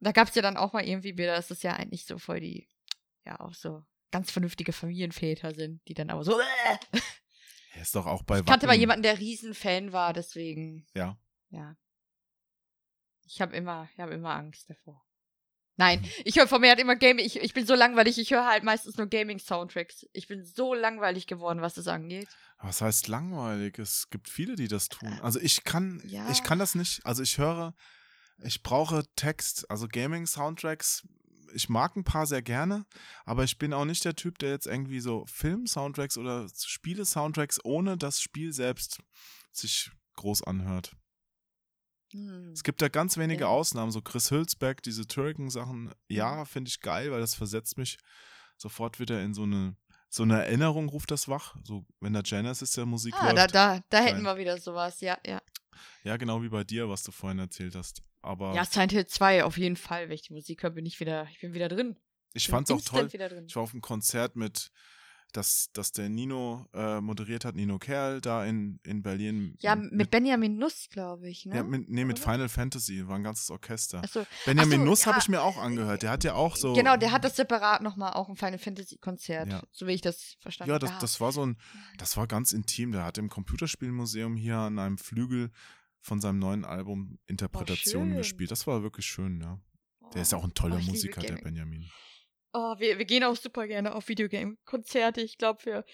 [0.00, 2.40] da gab es ja dann auch mal irgendwie Bilder, dass es ja eigentlich so voll
[2.40, 2.68] die,
[3.24, 6.38] ja, auch so ganz vernünftige Familienväter sind, die dann aber so.
[6.38, 6.98] Äh.
[7.74, 11.16] Er ist doch auch bei Ich kannte mal Wacken- jemanden, der Riesenfan war, deswegen, Ja.
[11.50, 11.76] ja.
[13.26, 15.04] Ich habe immer, ich habe immer Angst davor.
[15.78, 17.24] Nein, ich höre von mir halt immer Gaming.
[17.24, 20.06] Ich, ich bin so langweilig, ich höre halt meistens nur Gaming-Soundtracks.
[20.12, 22.28] Ich bin so langweilig geworden, was das angeht.
[22.60, 23.78] Was heißt langweilig?
[23.78, 25.20] Es gibt viele, die das tun.
[25.22, 26.28] Also ich kann, ja.
[26.30, 27.06] ich kann das nicht.
[27.06, 27.74] Also ich höre,
[28.42, 31.06] ich brauche Text, also Gaming-Soundtracks.
[31.54, 32.84] Ich mag ein paar sehr gerne,
[33.24, 37.96] aber ich bin auch nicht der Typ, der jetzt irgendwie so Film-Soundtracks oder Spiele-Soundtracks ohne
[37.96, 38.98] das Spiel selbst
[39.52, 40.96] sich groß anhört.
[42.12, 42.52] Hm.
[42.52, 43.48] Es gibt da ganz wenige Ja.
[43.48, 45.92] Ausnahmen, so Chris Hülsbeck, diese Turrican-Sachen.
[46.08, 47.98] Ja, finde ich geil, weil das versetzt mich
[48.56, 49.76] sofort wieder in so eine,
[50.08, 51.56] so eine Erinnerung, ruft das wach.
[51.64, 53.36] So, wenn da Genesis der Musik Ah, läuft.
[53.54, 55.40] da, da, da hätten wir wieder sowas, ja, ja.
[56.02, 58.02] Ja, genau wie bei dir, was du vorhin erzählt hast.
[58.20, 60.08] Aber Ja, Silent Hill 2 auf jeden Fall.
[60.08, 61.96] Wenn ich die Musik höre, bin ich wieder, ich bin wieder drin.
[62.32, 63.08] ich Bin fand's auch toll.
[63.46, 64.70] Ich war auf einem Konzert mit,
[65.32, 69.56] dass, dass der Nino äh, moderiert hat, Nino Kerl, da in, in Berlin.
[69.60, 71.56] Ja, mit, Benjamin Nuss, glaube ich, ne?
[71.56, 72.32] ja, mit, nee, mit Oder?
[72.32, 74.02] Final Fantasy, war ein ganzes Orchester.
[74.02, 76.02] Achso, Benjamin ach so, Nuss habe ja, ich mir auch angehört.
[76.02, 76.72] Der hat ja auch so.
[76.72, 79.62] genau, der hat das separat nochmal auch ein Final Fantasy Konzert, Ja.
[79.70, 81.00] so wie ich das verstanden Ja, das, habe.
[81.00, 81.58] das war so ein,
[81.98, 82.92] das war ganz intim.
[82.92, 85.50] Der hat im Computerspielmuseum hier an einem Flügel
[86.00, 88.18] von seinem neuen Album Interpretationen schön.
[88.18, 88.50] gespielt.
[88.50, 89.60] Das war wirklich schön, ja.
[90.14, 91.36] Der ist ja auch ein toller Oh, ich liebe Musiker, der.
[91.36, 91.84] Benjamin.
[92.54, 95.20] Oh, wir, wir gehen auch super gerne auf Videogame-Konzerte.
[95.20, 95.84] Ich glaube, wir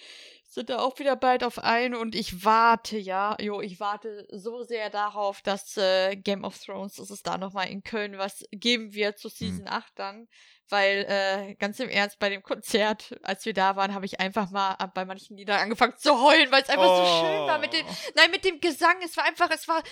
[0.46, 4.62] sind da auch wieder bald auf ein und ich warte, ja, jo, ich warte so
[4.62, 8.94] sehr darauf, dass äh, Game of Thrones, dass es da nochmal in Köln was geben
[8.94, 10.28] wird zu Season 8 dann.
[10.70, 14.50] Weil, äh, ganz im Ernst, bei dem Konzert, als wir da waren, habe ich einfach
[14.50, 17.84] mal bei manchen Liedern angefangen zu heulen, weil es einfach so schön war mit den,
[17.86, 17.94] Oh.
[18.16, 19.82] Nein, mit dem Gesang, es war einfach, es war,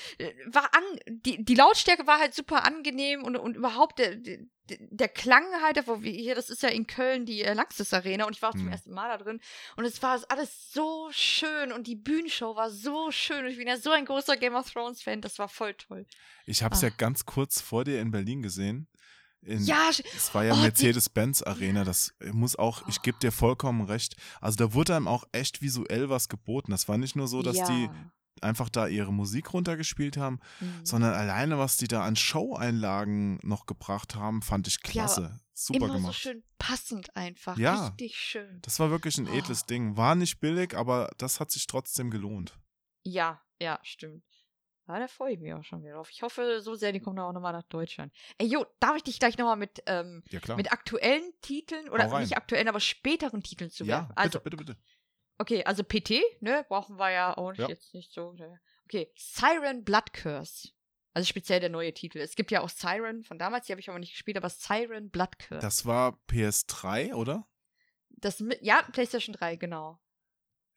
[0.46, 5.44] war an, die, die Lautstärke war halt super angenehm und, und überhaupt der, der, Klang
[5.62, 7.54] halt, wo wir hier, das ist ja in Köln die äh,
[7.90, 8.72] Arena und ich war auch zum Hm.
[8.72, 9.40] ersten Mal da drin
[9.76, 13.68] und es war alles so schön und die Bühnenshow war so schön und ich bin
[13.68, 16.06] ja so ein großer Game of Thrones Fan, das war voll toll.
[16.46, 16.94] Ich habe es ja Ah.
[16.96, 18.88] ganz kurz vor dir in Berlin gesehen.
[19.44, 23.82] In, Ja, Es war ja Oh, Mercedes-Benz Arena, das muss auch, ich gebe dir vollkommen
[23.82, 24.16] recht.
[24.40, 26.70] Also da wurde einem auch echt visuell was geboten.
[26.70, 27.66] Das war nicht nur so, dass ja.
[27.66, 27.90] die
[28.40, 30.84] einfach da ihre Musik runtergespielt haben, Mhm.
[30.86, 35.40] sondern alleine, was die da an Show-Einlagen noch gebracht haben, fand ich Ja, klasse.
[35.54, 36.14] Super immer so gemacht.
[36.16, 37.56] schön passend einfach.
[37.58, 37.88] Ja.
[37.88, 38.58] Richtig schön.
[38.62, 39.34] Das war wirklich ein Oh.
[39.36, 39.96] edles Ding.
[39.96, 42.58] War nicht billig, aber das hat sich trotzdem gelohnt.
[43.04, 44.24] Ja, ja, stimmt.
[44.92, 46.10] Ja, da freue ich mich auch schon wieder drauf.
[46.10, 48.12] Ich hoffe so sehr, die kommen auch nochmal nach Deutschland.
[48.38, 52.22] Ey, Jo, darf ich dich gleich nochmal mit, ähm, Ja, mit aktuellen Titeln oder rein.
[52.22, 54.08] nicht aktuellen, aber späteren Titeln zu ja?
[54.14, 54.82] Also, bitte, bitte, bitte.
[55.38, 57.68] okay, also PT, ne, brauchen wir ja auch nicht, Ja.
[57.68, 58.32] jetzt nicht so.
[58.32, 58.60] Ne.
[58.84, 60.68] Okay, Siren Blood Curse.
[61.14, 62.18] Also speziell der neue Titel.
[62.18, 65.10] Es gibt ja auch Siren von damals, die habe ich aber nicht gespielt, aber Siren
[65.10, 65.60] Blood Curse.
[65.60, 67.46] Das war PS3, oder?
[68.08, 69.98] Das ja, PlayStation 3, genau.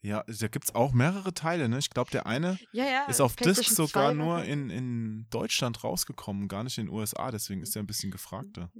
[0.05, 1.79] Ja, da gibt es auch mehrere Teile, ne?
[1.79, 3.05] Ich glaube, der eine Ja, ja.
[3.07, 6.93] ist auf Disc sogar 2 war nur in, in Deutschland rausgekommen, gar nicht in den
[6.93, 8.71] USA, deswegen ist er ein bisschen gefragter.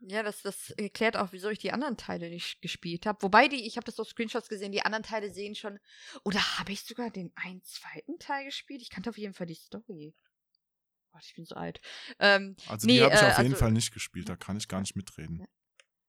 [0.00, 3.22] Ja, das, das erklärt auch, wieso ich die anderen Teile nicht gespielt habe.
[3.22, 5.78] Wobei die, ich habe das auf Screenshots gesehen, die anderen Teile sehen schon.
[6.22, 8.82] Oder habe ich sogar den einen zweiten Teil gespielt?
[8.82, 10.14] Ich kannte auf jeden Fall die Story.
[11.12, 11.80] Gott, ich bin so alt.
[12.18, 14.58] Ähm, Also Nee, die habe ich äh, auf jeden also- Fall nicht gespielt, da kann
[14.58, 15.46] ich gar nicht mitreden.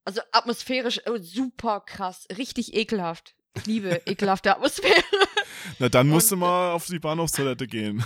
[0.04, 3.36] also atmosphärisch oh, super krass, richtig ekelhaft.
[3.56, 5.04] Ich liebe ekelhafte Atmosphäre.
[5.80, 8.04] Na, dann musst du Und, mal auf die Bahnhofstoilette gehen.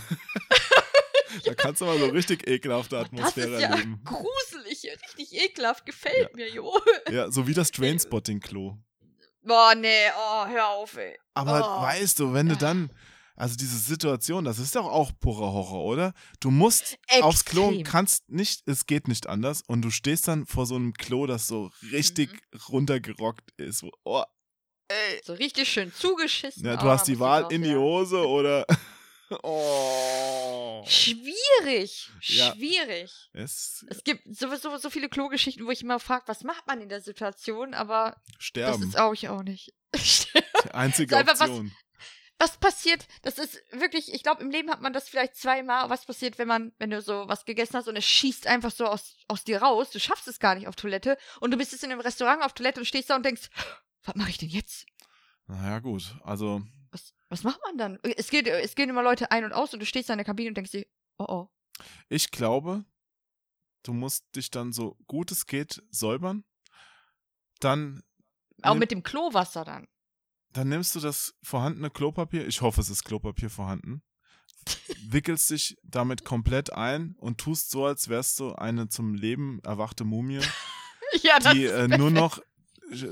[1.45, 4.02] da kannst du mal so richtig ekelhafte Das Atmosphäre ist ja erleben.
[4.03, 6.80] gruselig, richtig ekelhaft, gefällt mir, jo.
[7.11, 8.78] Ja, so wie das Trainspotting-Klo.
[9.45, 11.18] Boah, nee, oh, hör auf, ey.
[11.34, 11.82] Aber Oh.
[11.84, 12.90] weißt du, wenn du dann,
[13.36, 16.14] also diese Situation, das ist doch auch purer Horror, oder?
[16.40, 17.84] Du musst aufs Klo, Extrem.
[17.84, 21.48] kannst nicht, es geht nicht anders und du stehst dann vor so einem Klo, das
[21.48, 22.60] so richtig Mhm.
[22.70, 23.80] runtergerockt ist.
[23.80, 24.24] So, oh,
[24.88, 25.22] ey.
[25.23, 26.65] So richtig schön zugeschissen.
[26.65, 27.76] Ja, du Oh, hast die Wahl in die.
[27.76, 28.65] Hose oder.
[29.43, 30.84] oh.
[30.85, 32.53] Schwierig, Ja.
[32.53, 33.11] schwierig.
[33.34, 36.89] Es Es gibt sowieso so viele Klogeschichten, wo ich immer frage, was macht man in
[36.89, 38.84] der Situation, aber das sterben.
[38.84, 39.73] ist auch ich auch nicht.
[39.95, 41.72] Die einzige Ist einfach was- Option.
[42.39, 46.05] was passiert, das ist wirklich, ich glaube, im Leben hat man das vielleicht zweimal, was
[46.05, 49.15] passiert, wenn man, wenn du so was gegessen hast und es schießt einfach so aus,
[49.30, 51.91] aus dir raus, du schaffst es gar nicht auf Toilette und du bist jetzt in
[51.91, 53.49] einem Restaurant auf Toilette und stehst da und denkst,
[54.03, 54.85] was mache ich denn jetzt?
[55.47, 56.15] Naja, gut.
[56.23, 56.61] Also,
[56.91, 57.99] Was, was macht man dann?
[58.17, 60.25] Es, geht, es gehen immer Leute ein und aus und du stehst da in der
[60.25, 60.85] Kabine und denkst dir,
[61.17, 61.49] oh oh.
[62.09, 62.85] ich glaube,
[63.84, 66.43] du musst dich dann so gut es geht säubern.
[67.59, 68.03] Dann,
[68.61, 69.88] Auch mit dem Klowasser dann.
[70.51, 72.47] dann nimmst du das vorhandene Klopapier.
[72.47, 74.03] Ich hoffe, es ist Klopapier vorhanden.
[75.07, 80.03] Wickelst dich damit komplett ein und tust so, als wärst du eine zum Leben erwachte
[80.05, 80.39] Mumie,
[81.21, 82.39] ja, die äh, nur noch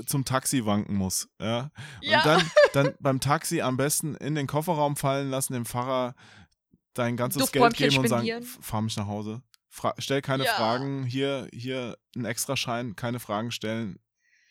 [0.06, 1.28] zum Taxi wanken muss.
[1.40, 1.70] Ja?
[2.00, 2.18] Ja.
[2.18, 6.14] Und dann, dann beim Taxi am besten in den Kofferraum fallen lassen, dem Fahrer
[6.94, 8.42] dein ganzes Geld geben und sagen, spendieren.
[8.42, 9.42] "F- fahr mich nach Hause.
[9.70, 10.52] Fra stell keine Ja.
[10.52, 13.98] Fragen, hier, hier ein Extraschein, keine Fragen stellen.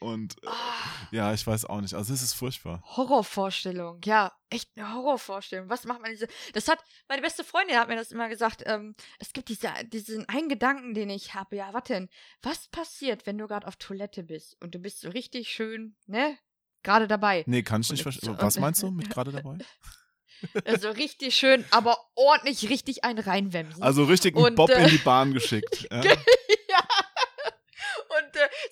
[0.02, 1.08] Und äh, Ah.
[1.12, 1.94] ja, ich weiß auch nicht.
[1.94, 2.84] Also es ist furchtbar.
[2.98, 5.70] Horrorvorstellung, ja, echt eine Horrorvorstellung.
[5.70, 6.28] Was macht man diese?
[6.54, 8.64] Das hat meine beste Freundin hat mir das immer gesagt.
[8.66, 11.56] Ähm, es gibt diese, diesen einen Gedanken, den ich habe.
[11.56, 12.10] Ja, warte, denn,
[12.42, 16.38] was passiert, wenn du gerade auf Toilette bist und du bist so richtig schön, ne,
[16.84, 18.36] gerade dabei, Nee, kann ich nicht verstehen.
[18.40, 19.60] Was meinst du mit gerade dabei?
[20.66, 23.84] also richtig schön, aber ordentlich richtig einen reinwemsen.
[23.84, 25.88] Also richtig einen Und, Bob äh, in die Bahn geschickt.
[25.92, 26.02] Ja?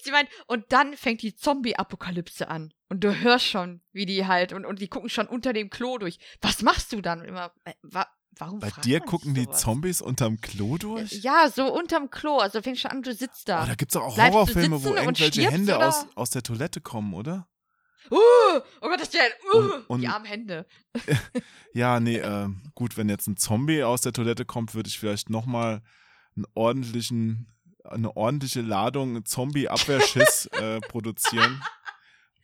[0.10, 2.74] Sie meint, und dann fängt die Zombie-Apokalypse an.
[2.90, 5.98] Und du hörst schon, wie die halt, und, und die gucken schon unter dem Klo
[5.98, 6.20] durch.
[6.42, 7.22] Was machst du dann?
[7.22, 8.08] Und immer, äh, wa
[8.38, 9.50] warum Bei dir gucken die?
[9.50, 11.12] Zombies unterm Klo durch?
[11.24, 12.38] Ja, so unterm Klo.
[12.38, 13.64] Also fängst du an, du sitzt da.
[13.64, 15.88] Oh, da gibt es auch Bleibst Horrorfilme, wo irgendwelche Hände oder?
[15.90, 17.48] aus, aus der Toilette kommen, oder?
[18.12, 19.22] uh, oh Gott, das ist ja
[19.54, 20.66] uh, Und- und- die armen Hände.
[21.74, 25.30] Ja, nee, äh, gut, wenn jetzt ein Zombie aus der Toilette kommt, würde ich vielleicht
[25.30, 25.84] nochmal
[26.36, 27.52] einen ordentlichen,
[27.92, 31.62] eine ordentliche Ladung Zombie-Abwehrschiss äh, produzieren,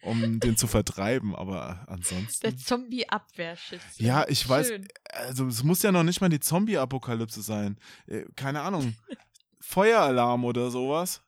[0.01, 1.35] um den zu vertreiben.
[1.35, 2.57] Aber Der ansonsten.
[2.57, 3.81] Zombie-Abwehrschiss.
[3.97, 4.87] Ja, ich weiß, Schön.
[5.11, 7.77] also es muss ja noch nicht mal die Zombie-Apokalypse sein.
[8.07, 8.95] Äh, keine Ahnung.
[9.59, 11.21] Feueralarm oder sowas.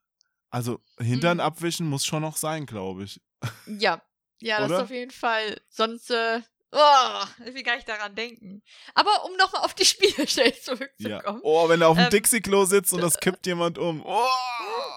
[0.49, 1.41] Also Hintern Mhm.
[1.41, 3.22] abwischen muss schon noch sein, glaube ich.
[3.65, 4.02] Ja,
[4.39, 4.77] ja, das Oder?
[4.77, 5.60] ist auf jeden Fall.
[5.69, 6.41] Sonst, äh,
[6.72, 8.61] oh, ich will gar nicht daran denken.
[8.94, 10.61] Aber um nochmal auf die Spielstelle Ja.
[10.61, 11.39] zurückzukommen.
[11.44, 14.03] Oh, wenn er auf dem Ähm, Dixie-Klo sitzt und das kippt jemand um.
[14.06, 14.26] Oh!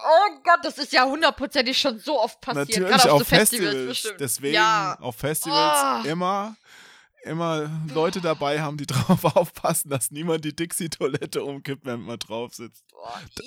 [0.02, 2.68] Oh Gott, das ist ja hundertprozentig schon so oft passiert.
[2.68, 3.68] Natürlich Gerade auf so Festivals.
[3.74, 4.20] Festivals bestimmt.
[4.20, 4.96] Deswegen Ja.
[5.00, 6.08] auf Festivals Oh.
[6.08, 6.56] immer
[7.22, 8.86] immer Leute dabei haben, die
[9.20, 12.82] drauf aufpassen, dass niemand die Dixie-Toilette umkippt, wenn man drauf sitzt.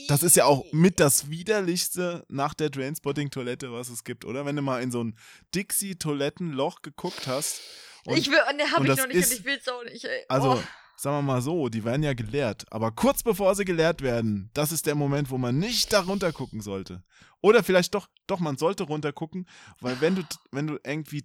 [0.07, 4.45] Das ist ja auch mit das widerlichste nach der Trainspotting-Toilette, was es gibt, oder?
[4.45, 5.17] Wenn du mal in so ein
[5.55, 7.61] Dixie-Toilettenloch geguckt hast.
[8.05, 10.25] Und, ich will, ne, hab ich noch nicht ist- und ich will's auch nicht, ey.
[10.27, 10.63] also, oh.
[10.97, 12.65] sagen wir mal so, die werden ja geleert.
[12.71, 16.31] Aber kurz bevor sie geleert werden, das ist der Moment, wo man nicht da runter
[16.31, 17.03] gucken sollte.
[17.41, 19.47] Oder vielleicht doch, doch, man sollte runter gucken,
[19.79, 21.23] weil wenn du, wenn du irgendwie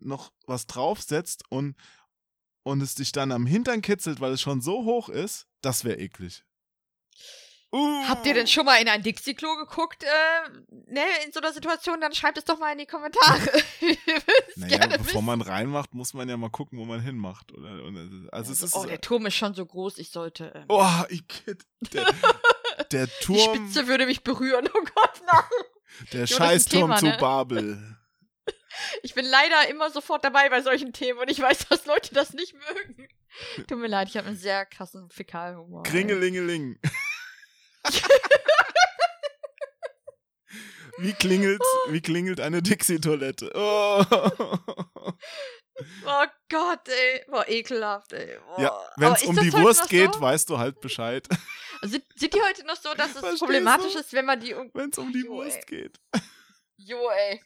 [0.00, 1.76] noch was draufsetzt und,
[2.62, 5.98] und es dich dann am Hintern kitzelt, weil es schon so hoch ist, das wäre
[5.98, 6.44] eklig.
[7.74, 8.08] Uh.
[8.08, 10.50] Habt ihr denn schon mal in ein Dixie-Klo geguckt, äh,
[10.86, 12.00] ne, in so einer Situation?
[12.00, 13.40] Dann schreibt es doch mal in die Kommentare.
[14.56, 15.24] Naja, bevor wissen.
[15.24, 17.52] man reinmacht, muss man ja mal gucken, wo man hinmacht.
[17.52, 18.76] Oder, oder, also es ist.
[18.76, 20.52] oh, der Turm ist schon so groß, ich sollte.
[20.54, 22.06] Ähm, oh, Igitt, der,
[22.92, 24.68] der die Turm, Spitze würde mich berühren.
[24.72, 25.42] Oh Gott, nein.
[26.12, 27.16] der Scheißturm Thema, zu ne?
[27.18, 27.96] Babel.
[29.02, 32.32] Ich bin leider immer sofort dabei bei solchen Themen und ich weiß, dass Leute das
[32.32, 33.08] nicht mögen.
[33.68, 35.82] Tut mir leid, ich habe einen sehr krassen Fäkalhumor.
[35.82, 36.78] Kringelingeling.
[40.98, 43.50] Wie klingelt, wie klingelt eine Dixie-Toilette?
[43.54, 44.04] Oh.
[46.06, 47.24] Oh Gott, ey.
[47.28, 48.38] Boah, ekelhaft, ey.
[48.46, 48.60] Boah.
[48.60, 50.20] Ja, wenn es um die Wurst geht, so?
[50.20, 51.26] weißt du halt Bescheid.
[51.82, 53.98] Sind, sind die heute noch so, dass es Verstehst problematisch du?
[53.98, 54.54] ist, wenn man die.
[54.54, 55.64] um- Wenn es um die Jo, Wurst ey.
[55.66, 55.98] geht.
[56.76, 57.42] Jo, ey.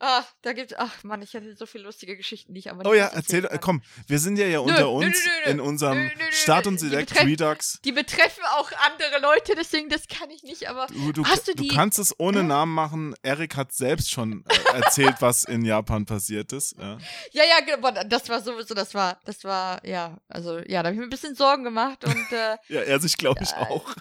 [0.00, 0.74] Ah, da gibt's.
[0.78, 3.42] Ach Mann, ich hatte so viele lustige Geschichten, die ich aber nicht Oh ja, erzähl,
[3.42, 3.60] kann.
[3.60, 6.86] komm, wir sind ja ja unter nö, uns nö, nö, in unserem Start und Die
[6.88, 7.80] Select betreffen- Redux.
[7.84, 10.86] Die betreffen auch andere Leute, deswegen das kann ich nicht, aber.
[10.86, 12.44] Du, du, Hast du du die- kannst es ohne?
[12.44, 13.14] Namen machen.
[13.22, 16.76] Erik hat selbst schon äh, erzählt, was in Japan passiert ist.
[16.78, 16.98] Ja.
[17.32, 20.88] Ja, ja, genau, aber das war sowieso, das war, das war, ja, also ja, da
[20.88, 23.62] habe ich mir ein bisschen Sorgen gemacht und äh, ja, er sich, glaube ich, Ja,
[23.68, 23.94] auch.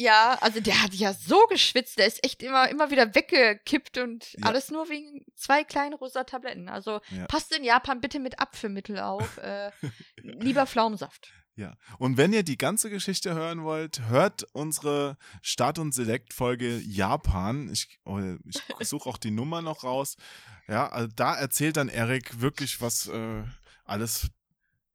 [0.00, 4.32] Ja, also der hat ja so geschwitzt, der ist echt immer, immer wieder weggekippt und
[4.38, 4.46] Ja.
[4.46, 6.68] alles nur wegen zwei kleinen rosa Tabletten.
[6.68, 7.26] Also Ja.
[7.26, 9.70] passt in Japan bitte mit Apfelmittel auf, äh,
[10.16, 11.32] lieber Pflaumensaft.
[11.56, 11.74] Ja.
[11.98, 17.68] Und wenn ihr die ganze Geschichte hören wollt, hört unsere Start- und Select-Folge Japan.
[17.70, 20.16] Ich, oh, ich suche auch die Nummer noch raus.
[20.68, 23.42] Ja, also da erzählt dann Erik wirklich, was äh,
[23.84, 24.28] alles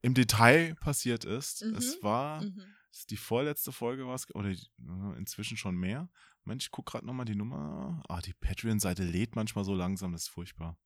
[0.02, 1.62] im Detail passiert ist.
[1.64, 1.76] Mhm.
[1.76, 2.64] Es war Mhm.
[2.96, 6.08] Ist die vorletzte Folge war oder äh, inzwischen schon mehr.
[6.44, 8.02] Mensch, ich guck gerade nochmal die Nummer.
[8.08, 10.78] Ah, die Patreon-Seite lädt manchmal so langsam, das ist furchtbar.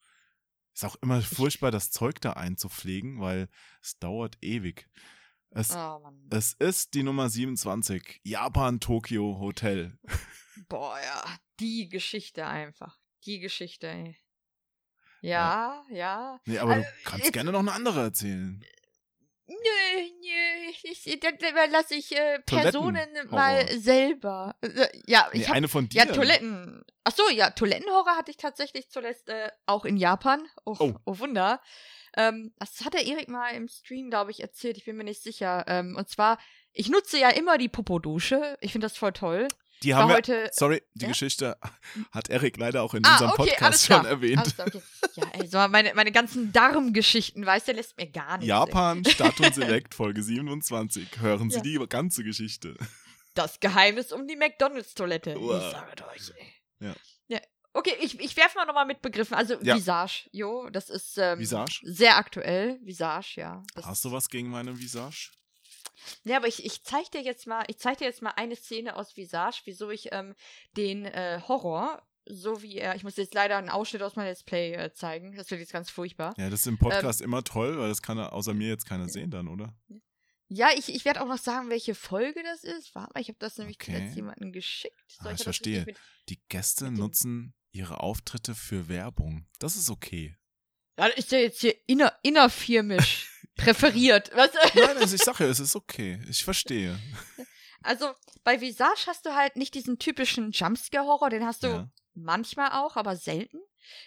[0.74, 3.48] Ist auch immer furchtbar, das Zeug da einzupflegen, weil
[3.82, 4.88] es dauert ewig.
[5.50, 6.00] Es, Oh
[6.30, 9.98] es ist die Nummer 27, Japan Tokyo Hotel.
[10.68, 11.24] Boah, ja,
[11.58, 12.98] die Geschichte einfach.
[13.26, 14.16] Die Geschichte, ey.
[15.20, 16.40] Ja, ja.
[16.46, 18.64] Nee, aber du Also, kannst ich- gerne noch eine andere erzählen.
[19.50, 24.54] Nö, nö, ich, dann überlasse ich äh, Personen mal selber.
[24.60, 25.98] Äh, ja, Nee, ich habe eine von dir.
[25.98, 26.84] ja Toiletten.
[27.02, 30.46] Ach so, ja, Toilettenhorror hatte ich tatsächlich zuletzt äh, auch in Japan.
[30.64, 30.94] Oh, Oh.
[31.04, 31.18] oh.
[31.18, 31.60] Wunder.
[32.16, 34.76] Ähm, das hat der Erik mal im Stream, glaube ich, erzählt.
[34.76, 35.64] Ich bin mir nicht sicher.
[35.66, 36.38] Ähm, und zwar,
[36.72, 38.56] ich nutze ja immer die Popodusche.
[38.60, 39.48] Ich finde das voll toll.
[39.82, 40.50] Die haben wir, heute.
[40.52, 41.08] sorry, die Ja?
[41.08, 41.56] Geschichte
[42.12, 44.54] hat Erik leider auch in Ah, unserem okay, Podcast schon erwähnt.
[44.54, 44.82] Klar, okay.
[45.16, 48.46] Ja, ey, so meine, meine ganzen Darmgeschichten, weißt du, lässt mir gar nichts.
[48.48, 51.20] Japan, Stadt und Select, Folge 27.
[51.20, 51.62] Hören Sie Ja.
[51.62, 52.76] die ganze Geschichte.
[53.34, 55.30] Das Geheimnis um die McDonalds-Toilette.
[55.32, 55.38] Ich
[55.72, 56.52] sage euch, ey.
[56.88, 56.94] Ja.
[57.28, 57.40] ja.
[57.72, 59.34] Okay, ich, ich werfe mal nochmal mit Begriffen.
[59.34, 59.60] Also.
[59.62, 61.80] Visage, jo, das ist ähm, Visage?
[61.84, 62.78] sehr aktuell.
[62.82, 63.62] Visage, ja.
[63.74, 65.30] Das Hast du was gegen meine Visage?
[66.24, 68.96] Ja, aber ich, ich zeig dir jetzt mal, ich zeig dir jetzt mal eine Szene
[68.96, 70.34] aus Visage, wieso ich ähm,
[70.76, 74.44] den äh, Horror, so wie er, ich muss jetzt leider einen Ausschnitt aus meinem Let's
[74.44, 76.34] Play äh, zeigen, das wird jetzt ganz furchtbar.
[76.36, 78.86] Ja, das ist im Ähm, Podcast immer toll, weil das kann er außer mir jetzt
[78.86, 79.74] keiner sehen dann, oder?
[80.52, 82.94] Ja, ich, ich werde auch noch sagen, welche Folge das ist.
[82.94, 83.92] Warte mal, ich habe das nämlich Okay.
[83.94, 85.16] zuletzt jemandem geschickt.
[85.20, 85.84] Ah, ich verstehe.
[85.86, 85.96] Mit,
[86.28, 89.46] Die Gäste nutzen ihre Auftritte für Werbung.
[89.60, 90.36] Das ist okay.
[90.98, 93.28] ja, das ist ja jetzt hier inner, innerfirmisch
[93.60, 94.30] präferiert.
[94.34, 94.50] Was?
[94.74, 96.20] Nein, also ich sage ja, es ist okay.
[96.28, 96.98] Ich verstehe.
[97.82, 98.10] Also
[98.44, 101.88] bei Visage hast du halt nicht diesen typischen Jumpscare-Horror, den hast du Ja.
[102.14, 103.58] manchmal auch, aber selten.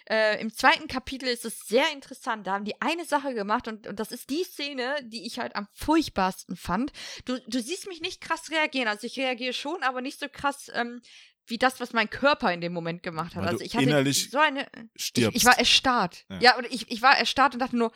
[0.08, 2.46] Äh, Im zweiten Kapitel ist es sehr interessant.
[2.46, 5.56] Da haben die eine Sache gemacht und, und das ist die Szene, die ich halt
[5.56, 6.92] am furchtbarsten fand.
[7.24, 8.88] Du, du siehst mich nicht krass reagieren.
[8.88, 11.02] Also ich reagiere schon, aber nicht so krass ähm,
[11.46, 13.42] wie das, was mein Körper in dem Moment gemacht hat.
[13.42, 14.66] Weil also ich hatte innerlich so eine.
[14.94, 16.24] Ich, ich war erstarrt.
[16.30, 16.38] Ja.
[16.40, 17.92] Ja, und ich, ich war erstarrt und dachte nur,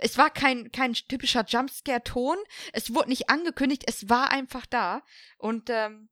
[0.00, 2.36] es war kein, kein typischer Jumpscare-Ton.
[2.72, 5.02] Es wurde nicht angekündigt, es war einfach da.
[5.38, 6.08] Und ähm,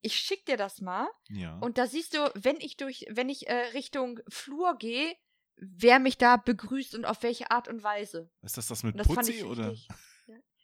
[0.00, 1.08] ich schick dir das mal.
[1.28, 1.58] ja.
[1.58, 5.14] Und da siehst du, wenn ich durch, wenn ich äh, Richtung Flur gehe,
[5.56, 8.30] wer mich da begrüßt und auf welche Art und Weise.
[8.42, 9.70] ist das das mit das Putzi oder?
[9.70, 9.88] richtig.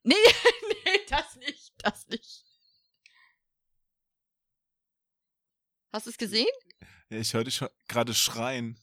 [0.03, 0.15] Nee,
[0.85, 2.45] nee, das nicht, das nicht.
[5.93, 6.47] Hast du es gesehen?
[7.11, 8.79] Ja, ich höre dich gerade schreien.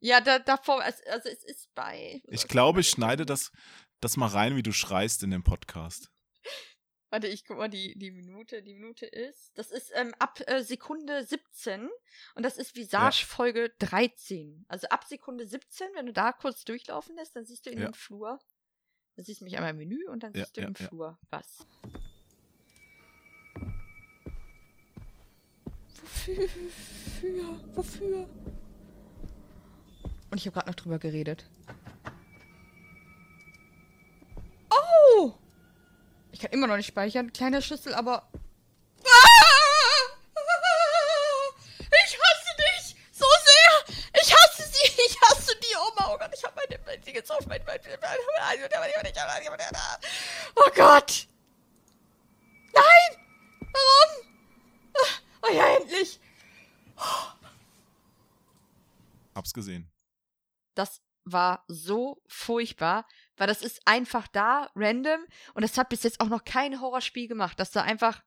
[0.00, 2.22] Ja, da, davor, also, also es ist bei.
[2.28, 3.52] Ich glaube, ich schneide das,
[4.00, 6.10] das mal rein, wie du schreist in dem Podcast.
[7.10, 9.50] Warte, ich guck mal, die, die Minute, die Minute ist.
[9.56, 11.90] Das ist ähm, ab äh, Sekunde 17
[12.36, 14.64] und das ist Visage Folge 13.
[14.68, 17.88] Also ab Sekunde 17, wenn du da kurz durchlaufen lässt, dann siehst du in Ja.
[17.88, 18.38] dem Flur.
[19.16, 20.86] Dann siehst du mich einmal im Menü und dann Ja, siehst du ja, im ja.
[20.86, 21.66] Flur was.
[26.00, 26.48] Wofür?
[26.48, 27.60] Wofür?
[27.74, 28.28] Wofür?
[30.30, 31.44] Und ich habe gerade noch drüber geredet.
[34.70, 35.34] Oh!
[36.30, 37.32] Ich kann immer noch nicht speichern.
[37.32, 38.28] Kleine Schüssel, aber.
[41.92, 43.96] Ich hasse dich so sehr!
[44.22, 45.02] Ich hasse sie!
[45.06, 46.14] Ich hasse die Oma!
[46.14, 47.62] Oh Gott, ich habe meine Benzin jetzt auf mein.
[47.66, 48.18] mein, mein, mein
[50.56, 51.26] oh Gott!
[52.72, 53.24] Nein!
[53.60, 54.26] Warum?
[55.42, 56.20] Oh ja, endlich!
[59.34, 59.90] Hab's gesehen.
[60.74, 63.06] Das war so furchtbar,
[63.36, 65.20] weil das ist einfach da, random,
[65.54, 68.22] und das hat bis jetzt auch noch kein Horrorspiel gemacht, dass da einfach.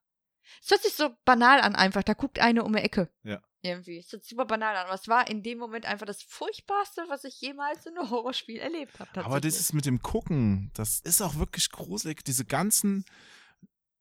[0.62, 2.04] Es hört sich so banal an, einfach.
[2.04, 3.10] Da guckt eine um die Ecke.
[3.24, 3.42] Ja.
[3.62, 3.98] Irgendwie.
[3.98, 4.88] Es hört sich super banal an.
[4.88, 8.58] Aber es war in dem Moment einfach das Furchtbarste, was ich jemals in einem Horrorspiel
[8.58, 9.24] erlebt habe.
[9.24, 12.26] Aber das ist mit dem Gucken, das ist auch wirklich gruselig.
[12.26, 13.06] Diese ganzen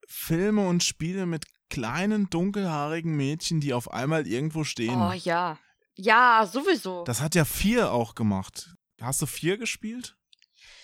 [0.09, 5.01] Filme und Spiele mit kleinen, dunkelhaarigen Mädchen, die auf einmal irgendwo stehen.
[5.01, 5.59] Oh ja.
[5.97, 7.05] Ja, sowieso.
[7.05, 8.75] Das hat ja vier auch gemacht.
[9.01, 10.17] Hast du vier gespielt?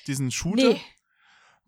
[0.06, 0.74] Diesen Shooter?
[0.74, 0.80] nee.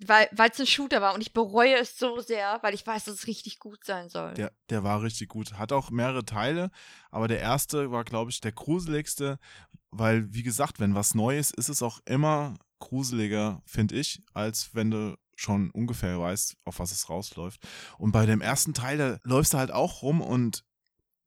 [0.02, 3.16] Weil es ein Shooter war und ich bereue es so sehr, weil ich weiß, dass
[3.16, 4.32] es richtig gut sein soll.
[4.32, 5.58] Der, der war richtig gut.
[5.58, 6.70] Hat auch mehrere Teile,
[7.10, 9.38] aber der erste war, glaube ich, der gruseligste,
[9.90, 14.90] weil, wie gesagt, wenn was Neues ist, es auch immer gruseliger, finde ich, als wenn
[14.90, 17.60] du schon ungefähr weißt, auf was es rausläuft.
[17.98, 20.64] Und bei dem ersten Teil, da läufst du halt auch rum und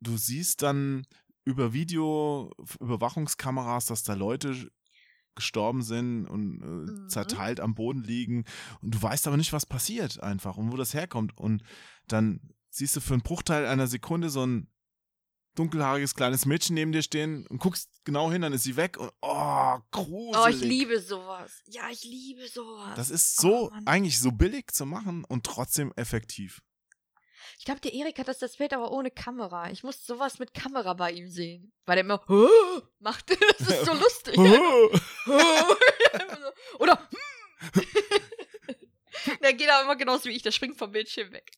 [0.02, 1.06] du siehst dann
[1.46, 4.72] über Video, Überwachungskameras, dass da Leute
[5.36, 7.10] gestorben sind und äh, Mhm.
[7.10, 8.46] zerteilt am Boden liegen
[8.82, 11.64] und du weißt aber nicht, was passiert einfach und wo das herkommt und
[12.08, 12.40] dann
[12.70, 14.68] siehst du für einen Bruchteil einer Sekunde so ein
[15.56, 19.12] dunkelhaariges kleines Mädchen neben dir stehen und guckst genau hin, dann ist sie weg und
[19.22, 20.36] oh, gruselig.
[20.44, 21.62] oh, ich liebe sowas.
[21.68, 22.96] Ja, ich liebe sowas.
[22.96, 26.62] Das ist so Oh, eigentlich so billig zu machen und trotzdem effektiv.
[27.64, 29.72] Ich glaube, der Erik hat das das Bild aber ohne Kamera.
[29.72, 31.72] Ich muss sowas mit Kamera bei ihm sehen.
[31.86, 32.46] Weil der immer "Hö"
[33.00, 33.30] macht.
[33.58, 34.38] Das ist so lustig.
[36.80, 37.82] Oder hm.
[39.42, 41.54] Der geht aber immer genauso wie ich, der springt vom Bildschirm weg.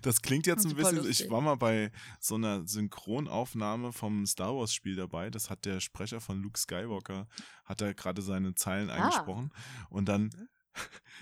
[0.00, 1.20] Das klingt jetzt ein bisschen, lustig.
[1.26, 5.80] ich war mal bei so einer Synchronaufnahme vom Star Wars Spiel dabei, das hat der
[5.80, 7.28] Sprecher von Luke Skywalker,
[7.66, 8.94] hat er gerade seine Zeilen Ah.
[8.94, 9.52] eingesprochen
[9.90, 10.48] und dann,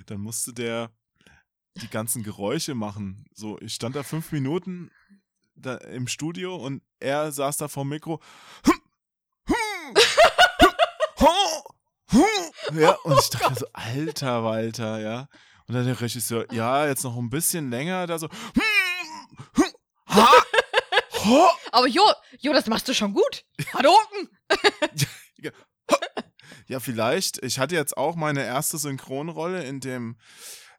[0.06, 0.92] dann musste der
[1.76, 3.24] die ganzen Geräusche machen.
[3.34, 4.90] So, ich stand da fünf Minuten
[5.54, 8.20] da im Studio und er saß da vorm Mikro.
[12.74, 15.28] Ja, und ich dachte so, alter Walter, ja.
[15.66, 18.28] Und dann der Regisseur, ja, jetzt noch ein bisschen länger, da so.
[21.70, 23.44] Aber Jo, Jo, das machst du schon gut.
[23.72, 24.28] Hadouken!
[26.66, 27.42] Ja, vielleicht.
[27.42, 30.16] Ich hatte jetzt auch meine erste Synchronrolle in dem,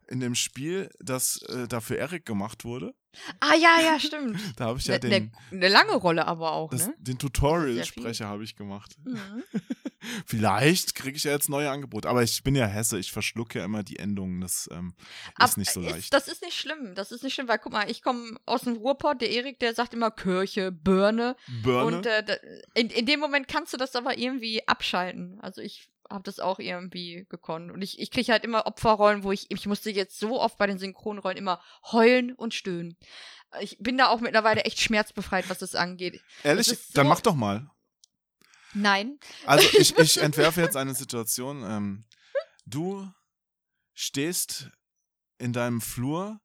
[0.08, 2.94] in dem Spiel, das äh, da für Eric gemacht wurde.
[3.38, 4.36] Ah, ja, ja, stimmt.
[4.56, 6.94] Da habe ich ja Eine den, ne lange Rolle aber auch, das, ne?
[6.98, 7.16] den.
[7.18, 8.96] Tutorial-Sprecher habe ich gemacht.
[9.04, 9.44] Mhm.
[10.26, 12.08] Vielleicht kriege ich ja jetzt neue Angebote.
[12.08, 14.40] Aber ich bin ja Hesse, ich verschlucke ja immer die Endungen.
[14.40, 16.12] Das ähm, ist Ab- nicht so ist- leicht.
[16.12, 16.94] Das ist nicht schlimm.
[16.94, 19.20] Das ist nicht schlimm, weil guck mal, ich komme aus dem Ruhrpott.
[19.20, 21.36] Der Erik, der sagt immer Kirche, Birne.
[21.62, 21.84] Birne.
[21.98, 22.38] Und äh,
[22.74, 25.38] in, in dem Moment kannst du das aber irgendwie abschalten.
[25.40, 27.70] Also ich habe das auch irgendwie gekonnt.
[27.70, 30.66] Und ich, ich kriege halt immer Opferrollen, wo ich, ich musste jetzt so oft bei
[30.66, 31.60] den Synchronrollen immer
[31.92, 32.96] heulen und stöhnen.
[33.60, 36.20] Ich bin da auch mittlerweile echt schmerzbefreit, was das angeht.
[36.42, 37.70] Ehrlich, das ist dann so- mach doch mal.
[38.72, 39.18] Nein.
[39.46, 41.62] Also ich, ich entwerfe jetzt eine Situation.
[41.62, 42.04] Ähm,
[42.66, 43.08] du
[43.92, 44.70] stehst
[45.38, 46.40] in deinem Flur,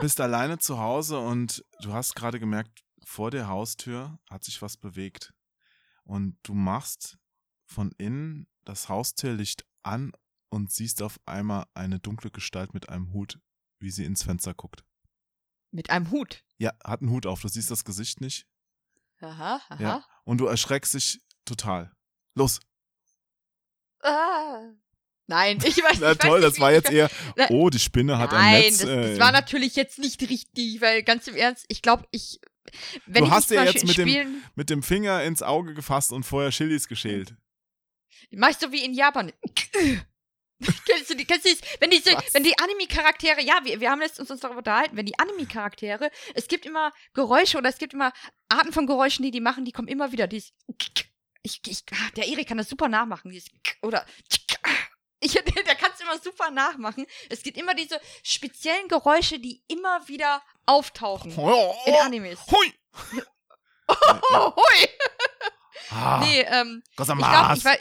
[0.00, 4.76] bist alleine zu Hause und du hast gerade gemerkt, vor der Haustür hat sich was
[4.76, 5.32] bewegt.
[6.04, 7.18] Und du machst
[7.68, 10.12] von innen das Haustürlicht an
[10.50, 13.38] und siehst auf einmal eine dunkle Gestalt mit einem Hut,
[13.80, 14.84] wie sie ins Fenster guckt.
[15.70, 16.44] Mit einem Hut.
[16.56, 18.46] Ja, hat einen Hut auf, du siehst das Gesicht nicht.
[19.20, 19.82] Aha, aha.
[19.82, 20.04] Ja.
[20.24, 21.92] Und du erschreckst dich total.
[22.34, 22.60] Los.
[24.02, 24.62] Ah.
[25.26, 27.78] Nein, ich weiß Na ich toll, weiß nicht, das war jetzt eher, Na- oh, die
[27.78, 28.78] Spinne hat ein Nein, Netz.
[28.78, 32.40] das, äh, das war natürlich jetzt nicht richtig, weil ganz im Ernst, ich glaube, ich.
[33.06, 36.24] Wenn Du ich hast zum jetzt mit dem- mit dem Finger ins Auge gefasst und
[36.24, 37.34] vorher Chilis geschält.
[38.32, 39.32] Mach ich so wie in Japan.
[40.86, 41.60] kennst du die, kennst du das?
[41.80, 42.34] Wenn diese, Was?
[42.34, 46.48] wenn die Anime-Charaktere, ja, wir, wir haben letztens uns darüber unterhalten, wenn die Anime-Charaktere, es
[46.48, 48.12] gibt immer Geräusche oder es gibt immer
[48.48, 50.26] Arten von Geräuschen, die die machen, die kommen immer wieder.
[50.26, 50.52] Dies,
[51.42, 53.30] Ich, ich, ah, der Erik kann das super nachmachen.
[53.30, 53.50] Dieses
[53.82, 54.04] oder
[55.20, 57.06] ich, der kann es immer super nachmachen.
[57.28, 62.40] Es gibt immer diese speziellen Geräusche, die immer wieder auftauchen in Animes.
[62.50, 62.74] Hui!
[63.88, 64.88] Oh, hui!
[65.90, 67.80] Ah, Nee, ähm, ich glaube, ich, wei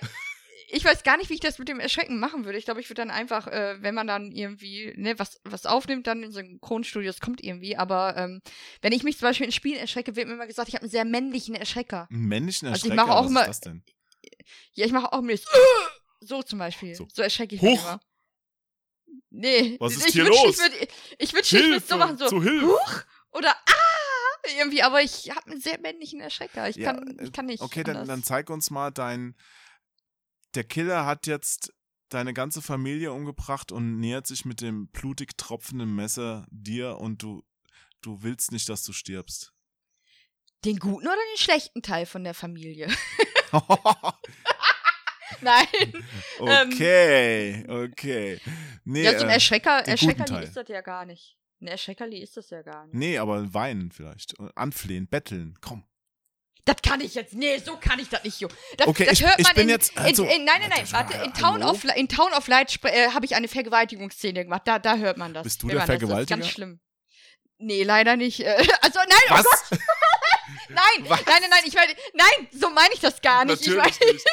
[0.70, 2.58] ich weiß gar nicht, wie ich das mit dem Erschrecken machen würde.
[2.58, 6.08] Ich glaube, ich würde dann einfach, äh, wenn man dann irgendwie ne, was, was aufnimmt,
[6.08, 7.78] dann in Synchronstudio, das kommt irgendwie.
[7.78, 8.42] Aber ähm,
[8.82, 10.92] wenn ich mich zum Beispiel in Spielen erschrecke, wird mir immer gesagt, ich habe einen
[10.92, 12.08] sehr männlichen Erschrecker.
[12.12, 13.84] Einen männlichen Also ich Erschrecker, mache auch was immer- ist das denn?
[14.74, 15.40] Ja, ich mache auch mir
[16.20, 16.96] so zum Beispiel.
[16.96, 17.08] So.
[17.14, 17.84] So, erschrecke ich mich Huch!
[17.88, 18.00] immer.
[19.30, 20.38] Nee, Was ist ich hier los?
[20.52, 20.88] Ich würde
[21.18, 22.30] ich wünschte, ich würde so machen, so!
[22.32, 23.04] Huch!
[23.32, 23.74] oder Ah!
[24.58, 26.70] Irgendwie, aber ich habe einen sehr männlichen Erschrecker.
[26.70, 27.62] Ich, Ja, kann, ich kann nicht.
[27.62, 28.08] Okay, dann, anders.
[28.08, 29.36] dann zeig uns mal dein.
[30.58, 31.72] Der Killer hat jetzt
[32.10, 37.44] deine ganze Familie umgebracht und nähert sich mit dem blutig tropfenden Messer dir und du,
[38.02, 39.54] du willst nicht, dass du stirbst.
[40.66, 42.88] Den guten oder den schlechten Teil von der Familie?
[45.42, 45.68] Nein.
[46.40, 48.42] okay, okay.
[48.84, 51.38] Nee, ja, so ein äh, Erschrecker, Erschreckerli ist das ja gar nicht.
[51.62, 52.96] Ein Erschreckerli ist das ja gar nicht.
[52.96, 54.34] nee, aber weinen vielleicht.
[54.56, 55.84] Anflehen, betteln, komm.
[56.68, 57.34] Das kann ich jetzt.
[57.34, 58.48] Nee, so kann ich das nicht, Jo.
[58.78, 60.70] Das, Okay, das ich- hört ich man bin in, jetzt- in, also- in, Nein, nein,
[60.70, 61.14] nein, Warte.
[61.18, 61.60] In hallo?
[61.60, 64.62] Town, of, Li- in Town of Light äh, habe ich eine Vergewaltigungsszene gemacht.
[64.66, 65.44] Da, da hört man das.
[65.44, 66.38] Bist du der man das- Das ist Vergewaltiger?
[66.38, 66.80] ganz schlimm.
[67.60, 68.42] Nee, leider nicht.
[68.42, 69.44] Äh, Also, nein, oh Was?
[69.70, 69.80] Gott,
[70.70, 71.26] nein, Was?
[71.26, 73.62] nein, nein, nein, ich meine, nein, so meine ich das gar nicht.
[73.62, 74.26] Ich Natürlich meine, nicht.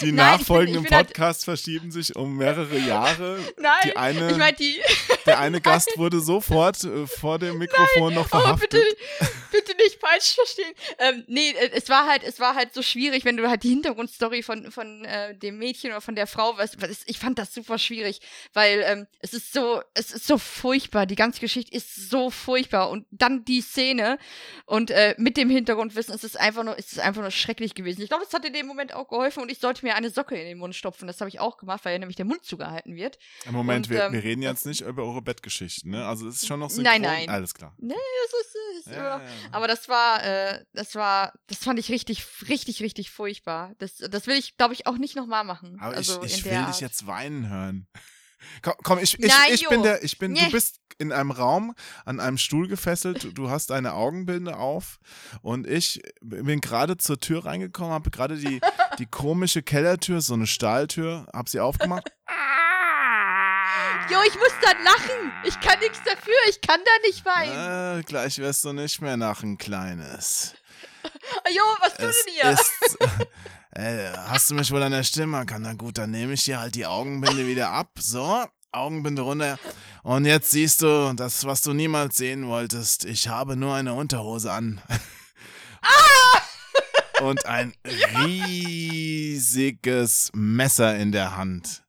[0.00, 3.38] Die Nein, ich bin- nachfolgenden ich bin halt- Podcasts verschieben sich um mehrere Jahre.
[3.58, 4.80] nein, Die eine, ich meine, die,
[5.24, 8.70] der eine Gast wurde sofort äh, vor dem Mikrofon noch Oh, verhaftet.
[8.70, 8.84] bitte,
[9.52, 10.72] bitte nicht falsch verstehen.
[10.98, 13.70] Ähm, nee, äh, es war halt, es war halt so schwierig, wenn du halt die
[13.70, 17.54] Hintergrundstory von, von äh, dem Mädchen oder von der Frau, was, was ich fand das
[17.54, 18.20] super schwierig,
[18.52, 21.06] weil ähm, es ist so, es ist so furchtbar.
[21.06, 24.18] Die ganze Geschichte ist so furchtbar und dann die Szene
[24.66, 28.00] und äh, mit dem Hintergrundwissen ist es einfach nur, ist es einfach nur schrecklich gewesen.
[28.00, 30.36] Ich glaube, es hat in dem Moment auch geholfen und ich sollte mir eine Socke
[30.36, 31.08] in den Mund stopfen.
[31.08, 33.18] Das habe ich auch gemacht, weil ja nämlich der Mund zugehalten wird.
[33.46, 36.06] Im Moment, Und, wir, ähm, wir reden jetzt nicht über eure Bettgeschichten, ne?
[36.06, 37.02] Also es ist schon noch synchron.
[37.02, 37.28] Nein, nein.
[37.28, 37.74] Alles klar.
[37.78, 39.48] Nee, das ist, ist immer Ja, noch ja, ja.
[39.50, 43.74] Aber das war, äh, das war, das fand ich richtig, richtig, richtig furchtbar.
[43.78, 45.78] Das, das will ich, glaube ich, auch nicht nochmal machen.
[45.80, 47.88] Aber also ich, ich will dich jetzt weinen hören.
[48.62, 50.50] Komm, komm ich, ich, Nein, ich bin der, ich bin, du Nee.
[50.50, 51.74] bist in einem Raum
[52.06, 54.98] an einem Stuhl gefesselt, du- du hast deine Augenbinde auf
[55.42, 58.60] und ich bin gerade zur Tür reingekommen, habe gerade die,
[58.98, 62.10] die komische Kellertür, so eine Stahltür, habe sie aufgemacht.
[64.10, 65.32] Jo, ich muss dann lachen.
[65.44, 66.34] Ich kann nichts dafür.
[66.48, 67.98] Ich kann da nicht weinen.
[67.98, 70.54] Äh, gleich wirst du nicht mehr nach ein kleines.
[71.54, 72.50] Jo, was tut Es denn hier?
[72.52, 72.98] ist.
[73.76, 75.44] Äh, hast du mich wohl an der Stimme?
[75.44, 77.90] Kann na gut, dann nehme ich dir halt die Augenbinde wieder ab.
[77.98, 78.42] So,
[78.72, 79.58] Augenbinde runter.
[80.02, 83.04] Und jetzt siehst du das, was du niemals sehen wolltest.
[83.04, 84.80] Ich habe nur eine Unterhose an.
[87.20, 87.74] Und ein
[88.24, 89.50] riesiges
[90.32, 91.82] Messer in der Hand.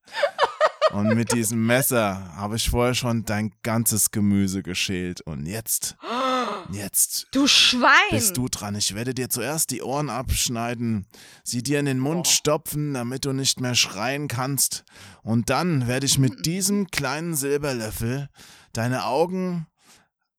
[0.92, 5.22] Und mit diesem Messer habe ich vorher schon dein ganzes Gemüse geschält.
[5.22, 5.96] Und jetzt,
[6.72, 7.91] jetzt Du Schwein.
[8.11, 8.76] bist du dran.
[8.76, 11.07] Ich werde dir zuerst die Ohren abschneiden,
[11.44, 12.31] sie dir in den Mund Boah.
[12.31, 14.84] stopfen, damit du nicht mehr schreien kannst.
[15.23, 18.30] Und dann werde ich mit diesem kleinen Silberlöffel
[18.73, 19.68] deine Augen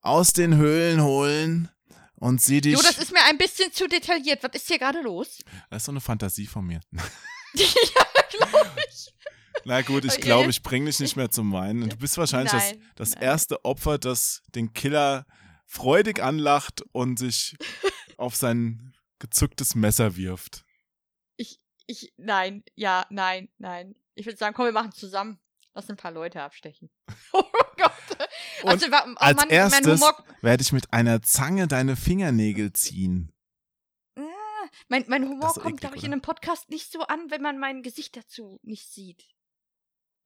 [0.01, 1.69] aus den Höhlen holen
[2.17, 2.75] und sie dich.
[2.75, 4.43] Jo, das ist mir ein bisschen zu detailliert.
[4.43, 5.39] Was ist hier gerade los?
[5.71, 6.81] das ist so eine Fantasie von mir.
[7.55, 7.67] ja,
[8.31, 9.15] glaube ich.
[9.65, 11.83] Na gut, ich glaube, ich bringe dich nicht mehr zum Weinen.
[11.83, 13.23] Und du bist wahrscheinlich das, Nein, das nein.
[13.23, 15.27] erste Opfer, das den Killer
[15.69, 17.57] freudig anlacht und sich
[18.17, 20.65] auf sein gezücktes Messer wirft.
[21.37, 23.95] Ich, ich, nein, ja, nein, nein.
[24.15, 25.39] Ich würde sagen, komm, wir machen zusammen.
[25.75, 26.91] Lass ein paar Leute abstechen.
[27.33, 27.45] Oh
[27.77, 27.93] Gott.
[28.65, 33.33] Also, oh als Mann, erstes mein Humor, werde ich mit einer Zange deine Fingernägel ziehen.
[34.17, 34.23] Ah,
[34.89, 36.07] mein, mein Humor kommt, glaube ich, oder?
[36.09, 39.29] in einem Podcast nicht so an, wenn man mein Gesicht dazu nicht sieht.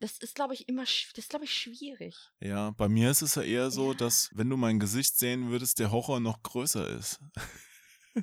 [0.02, 2.16] Das ist, glaube ich, immer, das ist, glaube ich, schwierig.
[2.40, 3.98] Ja, bei mir ist es ja eher so, Ja.
[3.98, 7.20] dass wenn du mein Gesicht sehen würdest, der Horror noch größer ist.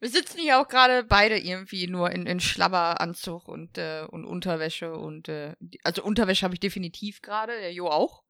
[0.00, 4.92] Wir sitzen hier auch gerade beide irgendwie nur in, in Schlabberanzug und, äh, und Unterwäsche
[4.94, 8.22] und, äh, also Unterwäsche habe ich definitiv gerade, der Jo auch.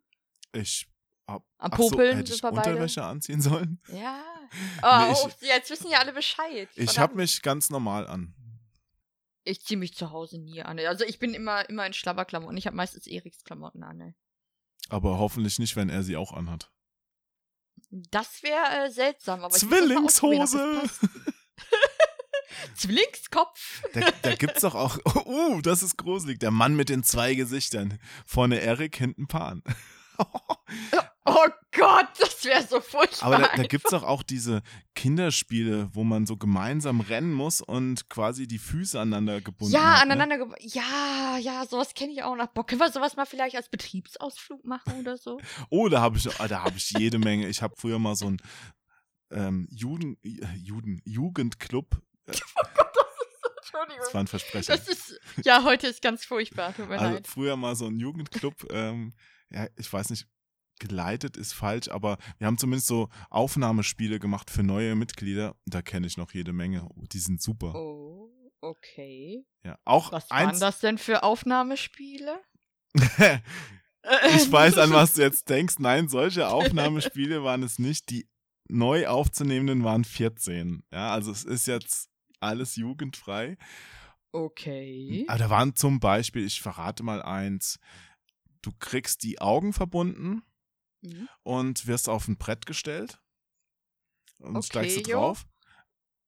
[0.52, 0.86] Ich
[1.26, 2.70] hab, Am ach so, Popeln hätte ich wir beide.
[2.70, 3.80] Unterwäsche anziehen sollen?
[3.92, 4.22] Ja.
[4.54, 6.68] Nee, Oh, ich- oh, jetzt wissen ja alle Bescheid.
[6.76, 6.98] Ich Verdammt.
[6.98, 8.34] habe mich ganz normal an.
[9.44, 10.78] Ich ziehe mich zu Hause nie an.
[10.80, 12.56] Also ich bin immer, immer in Schlabberklamotten.
[12.56, 14.00] Ich habe meistens Eriks Klamotten an.
[14.00, 14.14] ey.
[14.88, 16.70] Aber hoffentlich nicht, wenn er sie auch anhat.
[17.90, 19.44] Das wäre äh, seltsam.
[19.44, 20.82] Aber Zwillingshose!
[22.74, 23.82] Zwillingskopf.
[23.92, 24.98] Da, da gibt's doch auch.
[25.26, 26.38] Uh, das ist gruselig.
[26.38, 27.98] Der Mann mit den zwei Gesichtern.
[28.26, 29.62] Vorne Erik, hinten Pan.
[31.26, 33.26] Oh Gott, das wäre so furchtbar.
[33.26, 34.62] Aber da, da gibt es doch auch diese
[34.94, 40.02] Kinderspiele, wo man so gemeinsam rennen muss und quasi die Füße aneinander gebunden ja, hat.
[40.02, 40.60] aneinander gebunden.
[40.60, 42.48] Ja, ja, sowas kenne ich auch noch.
[42.48, 45.40] Boah, können wir sowas mal vielleicht als Betriebsausflug machen oder so?
[45.70, 47.48] Oh, da habe ich, ah, da hab ich jede Menge.
[47.48, 48.36] Ich habe früher mal so ein
[49.30, 52.02] ähm, Juden, Juden, Jugendclub.
[52.26, 54.04] Äh, oh Gott, das ist so, Entschuldigung.
[54.04, 54.66] das war ein Versprechen.
[54.76, 57.26] Das ist, ja, heute ist ganz furchtbar, tut mir Also leid.
[57.26, 59.14] früher mal so ein Jugendclub, ähm,
[59.50, 60.26] ja, ich weiß nicht,
[60.78, 65.56] geleitet ist falsch, aber wir haben zumindest so Aufnahmespiele gemacht für neue Mitglieder.
[65.66, 66.86] Da kenne ich noch jede Menge.
[66.88, 67.74] Oh, die sind super.
[67.74, 68.30] Oh,
[68.60, 69.44] okay.
[69.64, 70.60] Ja, auch Was waren eins.
[70.60, 72.40] das denn für Aufnahmespiele?
[72.94, 73.00] ich
[74.52, 75.76] weiß, an was du jetzt denkst.
[75.78, 78.10] Nein, solche Aufnahmespiele waren es nicht.
[78.10, 78.28] Die
[78.68, 80.84] neu aufzunehmenden waren 14.
[80.92, 82.08] Ja, also es ist jetzt
[82.40, 83.56] alles jugendfrei.
[84.32, 85.24] Okay.
[85.28, 87.78] Aber da waren zum Beispiel, ich verrate mal eins,
[88.62, 90.42] du kriegst die Augen verbunden
[91.04, 91.28] Mhm.
[91.42, 93.20] und wirst auf ein Brett gestellt
[94.38, 95.44] und Okay, steigst du drauf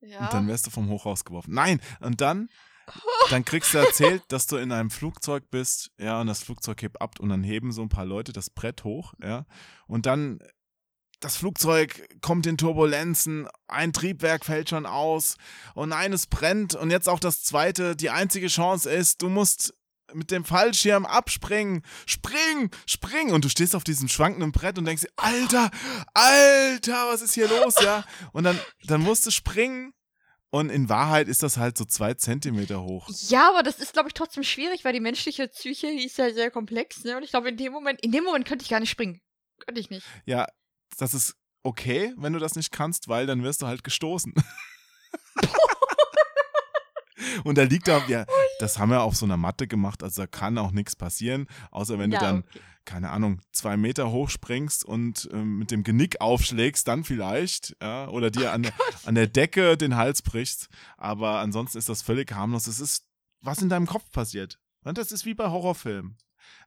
[0.01, 0.21] Ja.
[0.21, 1.55] und dann wirst du vom Hochhaus geworfen.
[1.55, 2.49] Nein, und dann,
[3.31, 7.01] dann kriegst du erzählt, dass du in einem Flugzeug bist, ja, und das Flugzeug hebt
[7.01, 9.47] ab und dann heben so ein paar Leute das Brett hoch, ja,
[9.87, 10.39] und dann
[11.21, 15.37] das Flugzeug kommt in Turbulenzen, ein Triebwerk fällt schon aus
[15.75, 19.73] und eines brennt und jetzt auch das zweite, die einzige Chance ist, du musst
[20.13, 21.83] mit dem Fallschirm abspringen.
[22.07, 23.33] Spring, spring.
[23.33, 25.71] Und du stehst auf diesem schwankenden Brett und denkst dir, Alter,
[26.15, 28.05] Alter, was ist hier los, ja?
[28.33, 29.93] Und dann, dann musst du springen.
[30.51, 33.11] Und in Wahrheit ist das halt so zwei Zentimeter hoch.
[33.29, 36.33] Ja, aber das ist, glaube ich, trotzdem schwierig, weil die menschliche Psyche die ist ja
[36.33, 37.17] sehr komplex, ne?
[37.17, 39.21] Und ich glaube, in dem Moment, in dem Moment könnte ich gar nicht springen.
[39.67, 40.07] Könnte ich nicht.
[40.25, 40.47] Ja,
[40.99, 44.33] das ist okay, wenn du das nicht kannst, weil dann wirst du halt gestoßen.
[47.45, 48.27] Und da liegt da, ja,
[48.59, 51.99] das haben wir auf so einer Matte gemacht, also da kann auch nichts passieren, außer
[51.99, 52.61] wenn ja, du dann, okay.
[52.85, 58.09] keine Ahnung, zwei Meter hoch springst und ähm, mit dem Genick aufschlägst, dann vielleicht, ja,
[58.09, 58.73] oder dir an, der,
[59.05, 60.69] an der Decke den Hals brichst.
[60.97, 62.67] Aber ansonsten ist das völlig harmlos.
[62.67, 63.07] Es ist,
[63.41, 64.59] was in deinem Kopf passiert.
[64.85, 66.17] Und das ist wie bei Horrorfilmen.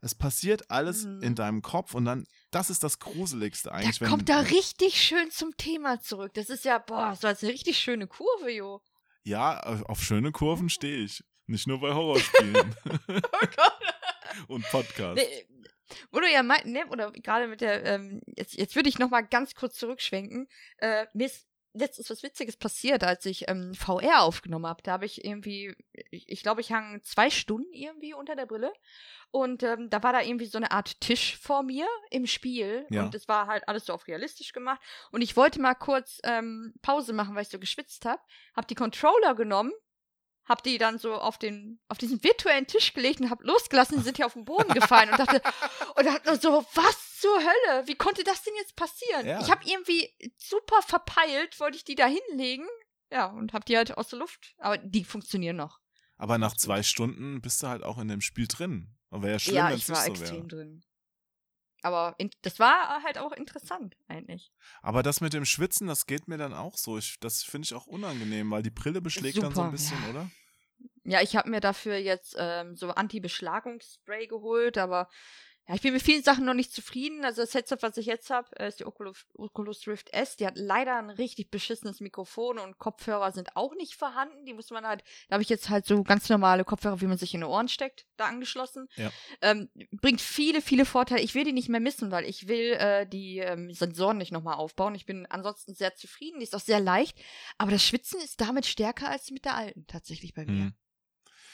[0.01, 1.21] Es passiert alles Mhm.
[1.21, 3.99] in deinem Kopf und dann, das ist das Gruseligste eigentlich.
[3.99, 6.34] Da wenn, kommt da richtig schön zum Thema zurück.
[6.34, 8.81] Das ist ja, boah, so eine richtig schöne Kurve, jo.
[9.23, 11.23] Ja, auf schöne Kurven stehe ich.
[11.47, 12.75] Nicht nur bei Horrorspielen
[13.07, 13.79] Oh Gott.
[14.47, 15.23] und Podcasts.
[15.23, 15.47] Nee,
[16.11, 19.09] wo du ja meinst, ne, oder gerade mit der, ähm, jetzt, jetzt würde ich noch
[19.09, 20.47] mal ganz kurz zurückschwenken.
[20.77, 24.81] Äh, mir ist letztens was Witziges passiert, als ich ähm, VR aufgenommen habe.
[24.83, 25.75] Da habe ich irgendwie,
[26.11, 28.73] ich, ich glaube, ich hang zwei Stunden irgendwie unter der Brille.
[29.31, 32.87] Und ähm, da war da irgendwie so eine Art Tisch vor mir im Spiel.
[32.89, 33.03] Ja.
[33.03, 34.81] Und es war halt alles so auf realistisch gemacht.
[35.11, 38.21] Und ich wollte mal kurz ähm, Pause machen, weil ich so geschwitzt habe.
[38.55, 39.71] Hab die Controller genommen,
[40.49, 44.03] hab die dann so auf den, auf diesen virtuellen Tisch gelegt und hab losgelassen, die
[44.03, 45.41] sind hier auf den Boden gefallen und dachte,
[45.95, 47.88] und dachte nur so, was zur Hölle?
[47.88, 49.27] Wie konnte das denn jetzt passieren?
[49.27, 49.39] Ja.
[49.41, 52.67] Ich habe irgendwie super verpeilt, wollte ich die da hinlegen.
[53.11, 54.55] Ja, und hab die halt aus der Luft.
[54.57, 55.80] Aber die funktionieren noch.
[56.17, 58.95] Aber nach zwei Stunden bist du halt auch in dem Spiel drin.
[59.09, 60.47] Aber wäre ja schlimm, ja, wenn ich es war nicht so extrem wäre.
[60.47, 60.84] drin.
[61.81, 64.51] Aber das war halt auch interessant, eigentlich.
[64.81, 66.97] Aber das mit dem Schwitzen, das geht mir dann auch so.
[66.97, 70.03] Ich, das finde ich auch unangenehm, weil die Brille beschlägt dann so ein Super, bisschen,
[70.03, 70.10] ja.
[70.10, 70.31] oder?
[71.06, 75.10] Ja, ich habe mir dafür jetzt ähm, so Anti-Beschlagungsspray geholt, aber
[75.69, 77.23] ja, ich bin mit vielen Sachen noch nicht zufrieden.
[77.23, 80.35] Also das Headset, was ich jetzt habe, ist die Oculus, Oculus Rift S.
[80.35, 84.47] Die hat leider ein richtig beschissenes Mikrofon und Kopfhörer sind auch nicht vorhanden.
[84.47, 87.19] Die muss man halt, da habe ich jetzt halt so ganz normale Kopfhörer, wie man
[87.19, 88.87] sich in die Ohren steckt, da angeschlossen.
[88.95, 89.11] Ja.
[89.43, 91.21] Ähm, bringt viele, viele Vorteile.
[91.21, 94.55] Ich will die nicht mehr missen, weil ich will äh, die ähm, Sensoren nicht nochmal
[94.55, 94.95] aufbauen.
[94.95, 96.39] Ich bin ansonsten sehr zufrieden.
[96.39, 97.15] Die ist auch sehr leicht.
[97.59, 100.63] Aber das Schwitzen ist damit stärker als mit der alten, tatsächlich bei mir.
[100.63, 100.73] Hm.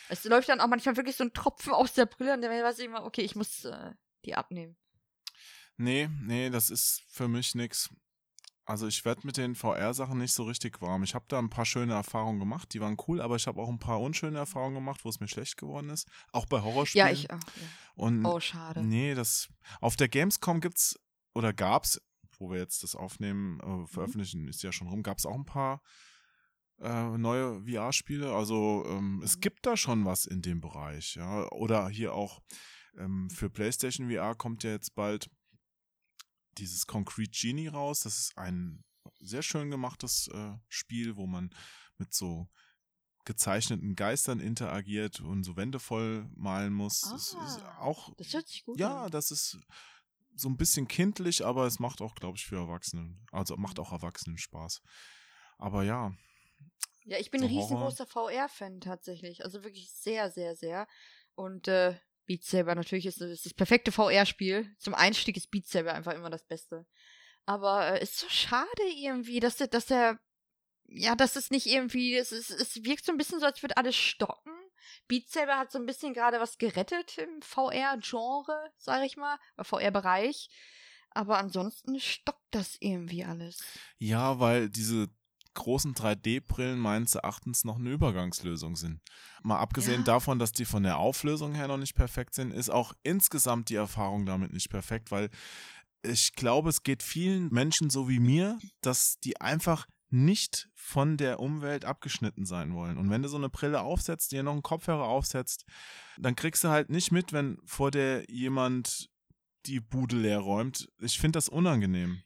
[0.07, 2.79] Es läuft dann auch manchmal wirklich so ein Tropfen aus der Brille und dann weiß
[2.79, 3.91] ich immer, okay, ich muss äh,
[4.25, 4.75] die abnehmen.
[5.77, 7.89] Nee, nee, das ist für mich nix.
[8.67, 11.03] Also ich werde mit den VR-Sachen nicht so richtig warm.
[11.03, 13.69] Ich habe da ein paar schöne Erfahrungen gemacht, die waren cool, aber ich habe auch
[13.69, 16.07] ein paar unschöne Erfahrungen gemacht, wo es mir schlecht geworden ist.
[16.31, 17.07] Auch bei Horrorspielen.
[17.07, 17.29] Ja, ich.
[17.29, 17.67] ach, ja.
[17.93, 18.83] Und Oh, schade.
[18.83, 19.49] Nee, das
[19.81, 20.99] auf der Gamescom gibt's
[21.35, 22.01] oder gab's,
[22.39, 23.83] wo wir jetzt das aufnehmen, Mhm.
[23.83, 25.81] äh, veröffentlichen, ist ja schon rum, gab's auch ein paar
[26.81, 28.33] äh, neue VR-Spiele.
[28.33, 29.41] Also ähm, es Mhm.
[29.41, 31.47] gibt da schon was in dem Bereich, ja.
[31.51, 32.41] Oder hier auch
[32.97, 35.29] ähm, für PlayStation VR kommt ja jetzt bald
[36.57, 38.01] dieses Concrete Genie raus.
[38.01, 38.83] Das ist ein
[39.19, 41.49] sehr schön gemachtes äh, Spiel, wo man
[41.97, 42.47] mit so
[43.25, 47.01] gezeichneten Geistern interagiert und so Wände voll malen muss.
[47.01, 49.11] Das ist Ah, auch Das hört sich gut ja, an.
[49.11, 49.57] das ist
[50.35, 53.91] so ein bisschen kindlich, aber es macht auch, glaube ich, für Erwachsene, also macht auch
[53.91, 54.81] Erwachsenen Spaß.
[55.57, 56.13] Aber ja,
[57.05, 59.43] Ja, ich bin so ein riesengroßer VR-Fan tatsächlich.
[59.43, 60.87] Also wirklich sehr, sehr, sehr.
[61.35, 64.75] Und äh, Beat Saber natürlich ist, ist das perfekte VR-Spiel.
[64.79, 66.85] Zum Einstieg ist Beat Saber einfach immer das Beste.
[67.45, 70.19] Aber äh, ist so schade irgendwie, dass der, dass der,
[70.87, 73.77] ja, dass es nicht irgendwie, es, es, es wirkt so ein bisschen so, als würde
[73.77, 74.51] alles stocken.
[75.07, 80.49] Beat Saber hat so ein bisschen gerade was gerettet im VR-Genre, sag ich mal, VR-Bereich.
[81.11, 83.63] Aber ansonsten stockt das irgendwie alles.
[83.99, 85.07] Ja, weil diese
[85.55, 89.01] großen 3D-Brillen meines Erachtens noch eine Übergangslösung sind.
[89.43, 90.05] Mal abgesehen ja.
[90.05, 93.75] davon, dass die von der Auflösung her noch nicht perfekt sind, ist auch insgesamt die
[93.75, 95.29] Erfahrung damit nicht perfekt, weil
[96.03, 101.39] ich glaube, es geht vielen Menschen so wie mir, dass die einfach nicht von der
[101.39, 102.97] Umwelt abgeschnitten sein wollen.
[102.97, 105.65] Und wenn du so eine Brille aufsetzt, dir noch einen Kopfhörer aufsetzt,
[106.17, 109.09] dann kriegst du halt nicht mit, wenn vor dir jemand
[109.65, 110.87] die Bude leer räumt.
[110.99, 112.21] Ich finde das unangenehm.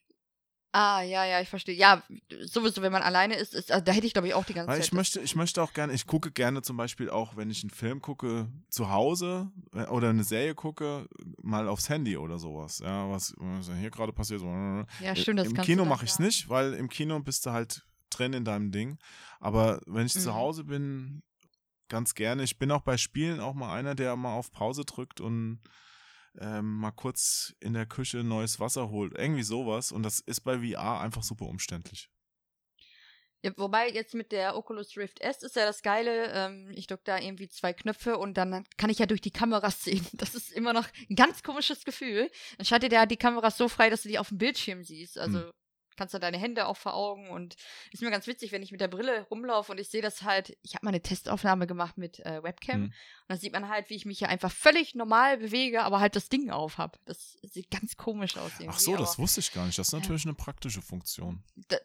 [0.72, 1.74] Ah, ja, ja, ich verstehe.
[1.74, 2.04] Ja,
[2.46, 4.70] sowieso, wenn man alleine ist, ist also da hätte ich, glaube ich, auch die ganze
[4.70, 4.86] Weil Zeit.
[4.86, 7.72] Ich möchte, ich möchte auch gerne, ich gucke gerne zum Beispiel auch, wenn ich einen
[7.72, 11.08] Film gucke, zu Hause äh, oder eine Serie gucke,
[11.42, 12.80] mal aufs Handy oder sowas.
[12.80, 14.42] Ja, was, was hier gerade passiert.
[15.02, 17.84] Ja, stimmt, das Im Kino mache ich es nicht, weil im Kino bist du halt
[18.12, 19.00] drin in deinem Ding.
[19.40, 20.20] Aber wenn ich mhm.
[20.20, 21.24] zu Hause bin,
[21.90, 22.44] ganz gerne.
[22.44, 25.60] Ich bin auch bei Spielen auch mal einer, der mal auf Pause drückt und
[26.40, 29.18] ähm, mal kurz in der Küche neues Wasser holt.
[29.18, 29.92] Irgendwie sowas.
[29.92, 32.10] Und das ist bei VR einfach super umständlich.
[33.42, 37.04] Ja, wobei jetzt mit der Oculus Rift S ist ja das Geile, ähm, ich drücke
[37.06, 40.06] da irgendwie zwei Knöpfe und dann kann ich ja durch die Kameras sehen.
[40.14, 42.30] Das ist immer noch ein ganz komisches Gefühl.
[42.58, 45.18] Dann schaltet er die Kameras so frei, dass du die auf dem Bildschirm siehst.
[45.18, 45.52] Also hm
[46.00, 47.58] kannst du deine Hände auch vor Augen und
[47.92, 50.58] ist mir ganz witzig, wenn ich mit der Brille rumlaufe und ich sehe das halt,
[50.64, 52.86] ich habe mal eine Testaufnahme gemacht mit äh, Webcam mhm.
[52.86, 52.94] und
[53.28, 56.30] dann sieht man halt, wie ich mich hier einfach völlig normal bewege, aber halt das
[56.30, 56.98] Ding auf habe.
[57.04, 58.52] Das sieht ganz komisch aus.
[58.66, 59.78] Ach so, das wusste ich gar nicht.
[59.78, 60.30] Das ist natürlich ja.
[60.30, 61.44] eine praktische Funktion.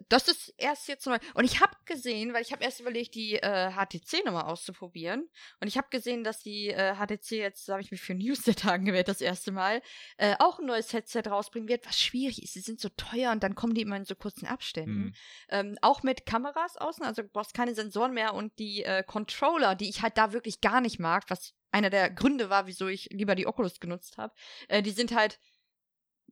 [0.09, 1.19] Das ist erst jetzt neu.
[1.35, 5.29] Und ich habe gesehen, weil ich habe erst überlegt, die äh, HTC nochmal auszuprobieren
[5.61, 8.73] und ich habe gesehen, dass die äh, HTC jetzt, da habe ich mich für Newsletter
[8.73, 9.83] angewählt das erste Mal,
[10.19, 12.55] äh, auch ein neues Headset rausbringen wird, was schwierig ist.
[12.55, 15.05] Sie sind so teuer und dann kommen die immer in so kurzen Abständen.
[15.05, 15.15] Mhm.
[15.49, 19.75] Ähm, auch mit Kameras außen, also du brauchst keine Sensoren mehr und die äh, Controller,
[19.75, 23.09] die ich halt da wirklich gar nicht mag, was einer der Gründe war, wieso ich
[23.11, 24.35] lieber die Oculus genutzt habe,
[24.69, 25.41] äh, die sind halt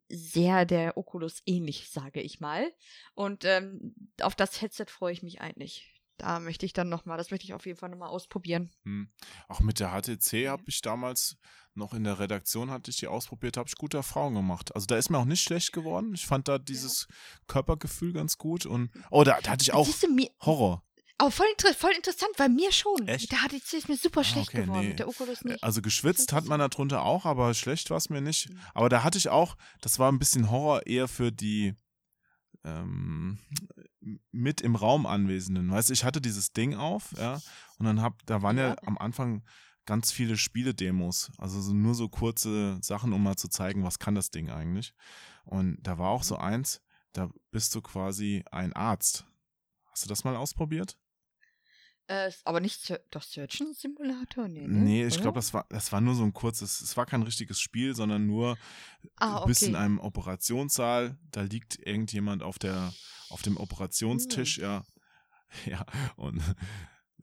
[0.09, 2.73] sehr der Oculus ähnlich, sage ich mal.
[3.15, 7.31] Und ähm, auf das Headset freue ich mich eigentlich da möchte ich dann nochmal, das
[7.31, 8.71] möchte ich auf jeden Fall nochmal ausprobieren.
[8.85, 9.09] Hm.
[9.49, 11.37] Auch mit der HTC habe ich damals
[11.75, 14.75] noch in der Redaktion, hatte ich die ausprobiert, habe ich gute Erfahrungen gemacht.
[14.75, 16.13] Also da ist mir auch nicht schlecht geworden.
[16.15, 17.17] Ich fand da dieses ja.
[17.47, 19.89] Körpergefühl ganz gut und, oh, da, da hatte ich auch
[20.43, 20.83] Horror.
[21.19, 23.07] Aber voll, inter voll, interessant, weil mir schon.
[23.07, 23.31] Echt?
[23.31, 24.89] Der HTC ist mir super ah, schlecht okay, geworden, nee.
[24.89, 25.63] mit der Oculus nicht.
[25.63, 28.51] Also geschwitzt hat man darunter auch, aber schlecht war es mir nicht.
[28.51, 28.59] Mhm.
[28.75, 31.75] Aber da hatte ich auch, das war ein bisschen Horror eher für die
[32.65, 33.39] ähm,
[34.31, 35.71] mit im Raum Anwesenden.
[35.71, 37.41] Weißt du, ich hatte dieses Ding auf, ja,
[37.79, 39.43] und dann hab, da waren ja, ja am Anfang
[39.87, 44.15] ganz viele Spiele-Demos, also so, nur so kurze Sachen, um mal zu zeigen, was kann
[44.15, 44.95] das Ding eigentlich.
[45.45, 46.43] Und da war auch so mhm.
[46.43, 49.27] eins, da bist du quasi ein Arzt.
[49.91, 50.99] Hast du das mal ausprobiert?
[52.13, 54.47] Äh, aber nicht doch Surgeon Simulator?
[54.47, 54.81] Nee, ne?
[54.81, 57.59] nee ich glaube, das war, das war nur so ein kurzes, es war kein richtiges
[57.59, 58.59] Spiel, sondern nur
[59.17, 59.49] ah, okay.
[59.49, 62.93] bis in einem Operationssaal, da liegt irgendjemand auf der,
[63.31, 64.63] auf dem Operationstisch, hm.
[64.63, 64.85] ja.
[65.67, 65.85] Ja,
[66.17, 66.41] und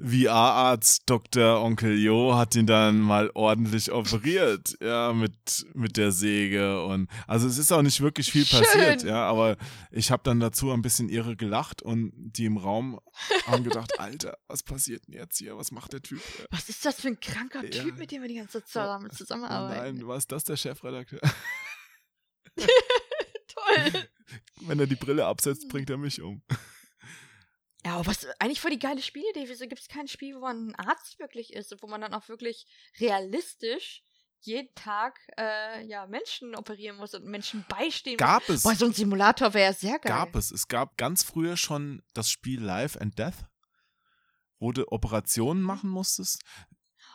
[0.02, 1.62] VR-Arzt Dr.
[1.62, 7.48] Onkel Jo hat ihn dann mal ordentlich operiert, ja, mit, mit der Säge und also
[7.48, 8.60] es ist auch nicht wirklich viel Schön.
[8.60, 9.58] passiert, ja, aber
[9.92, 13.00] ich habe dann dazu ein bisschen irre gelacht und die im Raum
[13.46, 15.58] haben gedacht, Alter, was passiert denn jetzt hier?
[15.58, 16.22] Was macht der Typ?
[16.50, 17.84] Was ist das für ein kranker ja.
[17.84, 19.98] Typ, mit dem wir die ganze Zeit zusammenarbeiten?
[19.98, 21.20] Nein, was ist das der Chefredakteur?
[22.56, 24.08] Toll.
[24.62, 26.42] Wenn er die Brille absetzt, bringt er mich um.
[27.86, 29.48] Ja, aber was eigentlich voll die geile Spielidee.
[29.48, 32.14] Wieso gibt es kein Spiel, wo man ein Arzt wirklich ist und wo man dann
[32.14, 32.66] auch wirklich
[33.00, 34.04] realistisch
[34.42, 38.58] jeden Tag äh, ja, Menschen operieren muss und Menschen beistehen gab muss.
[38.58, 38.64] es.
[38.64, 40.12] Boah, so ein Simulator wäre sehr geil.
[40.12, 40.52] Gab es.
[40.52, 43.46] Es gab ganz früher schon das Spiel Life and Death,
[44.58, 46.42] wo du Operationen machen musstest.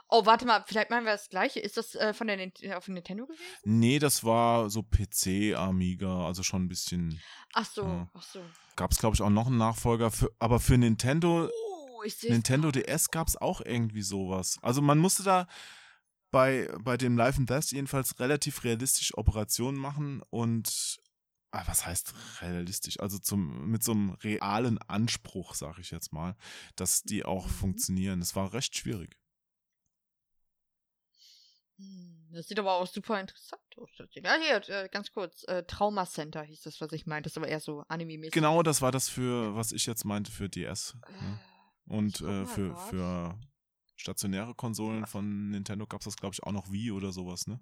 [0.08, 1.60] Oh, warte mal, vielleicht meinen wir das gleiche.
[1.60, 3.42] Ist das äh, von der äh, auf Nintendo gewesen?
[3.64, 7.20] Nee, das war so PC, Amiga, also schon ein bisschen.
[7.54, 8.10] Ach so, ja.
[8.14, 8.40] ach so.
[8.76, 11.48] Gab es, glaube ich, auch noch einen Nachfolger, für, aber für Nintendo.
[11.48, 14.58] Oh, Nintendo DS gab es auch irgendwie sowas.
[14.62, 15.46] Also man musste da
[16.30, 20.98] bei, bei dem Live and Death jedenfalls relativ realistisch Operationen machen und
[21.52, 23.00] ah, was heißt realistisch?
[23.00, 26.36] Also zum, mit so einem realen Anspruch, sag ich jetzt mal,
[26.76, 27.50] dass die auch mhm.
[27.50, 28.20] funktionieren.
[28.20, 29.16] Das war recht schwierig.
[31.76, 33.90] Hm, das sieht aber auch super interessant aus.
[34.12, 35.44] Ja, hier, äh, ganz kurz.
[35.44, 37.24] Äh, Trauma Center hieß das, was ich meinte.
[37.28, 38.32] Das ist aber eher so anime-mäßig.
[38.32, 40.96] Genau, das war das für, was ich jetzt meinte, für DS.
[41.06, 41.40] Äh, ja.
[41.86, 43.38] Und äh, für, für
[43.96, 47.60] stationäre Konsolen von Nintendo gab es das, glaube ich, auch noch Wii oder sowas, ne?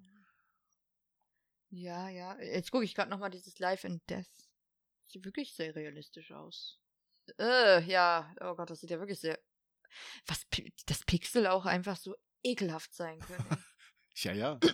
[1.71, 2.39] Ja, ja.
[2.39, 4.27] Jetzt gucke ich gerade nochmal dieses Life and Death.
[5.07, 6.79] Sieht wirklich sehr realistisch aus.
[7.39, 8.35] Äh, ja.
[8.41, 9.39] Oh Gott, das sieht ja wirklich sehr.
[10.27, 10.47] Was
[10.87, 13.47] das Pixel auch einfach so ekelhaft sein können.
[14.17, 14.59] ja, ja.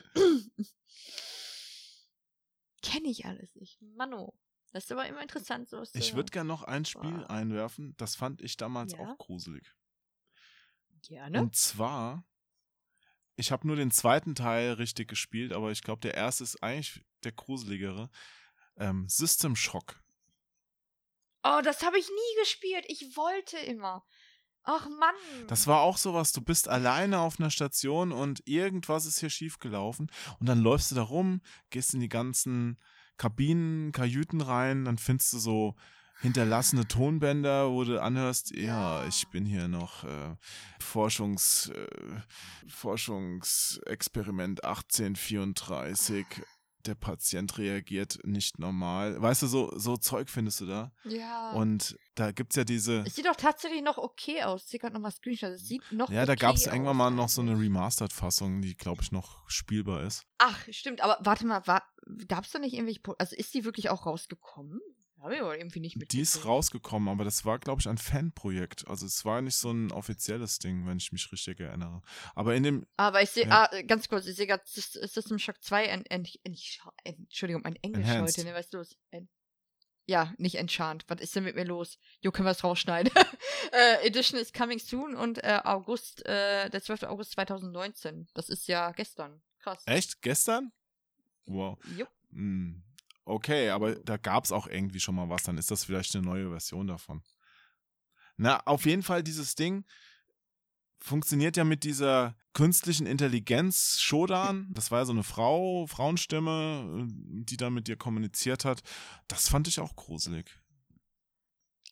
[2.83, 3.81] Kenne ich alles nicht.
[3.83, 4.39] Mano.
[4.73, 7.31] Das ist aber immer interessant, sowas Ich würde gerne noch ein Spiel wow.
[7.31, 7.95] einwerfen.
[7.97, 8.99] Das fand ich damals ja?
[8.99, 9.75] auch gruselig.
[11.03, 11.41] Gerne.
[11.41, 12.25] Und zwar,
[13.37, 17.03] ich habe nur den zweiten Teil richtig gespielt, aber ich glaube, der erste ist eigentlich
[17.25, 18.11] der gruseligere.
[18.77, 20.03] Ähm, System Shock.
[21.43, 22.85] Oh, das habe ich nie gespielt.
[22.89, 24.05] Ich wollte immer.
[24.71, 25.15] Ach Mann.
[25.47, 30.11] Das war auch sowas, du bist alleine auf einer Station und irgendwas ist hier schiefgelaufen
[30.41, 31.41] und dann läufst du da rum,
[31.71, 32.79] gehst in die ganzen
[33.17, 35.75] Kabinen, Kajüten rein, dann findest du so
[36.21, 40.37] hinterlassene Tonbänder, wo du anhörst, ja, ich bin hier noch äh,
[40.81, 41.87] Forschungs, äh,
[42.69, 46.27] Forschungsexperiment 1834
[46.89, 49.21] der Patient reagiert nicht normal.
[49.21, 50.93] Weißt du, so, so Zeug findest du da.
[51.05, 51.53] Ja.
[51.53, 53.05] Und da gibt es ja diese.
[53.07, 54.65] Es sieht doch tatsächlich noch okay aus.
[54.65, 55.63] Ich sehe gerade nochmal Screenshots.
[55.63, 58.75] Es sieht noch Ja, okay da gab es irgendwann mal noch so eine Remastered-Fassung, die,
[58.75, 60.25] glaube ich, noch spielbar ist.
[60.39, 61.03] Ach, stimmt.
[61.03, 61.63] Aber warte mal,
[62.27, 63.01] gab es da nicht irgendwelche.
[63.19, 64.81] Also ist die wirklich auch rausgekommen?
[65.21, 66.13] Habe ich aber irgendwie nicht mit.
[66.13, 68.87] Die ist rausgekommen, aber das war, glaube ich, ein Fanprojekt.
[68.87, 72.03] Also es war nicht so ein offizielles Ding, wenn ich mich richtig erinnere.
[72.35, 72.87] Aber in dem.
[72.97, 73.69] Aber ich sehe, ja.
[73.71, 76.57] ah, ganz kurz, ich sehe gerade System Shock 2, ein, ein, ein,
[77.05, 78.39] Entschuldigung, ein Englisch Enhanced.
[78.39, 78.97] heute, ne, weißt du was?
[80.09, 81.05] ja, nicht Enchant.
[81.09, 81.99] Was ist denn mit mir los?
[82.21, 83.13] Jo, können wir es rausschneiden.
[83.73, 87.03] äh, Edition is coming soon und äh, August, äh, der 12.
[87.03, 88.27] August 2019.
[88.33, 89.43] Das ist ja gestern.
[89.59, 89.83] Krass.
[89.85, 90.23] Echt?
[90.23, 90.73] Gestern?
[91.45, 91.79] Wow.
[91.97, 92.09] Jupp.
[92.31, 92.83] Hm.
[93.29, 96.25] Okay, aber da gab es auch irgendwie schon mal was, dann ist das vielleicht eine
[96.25, 97.23] neue Version davon.
[98.39, 99.85] Na, auf jeden Fall dieses Ding
[100.99, 104.73] funktioniert ja mit dieser künstlichen Intelligenz Shodan.
[104.73, 108.83] Das war ja so eine Frau, Frauenstimme, die da mit dir kommuniziert hat.
[109.29, 110.59] Das fand ich auch gruselig.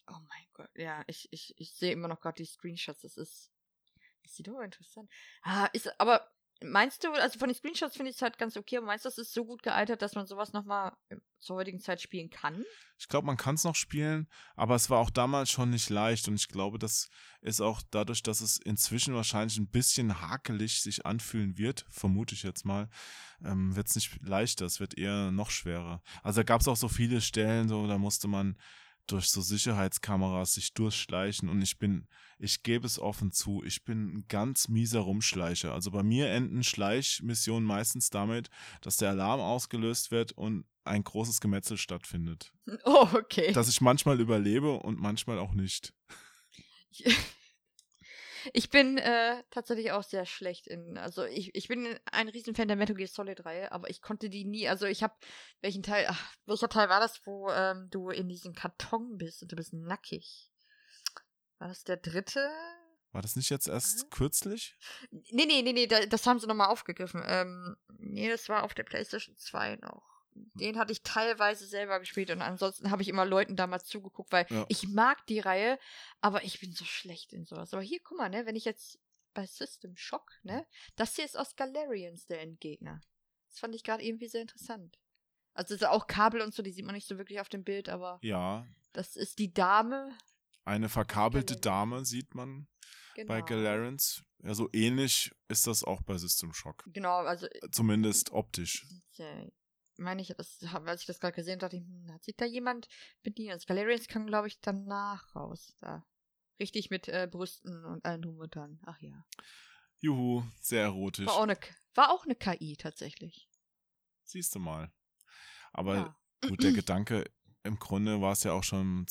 [0.08, 3.02] Oh mein Gott, ja, ich, ich, ich sehe immer noch gerade die Screenshots.
[3.02, 3.52] Das ist,
[4.22, 5.10] das sieht doch interessant.
[5.42, 6.26] Ah, ist, aber
[6.62, 9.10] Meinst du, also von den Screenshots finde ich es halt ganz okay, aber meinst du,
[9.10, 10.96] das ist so gut gealtert, dass man sowas nochmal
[11.38, 12.64] zur heutigen Zeit spielen kann?
[12.98, 16.28] Ich glaube, man kann es noch spielen, aber es war auch damals schon nicht leicht
[16.28, 17.10] und ich glaube, das
[17.42, 22.42] ist auch dadurch, dass es inzwischen wahrscheinlich ein bisschen hakelig sich anfühlen wird, vermute ich
[22.42, 22.88] jetzt mal,
[23.44, 26.02] ähm, wird es nicht leichter, es wird eher noch schwerer.
[26.22, 28.56] Also da gab es auch so viele Stellen, so da musste man
[29.06, 32.06] durch so Sicherheitskameras sich durchschleichen und ich bin,
[32.38, 35.72] ich gebe es offen zu, ich bin ein ganz mieser Rumschleicher.
[35.72, 38.48] Also bei mir enden Schleichmissionen meistens damit,
[38.80, 42.52] dass der Alarm ausgelöst wird und ein großes Gemetzel stattfindet.
[42.84, 43.52] Oh, okay.
[43.52, 45.94] Dass ich manchmal überlebe und manchmal auch nicht.
[48.52, 52.77] Ich bin äh, tatsächlich auch sehr schlecht in, also ich, ich bin ein Riesenfan der
[52.77, 55.14] Metal Gear Solid Reihe, aber ich konnte die nie, also ich habe,
[55.60, 59.52] welchen Teil, ach, welcher Teil war das, wo ähm, du in diesem Karton bist und
[59.52, 60.51] du bist nackig?
[61.59, 62.51] War das der dritte?
[63.12, 64.10] War das nicht jetzt erst hm?
[64.10, 64.77] kürzlich?
[65.10, 67.23] Nee, nee, nee, nee, das haben sie nochmal aufgegriffen.
[67.24, 70.15] Ähm, nee, das war auf der PlayStation 2 noch
[70.54, 74.46] den hatte ich teilweise selber gespielt und ansonsten habe ich immer Leuten damals zugeguckt, weil
[74.50, 74.64] ja.
[74.68, 75.78] ich mag die Reihe,
[76.20, 77.72] aber ich bin so schlecht in sowas.
[77.72, 78.98] Aber hier, guck mal, ne, wenn ich jetzt
[79.34, 83.00] bei System Shock, ne, das hier ist aus Galerians der Endgegner.
[83.50, 84.98] Das fand ich gerade irgendwie sehr interessant.
[85.54, 87.88] Also ist auch Kabel und so, die sieht man nicht so wirklich auf dem Bild,
[87.88, 88.66] aber ja.
[88.92, 90.16] Das ist die Dame.
[90.64, 92.66] Eine verkabelte Dame sieht man
[93.14, 93.28] genau.
[93.28, 94.22] bei Galerians.
[94.42, 96.84] Ja, so ähnlich ist das auch bei System Shock.
[96.86, 98.86] Genau, also zumindest optisch
[99.97, 102.44] meine ich, das, als ich das gerade gesehen habe, dachte ich, hm, hat sich da
[102.44, 102.89] jemand
[103.23, 103.52] bedient?
[103.52, 105.77] Also Galerians kam, glaube ich, danach raus.
[105.81, 106.05] Da.
[106.59, 108.81] Richtig mit äh, Brüsten und allen drum und dran.
[108.85, 109.24] Ach ja.
[110.01, 111.27] Juhu, sehr erotisch.
[111.27, 111.59] War auch eine,
[111.94, 113.48] war auch eine KI tatsächlich.
[114.24, 114.93] Siehst du mal.
[115.73, 116.16] Aber ja.
[116.48, 117.24] gut, der Gedanke,
[117.62, 119.06] im Grunde war es ja auch schon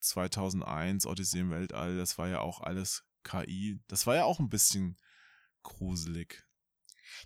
[0.00, 3.80] 2001, Odyssee im Weltall, das war ja auch alles KI.
[3.88, 4.98] Das war ja auch ein bisschen
[5.62, 6.45] gruselig.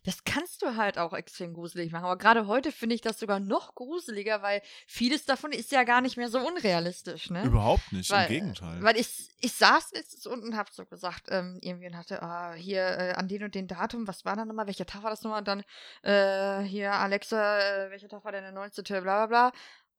[0.05, 2.05] Das kannst du halt auch extrem gruselig machen.
[2.05, 6.01] Aber gerade heute finde ich das sogar noch gruseliger, weil vieles davon ist ja gar
[6.01, 7.45] nicht mehr so unrealistisch, ne?
[7.45, 8.83] Überhaupt nicht, weil, im Gegenteil.
[8.83, 12.53] Weil ich, ich saß jetzt unten und hab so gesagt, ähm, irgendwie und hatte, ah,
[12.53, 15.23] hier äh, an den und den Datum, was war da nochmal, welcher Tag war das
[15.23, 15.41] nochmal?
[15.41, 15.63] Und dann,
[16.03, 18.85] äh, hier, Alexa, äh, welcher Tag war denn der 19.
[18.85, 19.53] bla bla bla.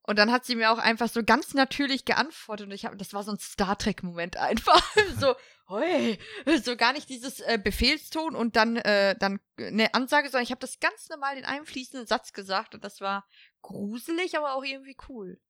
[0.04, 3.14] Und dann hat sie mir auch einfach so ganz natürlich geantwortet und ich habe, das
[3.14, 4.82] war so ein Star Trek Moment einfach,
[5.18, 5.36] so,
[5.68, 6.18] hoi,
[6.62, 10.60] so gar nicht dieses äh, Befehlston und dann äh, dann eine Ansage, sondern ich habe
[10.60, 13.28] das ganz normal in einem fließenden Satz gesagt und das war
[13.62, 15.40] gruselig, aber auch irgendwie cool.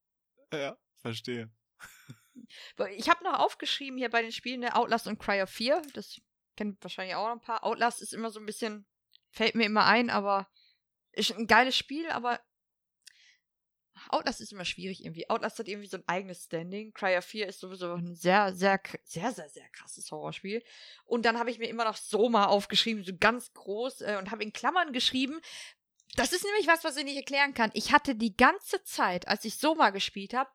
[0.53, 1.51] Ja, verstehe.
[2.97, 6.19] Ich habe noch aufgeschrieben hier bei den Spielen ne, Outlast und Cry of 4, das
[6.57, 7.65] kennt wahrscheinlich auch noch ein paar.
[7.65, 8.87] Outlast ist immer so ein bisschen,
[9.31, 10.49] fällt mir immer ein, aber
[11.13, 12.41] ist ein geiles Spiel, aber
[14.09, 15.29] Outlast ist immer schwierig irgendwie.
[15.31, 16.93] Outlast hat irgendwie so ein eigenes Standing.
[16.93, 20.63] Cryer 4 ist sowieso ein sehr, sehr, sehr, sehr, sehr krasses Horrorspiel.
[21.05, 24.43] Und dann habe ich mir immer noch Soma aufgeschrieben, so ganz groß, äh, und habe
[24.43, 25.41] in Klammern geschrieben.
[26.17, 27.71] Das ist nämlich was, was ich nicht erklären kann.
[27.75, 30.51] Ich hatte die ganze Zeit, als ich Soma gespielt habe,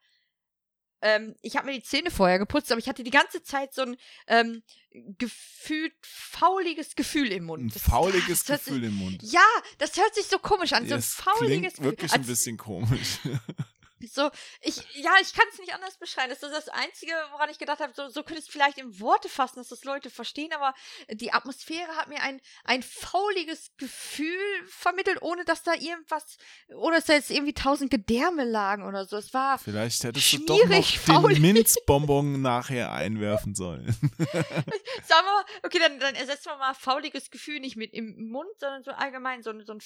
[1.02, 3.84] ähm, ich habe mir die Zähne vorher geputzt, aber ich hatte die ganze Zeit so
[3.84, 3.98] ein
[4.28, 4.64] ähm,
[5.18, 7.64] gefühlt fauliges Gefühl im Mund.
[7.65, 9.22] Ein Das- fauliges das Gefühl sich- im Mund.
[9.24, 9.45] Ja,
[9.78, 10.88] das hört sich so komisch an.
[10.88, 12.19] so ein Es fauliges klingt wirklich Gefühl.
[12.19, 13.19] ein bisschen komisch.
[14.11, 14.30] So,
[14.61, 16.30] ich, ja, ich kann es nicht anders beschreiben.
[16.30, 18.99] Das ist das Einzige, woran ich gedacht habe, so, so könnte ich es vielleicht in
[18.99, 20.74] Worte fassen, dass das Leute verstehen, aber
[21.10, 24.38] die Atmosphäre hat mir ein, ein fauliges Gefühl
[24.68, 26.38] vermittelt, ohne dass da irgendwas,
[26.76, 29.18] ohne dass da jetzt irgendwie tausend Gedärme lagen oder so.
[29.18, 31.38] Es war, Vielleicht hättest du doch noch faulig.
[31.38, 33.88] den Minzbonbon nachher einwerfen sollen.
[34.18, 38.49] sagen wir mal, okay, dann, dann ersetzen wir mal fauliges Gefühl nicht mit im Mund,
[38.60, 39.80] sondern so allgemein so, ein- so ein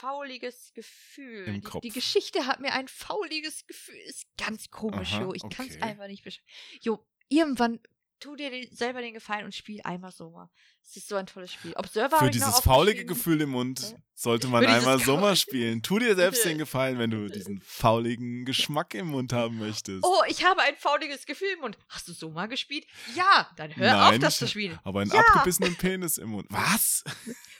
[0.00, 1.44] fauliges Gefühl.
[1.46, 1.82] Im die, Kopf.
[1.82, 4.00] die Geschichte hat mir ein fauliges Gefühl.
[4.06, 5.34] Ist ganz komisch, Aha, Jo.
[5.34, 5.82] Ich kann es okay.
[5.82, 6.46] einfach nicht beschreiben.
[6.80, 7.80] Jo, irgendwann
[8.20, 10.48] tu dir den, selber den Gefallen und spiel einmal so mal.
[10.84, 11.72] Es ist so ein tolles Spiel.
[11.76, 13.04] Observer Für dieses faulige.
[13.04, 15.82] Gefühl im Mund sollte man einmal so mal Kau- spielen.
[15.82, 20.02] Tu dir selbst den Gefallen, wenn du diesen fauligen Geschmack im Mund haben möchtest.
[20.04, 21.78] Oh, ich habe ein fauliges Gefühl im Mund.
[21.88, 22.86] Hast du so mal gespielt?
[23.14, 24.78] Ja, dann hör Nein, auf, das zu spielen.
[24.84, 25.20] Aber einen Ja.
[25.20, 26.46] abgebissenen Penis im Mund.
[26.50, 27.04] Was?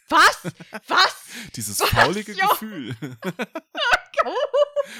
[0.09, 0.39] Was?
[0.89, 1.17] Was?
[1.57, 2.49] Dieses Was, faulige Jo?
[2.49, 2.97] Gefühl.
[4.23, 4.35] Oh,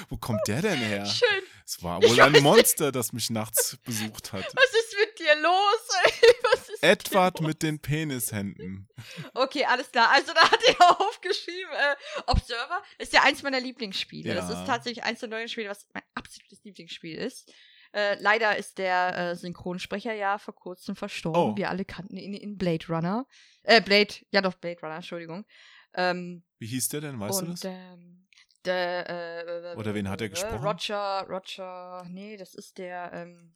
[0.09, 1.05] Wo kommt der denn her?
[1.05, 1.43] schön.
[1.63, 4.45] Es war wohl ein Monster, das mich nachts besucht hat.
[4.55, 5.87] Was ist dir los?
[6.51, 8.89] Was ist Edward mit den Penishänden.
[9.33, 10.09] Okay, alles klar.
[10.11, 11.95] Also da hat er aufgeschrieben, äh,
[12.27, 14.33] Observer ist ja eins meiner Lieblingsspiele.
[14.33, 14.61] Das Ja.
[14.61, 17.51] ist tatsächlich eins der neuen Spiele, was mein absolutes Lieblingsspiel ist.
[17.93, 21.53] Äh, leider ist der äh, Synchronsprecher ja vor kurzem verstorben.
[21.53, 21.57] Oh.
[21.57, 23.25] Wir alle kannten ihn in Blade Runner.
[23.63, 25.45] Äh, Blade, ja doch, Blade Runner, Entschuldigung.
[25.93, 27.63] Ähm, Wie hieß der denn, weißt und, du das?
[27.65, 28.27] Ähm,
[28.63, 30.65] der, äh, Oder wen hat er gesprochen?
[30.65, 33.53] Roger, Roger, nee, das ist der, ähm,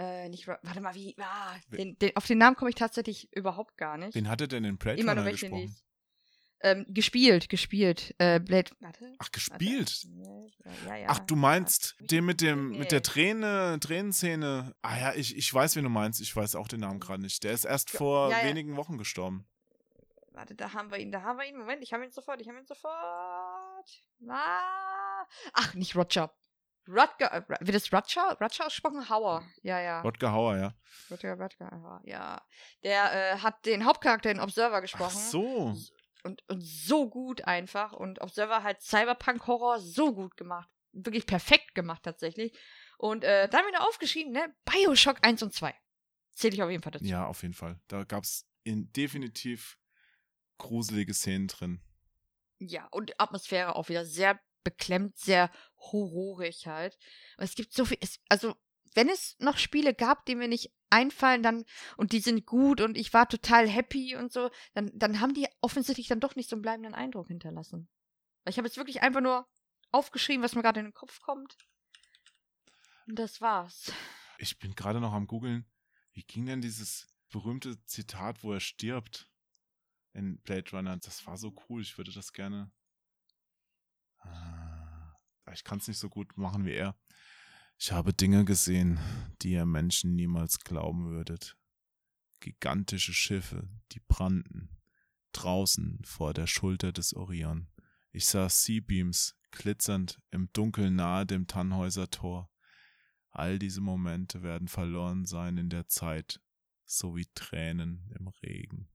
[0.00, 3.76] äh, nicht, warte mal, wie, ah, den, den, auf den Namen komme ich tatsächlich überhaupt
[3.76, 4.14] gar nicht.
[4.14, 5.76] Wen hat er denn in Blade Immer nur welche gesprochen?
[6.62, 9.14] Ähm, gespielt, gespielt, äh, Blade, warte.
[9.18, 10.06] Ach, gespielt?
[10.12, 10.86] Warte.
[10.86, 11.06] Ja, ja.
[11.08, 12.06] Ach, du meinst Ja.
[12.08, 13.02] den mit dem mit der Nee.
[13.02, 14.74] Träne, Tränenszene.
[14.82, 16.20] Ah ja, ich, ich weiß, wen du meinst.
[16.20, 17.44] Ich weiß auch den Namen gerade nicht.
[17.44, 19.46] Der ist erst vor wenigen Wochen gestorben.
[20.32, 21.56] Warte, da haben wir ihn, da haben wir ihn.
[21.56, 22.92] Moment, ich habe ihn sofort, ich habe ihn sofort.
[24.28, 25.24] Ah.
[25.54, 26.30] Ach, nicht Roger.
[26.90, 28.36] Rutger, äh, wird das Roger?
[28.40, 29.08] Roger ausgesprochen?
[29.08, 29.44] Hauer.
[29.62, 30.00] Ja, ja.
[30.02, 30.74] Rodger Hauer, ja.
[31.10, 32.00] Rutger, Rutger, Hauer.
[32.04, 32.42] Ja.
[32.82, 35.18] Der äh, hat den Hauptcharakter in Observer Ach gesprochen.
[35.18, 35.76] so.
[36.22, 37.92] Und, und so gut einfach.
[37.92, 40.68] Und Observer hat Cyberpunk-Horror so gut gemacht.
[40.92, 42.58] Wirklich perfekt gemacht tatsächlich.
[42.98, 44.54] Und äh, da haben wir noch aufgeschrieben, ne?
[44.64, 45.74] Bioshock 1 und 2.
[46.34, 47.04] Zähle ich auf jeden Fall dazu.
[47.04, 47.80] Ja, auf jeden Fall.
[47.88, 49.78] Da gab es definitiv
[50.58, 51.80] gruselige Szenen drin.
[52.58, 56.98] Ja, und Atmosphäre auch wieder sehr beklemmt, sehr horrorig halt.
[57.36, 58.54] Und es gibt so viel, es, also
[58.94, 61.64] wenn es noch Spiele gab, die mir nicht einfallen, dann
[61.96, 65.46] und die sind gut und ich war total happy und so, dann, dann haben die
[65.60, 67.88] offensichtlich dann doch nicht so einen bleibenden Eindruck hinterlassen.
[68.48, 69.46] Ich habe jetzt wirklich einfach nur
[69.92, 71.56] aufgeschrieben, was mir gerade in den Kopf kommt.
[73.06, 73.92] Und das war's.
[74.38, 75.66] Ich bin gerade noch am googeln.
[76.12, 79.30] Wie ging denn dieses berühmte Zitat, wo er stirbt
[80.12, 80.96] in Blade Runner?
[80.96, 81.82] Das war so cool.
[81.82, 82.72] Ich würde das gerne.
[84.20, 85.16] Ah,
[85.52, 86.96] Ich kann es nicht so gut machen wie er.
[87.78, 88.98] Ich habe Dinge gesehen,
[89.42, 91.56] die ihr Menschen niemals glauben würdet.
[92.40, 94.80] Gigantische Schiffe, die brannten,
[95.32, 97.68] draußen vor der Schulter des Orion.
[98.12, 102.50] Ich sah Seabeams glitzernd im Dunkeln nahe dem Tannhäuser Tor.
[103.30, 106.40] All diese Momente werden verloren sein in der Zeit,
[106.84, 108.90] so wie Tränen im Regen.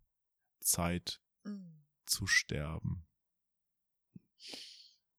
[0.60, 1.86] Zeit Mm.
[2.06, 3.06] zu sterben.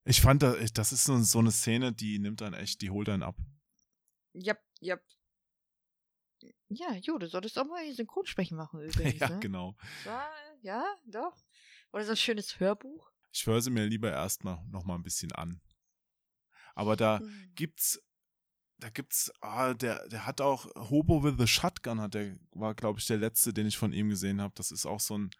[0.09, 3.23] Ich fand, da- das ist so, eine Szene, die nimmt dann echt, die holt einen
[3.23, 3.35] ab.
[4.33, 5.01] Jap, jap.
[6.69, 8.79] Ja, Jo, du solltest auch mal hier Synchronsprechen machen
[9.15, 9.19] übrigens.
[9.19, 9.39] ja, ne?
[9.39, 9.75] genau.
[10.05, 10.29] Ja,
[10.61, 11.35] ja, doch.
[11.91, 13.11] Oder so ein schönes Hörbuch.
[13.33, 15.61] Ich höre sie mir lieber erstmal noch mal ein bisschen an.
[16.75, 17.51] Aber da Mhm.
[17.55, 18.01] gibt's,
[18.77, 22.99] da gibt's, ah, der, der hat auch Hobo with the Shotgun, hat der, war, glaube
[22.99, 24.53] ich, der letzte, den ich von ihm gesehen habe.
[24.55, 25.31] Das ist auch so ein,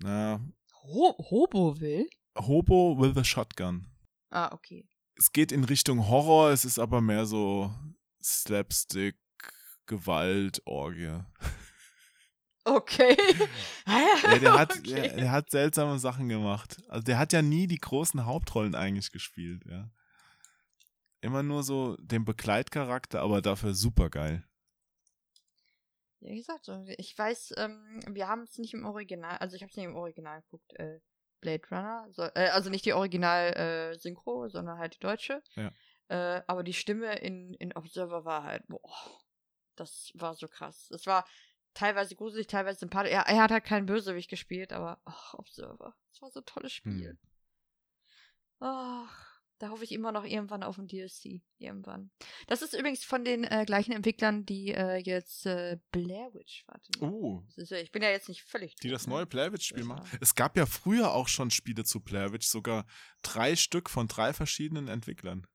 [0.00, 0.40] na,
[0.84, 2.08] Ho Hobo will?
[2.36, 3.86] Hobo with a Shotgun.
[4.30, 4.88] Ah, okay.
[5.16, 7.72] Es geht in Richtung Horror, es ist aber mehr so
[8.22, 9.16] Slapstick,
[9.86, 11.20] Gewalt, Orgie.
[12.64, 13.16] Okay.
[13.86, 14.82] Ja, der, hat, okay.
[14.82, 16.82] der, der hat seltsame Sachen gemacht.
[16.88, 19.88] Also der hat ja nie die großen Hauptrollen eigentlich gespielt, ja.
[21.20, 24.44] Immer nur so den Begleitcharakter, aber dafür super geil.
[26.20, 26.68] wie gesagt,
[26.98, 29.94] ich weiß, ähm, wir haben es nicht im Original, also ich habe es nicht im
[29.94, 30.98] Original geguckt, äh,
[31.40, 35.42] Blade Runner, so, äh, also nicht die Original-Synchro, äh, sondern halt die deutsche.
[35.54, 35.72] Ja.
[36.08, 39.20] Äh, aber die Stimme in, in Observer war halt, boah,
[39.76, 40.90] das war so krass.
[40.90, 41.26] Es war
[41.74, 43.12] teilweise gruselig, teilweise sympathisch.
[43.12, 46.72] Er, er hat halt keinen Bösewicht gespielt, aber ach, Observer, das war so ein tolles
[46.72, 47.10] Spiel.
[47.10, 47.18] Hm.
[48.60, 51.40] Ach, da hoffe ich immer noch irgendwann auf ein DLC.
[51.58, 52.10] Irgendwann.
[52.46, 56.92] Das ist übrigens von den äh, gleichen Entwicklern, die äh, jetzt äh, Blair Witch, warte.
[57.00, 57.42] Oh.
[57.56, 58.74] Ist, ich bin ja jetzt nicht völlig.
[58.76, 59.14] Die das ne?
[59.14, 60.06] neue Blair Witch-Spiel machen.
[60.20, 62.86] Es gab ja früher auch schon Spiele zu Blair Witch, sogar
[63.22, 65.46] drei Stück von drei verschiedenen Entwicklern.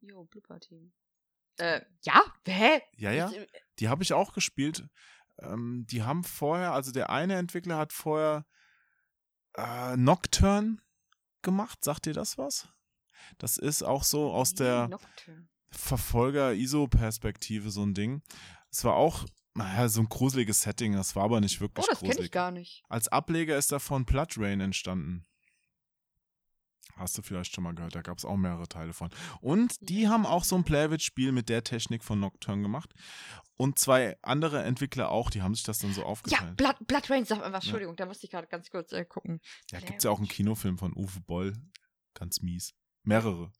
[0.00, 0.92] Jo, Blooper Team.
[1.56, 2.22] Äh, ja?
[2.46, 2.82] Hä?
[2.96, 3.32] Ja, ja.
[3.78, 4.86] Die habe ich auch gespielt.
[5.38, 8.46] Ähm, die haben vorher, also der eine Entwickler hat vorher
[9.56, 10.78] äh, Nocturne
[11.42, 11.82] gemacht.
[11.82, 12.68] Sagt ihr das was?
[13.38, 14.90] Das ist auch so aus der
[15.70, 18.22] Verfolger-ISO-Perspektive so ein Ding.
[18.70, 19.24] Es war auch,
[19.54, 22.50] naja, so ein gruseliges Setting, das war aber nicht wirklich Oh, das kenne ich gar
[22.50, 22.82] nicht.
[22.88, 25.26] Als Ableger ist davon Blood Rain entstanden.
[26.96, 29.10] Hast du vielleicht schon mal gehört, da gab es auch mehrere Teile von.
[29.40, 32.92] Und die haben auch so ein Playvit-Spiel mit der Technik von Nocturne gemacht.
[33.56, 36.50] Und zwei andere Entwickler auch, die haben sich das dann so aufgeteilt.
[36.50, 37.96] Ja, Blood, Blood Rain, sag mal, Entschuldigung, ja.
[37.96, 39.40] da musste ich gerade ganz kurz äh, gucken.
[39.70, 41.54] Ja, gibt es ja auch einen Kinofilm von Uwe Boll.
[42.14, 42.74] Ganz mies.
[43.04, 43.52] Mehrere.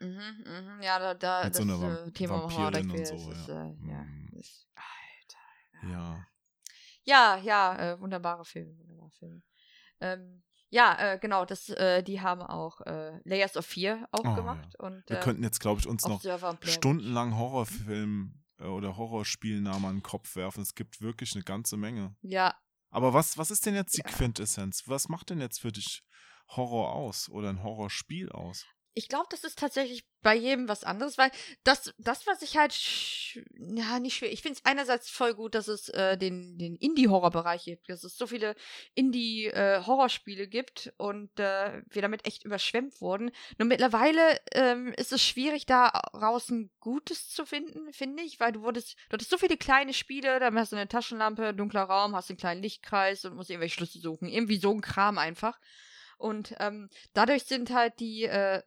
[0.00, 3.14] Mhm, mhm, ja, da, da Mit das so einer äh, Thema Vampirin und so.
[3.14, 3.64] Ist, ja.
[3.64, 4.30] Äh, ja, mhm.
[4.38, 5.92] ist, Alter.
[5.92, 6.26] Ja.
[7.04, 9.42] Ja, ja, äh, wunderbare Filme, wunderbare Filme.
[10.00, 14.34] Ähm, ja, äh, genau, das, äh, die haben auch äh, Layers of Fear auch oh,
[14.34, 14.74] gemacht.
[14.78, 14.86] Ja.
[14.86, 16.22] Und, Wir könnten jetzt, glaube ich, uns noch
[16.62, 20.62] stundenlang Horrorfilm äh, oder Horrorspielnamen an den Kopf werfen.
[20.62, 22.16] Es gibt wirklich eine ganze Menge.
[22.22, 22.54] Ja.
[22.90, 24.10] Aber was, was ist denn jetzt die ja.
[24.10, 24.84] Quintessenz?
[24.86, 26.02] Was macht denn jetzt für dich
[26.56, 28.66] Horror aus oder ein Horrorspiel aus?
[28.94, 31.30] ich glaube, das ist tatsächlich bei jedem was anderes, weil
[31.64, 32.74] das, das was ich halt,
[33.58, 34.30] ja, nicht schwer.
[34.30, 38.16] Ich finde es einerseits voll gut, dass es äh, den, den Indie-Horror-Bereich gibt, dass es
[38.16, 38.54] so viele
[38.94, 43.30] Indie-Horrorspiele äh, gibt und äh, wir damit echt überschwemmt wurden.
[43.58, 48.62] Nur mittlerweile ähm, ist es schwierig, da draußen Gutes zu finden, finde ich, weil du
[48.62, 52.30] wurdest, du hattest so viele kleine Spiele, da hast du eine Taschenlampe, dunkler Raum, hast
[52.30, 54.28] einen kleinen Lichtkreis und musst irgendwelche Schlüssel suchen.
[54.28, 55.58] Irgendwie so ein Kram einfach.
[56.22, 58.62] Und ähm, dadurch sind halt die, äh,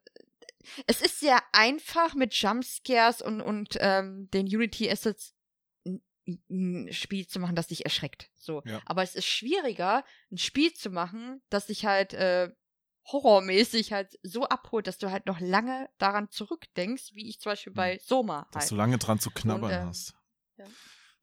[0.88, 5.34] es ist sehr einfach mit Jumpscares und, und ähm, den Unity Assets
[6.50, 8.32] ein Spiel zu machen, das dich erschreckt.
[8.36, 8.64] So.
[8.66, 8.82] Ja.
[8.86, 12.50] Aber es ist schwieriger, ein Spiel zu machen, das dich halt äh,
[13.12, 17.72] horrormäßig halt so abholt, dass du halt noch lange daran zurückdenkst, wie ich zum Beispiel
[17.72, 17.76] hm.
[17.76, 18.44] bei Soma.
[18.46, 18.56] Halt.
[18.56, 20.16] Dass du lange dran zu knabbern und, ähm, hast.
[20.58, 20.66] Ja.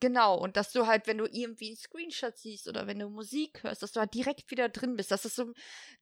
[0.02, 3.62] Genau, und dass du halt, wenn du irgendwie einen Screenshot siehst oder wenn du Musik
[3.62, 5.52] hörst, dass du halt direkt wieder drin bist, dass es so,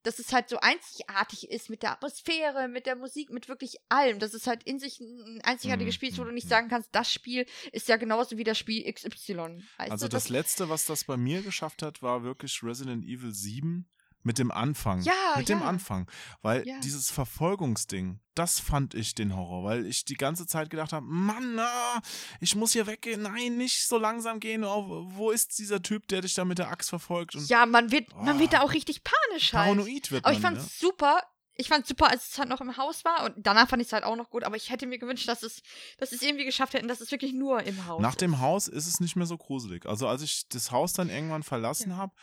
[0.04, 4.18] dass es halt so einzigartig ist mit der Atmosphäre, mit der Musik, mit wirklich allem,
[4.18, 7.12] dass es halt in sich ein einzigartiges Spiel ist, wo du nicht sagen kannst, das
[7.12, 9.36] Spiel ist ja genauso wie das Spiel XY.
[9.76, 13.34] Weißt also das, das letzte, was das bei mir geschafft hat, war wirklich Resident Evil
[13.34, 13.86] 7
[14.22, 15.02] mit dem Anfang.
[15.02, 15.56] Ja, mit ja.
[15.56, 16.08] dem Anfang.
[16.42, 16.78] Weil ja.
[16.80, 21.58] dieses Verfolgungsding, das fand ich den Horror, weil ich die ganze Zeit gedacht habe, Mann,
[21.58, 22.00] ah,
[22.40, 24.64] ich muss hier weggehen, nein, nicht so langsam gehen.
[24.64, 27.34] Oh, wo ist dieser Typ, der dich da mit der Axt verfolgt?
[27.34, 29.64] Und, ja, man wird, oh, man wird da auch richtig panisch halt.
[29.64, 30.88] Paranoid wird Aber man, ich fand's ja.
[30.88, 31.22] super.
[31.56, 33.92] Ich fand's super, als es halt noch im Haus war und danach fand ich es
[33.92, 35.60] halt auch noch gut, aber ich hätte mir gewünscht, dass es,
[35.98, 38.22] dass es irgendwie geschafft hätten, dass es wirklich nur im Haus Nach ist.
[38.22, 39.84] dem Haus ist es nicht mehr so gruselig.
[39.84, 41.96] Also als ich das Haus dann irgendwann verlassen ja.
[41.98, 42.14] habe,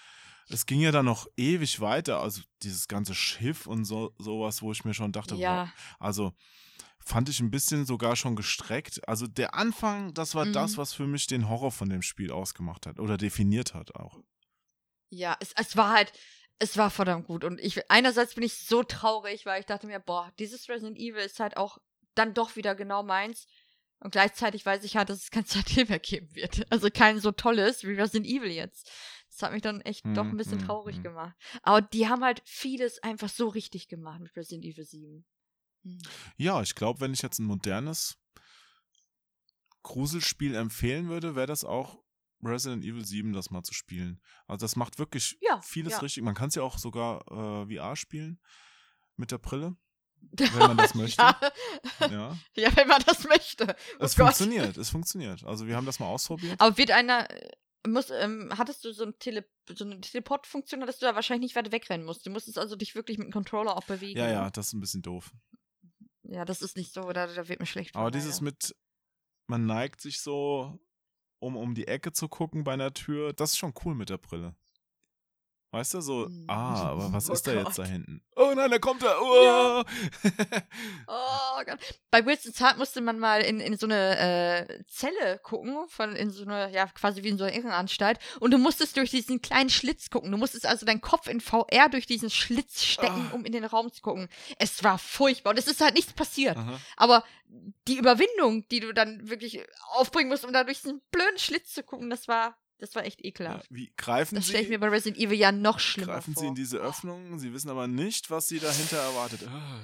[0.50, 4.72] es ging ja dann noch ewig weiter, also dieses ganze Schiff und so sowas, wo
[4.72, 5.64] ich mir schon dachte, ja.
[5.64, 5.70] Wow,
[6.00, 6.34] also
[7.00, 9.08] fand ich ein bisschen sogar schon gestreckt.
[9.08, 10.54] Also der Anfang, das war mhm.
[10.54, 14.20] das, was für mich den Horror von dem Spiel ausgemacht hat oder definiert hat auch.
[15.10, 16.12] Ja, es, es war halt,
[16.60, 20.00] es war verdammt gut und ich einerseits bin ich so traurig, weil ich dachte mir,
[20.00, 21.78] boah, dieses Resident Evil ist halt auch
[22.16, 23.48] dann doch wieder genau meins.
[24.00, 26.70] Und gleichzeitig weiß ich halt, dass es kein Seitdem mehr geben wird.
[26.72, 28.92] Also kein so tolles wie Resident Evil jetzt.
[29.38, 31.04] Das hat mich dann echt hm, doch ein bisschen hm, traurig hm.
[31.04, 31.36] gemacht.
[31.62, 35.26] Aber die haben halt vieles einfach so richtig gemacht mit Resident Evil 7.
[35.84, 36.00] Hm.
[36.38, 38.18] Ja, ich glaube, wenn ich jetzt ein modernes
[39.84, 42.04] Gruselspiel empfehlen würde, wäre das auch
[42.44, 44.20] Resident Evil 7, das mal zu spielen.
[44.48, 46.00] Also das macht wirklich ja, vieles ja.
[46.00, 46.24] richtig.
[46.24, 48.40] Man kann es ja auch sogar äh, VR spielen
[49.18, 49.78] mit der Brille.
[50.32, 51.22] Wenn man das möchte.
[51.22, 51.40] ja.
[52.00, 52.38] ja.
[52.56, 52.76] ja.
[52.76, 53.76] wenn man das möchte.
[54.00, 54.26] Oh es Gott.
[54.26, 55.44] funktioniert, es funktioniert.
[55.46, 56.60] Also wir haben das mal ausprobiert.
[56.60, 57.28] Aber wird einer,
[57.92, 61.56] muss, ähm, hattest du so, ein Tele so eine Teleport-Funktion, dass du da wahrscheinlich nicht
[61.56, 62.26] weiter wegrennen musst.
[62.26, 64.20] Du musstest also dich wirklich mit dem Controller auch bewegen.
[64.20, 65.32] Ja, ja, das ist ein bisschen doof.
[66.24, 67.96] Ja, das ist nicht so, da, da wird mir schlecht.
[67.96, 68.76] Aber dieses mit,
[69.48, 70.80] man neigt sich so,
[71.40, 74.18] um um die Ecke zu gucken bei einer Tür, das ist schon cool mit der
[74.18, 74.56] Brille.
[75.72, 76.46] Weißt du, so, Hm.
[76.48, 78.22] ah, aber was Oh ist da jetzt da hinten?
[78.36, 79.10] Oh nein, da kommt er.
[79.44, 79.80] Ja.
[79.82, 79.84] Oh.
[81.08, 81.80] Oh Gott.
[82.12, 84.18] Bei Wilson Zart musste man mal in, in so eine
[84.70, 88.20] äh, Zelle gucken, von in so eine, ja, quasi wie in so einer Irrenanstalt.
[88.40, 90.32] Und du musstest durch diesen kleinen Schlitz gucken.
[90.32, 93.36] Du musstest also deinen Kopf in VR durch diesen Schlitz stecken, Ah.
[93.36, 94.30] um in den Raum zu gucken.
[94.60, 95.52] Es war furchtbar.
[95.52, 96.58] Und es ist halt nichts passiert.
[96.58, 96.80] Aha.
[96.96, 97.24] Aber
[97.88, 99.62] die Überwindung, die du dann wirklich
[99.94, 103.20] aufbringen musst, um da durch diesen blöden Schlitz zu gucken, das war, das war echt
[103.22, 103.68] Ja, ekelhaft.
[103.70, 104.74] wie greifen Das stelle ich Sie?
[104.74, 106.42] mir bei Resident Evil ja noch schlimmer Greifen vor.
[106.42, 109.48] Sie in diese Öffnung, Sie wissen aber nicht, was Sie dahinter erwartet.
[109.48, 109.80] Ah.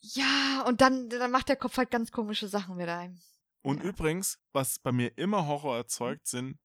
[0.00, 3.18] ja, und dann, dann macht der Kopf halt ganz komische Sachen mit einem.
[3.62, 3.88] Und Ja.
[3.90, 6.58] übrigens, was bei mir immer Horror erzeugt, sind,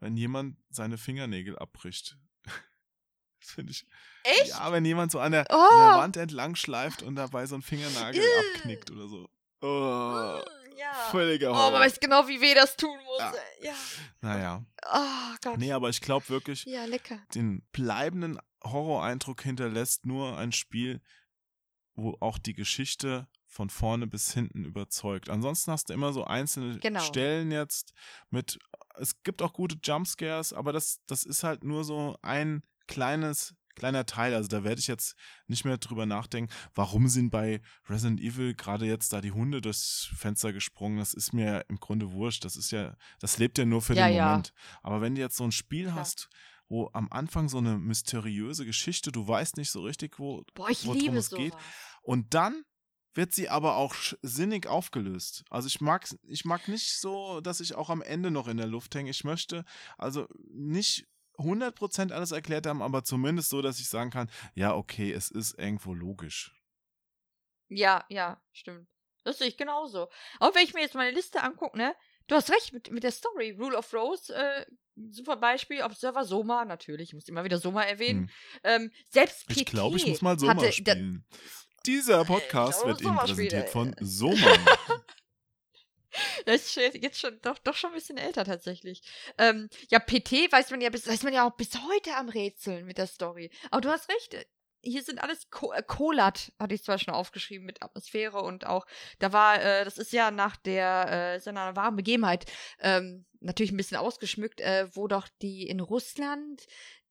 [0.00, 2.16] wenn jemand seine Fingernägel abbricht.
[3.40, 3.84] Das finde ich.
[4.24, 4.48] Echt?
[4.48, 5.54] Ja, wenn jemand so an der, Oh.
[5.54, 8.20] an der Wand entlang schleift und dabei so ein Fingernagel
[8.54, 9.28] abknickt oder so.
[9.60, 10.40] Oh,
[10.78, 10.92] ja.
[11.10, 11.70] völliger Oh, Horror.
[11.72, 13.18] man weiß genau, wie weh das tun muss.
[13.20, 13.32] Ja.
[13.62, 13.74] Ja.
[14.20, 14.64] naja.
[14.92, 15.58] Oh Gott.
[15.58, 17.18] Nee, aber ich glaube wirklich, Ja, lecker.
[17.34, 21.00] den bleibenden Horroreindruck hinterlässt nur ein Spiel,
[21.94, 25.30] wo auch die Geschichte von vorne bis hinten überzeugt.
[25.30, 27.00] Ansonsten hast du immer so einzelne Genau.
[27.00, 27.94] Stellen jetzt
[28.30, 28.58] mit,
[28.96, 34.04] es gibt auch gute Jumpscares, aber das, das ist halt nur so ein kleines, kleiner
[34.06, 34.34] Teil.
[34.34, 35.14] Also da werde ich jetzt
[35.46, 40.10] nicht mehr drüber nachdenken, warum sind bei Resident Evil gerade jetzt da die Hunde durchs
[40.16, 40.98] Fenster gesprungen.
[40.98, 42.44] Das ist mir im Grunde wurscht.
[42.44, 44.26] Das ist ja, das lebt ja nur für Ja, den ja.
[44.28, 44.52] Moment.
[44.82, 45.96] Aber wenn du jetzt so ein Spiel Klar.
[45.96, 46.28] hast,
[46.68, 50.84] wo am Anfang so eine mysteriöse Geschichte, du weißt nicht so richtig, wo, Boah, ich
[50.84, 51.44] worum liebe es sowas.
[51.44, 51.54] geht.
[52.02, 52.64] und dann
[53.14, 55.44] wird sie aber auch sinnig aufgelöst.
[55.48, 58.66] Also ich mag ich mag nicht so, dass ich auch am Ende noch in der
[58.66, 59.08] Luft hänge.
[59.10, 59.64] Ich möchte
[59.96, 61.06] also nicht
[61.38, 65.58] 100% alles erklärt haben, aber zumindest so, dass ich sagen kann, ja, okay, es ist
[65.58, 66.52] irgendwo logisch.
[67.68, 68.88] Ja, ja, stimmt.
[69.24, 70.08] Das sehe ich genauso.
[70.38, 71.94] Auch wenn ich mir jetzt meine Liste angucke, ne?
[72.28, 73.56] Du hast recht mit, mit der Story.
[73.58, 74.66] Rule of Rose, äh,
[75.10, 75.82] super Beispiel.
[75.82, 77.10] Observer Soma, natürlich.
[77.10, 78.30] Ich muss immer wieder Soma erwähnen.
[78.62, 79.56] Ähm, selbst PT Hm.
[79.56, 81.24] Ich glaube, ich muss mal Soma hatte, spielen.
[81.86, 83.70] Dieser Podcast glaube, wird Ihnen präsentiert ey.
[83.70, 84.56] von Soma.
[86.46, 89.02] Ist jetzt jetzt schon doch, doch schon ein bisschen älter tatsächlich.
[89.38, 92.86] Ähm, ja, PT weiß man ja bis, weiß man ja auch bis heute am Rätseln
[92.86, 93.50] mit der Story.
[93.70, 94.46] Aber du hast recht.
[94.82, 98.86] Hier sind alles äh, Kolat, hatte ich zwar schon aufgeschrieben mit Atmosphäre und auch,
[99.18, 102.44] da war, äh, das ist ja nach der, äh, seiner wahren Begebenheit,
[102.78, 106.66] ähm, natürlich ein bisschen ausgeschmückt, äh, wo doch die in Russland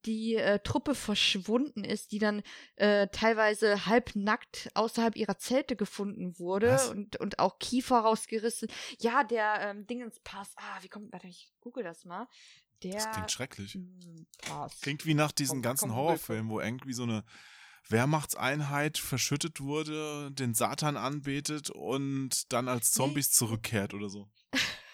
[0.06, 2.42] die äh, Truppe verschwunden ist, die dann
[2.76, 6.88] äh, teilweise halbnackt außerhalb ihrer Zelte gefunden wurde Was?
[6.88, 8.68] und, und auch Kiefer rausgerissen.
[9.00, 10.52] Ja, der ähm, Dingenspass.
[10.56, 12.28] Ah, wie kommt, warte, ich google das mal.
[12.82, 13.74] Der Das klingt schrecklich.
[13.74, 14.80] Hm, Pass.
[14.80, 17.24] Klingt wie nach diesen Komm, ganzen komm, Horrorfilmen, wo irgendwie so eine
[17.88, 24.28] Wehrmachtseinheit verschüttet wurde, den Satan anbetet und dann als Zombies zurückkehrt oder so.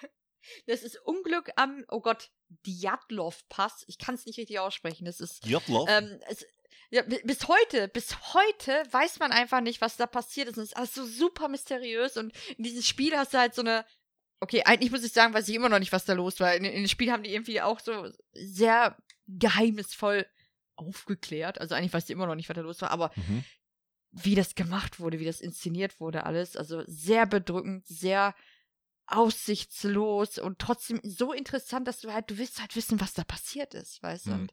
[0.67, 2.31] Das ist Unglück am, oh Gott,
[2.67, 3.85] Djatlov-Pass.
[3.87, 5.05] Ich kann es nicht richtig aussprechen.
[5.05, 5.89] Das ist Jotloff?
[5.91, 6.45] Ähm, es,
[6.91, 10.57] ja, bi- bis heute, bis heute weiß man einfach nicht, was da passiert ist.
[10.59, 12.17] Und es ist alles so super mysteriös.
[12.17, 13.85] Und in diesem Spiel hast du halt so eine.
[14.41, 16.55] Okay, eigentlich muss ich sagen, weiß ich immer noch nicht, was da los war.
[16.55, 18.97] In, in dem Spiel haben die irgendwie auch so sehr
[19.29, 20.27] geheimnisvoll
[20.77, 21.61] aufgeklärt.
[21.61, 22.91] Also eigentlich weiß ich immer noch nicht, was da los war.
[22.91, 23.45] Aber Mhm.
[24.11, 26.57] wie das gemacht wurde, wie das inszeniert wurde, alles.
[26.57, 28.35] Also sehr bedrückend, sehr
[29.07, 33.75] aussichtslos und trotzdem so interessant, dass du halt, du willst halt wissen, was da passiert
[33.75, 34.31] ist, weißt du?
[34.33, 34.49] Mhm.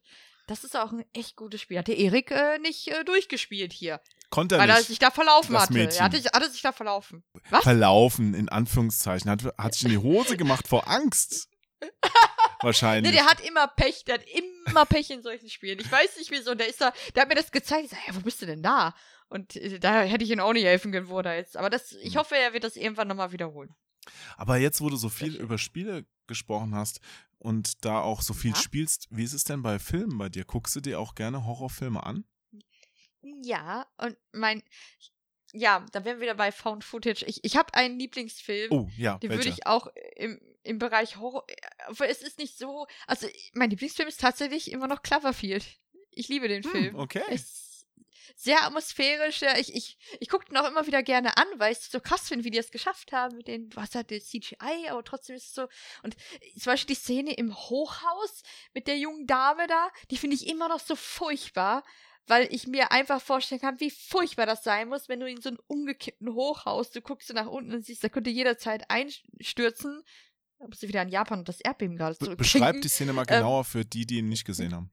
[0.48, 1.78] Das ist auch ein echt gutes Spiel.
[1.78, 4.02] Hat der Erik äh, nicht äh, durchgespielt hier,
[4.32, 4.88] Konnte er weil er nicht.
[4.88, 5.74] sich da verlaufen das hatte.
[5.74, 6.00] Mädchen.
[6.00, 7.24] Er hatte, hatte sich da verlaufen.
[7.52, 7.64] Was?
[7.64, 9.30] Verlaufen, in Anführungszeichen.
[9.30, 11.50] Hat, hat sich in die Hose gemacht vor Angst.
[12.62, 13.12] Wahrscheinlich.
[13.12, 15.80] Nee, der hat immer Pech, der hat immer Pech in solchen Spielen.
[15.80, 16.54] Ich weiß nicht wieso.
[16.56, 17.86] Der ist da, der hat mir das gezeigt.
[17.86, 18.94] Ich sag, ja, wo bist du denn da?
[19.30, 21.56] Und äh, da hätte ich ihm auch nicht helfen können, wo er da jetzt.
[21.56, 22.20] Aber das, ich Hm.
[22.22, 23.76] hoffe, er wird das irgendwann nochmal wiederholen.
[24.38, 27.00] Aber jetzt, wo du so viel über Spiele gesprochen hast
[27.38, 28.58] und da auch so viel Ja.
[28.58, 30.46] spielst, wie ist es denn bei Filmen bei dir?
[30.46, 32.26] Guckst du dir auch gerne Horrorfilme an?
[33.22, 34.64] Ja, und mein,
[35.54, 37.26] ja, da wären wir wieder bei Found Footage.
[37.26, 38.72] Ich, ich habe einen Lieblingsfilm.
[38.72, 41.46] Oh, ja, Den würde ich auch im, im Bereich Horror.
[41.88, 42.88] Aber es ist nicht so.
[43.08, 45.66] Also, mein Lieblingsfilm ist tatsächlich immer noch Cloverfield.
[46.12, 46.96] Ich liebe den Hm, Film.
[46.96, 47.24] okay.
[47.30, 47.69] Es
[48.36, 49.42] sehr atmosphärisch.
[49.42, 52.00] Ja, ich ich, ich gucke den auch immer wieder gerne an, weil ich es so
[52.00, 53.38] krass finde, wie die das geschafft haben.
[53.38, 55.68] Mit den, du hast halt das CGI, aber trotzdem ist es so.
[56.04, 56.16] Und
[56.58, 58.44] zum Beispiel die Szene im Hochhaus
[58.74, 61.84] mit der jungen Dame da, die finde ich immer noch so furchtbar.
[62.28, 65.50] Weil ich mir einfach vorstellen kann, wie furchtbar das sein muss, wenn du in so
[65.50, 70.04] einem umgekippten Hochhaus, du guckst so nach unten und siehst, da könnte jederzeit einstürzen.
[70.60, 72.38] Da musst du wieder an Japan und das Erdbeben gerade zurück.
[72.38, 74.92] beschreib die Szene mal Ähm, genauer für die, die ihn nicht gesehen haben.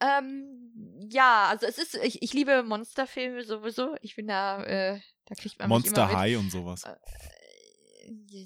[0.00, 3.94] Ähm, ja, also es ist, ich, ich liebe Monsterfilme sowieso.
[4.02, 6.12] Ich bin da, äh, da kriegt man Monster.
[6.12, 6.84] High und sowas.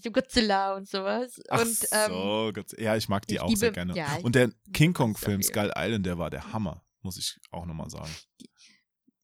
[0.03, 1.41] so Godzilla und sowas.
[1.49, 3.95] Ach und, ähm, so, Gott, ja, ich mag die ich auch liebe- sehr gerne.
[3.95, 5.65] ja, und der King Kong das Film dafür.
[5.65, 8.15] Skull Island, der war der Hammer, muss ich auch nochmal sagen.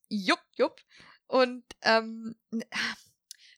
[0.09, 0.81] Jupp, jupp.
[1.29, 2.37] Und ähm,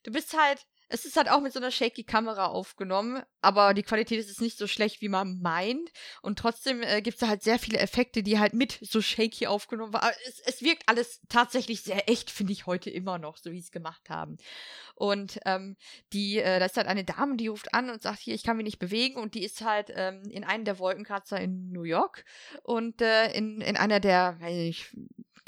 [0.03, 3.83] du bist halt, es ist halt auch mit so einer shaky Kamera aufgenommen, aber die
[3.83, 5.91] Qualität ist nicht so schlecht, wie man meint.
[6.23, 9.93] Und trotzdem äh, gibt es halt sehr viele Effekte, die halt mit so shaky aufgenommen
[9.93, 10.11] waren.
[10.27, 13.65] Es, es wirkt alles tatsächlich sehr echt, finde ich heute immer noch, so wie sie
[13.65, 14.37] es gemacht haben.
[14.95, 15.77] Und ähm,
[16.11, 18.57] die, äh, da ist halt eine Dame, die ruft an und sagt, hier, ich kann
[18.57, 19.19] mich nicht bewegen.
[19.19, 22.25] Und die ist halt ähm, in einem der Wolkenkratzer in New York
[22.63, 24.91] und äh, in, in einer der, weiß ich,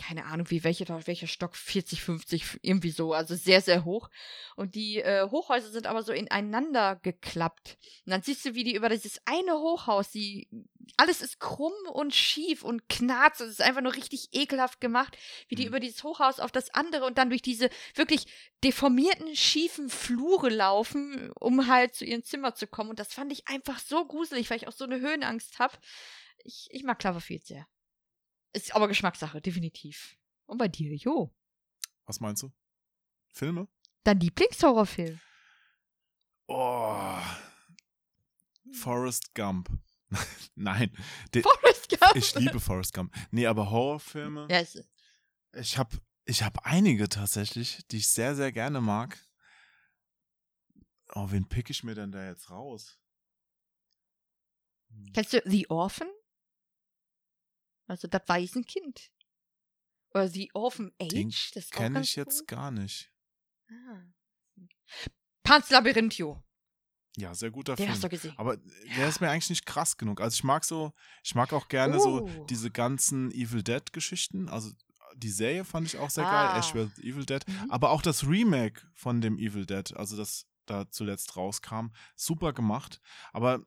[0.02, 4.10] keine Ahnung, wie welche, welcher Stock, 40, 50, irgendwie so, also sehr, sehr hoch.
[4.56, 7.78] Und die äh, Hochhäuser sind aber so ineinander geklappt.
[8.06, 10.48] Und dann siehst du, wie die über dieses eine Hochhaus, die,
[10.98, 13.42] alles ist krumm und schief und knarzt.
[13.42, 15.18] Es ist einfach nur richtig ekelhaft gemacht,
[15.48, 15.70] wie die Mhm.
[15.70, 18.28] über dieses Hochhaus auf das andere und dann durch diese wirklich
[18.64, 22.92] deformierten, schiefen Flure laufen, um halt zu ihrem Zimmer zu kommen.
[22.92, 25.78] Und das fand ich einfach so gruselig, weil ich auch so eine Höhenangst habe.
[26.44, 27.68] Ich, ich mag Cloverfield sehr.
[28.54, 30.18] Ist aber Geschmackssache, definitiv.
[30.46, 31.34] Und bei dir, Jo.
[32.06, 32.52] Was meinst du?
[33.34, 33.70] Filme?
[34.04, 35.20] Dein Lieblingshorrorfilm?
[36.48, 37.22] Oh.
[38.74, 39.70] Forrest Gump.
[40.56, 40.92] Nein,
[41.42, 42.16] Forrest Gump.
[42.16, 43.14] ich liebe Forrest Gump.
[43.32, 44.48] Nee, aber Horrorfilme.
[44.50, 44.84] Ja, ist,
[45.54, 49.18] Ich habe ich hab einige tatsächlich, die ich sehr, sehr gerne mag.
[51.14, 52.98] Oh, wen pick ich mir denn da jetzt raus?
[54.90, 55.14] Hm.
[55.14, 56.10] kennst du The Orphan?
[57.88, 59.12] Also das Waisenkind.
[60.14, 61.10] Oder The Orphan Age?
[61.10, 62.48] Den das kenne ich jetzt gut.
[62.48, 63.11] gar nicht.
[63.72, 64.04] Ah.
[65.44, 66.42] Pans Labyrinth, Jo.
[67.18, 67.90] Ja, sehr guter Den Film.
[67.92, 68.34] hast du gesehen.
[68.38, 68.58] Aber
[68.98, 70.22] der ist mir eigentlich nicht krass genug.
[70.22, 70.94] Also ich mag so,
[71.24, 72.46] ich mag auch gerne so Oh.
[72.46, 74.48] diese ganzen Evil Dead Geschichten.
[74.48, 74.72] Also
[75.16, 76.54] die Serie fand ich auch sehr Ah.
[76.54, 77.00] geil, Ash vs.
[77.00, 77.46] Evil Dead.
[77.48, 77.70] Mhm.
[77.72, 83.02] Aber auch das Remake von dem Evil Dead, also das da zuletzt rauskam, super gemacht.
[83.34, 83.66] Aber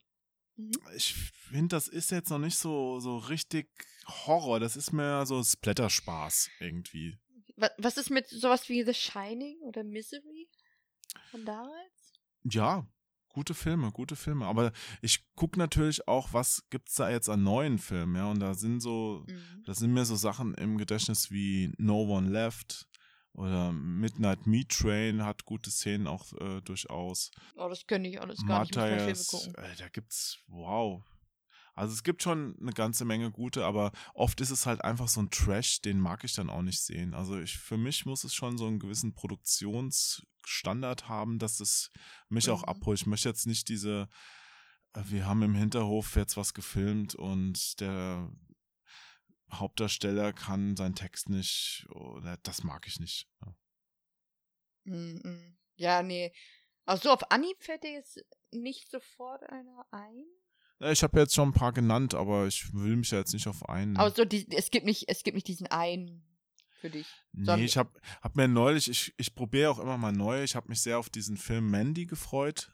[0.56, 0.70] Mhm.
[0.97, 3.68] ich finde, das ist jetzt noch nicht so, so richtig
[4.06, 4.59] Horror.
[4.60, 7.18] Das ist mehr so Splatterspaß irgendwie.
[7.56, 10.48] Wa- Was ist mit sowas wie The Shining oder Misery
[11.31, 12.12] von damals?
[12.44, 12.86] Ja,
[13.28, 14.47] gute Filme, gute Filme.
[14.47, 14.72] Aber
[15.02, 18.31] ich gucke natürlich auch, was gibt's da jetzt an neuen Filmen, ja.
[18.31, 19.62] Und da sind so, Mhm.
[19.66, 22.86] da sind mir so Sachen im Gedächtnis wie No One Left
[23.32, 27.31] oder Midnight Meat Train hat gute Szenen auch äh, durchaus.
[27.56, 28.76] Oh, das könnte ich alles gar nicht.
[28.76, 29.55] Matthias, gucken.
[29.56, 31.02] äh, da gibt's, wow.
[31.74, 35.20] Also es gibt schon eine ganze Menge gute, aber oft ist es halt einfach so
[35.20, 37.14] ein Trash, den mag ich dann auch nicht sehen.
[37.14, 41.90] Also ich, für mich muss es schon so einen gewissen Produktionsstandard haben, dass es
[42.28, 42.68] mich auch Mhm.
[42.68, 43.01] abholt.
[43.01, 44.09] Ich möchte jetzt nicht diese,
[44.94, 48.30] äh, wir haben im Hinterhof jetzt was gefilmt und der
[49.52, 53.28] Hauptdarsteller kann seinen Text nicht, oder das mag ich nicht.
[53.44, 53.56] Ja.
[54.84, 55.56] Mhm.
[55.76, 56.32] Ja, nee.
[56.86, 60.24] Also auf Anhieb fällt dir jetzt nicht sofort einer ein?
[60.85, 63.47] Ja, Ich habe jetzt schon ein paar genannt, aber ich will mich ja jetzt nicht
[63.48, 63.97] auf einen.
[63.97, 66.23] Aber so, die, es gibt nicht, es gibt nicht diesen einen
[66.81, 67.06] für dich.
[67.32, 67.90] Sondern- Nee, ich habe
[68.23, 71.09] hab mir neulich, ich, ich probiere auch immer mal neu, ich habe mich sehr auf
[71.11, 72.70] diesen Film Mandy gefreut,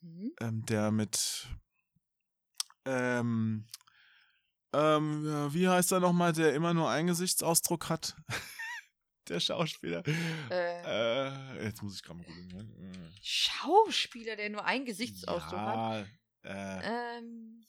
[0.00, 0.32] Mhm.
[0.40, 1.46] ähm, der mit,
[2.86, 3.66] ähm,
[4.72, 8.16] ähm, ja, wie heißt er nochmal, der immer nur einen Gesichtsausdruck hat?
[9.28, 10.02] der Schauspieler.
[10.50, 11.28] Äh,
[11.60, 13.12] Äh, jetzt muss ich gerade mal gucken.
[13.22, 16.06] Schauspieler, der nur einen Gesichtsausdruck hat.
[16.44, 17.64] Äh, Ähm,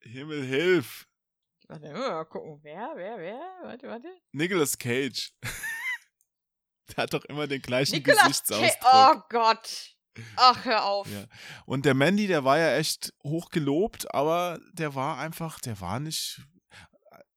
[0.00, 1.06] Himmel hilf.
[1.68, 2.60] warte, mal gucken.
[2.62, 3.40] Wer, wer, wer?
[3.62, 4.08] Warte, warte.
[4.32, 5.32] Nicolas Cage.
[6.88, 8.80] der hat doch immer den gleichen Nicolas Gesichtsausdruck.
[8.80, 9.16] Cage.
[9.16, 9.94] Oh Gott.
[10.36, 11.08] Ach, hör auf.
[11.10, 11.24] Ja.
[11.64, 16.00] Und der Mandy, der war ja echt hoch gelobt, aber der war einfach, der war
[16.00, 16.40] nicht.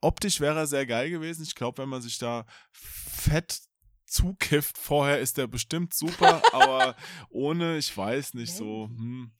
[0.02, 1.44] Optisch wäre er sehr geil gewesen.
[1.44, 3.60] Ich glaube, wenn man sich da fett
[4.06, 6.96] zukifft vorher, ist der bestimmt super, aber
[7.30, 8.88] ohne, ich weiß nicht so.
[8.88, 9.32] Hm.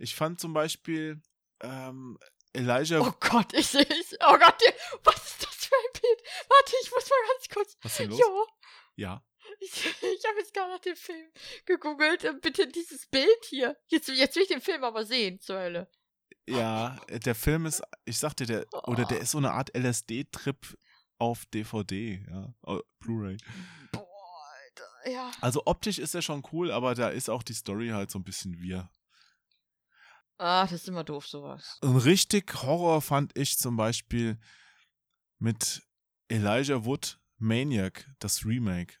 [0.00, 1.20] Ich fand zum Beispiel
[1.60, 2.18] ähm,
[2.54, 3.00] Elijah.
[3.00, 4.14] Oh Gott, ich sehe es.
[4.26, 4.62] Oh Gott,
[5.04, 6.22] was ist das für ein Bild?
[6.48, 7.76] Warte, ich muss mal ganz kurz.
[7.82, 8.18] was ist denn los?
[8.18, 8.46] Jo,
[8.96, 9.22] Ja.
[9.60, 11.30] ich, ich habe jetzt gerade nach dem Film
[11.66, 12.24] gegoogelt.
[12.24, 13.76] und Bitte dieses Bild hier.
[13.88, 15.90] Jetzt, jetzt will ich den Film aber sehen, zur Hölle.
[16.48, 20.78] Ja, der Film ist, ich sagte, der, oder der ist so eine Art LSD-Trip
[21.18, 23.36] auf DVD, ja, oh, Blu-ray.
[23.92, 24.06] Boah,
[24.54, 25.10] Alter.
[25.12, 25.30] Ja.
[25.42, 28.24] Also optisch ist er schon cool, aber da ist auch die Story halt so ein
[28.24, 28.90] bisschen wir.
[30.42, 31.78] Ach, das ist immer doof, sowas.
[31.82, 34.38] Ein richtig Horror fand ich zum Beispiel
[35.38, 35.82] mit
[36.28, 38.94] Elijah Wood, Maniac, das Remake.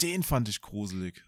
[0.00, 1.24] Den fand ich gruselig.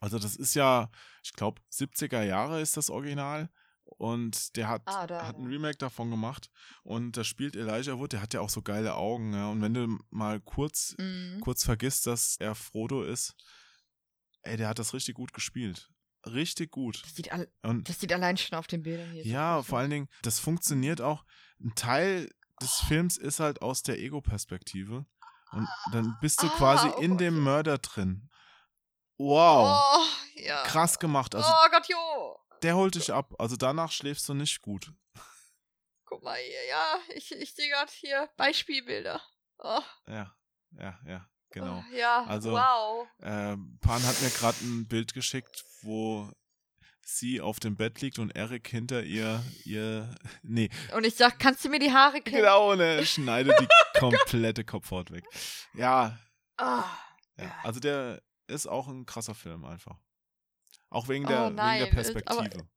[0.00, 0.90] Also das ist ja,
[1.22, 3.50] ich glaube, 70er Jahre ist das Original.
[3.96, 5.46] und der hat, Ah, da, hat ein.
[5.46, 6.50] Remake davon gemacht
[6.84, 9.50] und da spielt Elijah Wood, der hat ja auch so geile Augen, ja.
[9.50, 11.40] Und wenn du mal kurz, Mhm.
[11.40, 13.34] kurz vergisst, dass er Frodo ist,
[14.42, 15.90] ey, der hat das richtig gut gespielt.
[16.26, 17.02] Richtig gut.
[17.04, 19.24] Das sieht, all, Und das sieht allein schon auf den Bildern hier.
[19.26, 19.82] ja, aus, vor ne?
[19.82, 21.24] allen Dingen, das funktioniert auch.
[21.60, 22.30] Ein Teil
[22.62, 25.06] des Films ist halt aus der Ego-Perspektive.
[25.52, 27.42] Und dann bist du Ah, quasi oh in Gott, dem.
[27.42, 28.28] Mörder drin.
[29.18, 29.80] Wow.
[29.96, 30.04] Oh,
[30.40, 30.62] ja.
[30.64, 31.34] Krass gemacht.
[31.34, 32.36] Also oh Gott, jo.
[32.62, 33.34] der holt dich ab.
[33.38, 34.92] Also danach schläfst du nicht gut.
[36.06, 39.20] Guck mal hier, ja, ich, ich sehe gerade hier Beispielbilder.
[39.58, 40.34] Oh, Ja,
[40.78, 41.78] ja, ja, genau.
[41.88, 43.06] oh, ja, Also- wow.
[43.22, 46.30] Ähm, Pan hat mir gerade ein Bild geschickt, wo
[47.06, 51.64] sie auf dem Bett liegt und Eric hinter ihr, ihr, nee, Und ich sag, kannst
[51.64, 52.40] du mir die Haare kämmen?
[52.42, 55.24] genau, ne, schneidet die komplette Kopfhaut weg.
[55.74, 56.18] Ja,
[56.56, 56.84] Ah,
[57.36, 59.98] ja, also der ist auch ein krasser Film einfach.
[60.88, 62.68] Auch wegen Oh der, nein, wegen der aber- Perspektive.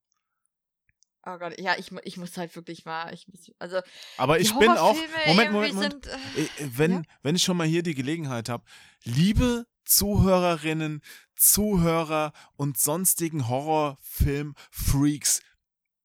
[1.25, 3.81] oh Gott, ja, ich, ich muss halt wirklich mal, ich muss, also,
[4.17, 4.95] Aber ich bin auch,
[5.27, 6.05] Moment, Moment, Moment.
[6.05, 7.01] Sind, äh, Äh, äh, Wenn, Ja?
[7.21, 8.63] wenn ich schon mal hier die Gelegenheit habe,
[9.03, 11.01] liebe Zuhörerinnen,
[11.35, 15.41] Zuhörer und sonstigen Horrorfilm-Freaks,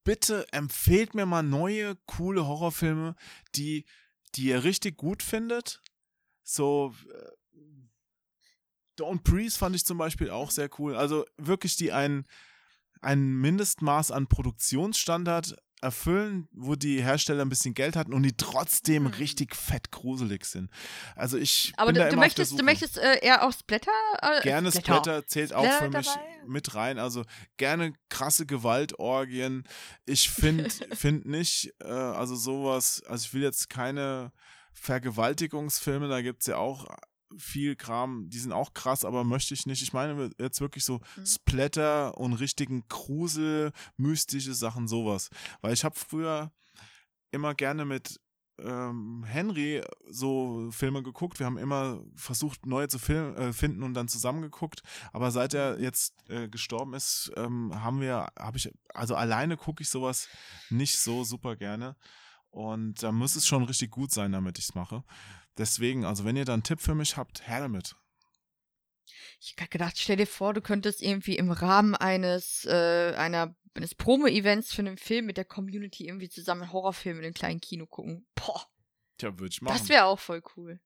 [0.03, 3.15] bitte empfehlt mir mal neue, coole Horrorfilme,
[3.55, 3.85] die,
[4.35, 5.81] die ihr richtig gut findet.
[6.43, 7.31] So, äh,
[8.97, 10.95] Don't Breathe fand ich zum Beispiel auch sehr cool.
[10.95, 12.25] Also wirklich, die ein,
[13.01, 19.03] ein Mindestmaß an Produktionsstandard erfüllen, wo die Hersteller ein bisschen Geld hatten und die trotzdem
[19.03, 19.09] Mhm.
[19.09, 20.71] richtig fett gruselig sind.
[21.15, 23.91] Also ich aber bin du, du möchtest, du möchtest äh, eher auch Splatter?
[24.21, 26.21] Äh, Gerne Splatter zählt auch Splatter für mich dabei?
[26.47, 26.97] mit rein.
[26.99, 27.23] Also
[27.57, 29.63] gerne krasse Gewaltorgien.
[30.05, 34.31] Ich finde find nicht, äh, also sowas, also ich will jetzt keine
[34.73, 36.85] Vergewaltigungsfilme, da gibt es ja auch
[37.37, 39.81] viel Kram, die sind auch krass, aber möchte ich nicht.
[39.81, 41.25] Ich meine jetzt wirklich so Mhm.
[41.25, 45.29] Splatter und richtigen Grusel, mystische Sachen, sowas.
[45.61, 46.51] Weil ich habe früher
[47.31, 48.19] immer gerne mit
[48.59, 51.39] ähm, Henry so Filme geguckt.
[51.39, 54.83] Wir haben immer versucht, neue zu film, äh, finden und dann zusammengeguckt.
[55.11, 59.81] Aber seit er jetzt äh, gestorben ist, ähm, haben wir, habe ich, also alleine gucke
[59.81, 60.27] ich sowas
[60.69, 61.95] nicht so super gerne.
[62.51, 65.03] Und da muss es schon richtig gut sein, damit ich es mache.
[65.57, 67.95] Deswegen, also wenn ihr da einen Tipp für mich habt, her damit.
[69.39, 73.93] Ich hab gedacht, stell dir vor, du könntest irgendwie im Rahmen eines, äh, einer, eines
[73.93, 77.85] Promo-Events für einen Film mit der Community irgendwie zusammen einen Horrorfilm in einem kleinen Kino
[77.85, 78.25] gucken.
[78.35, 78.65] Boah,
[79.17, 79.77] Tja, würde ich machen.
[79.77, 80.79] das wäre auch voll cool.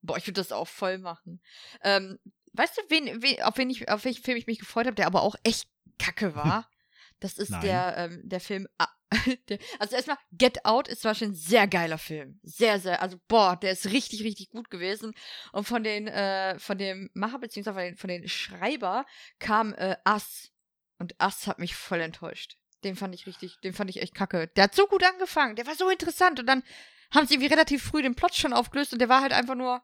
[0.00, 1.42] Boah, ich würde das auch voll machen.
[1.82, 2.18] Ähm,
[2.52, 5.06] weißt du, wen, wen, auf, wen ich, auf welchen Film ich mich gefreut habe, der
[5.06, 5.68] aber auch echt
[5.98, 6.68] kacke war?
[7.20, 7.62] Das ist Nein.
[7.62, 8.68] der, ähm, der Film.
[9.78, 12.38] Also erstmal, Get Out ist zum Beispiel ein sehr geiler Film.
[12.42, 15.14] Sehr, sehr, also boah, der ist richtig, richtig gut gewesen.
[15.52, 19.06] Und von den, äh, von dem Macher, beziehungsweise von den, von den Schreiber
[19.38, 20.50] kam äh, Us.
[20.98, 22.56] Und Us hat mich voll enttäuscht.
[22.84, 24.48] Den fand ich richtig, den fand ich echt kacke.
[24.48, 26.62] Der hat so gut angefangen, der war so interessant und dann
[27.12, 29.82] haben sie irgendwie relativ früh den Plot schon aufgelöst und der war halt einfach nur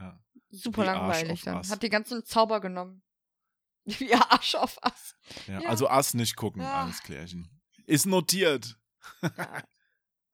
[0.00, 0.18] Ja.
[0.50, 1.56] super Wie langweilig dann.
[1.58, 1.70] Us.
[1.70, 3.02] Hat die ganzen Zauber genommen.
[3.84, 5.14] Wie Arsch auf Ass.
[5.46, 5.68] Ja, Ja.
[5.68, 6.82] Also Ass nicht gucken, Ja.
[6.84, 7.50] alles klärchen.
[7.86, 8.78] Ist notiert.
[9.22, 9.62] Ja.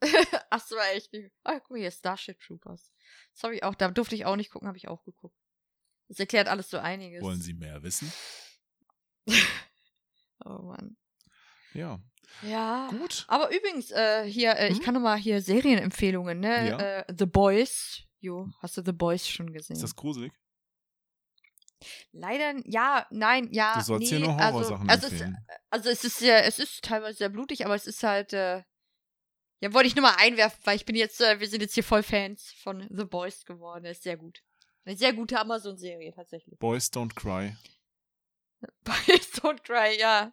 [0.51, 1.12] Ach so, echt.
[1.12, 1.31] nicht.
[1.44, 2.90] Ah, guck mal hier, Starship Troopers.
[3.35, 5.36] Das habe ich auch, da durfte ich auch nicht gucken, habe ich auch geguckt.
[6.09, 7.22] Das erklärt alles so einiges.
[7.22, 8.12] Wollen Sie mehr wissen?
[10.44, 10.97] Oh Mann.
[11.74, 12.01] Ja.
[12.43, 12.89] Ja.
[12.89, 13.27] Gut.
[13.28, 14.85] Aber übrigens, äh, hier, äh, ich Hm?
[14.85, 16.68] kann noch mal hier Serienempfehlungen, ne?
[16.70, 16.78] Ja.
[16.78, 18.02] Äh, The Boys.
[18.20, 19.77] Jo, hast du The Boys schon gesehen?
[19.77, 20.32] Ist das gruselig?
[22.12, 23.74] Leider, ja, nein, ja.
[23.74, 25.32] Du sollst nee, hier nur Horrorsachen also, also es,
[25.70, 28.62] also es ist sehr, es ist teilweise sehr blutig, aber es ist halt, äh,
[29.61, 31.85] ja, wollte ich nur mal einwerfen, weil ich bin jetzt, äh, wir sind jetzt hier
[31.85, 33.85] voll Fans von The Boys geworden.
[33.85, 34.43] Ist sehr gut.
[34.85, 36.59] Eine sehr gute Amazon-Serie tatsächlich.
[36.59, 37.55] Boys Don't Cry.
[38.85, 40.32] Boys Don't Cry, ja.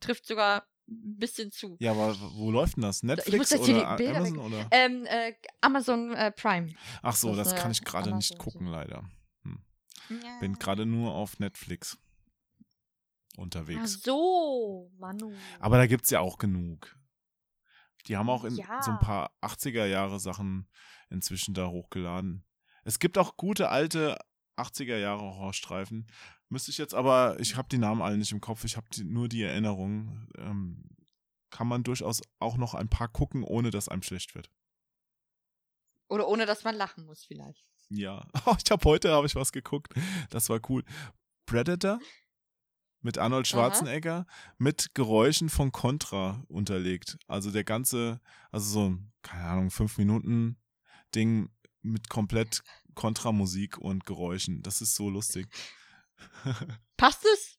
[0.00, 1.76] Trifft sogar ein bisschen zu.
[1.80, 3.02] Ja, aber wo läuft denn das?
[3.02, 4.68] Netflix oder Amazon oder?
[4.70, 6.72] Ähm, äh, Amazon äh, Prime.
[7.02, 9.04] Ach so, das das kann ich gerade nicht gucken, leider.
[10.24, 10.38] Ja.
[10.40, 11.98] Bin gerade nur auf Netflix
[13.34, 14.02] Ach unterwegs.
[14.02, 15.32] so, Manu.
[15.60, 16.96] Aber da gibt's ja auch genug.
[18.06, 18.82] Die haben auch in Ja.
[18.82, 20.68] so ein paar 80er Jahre Sachen
[21.08, 22.44] inzwischen da hochgeladen.
[22.84, 24.18] Es gibt auch gute alte
[24.56, 26.10] 80er Jahre Horrorstreifen.
[26.48, 29.28] Müsste ich jetzt aber, ich habe die Namen alle nicht im Kopf, ich habe nur
[29.28, 30.28] die Erinnerungen.
[30.36, 30.88] Ähm,
[31.50, 34.50] kann man durchaus auch noch ein paar gucken, ohne dass einem schlecht wird.
[36.08, 37.64] Oder ohne, dass man lachen muss vielleicht.
[37.94, 39.92] Ja, oh, ich habe heute habe ich was geguckt.
[40.30, 40.82] Das war cool.
[41.44, 42.00] Predator
[43.02, 44.26] mit Arnold Schwarzenegger
[44.58, 47.18] mit Geräuschen von Contra unterlegt.
[47.26, 50.56] Also der ganze, also so ein, keine Ahnung, fünf Minuten
[51.14, 51.50] Ding
[51.82, 52.62] mit komplett
[52.94, 54.62] Contra-Musik und Geräuschen.
[54.62, 55.48] Das ist so lustig.
[56.96, 57.58] Passt es?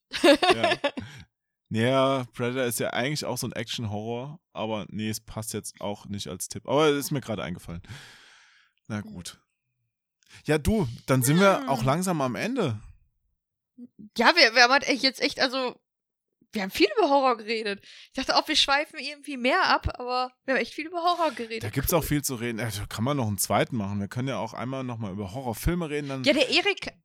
[0.56, 0.78] Ja.
[1.70, 6.06] Naja, Predator ist ja eigentlich auch so ein Action-Horror, aber nee, es passt jetzt auch
[6.06, 6.68] nicht als Tipp.
[6.68, 7.82] Aber es ist mir gerade eingefallen.
[8.88, 9.43] Na gut.
[10.46, 11.86] Ja, du, dann sind wir auch Hm.
[11.88, 12.80] langsam am Ende.
[14.18, 15.76] Ja, wir, wir haben halt echt jetzt echt, also,
[16.52, 17.84] wir haben viel über Horror geredet.
[18.08, 21.32] Ich dachte auch, wir schweifen irgendwie mehr ab, aber wir haben echt viel über Horror
[21.32, 21.64] geredet.
[21.64, 22.60] Da gibt es auch viel zu reden.
[22.60, 24.00] Da kann man noch einen zweiten machen.
[24.00, 26.96] Wir können ja auch einmal nochmal über Horrorfilme reden, dann Ja, der Erik, der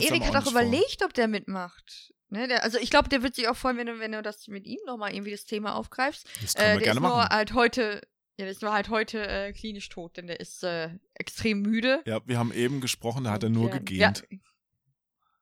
[0.00, 2.12] Erik hat auch auch überlegt, ob der mitmacht.
[2.30, 4.46] Ne, der, also ich glaube, der wird sich auch freuen, wenn du, wenn du das
[4.48, 6.26] mit ihm nochmal irgendwie das Thema aufgreifst.
[6.42, 7.28] Das können Äh, wir der gerne ist nur machen.
[7.30, 8.02] halt heute,
[8.38, 12.02] ja, der ist nur halt heute äh, klinisch tot, denn der ist äh, extrem müde.
[12.06, 14.24] Ja, wir haben eben gesprochen, da hat er nur wir- gegähnt.
[14.30, 14.38] Ja,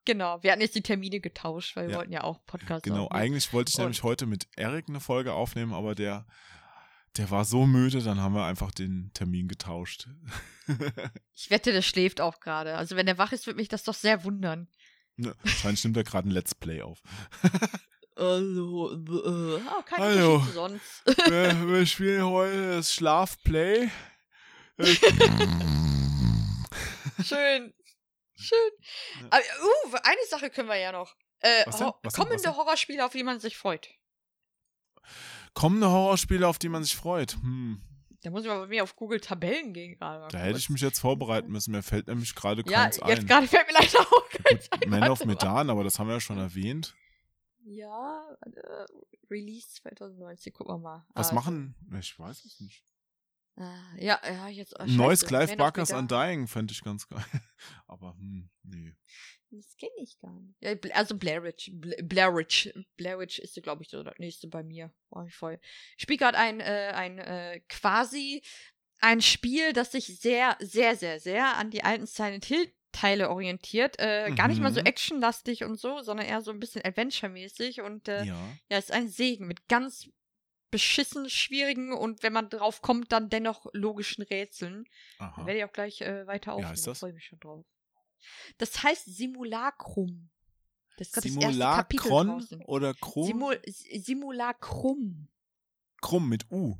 [0.05, 1.97] genau, wir hatten jetzt die Termine getauscht, weil wir Ja.
[1.99, 3.21] wollten ja auch Podcast Genau, aufnehmen.
[3.21, 6.25] eigentlich wollte ich Und- nämlich heute mit Erik eine Folge aufnehmen, aber der,
[7.17, 10.07] der war so müde, dann haben wir einfach den Termin getauscht.
[11.33, 12.75] Ich wette, der schläft auch gerade.
[12.75, 14.67] Also wenn der wach ist, würde mich das doch sehr wundern.
[15.15, 17.01] Ne, Wahrscheinlich nimmt er gerade ein Let's Play auf.
[18.17, 20.39] Also, äh, ah, kein Hallo.
[20.39, 21.03] Zu sonst.
[21.29, 23.89] wir, wir spielen heute das Schlafplay.
[27.23, 27.73] Schön.
[28.35, 28.71] Schön.
[29.21, 29.27] Ja.
[29.29, 29.41] Aber,
[29.93, 31.15] uh, eine Sache können wir ja noch.
[31.39, 31.87] Äh, Was denn?
[31.87, 31.93] Was denn?
[32.03, 32.55] Was kommende denn?
[32.55, 33.89] Horrorspiele, auf die man sich freut.
[35.53, 37.33] Kommende Horrorspiele, auf die man sich freut.
[37.33, 37.81] Hm,
[38.21, 40.27] Da muss ich mal bei mir auf Google Tabellen gehen gerade.
[40.29, 41.71] da hätte ich mich jetzt vorbereiten müssen.
[41.71, 43.27] Mir fällt nämlich gerade Ja, keins jetzt ein.
[43.27, 44.89] gerade fällt mir leider auch keins ein.
[44.89, 45.23] Man of.
[45.25, 46.95] Medan, aber das haben wir ja schon erwähnt.
[47.69, 48.85] Ja, äh,
[49.29, 51.05] Release 2019, gucken wir mal.
[51.13, 51.75] Was Also, machen?
[51.99, 52.83] Ich weiß es nicht.
[53.57, 54.79] Ah, ja, ja, jetzt.
[54.79, 55.91] oh, neues Clive Barkers.
[55.91, 57.25] Undying fände ich ganz geil.
[57.87, 58.95] Aber hm, nee.
[59.49, 60.55] Das kenne ich gar nicht.
[60.61, 61.71] Ja, also Blair Witch.
[61.73, 62.69] Bla- Blair Witch.
[62.97, 64.93] Blair Witch ist, glaube ich, so das nächste bei mir.
[65.09, 65.59] War ich voll.
[65.97, 68.43] Ich spiele gerade ein, äh, ein äh, quasi
[68.99, 73.99] ein Spiel, das sich sehr, sehr, sehr, sehr an die alten Silent Hill Teile orientiert.
[73.99, 74.85] Äh, Gar nicht mal so Mhm.
[74.87, 77.81] actionlastig und so, sondern eher so ein bisschen Adventure-mäßig.
[77.81, 78.37] Und äh, ja.
[78.69, 78.77] Ja.
[78.77, 80.09] ist ein Segen mit ganz
[80.71, 84.85] beschissen schwierigen und wenn man drauf kommt, dann dennoch logischen Rätseln.
[85.19, 85.45] Aha.
[85.45, 86.81] werde ich auch gleich äh, weiter aufnehmen.
[86.83, 86.99] das?
[86.99, 87.65] freue ich mich schon drauf.
[88.57, 90.29] Das heißt Simulacrum.
[90.97, 92.61] Das ist das Simulacron draußen.
[92.65, 93.27] oder Krumm?
[93.27, 95.27] Simul Simulacrum.
[96.01, 96.77] Krumm mit U.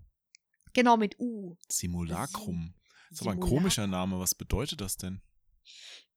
[0.74, 1.56] Genau, mit U.
[1.70, 2.74] Simulacrum.
[3.10, 4.20] Das ist aber ein komischer Name.
[4.20, 5.22] Was bedeutet das denn?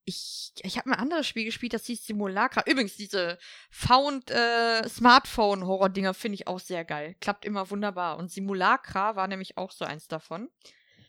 [0.05, 2.63] Ich, ich habe ein anderes Spiel gespielt, das hieß Simulacra.
[2.67, 3.39] Übrigens, diese
[3.71, 7.15] Found äh, Smartphone-Horror-Dinger finde ich auch sehr geil.
[7.21, 8.17] Klappt immer wunderbar.
[8.19, 10.49] Und Simulacra war nämlich auch so eins davon.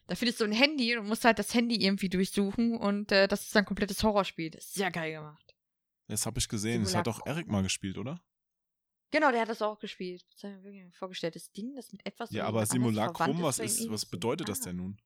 [0.08, 3.44] Da findest du ein Handy und musst halt das Handy irgendwie durchsuchen und äh, das
[3.44, 4.50] ist ein komplettes Horrorspiel.
[4.52, 5.56] Das ist sehr geil gemacht.
[6.08, 6.84] Das habe ich gesehen.
[6.84, 7.32] Das hat Simulacrum.
[7.34, 8.22] Erik mal gespielt, oder?
[9.12, 10.26] Genau, der hat das auch gespielt.
[10.30, 12.32] Das ist ein wirklich ein vorgestelltes Ding, das mit etwas.
[12.32, 14.66] Ja, aber Simulacrum, was ist, was bedeutet das Ah.
[14.66, 15.02] denn nun?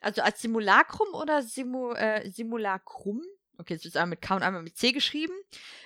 [0.00, 3.22] Also als Simulacrum oder Simu, äh, Simulacrum?
[3.58, 5.34] Okay, es ist einmal mit K und einmal mit C geschrieben.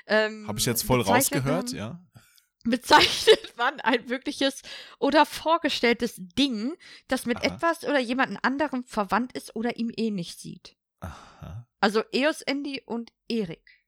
[0.06, 2.00] Ähm, Habe ich jetzt voll bezeichnet rausgehört, ja?
[2.64, 4.62] bezeichnet man ein wirkliches
[4.98, 6.76] oder vorgestelltes Ding,
[7.08, 7.46] das mit Aha.
[7.54, 10.76] etwas oder jemandem anderem verwandt ist oder ihm ähnlich sieht.
[11.00, 11.66] Aha.
[11.80, 13.84] Also Eos, Andy und Erik.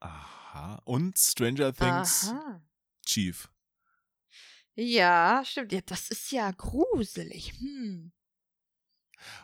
[0.00, 0.80] Aha.
[0.84, 2.62] Und Stranger Things Aha.
[3.04, 3.50] Chief.
[4.74, 5.72] Ja, stimmt.
[5.72, 7.52] Ja, das ist ja gruselig.
[7.58, 8.12] Hm.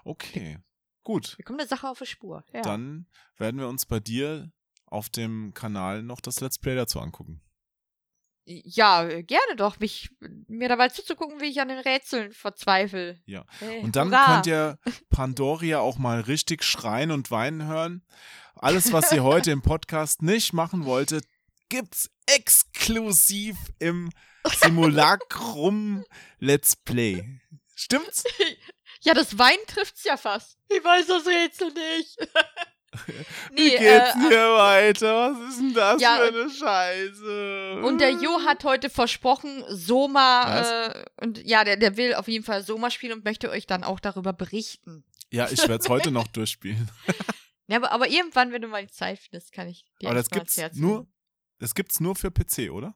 [0.05, 0.59] Okay.
[1.03, 1.36] Gut.
[1.36, 2.44] Wir kommen der Sache auf die Spur.
[2.53, 2.62] Ja.
[2.62, 4.51] Dann werden wir uns bei dir
[4.86, 7.43] auf dem Kanal noch das Let's Play dazu angucken.
[8.47, 10.11] Ja, gerne doch, mich,
[10.49, 13.19] mir dabei zuzugucken, wie ich an den Rätseln verzweifle.
[13.25, 13.47] Ja.
[13.59, 14.27] Hey, Und dann hurra.
[14.27, 14.78] könnt ihr
[15.09, 18.05] Pandoria auch mal richtig schreien und weinen hören.
[18.55, 21.23] Alles, was sie heute im Podcast nicht machen wollte,
[21.70, 24.11] gibt's exklusiv im
[24.61, 26.05] Simulacrum
[26.39, 27.41] Let's Play.
[27.75, 28.25] Stimmt's?
[29.05, 30.58] Ja, das Wein trifft's ja fast.
[30.68, 32.18] Ich weiß das Rätsel nicht.
[33.52, 35.33] Wie geht's äh, hier weiter?
[35.33, 37.83] Was ist denn das ja, für eine Scheiße?
[37.84, 42.44] Und der Jo hat heute versprochen, Soma, äh, und ja, der, der will auf jeden
[42.44, 45.05] Fall Soma spielen und möchte euch dann auch darüber berichten.
[45.31, 46.91] Ja, ich werde es heute noch durchspielen.
[47.66, 50.28] Ja, aber, aber irgendwann, wenn du mal die Zeit findest, kann ich dir Aber das
[50.28, 51.07] gibt's Herz nur,
[51.58, 52.94] das gibt's nur für PC, oder?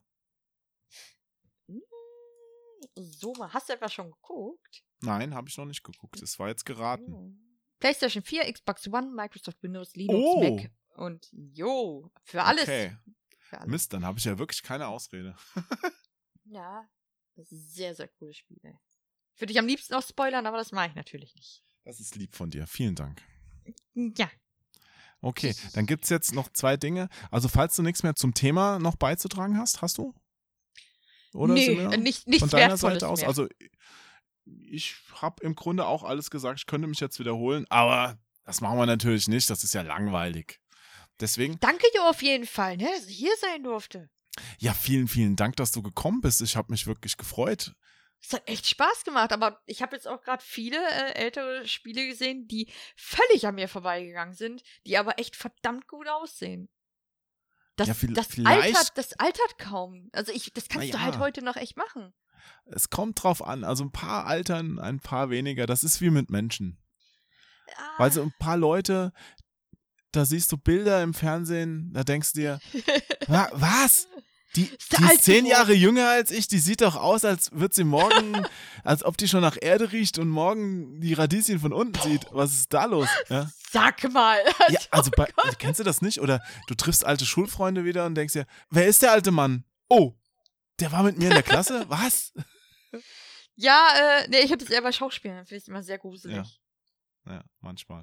[2.94, 4.84] Soma, hast du etwa schon geguckt?
[5.00, 6.20] Nein, habe ich noch nicht geguckt.
[6.22, 7.12] Es war jetzt geraten.
[7.12, 7.32] Oh.
[7.78, 10.40] PlayStation 4, Xbox One, Microsoft Windows, Linux, Oh.
[10.56, 12.64] Mac und Jo, für alles.
[12.64, 12.96] Okay.
[13.38, 13.70] Für alles.
[13.70, 15.36] Mist, dann habe ich ja wirklich keine Ausrede.
[16.50, 16.88] Ja,
[17.36, 18.56] das ist ein sehr, sehr cooles Spiel.
[18.62, 18.72] Ey.
[19.34, 21.62] Ich würde dich am liebsten auch spoilern, aber das mache ich natürlich nicht.
[21.84, 22.66] Das ist lieb von dir.
[22.66, 23.20] Vielen Dank.
[23.94, 24.30] Ja.
[25.20, 27.10] Okay, dann gibt's jetzt noch zwei Dinge.
[27.30, 30.14] Also, falls du nichts mehr zum Thema noch beizutragen hast, hast du?
[31.34, 33.20] Oder nee, nicht, nichts von deiner Wertvolles Seite aus?
[33.20, 33.28] mehr.
[33.28, 33.46] Also,
[34.66, 36.60] ich habe im Grunde auch alles gesagt.
[36.60, 39.48] Ich könnte mich jetzt wiederholen, aber das machen wir natürlich nicht.
[39.50, 40.60] Das ist ja langweilig.
[41.20, 44.08] Deswegen, Danke Jo auf jeden Fall, ne, dass ich hier sein durfte.
[44.58, 46.40] Ja, vielen, vielen Dank, dass du gekommen bist.
[46.42, 47.74] Ich habe mich wirklich gefreut.
[48.20, 52.06] Es hat echt Spaß gemacht, aber ich habe jetzt auch gerade viele äh, ältere Spiele
[52.06, 56.68] gesehen, die völlig an mir vorbeigegangen sind, die aber echt verdammt gut aussehen.
[57.76, 60.08] Das, Ja, viel- das, altert, das altert kaum.
[60.12, 62.12] Also ich, das kannst Na du halt heute noch echt machen.
[62.66, 63.64] Es kommt drauf an.
[63.64, 65.66] Also ein paar altern, ein paar weniger.
[65.66, 66.78] Das ist wie mit Menschen.
[67.76, 69.12] Ah, Weil so ein paar Leute,
[70.12, 72.60] da siehst du Bilder im Fernsehen, da denkst du dir,
[73.26, 74.08] "Wa- was?
[74.56, 74.62] Die,
[74.98, 75.44] die ist zehn.
[75.44, 78.46] Jahre jünger als ich, die sieht doch aus, als wird sie morgen,
[78.82, 82.24] als ob die schon nach Erde riecht und morgen die Radieschen von unten sieht.
[82.30, 83.08] Was ist da los?
[83.28, 84.38] Ja, Sag mal.
[84.70, 86.22] ja also bei, kennst du das nicht?
[86.22, 89.64] Oder du triffst alte Schulfreunde wieder und denkst dir, wer ist der alte Mann?
[89.90, 90.14] Oh,
[90.80, 91.84] der war mit mir in der Klasse?
[91.88, 92.32] Was?
[93.54, 93.88] Ja,
[94.22, 96.60] äh, nee, ich habe das eher bei Schauspielern, finde ich immer sehr gruselig.
[97.26, 98.02] Ja, manchmal.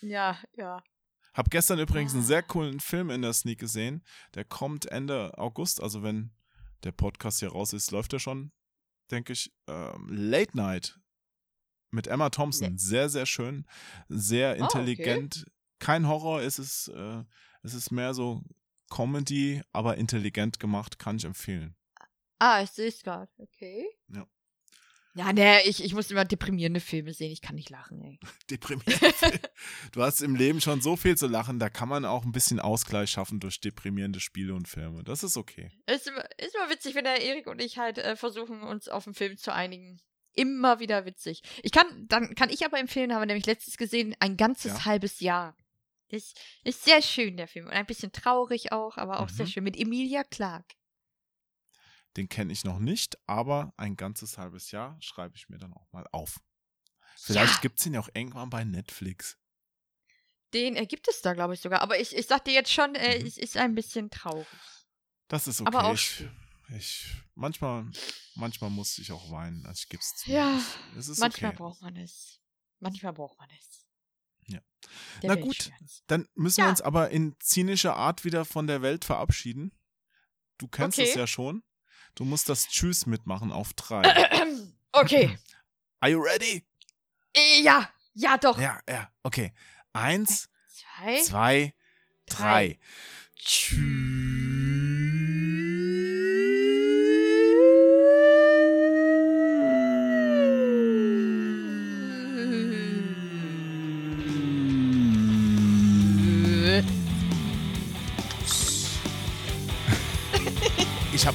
[0.00, 0.82] Ja, ja.
[1.34, 2.26] Hab gestern übrigens einen Ah.
[2.26, 4.04] sehr coolen Film in der Sneak gesehen.
[4.34, 6.32] Der kommt Ende August, also wenn
[6.82, 8.52] der Podcast hier raus ist, läuft er schon,
[9.10, 9.52] denke ich.
[9.68, 10.98] Ähm, Late Night
[11.90, 12.78] mit Emma Thompson.
[12.78, 13.66] Sehr, sehr schön.
[14.08, 14.62] Sehr Ah, okay.
[14.62, 15.46] intelligent.
[15.78, 17.22] Kein Horror, es ist, äh,
[17.62, 18.42] es ist mehr so
[18.90, 21.76] Comedy, aber intelligent gemacht, kann ich empfehlen.
[22.40, 23.30] Ah, ich sehe es gerade.
[23.38, 23.86] Okay.
[24.08, 24.26] Ja.
[25.14, 27.32] Ja, nee, ich, ich muss immer deprimierende Filme sehen.
[27.32, 28.20] Ich kann nicht lachen, ey.
[28.50, 29.50] Deprimierend.
[29.92, 32.60] du hast im Leben schon so viel zu lachen, da kann man auch ein bisschen
[32.60, 35.02] Ausgleich schaffen durch deprimierende Spiele und Filme.
[35.02, 35.72] Das ist okay.
[35.86, 39.06] Ist immer, ist immer witzig, wenn der Erik und ich halt äh, versuchen, uns auf
[39.06, 40.00] einen Film zu einigen.
[40.32, 41.42] Immer wieder witzig.
[41.64, 44.84] Ich kann, dann kann ich aber empfehlen, haben wir nämlich letztes gesehen, ein ganzes Ja.
[44.84, 45.56] halbes Jahr.
[46.06, 47.66] Ist, ist sehr schön, der Film.
[47.66, 49.50] Und ein bisschen traurig auch, aber auch sehr Mhm.
[49.50, 49.64] schön.
[49.64, 50.76] Mit Emilia Clarke.
[52.16, 55.86] Den kenne ich noch nicht, aber ein ganzes halbes Jahr schreibe ich mir dann auch
[55.92, 56.40] mal auf.
[57.16, 57.60] Vielleicht Ja.
[57.60, 59.36] gibt es ihn ja auch irgendwann bei Netflix.
[60.52, 61.80] Den äh, gibt es da, glaube ich, sogar.
[61.82, 63.26] Aber ich, ich sag dir jetzt schon, äh, Mhm.
[63.26, 64.46] es ist ein bisschen traurig.
[65.28, 65.68] Das ist okay.
[65.68, 66.24] Aber auch ich,
[66.76, 67.06] ich,
[67.36, 67.86] manchmal,
[68.34, 69.64] manchmal muss ich auch weinen.
[69.66, 70.30] Also ich gebe es zu.
[70.32, 70.60] Ja,
[70.96, 71.58] es ist Manchmal okay.
[71.58, 72.40] braucht man es.
[72.80, 73.86] Manchmal braucht man es.
[74.46, 74.60] Ja.
[75.22, 76.02] Der Na Weltschmerz.
[76.08, 76.70] Dann müssen wir Ja.
[76.70, 79.72] uns aber in zynischer Art wieder von der Welt verabschieden.
[80.58, 81.18] Du kennst es Okay.
[81.20, 81.62] ja schon.
[82.14, 84.02] Du musst das Tschüss mitmachen auf drei.
[84.92, 85.38] okay.
[86.00, 86.64] Are you ready?
[87.34, 88.58] Äh, Ja, ja doch.
[88.60, 89.10] Ja, ja.
[89.22, 89.52] Okay.
[89.92, 91.22] Eins, Zwei.
[91.22, 91.74] zwei,
[92.26, 92.78] drei.
[93.34, 93.74] Ich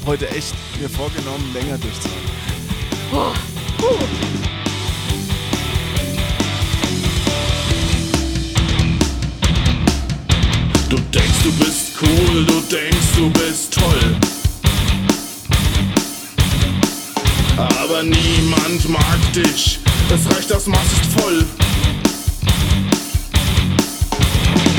[0.06, 2.30] habe heute echt mir vorgenommen, länger durchzuhalten.
[3.12, 3.34] Oh,
[3.78, 3.98] puh.
[10.90, 14.16] Du denkst, du bist cool, du denkst, du bist toll.
[17.58, 19.80] Aber niemand mag dich,
[20.14, 21.46] es reicht, das Maß ist voll.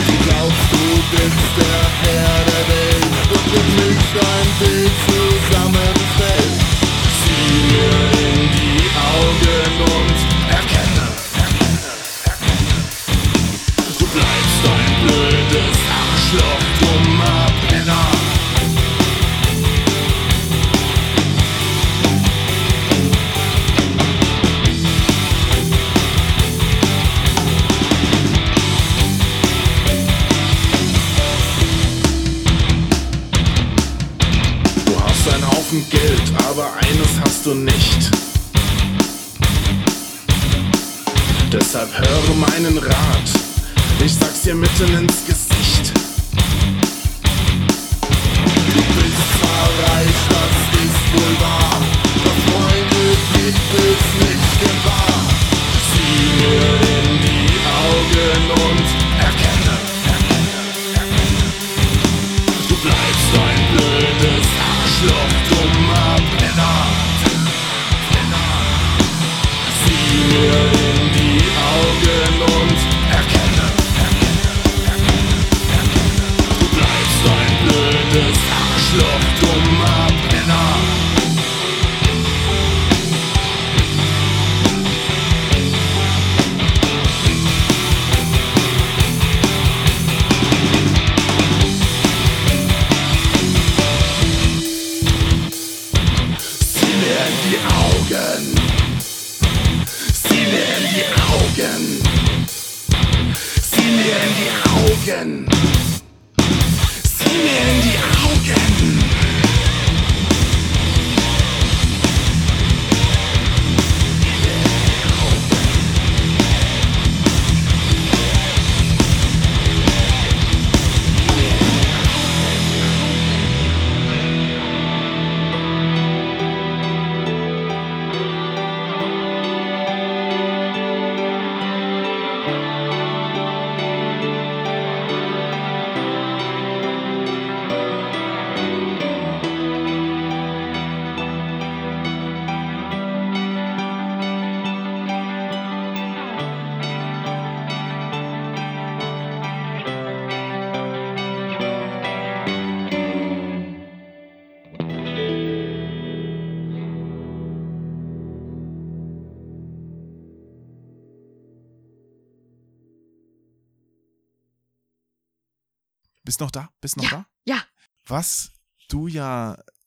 [0.07, 3.06] Du glaubst, du bist der Herr der Welt
[3.49, 6.56] für mich ein Bild zusammenfällt.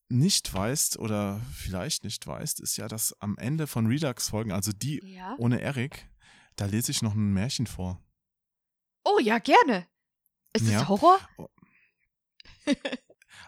[0.09, 4.99] Nicht weißt oder vielleicht nicht weißt, ist ja, dass am Ende von Redux-Folgen, also die
[5.05, 5.35] Ja.
[5.37, 6.09] ohne Erik,
[6.55, 8.01] da lese ich noch ein Märchen vor.
[9.05, 9.87] Oh ja, gerne.
[10.53, 10.81] Ist Ja.
[10.81, 11.19] es Horror?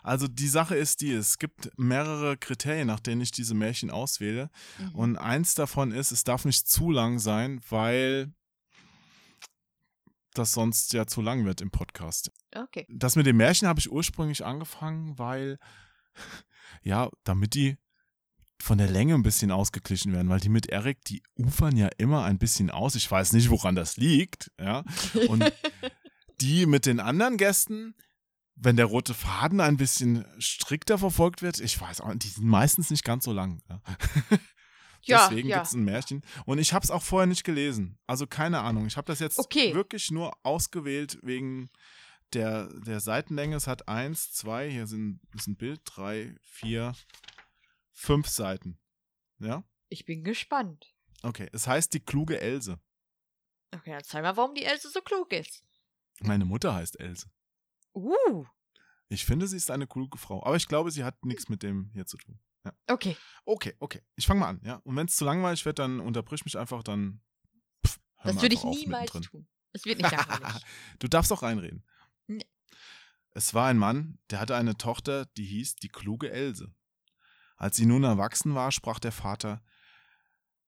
[0.04, 4.50] Also die Sache ist die, es gibt mehrere Kriterien, nach denen ich diese Märchen auswähle.
[4.80, 4.96] Mhm.
[4.96, 8.34] Und eins davon ist, es darf nicht zu lang sein, weil
[10.34, 12.32] das sonst ja zu lang wird im Podcast.
[12.56, 12.86] Okay.
[12.90, 15.60] Das mit dem Märchen habe ich ursprünglich angefangen, weil,
[16.84, 17.78] ja, damit die
[18.62, 22.24] von der Länge ein bisschen ausgeglichen werden, weil die mit Erik, die ufern ja immer
[22.26, 22.96] ein bisschen aus.
[22.96, 24.84] Ich weiß nicht, woran das liegt, ja.
[25.28, 25.44] Und
[26.42, 27.96] die mit den anderen Gästen,
[28.56, 32.92] wenn der rote Faden ein bisschen strikter verfolgt wird, ich weiß auch, die sind meistens
[32.92, 33.62] nicht ganz so lang.
[33.70, 33.82] Ja.
[35.04, 35.58] Ja, Deswegen ja.
[35.58, 36.22] gibt es ein Märchen.
[36.46, 37.98] Und ich habe es auch vorher nicht gelesen.
[38.06, 38.86] Also keine Ahnung.
[38.86, 39.74] Ich habe das jetzt Okay.
[39.74, 41.72] wirklich nur ausgewählt wegen
[42.34, 43.56] der, der Seitenlänge.
[43.56, 46.94] Es hat eins, zwei, hier sind, ist ein Bild, drei, vier,
[47.92, 48.80] fünf Seiten.
[49.40, 49.64] Ja?
[49.90, 50.94] Ich bin gespannt.
[51.24, 51.50] Okay.
[51.52, 52.80] Es heißt die kluge Else.
[53.74, 55.64] Okay, dann zeig mal, warum die Else so klug ist.
[56.22, 57.28] Meine Mutter heißt Else.
[57.94, 58.46] Uh,
[59.08, 60.44] Ich finde, sie ist eine kluge Frau.
[60.46, 62.40] Aber ich glaube, sie hat nichts mit dem hier zu tun.
[62.64, 62.74] Ja.
[62.88, 63.18] okay.
[63.44, 64.02] Okay, okay.
[64.16, 64.76] Ich fange mal an, ja.
[64.84, 67.22] Und wenn es zu langweilig wird, dann unterbrich mich einfach, dann.
[67.86, 69.24] Pff, Das würde ich niemals mittendrin.
[69.24, 69.48] tun.
[69.74, 70.64] Es wird nicht langweilig.
[71.00, 71.84] du darfst auch reinreden.
[73.34, 76.74] Es war ein Mann, der hatte eine Tochter, die hieß die kluge Else.
[77.56, 79.64] Als sie nun erwachsen war, sprach der Vater: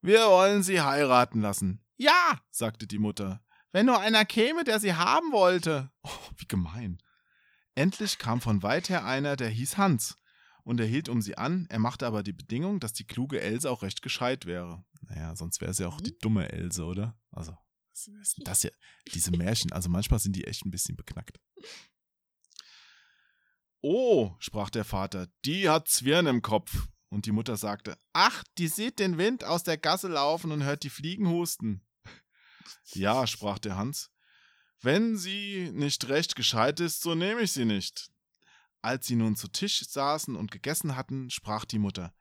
[0.01, 1.83] Wir wollen sie heiraten lassen.
[1.97, 5.91] Ja, sagte die Mutter, wenn nur einer käme, der sie haben wollte.
[6.03, 7.01] Oh, wie gemein.
[7.75, 10.19] Endlich kam von weit her einer, der hieß Hans,
[10.63, 13.69] und er hielt um sie an, er machte aber die Bedingung, dass die kluge Else
[13.69, 14.83] auch recht gescheit wäre.
[15.01, 17.17] Naja, sonst wäre sie auch die dumme Else, oder?
[17.31, 17.57] Also,
[17.91, 18.71] was ist denn das hier?
[19.13, 21.39] Diese Märchen, also manchmal sind die echt ein bisschen beknackt.
[23.85, 26.87] Oh, sprach der Vater, die hat Zwirn im Kopf.
[27.09, 30.83] Und die Mutter sagte, ach, die sieht den Wind aus der Gasse laufen und hört
[30.83, 31.85] die Fliegen husten.
[32.85, 34.09] Ja, sprach der Hans,
[34.81, 38.09] wenn sie nicht recht gescheit ist, so nehme ich sie nicht.
[38.81, 42.13] Als sie nun zu Tisch saßen und gegessen hatten, sprach die Mutter,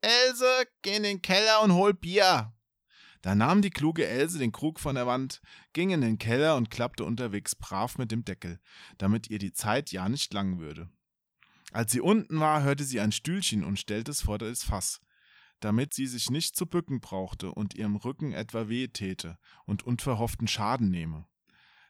[0.00, 2.52] Else, geh in den Keller und hol Bier.
[3.24, 5.40] Da nahm die kluge Else den Krug von der Wand,
[5.72, 8.60] ging in den Keller und klappte unterwegs brav mit dem Deckel,
[8.98, 10.90] damit ihr die Zeit ja nicht lang würde.
[11.72, 15.00] Als sie unten war, hörte sie ein Stühlchen und stellte es vor das Fass,
[15.60, 20.46] damit sie sich nicht zu bücken brauchte und ihrem Rücken etwa weh täte und unverhofften
[20.46, 21.26] Schaden nehme.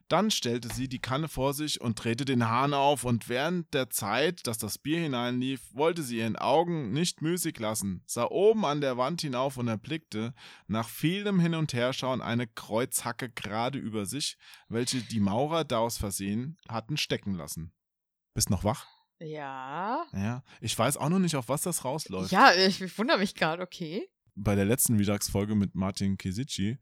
[0.09, 3.89] Dann stellte sie die Kanne vor sich und drehte den Hahn auf, und während der
[3.89, 8.83] Zeit, dass das Bier hineinlief, wollte sie ihren Augen nicht müßig lassen, sah oben an
[8.83, 10.35] der Wand hinauf und erblickte,
[10.67, 14.37] nach vielem Hin- und Herschauen, eine Kreuzhacke gerade über sich,
[14.69, 17.73] welche die Maurer daraus versehen hatten stecken lassen.
[18.35, 18.87] Bist noch wach?
[19.21, 20.05] Ja.
[20.13, 20.43] Ja.
[20.61, 22.31] Ich weiß auch noch nicht, auf was das rausläuft.
[22.31, 24.07] Ja, ich, ich wundere mich gerade, okay.
[24.35, 26.79] Bei der letzten Redux-Folge mit Martin Kesici,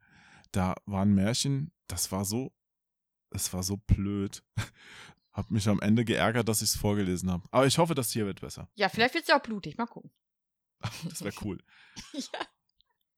[0.51, 2.53] da war ein Märchen, das war so,
[3.35, 4.43] es war so blöd.
[5.33, 7.45] Hab mich am Ende geärgert, dass ich es vorgelesen habe.
[7.51, 8.69] Aber ich hoffe, das hier wird besser.
[8.75, 9.77] Ja, vielleicht wird es ja auch blutig.
[9.79, 10.11] Mal gucken.
[11.09, 11.59] Das wäre cool.
[12.13, 12.41] ja.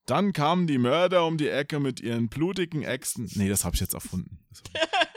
[0.07, 3.31] Dann kamen die Mörder um die Ecke mit ihren blutigen Äxten.
[3.35, 4.39] Nee, das habe ich jetzt erfunden.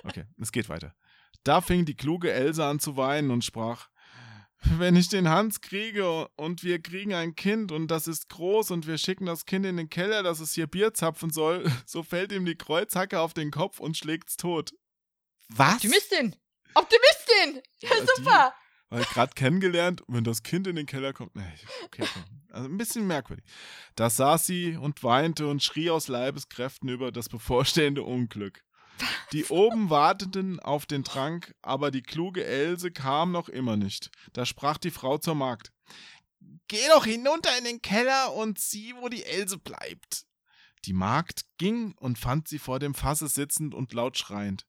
[0.03, 0.95] Okay, es geht weiter.
[1.43, 3.89] Da fing die kluge Else an zu weinen und sprach:
[4.61, 8.87] Wenn ich den Hans kriege und wir kriegen ein Kind und das ist groß und
[8.87, 12.31] wir schicken das Kind in den Keller, dass es hier Bier zapfen soll, so fällt
[12.31, 14.71] ihm die Kreuzhacke auf den Kopf und schlägt's tot.
[15.49, 15.75] Was?
[15.75, 16.35] Optimistin!
[16.73, 17.61] Optimistin!
[17.79, 18.53] Ja, Ja, die- super!
[18.89, 21.31] Weil gerade kennengelernt, wenn das Kind in den Keller kommt.
[21.83, 22.23] Okay, okay.
[22.51, 23.43] Also ein bisschen merkwürdig.
[23.95, 28.63] Da saß sie und weinte und schrie aus Leibeskräften über das bevorstehende Unglück.
[29.33, 34.09] Die oben warteten auf den Trank, aber die kluge Else kam noch immer nicht.
[34.31, 35.73] Da sprach die Frau zur Magd.
[36.69, 40.23] Geh doch hinunter in den Keller und sieh, wo die Else bleibt.
[40.85, 44.65] Die Magd ging und fand sie vor dem Fasse sitzend und laut schreiend.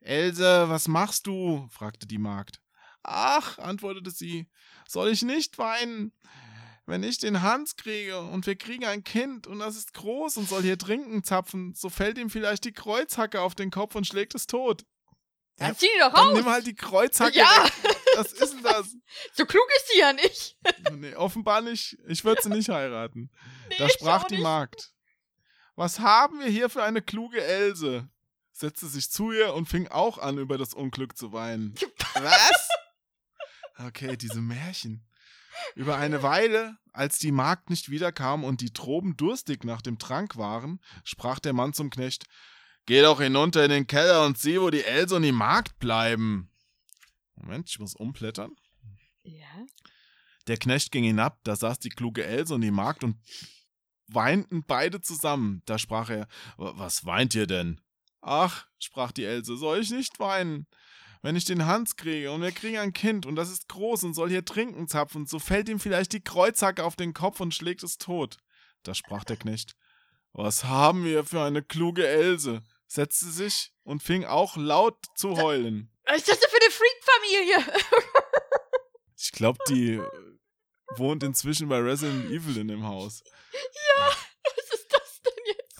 [0.00, 1.68] Else, was machst du?
[1.70, 2.60] fragte die Magd.
[3.02, 4.48] Ach, antwortete sie,
[4.88, 6.12] soll ich nicht weinen?
[6.86, 10.48] Wenn ich den Hans kriege und wir kriegen ein Kind und das ist groß und
[10.48, 14.34] soll hier trinken zapfen, so fällt ihm vielleicht die Kreuzhacke auf den Kopf und schlägt
[14.34, 14.84] es tot.
[15.56, 16.36] Dann zieh die doch Dann raus!
[16.36, 17.96] nimm halt die Kreuzhacke ja, weg.
[18.16, 18.96] Was ist denn das?
[19.34, 20.56] so klug ist sie ja nicht.
[20.92, 21.96] Nee, offenbar nicht.
[22.08, 23.30] Ich würde sie nicht heiraten.
[23.68, 24.38] Nee, Da sprach die.
[24.38, 24.90] Magd.
[25.76, 28.08] Was haben wir hier für eine kluge Else?
[28.60, 31.74] Setzte sich zu ihr und fing auch an, über das Unglück zu weinen.
[32.12, 32.68] Was?
[33.78, 35.02] Okay, diese Märchen.
[35.76, 40.36] Über eine Weile, als die Magd nicht wiederkam und die Troben durstig nach dem Trank
[40.36, 42.26] waren, sprach der Mann zum Knecht:
[42.84, 46.50] Geh doch hinunter in den Keller und sieh, wo die Else und die Magd bleiben.
[47.36, 48.54] Moment, ich muss umblättern.
[49.22, 49.64] Ja.
[50.48, 53.16] Der Knecht ging hinab, da saß die kluge Else und die Magd und
[54.08, 55.62] weinten beide zusammen.
[55.64, 57.80] Da sprach er, was weint ihr denn?
[58.20, 60.66] Ach, sprach die Else, soll ich nicht weinen?
[61.22, 64.14] Wenn ich den Hans kriege und wir kriegen ein Kind und das ist groß und
[64.14, 67.82] soll hier trinken zapfen, so fällt ihm vielleicht die Kreuzhacke auf den Kopf und schlägt
[67.82, 68.38] es tot.
[68.82, 69.74] Da sprach der Knecht,
[70.32, 72.62] was haben wir für eine kluge Else?
[72.90, 75.92] setzte sich und fing auch laut zu heulen.
[76.04, 77.80] Was ist das denn für eine Freak-Familie?
[79.22, 80.00] Ich glaube, die
[80.96, 83.22] wohnt inzwischen bei Resident Evil in dem Haus.
[83.52, 84.06] ja,
[84.44, 85.78] was ist das denn jetzt?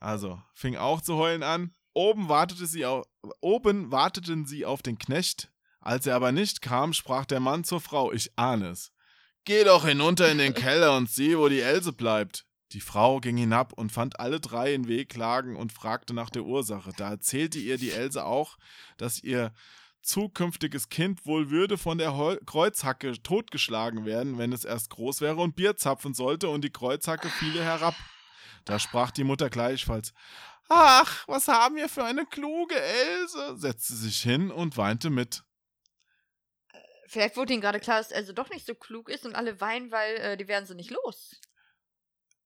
[0.00, 1.72] Also, fing auch zu heulen an.
[1.92, 3.06] Oben, wartete sie auf,
[3.40, 5.50] oben warteten sie auf den Knecht.
[5.80, 8.92] Als er aber nicht kam, sprach der Mann zur Frau: Ich ahne es.
[9.44, 12.44] Geh doch hinunter in den Keller und sieh, wo die Else bleibt.
[12.72, 16.90] Die Frau ging hinab und fand alle drei in Wehklagen und fragte nach der Ursache.
[16.96, 18.58] Da erzählte ihr die Else auch,
[18.96, 19.52] dass ihr
[20.02, 25.36] zukünftiges Kind wohl würde von der Hol Kreuzhacke totgeschlagen werden, wenn es erst groß wäre
[25.36, 27.94] und Bier zapfen sollte, und die Kreuzhacke fiele herab.
[28.66, 30.12] Da sprach die Mutter gleichfalls:
[30.68, 35.42] Ach, was haben wir für eine kluge Else, setzte sich hin und weinte mit.
[37.08, 39.92] Vielleicht wurde ihnen gerade klar, dass Else doch nicht so klug ist und alle weinen,
[39.92, 41.40] weil äh, die werden sie nicht los.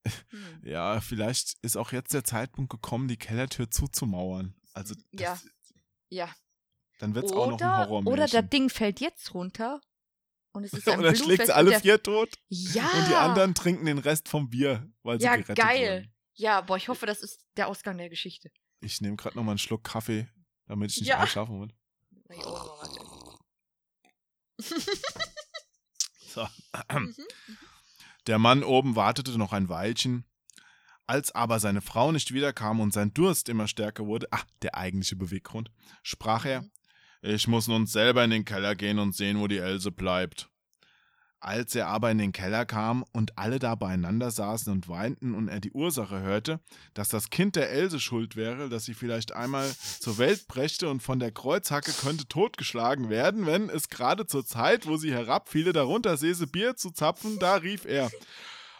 [0.30, 0.60] Hm.
[0.64, 4.54] Ja, vielleicht ist auch jetzt der Zeitpunkt gekommen, die Kellertür zuzumauern.
[4.72, 5.32] Also Ja.
[5.32, 5.46] das,
[6.08, 6.34] Ja.
[7.00, 8.06] dann wird es auch noch ein Oder, Horror.
[8.06, 9.80] oder das Ding fällt jetzt runter
[10.52, 12.88] und es ist ein Und dann schlägt sie alle vier tot Ja.
[12.90, 15.98] und die anderen trinken den Rest vom Bier, weil sie Ja, gerettet geil.
[16.02, 16.14] wurden.
[16.34, 18.50] Ja, boah, ich hoffe, das ist der Ausgang der Geschichte.
[18.80, 20.28] Ich nehme gerade noch mal einen Schluck Kaffee,
[20.66, 21.20] damit ich nicht Ja.
[21.20, 21.70] einschlafen muss.
[22.28, 22.90] Na, hier oben noch was.
[26.26, 26.46] So.
[26.92, 27.14] Mhm.
[28.26, 30.24] Der Mann oben wartete noch ein Weilchen.
[31.06, 35.16] Als aber seine Frau nicht wiederkam und sein Durst immer stärker wurde, ach, der eigentliche
[35.16, 35.70] Beweggrund,
[36.02, 36.70] sprach er, Mhm.
[37.22, 40.48] Ich muss nun selber in den Keller gehen und sehen, wo die Else bleibt.
[41.42, 45.48] Als er aber in den Keller kam und alle da beieinander saßen und weinten und
[45.48, 46.60] er die Ursache hörte,
[46.92, 51.02] dass das Kind der Else schuld wäre, dass sie vielleicht einmal zur Welt brächte und
[51.02, 56.18] von der Kreuzhacke könnte totgeschlagen werden, wenn es gerade zur Zeit, wo sie herabfiele, darunter
[56.18, 58.10] säße Bier zu zapfen, da rief er,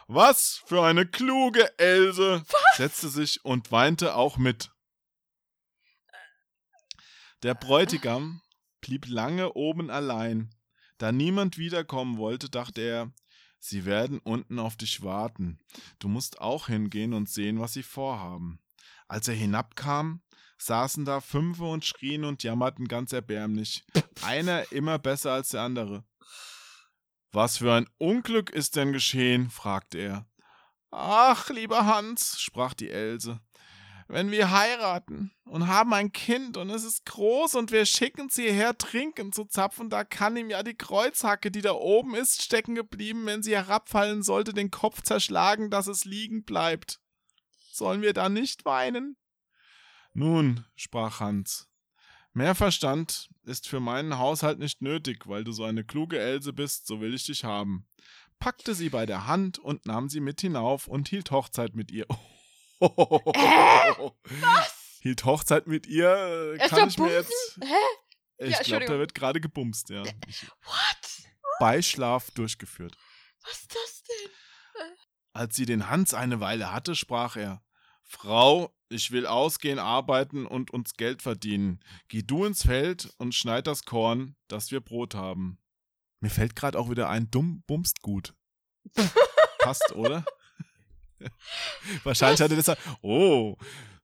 [0.07, 2.43] was für eine kluge Else,
[2.77, 4.69] setzte sich und weinte auch mit.
[7.43, 8.41] Der Bräutigam
[8.81, 10.53] blieb lange oben allein.
[10.99, 13.11] Da niemand wiederkommen wollte, dachte er,
[13.59, 15.59] sie werden unten auf dich warten.
[15.97, 18.59] Du musst auch hingehen und sehen, was sie vorhaben.
[19.07, 20.21] Als er hinabkam,
[20.59, 23.83] saßen da Fünfe und schrien und jammerten ganz erbärmlich.
[24.21, 26.03] Einer immer besser als der andere.
[27.31, 29.49] Was für ein Unglück ist denn geschehen?
[29.49, 30.27] fragte er.
[30.91, 33.39] Ach, lieber Hans, sprach die Else,
[34.11, 38.43] wenn wir heiraten und haben ein Kind und es ist groß und wir schicken sie
[38.43, 42.75] hierher trinken zu zapfen, da kann ihm ja die Kreuzhacke, die da oben ist, stecken
[42.75, 46.99] geblieben, wenn sie herabfallen sollte, den Kopf zerschlagen, dass es liegen bleibt.
[47.71, 49.15] Sollen wir da nicht weinen?
[50.13, 51.69] Nun, sprach Hans,
[52.33, 56.85] mehr Verstand ist für meinen Haushalt nicht nötig, weil du so eine kluge Else bist,
[56.85, 57.87] so will ich dich haben.
[58.39, 62.07] Packte sie bei der Hand und nahm sie mit hinauf und hielt Hochzeit mit ihr.
[62.81, 64.99] Was?
[65.01, 67.59] Hielt Hochzeit mit ihr, äh, kann mal ich mir jetzt.
[67.61, 67.73] Hä?
[68.37, 70.03] Ich Ja, glaube, da wird gerade gebumst, ja.
[70.03, 71.27] What?
[71.59, 72.95] Beischlaf durchgeführt.
[73.43, 74.31] Was ist das denn?
[75.33, 77.63] Als sie den Hans eine Weile hatte, sprach er:
[78.03, 81.79] Frau, ich will ausgehen, arbeiten und uns Geld verdienen.
[82.07, 85.59] Geh du ins Feld und schneid das Korn, dass wir Brot haben.
[86.19, 88.33] Mir fällt gerade auch wieder ein, dumm bumst gut.
[89.59, 90.25] Passt, oder?
[92.03, 92.77] Wahrscheinlich hat er das.
[93.01, 93.57] Oh,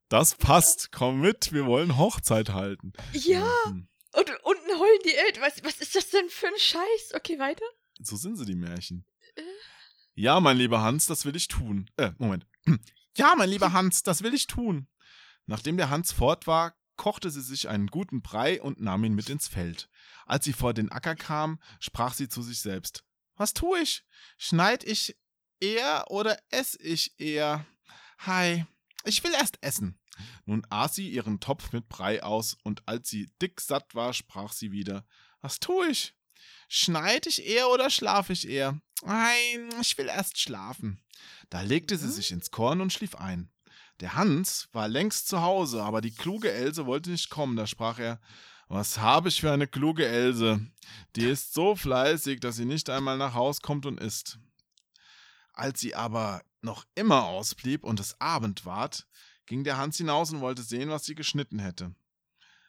[0.09, 0.91] das passt.
[0.91, 2.93] Komm mit, wir wollen Hochzeit halten.
[3.13, 3.87] Ja, Mhm.
[4.13, 5.43] und unten heulen die Eltern.
[5.43, 7.13] Was, was ist das denn für ein Scheiß?
[7.15, 7.65] Okay, weiter.
[7.99, 9.05] So sind sie, die Märchen.
[9.35, 9.41] Äh.
[10.15, 11.89] Ja, mein lieber Hans, das will ich tun.
[11.97, 12.45] Äh, Moment.
[13.15, 14.87] Ja, mein lieber Hans, das will ich tun.
[15.47, 19.27] Nachdem der Hans fort war, kochte sie sich einen guten Brei und nahm ihn mit
[19.29, 19.89] ins Feld.
[20.27, 23.03] Als sie vor den Acker kam, sprach sie zu sich selbst.
[23.35, 24.03] Was tu ich?
[24.37, 25.17] Schneid ich
[25.59, 27.65] eher oder ess ich eher?
[28.25, 28.65] Hei,
[29.03, 29.99] ich will erst essen.
[30.45, 34.51] Nun aß sie ihren Topf mit Brei aus, und als sie dick satt war, sprach
[34.53, 35.05] sie wieder.
[35.41, 36.15] Was tu ich?
[36.67, 38.79] Schneid ich eher oder schlaf ich eher?
[39.03, 41.01] Nein, ich will erst schlafen.
[41.49, 43.51] Da legte sie sich ins Korn und schlief ein.
[43.99, 47.55] Der Hans war längst zu Hause, aber die kluge Else wollte nicht kommen.
[47.55, 48.19] Da sprach er:
[48.67, 50.59] Was habe ich für eine kluge Else?
[51.15, 54.39] Die ist so fleißig, dass sie nicht einmal nach Haus kommt und isst.
[55.57, 59.07] Als sie aber noch immer ausblieb und es Abend ward,
[59.47, 61.95] ging der Hans hinaus und wollte sehen, was sie geschnitten hätte.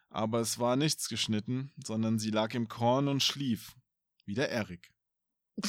[0.08, 3.76] Aber es war nichts geschnitten, sondern sie lag im Korn und schlief.
[4.24, 4.90] Wie der Erik.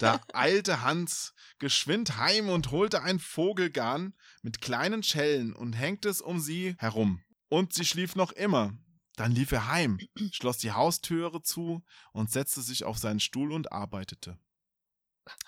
[0.00, 6.22] Da eilte Hans geschwind heim und holte ein Vogelgarn mit kleinen Schellen und hängte es
[6.22, 7.22] um sie herum.
[7.50, 8.72] Und sie schlief noch immer.
[9.16, 9.98] Dann lief er heim,
[10.32, 14.38] schloss die Haustüre zu und setzte sich auf seinen Stuhl und arbeitete.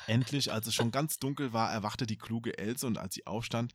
[0.07, 3.73] Endlich, als es schon ganz dunkel war, erwachte die kluge Else und als sie aufstand,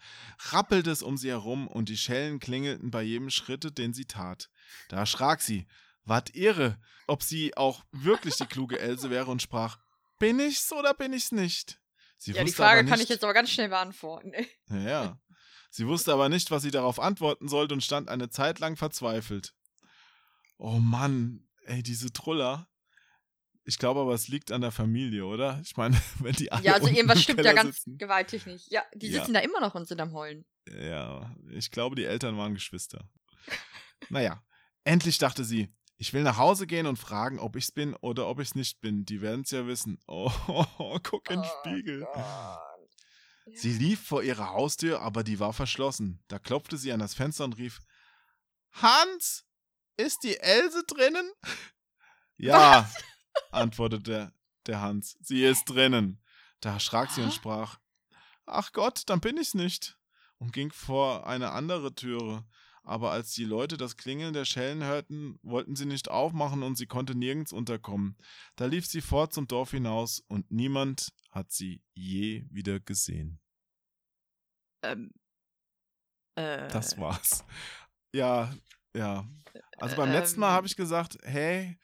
[0.52, 4.50] rappelte es um sie herum und die Schellen klingelten bei jedem Schritte, den sie tat.
[4.90, 5.68] Da erschrak sie,
[6.06, 9.80] ward irre, ob sie auch wirklich die kluge Else wäre und sprach,
[10.20, 11.80] bin ich's oder bin ich's nicht?
[12.18, 14.34] Sie ja, die Frage aber kann nicht, ich jetzt aber ganz schnell beantworten.
[14.70, 15.22] ja, ja.
[15.70, 19.54] Sie wusste aber nicht, was sie darauf antworten sollte und stand eine Zeit lang verzweifelt.
[20.58, 22.68] Oh Mann, ey, diese Truller.
[23.64, 25.60] Ich glaube aber, es liegt an der Familie, oder?
[25.64, 27.98] Ich meine, wenn die alle Ja, also irgendwas im stimmt ja ganz sitzen.
[27.98, 28.72] gewaltig nicht.
[28.72, 29.20] Ja, die Ja.
[29.20, 30.46] sitzen da immer noch und sind am Heulen.
[30.70, 33.10] Ja, ich glaube, die Eltern waren Geschwister.
[34.10, 34.44] naja,
[34.84, 38.40] endlich dachte sie, ich will nach Hause gehen und fragen, ob ich's bin oder ob
[38.40, 39.04] ich's nicht bin.
[39.06, 40.00] Die werden's ja wissen.
[40.08, 42.08] Oh, guck in den Oh Spiegel.
[42.14, 42.60] Gott.
[43.56, 46.24] Sie lief vor ihrer Haustür, aber die war verschlossen.
[46.28, 47.80] Da klopfte sie an das Fenster und rief:
[48.74, 49.46] Hans,
[49.98, 51.32] ist die Else drinnen?
[52.38, 52.90] Ja,
[53.52, 54.34] antwortete der,
[54.66, 55.18] der Hans.
[55.22, 56.22] Sie ist drinnen.
[56.62, 57.80] Da erschrak sie und sprach:
[58.46, 59.98] Ach Gott, dann bin ich's nicht.
[60.40, 62.46] Und ging vor eine andere Türe.
[62.84, 66.86] Aber als die Leute das Klingeln der Schellen hörten, wollten sie nicht aufmachen und sie
[66.88, 68.18] konnte nirgends unterkommen.
[68.56, 73.42] Da lief sie fort zum Dorf hinaus und niemand hat sie je wieder gesehen.
[74.84, 75.12] Ähm,
[76.36, 77.44] äh, Das war's.
[78.14, 78.56] Ja,
[78.98, 79.26] ja.
[79.78, 80.54] Also beim letzten Mal Ähm.
[80.56, 81.78] habe ich gesagt, hey,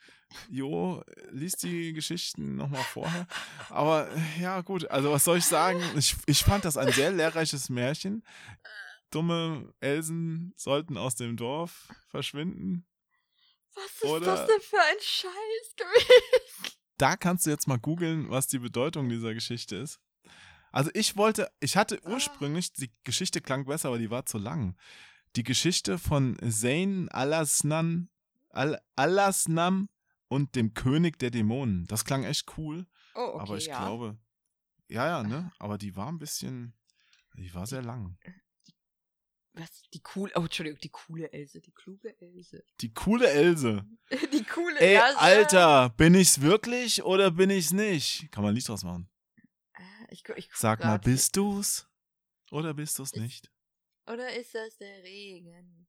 [0.50, 3.28] Jo, liest die Geschichten nochmal vorher.
[3.68, 5.80] Aber äh, ja, gut, also was soll ich sagen?
[5.96, 8.24] Ich, ich fand das ein sehr lehrreiches Märchen.
[9.10, 12.84] Dumme Elsen sollten aus dem Dorf verschwinden.
[13.76, 16.74] Was ist Oder- das denn für ein Scheiß gewesen?
[16.96, 19.98] Da kannst du jetzt mal googeln, was die Bedeutung dieser Geschichte ist.
[20.70, 22.10] Also ich wollte, ich hatte Ah.
[22.10, 24.76] ursprünglich, die Geschichte klang besser, aber die war zu lang.
[25.36, 28.08] Die Geschichte von Zayn Alasnan,
[28.50, 29.88] Al Alasnam
[30.28, 31.86] und dem König der Dämonen.
[31.86, 33.78] Das klang echt cool, Oh, okay, aber ich ja.
[33.78, 34.18] glaube,
[34.88, 35.50] ja, ja, ne?
[35.58, 36.74] Aber die war ein bisschen,
[37.36, 38.16] die war sehr lang.
[39.54, 39.82] Was?
[39.92, 42.64] Die coole, oh, Entschuldigung, die coole Else, die kluge Else.
[42.80, 43.84] Die coole Else.
[44.32, 45.18] Die coole Ey, Else.
[45.18, 48.30] Alter, bin ich's wirklich oder bin ich's nicht?
[48.32, 49.08] Kann man Lied draus machen.
[49.74, 51.88] Äh, Ich, ich Sag mal, bist du's
[52.50, 53.52] oder bist du's nicht?
[54.06, 55.86] Oder ist das der Regen?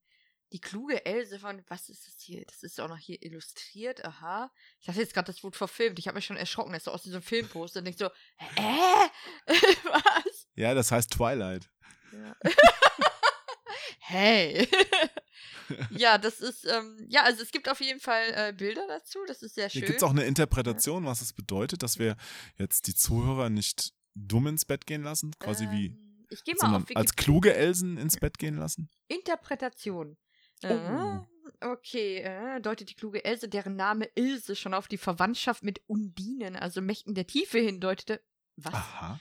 [0.52, 2.45] Die kluge Else von, was ist das hier?
[2.45, 4.52] Das ist auch noch hier illustriert, aha.
[4.80, 6.00] Ich dachte jetzt gerade, das wurde verfilmt.
[6.00, 8.10] Ich habe mich schon erschrocken, dass so aus diesem Filmposter und denk so, äh?
[9.48, 10.48] was?
[10.56, 11.69] Ja, das heißt Twilight.
[12.14, 12.35] Ja.
[14.00, 14.68] hey.
[15.90, 19.19] ja, das ist, ähm, ja, also es gibt auf jeden Fall äh, Bilder dazu.
[19.27, 19.82] Das ist sehr schön.
[19.82, 22.16] Hier gibt's auch eine Interpretation, was es bedeutet, dass wir
[22.58, 26.05] jetzt die Zuhörer nicht dumm ins Bett gehen lassen, quasi wie, Ähm,
[26.40, 28.90] Ich gehe mal auf als kluge Elsen ins Bett gehen lassen.
[29.08, 30.18] Interpretation.
[30.64, 30.68] Oh.
[30.68, 31.20] Äh,
[31.62, 36.56] okay, äh, deutet die kluge Else, deren Name Ilse schon auf die Verwandtschaft mit Undinen,
[36.56, 38.22] also Mächten der Tiefe hindeutete.
[38.56, 38.74] Was?
[38.74, 39.20] Aha.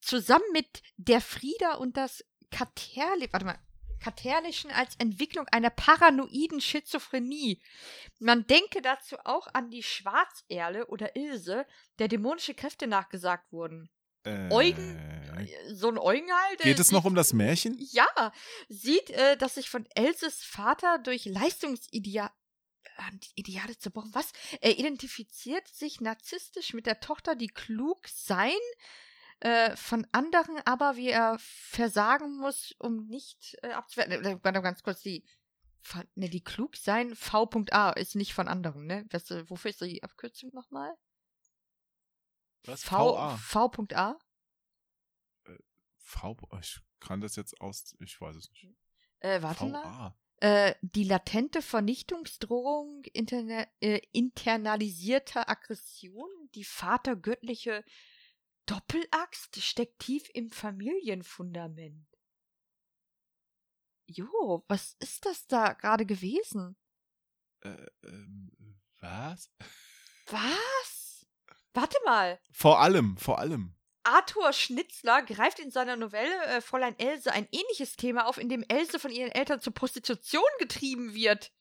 [0.00, 3.58] Zusammen mit der Frieda und das Katerli, warte mal,
[4.00, 7.60] Katerlischen als Entwicklung einer paranoiden Schizophrenie.
[8.20, 11.66] Man denke dazu auch an die Schwarzerle oder Ilse,
[11.98, 13.90] der dämonische Kräfte nachgesagt wurden.
[14.28, 14.98] Äh, Eugen?
[15.72, 16.60] So ein Eugen halt.
[16.60, 17.76] Geht äh, es noch sieht- um das Märchen?
[17.92, 18.32] Ja,
[18.68, 22.30] sieht, äh, dass sich von Elses Vater durch Leistungsideale
[23.36, 24.32] Ideale zerbrochen, was?
[24.60, 28.50] Er identifiziert sich narzisstisch mit der Tochter, die klug sein,
[29.40, 34.24] äh, von anderen aber wie er versagen muss, um nicht äh, abzuwerten.
[34.24, 35.24] Äh, ganz kurz, die,
[36.16, 39.04] ne, die klug sein, V.A ist nicht von anderen, ne?
[39.10, 40.92] Das, äh, wofür ist die Abkürzung nochmal?
[42.68, 42.84] Was?
[42.84, 43.36] V, VA?
[43.36, 44.18] V.A?
[45.96, 46.36] V.
[46.60, 47.96] Ich kann das jetzt aus.
[48.00, 48.68] Ich weiß es nicht.
[49.20, 50.14] Äh, warte mal.
[50.40, 57.84] Äh, die latente Vernichtungsdrohung interna äh, internalisierter Aggression, die vatergöttliche
[58.66, 62.06] Doppelaxt steckt tief im Familienfundament.
[64.06, 66.76] Jo, was ist das da gerade gewesen?
[67.60, 69.50] Äh, ähm, was?
[70.30, 70.97] Was?
[71.80, 72.40] Warte mal.
[72.50, 73.72] Vor allem, vor allem.
[74.02, 78.64] Arthur Schnitzler greift in seiner Novelle äh, Fräulein Else ein ähnliches Thema auf, in dem
[78.66, 81.52] Else von ihren Eltern zur Prostitution getrieben wird.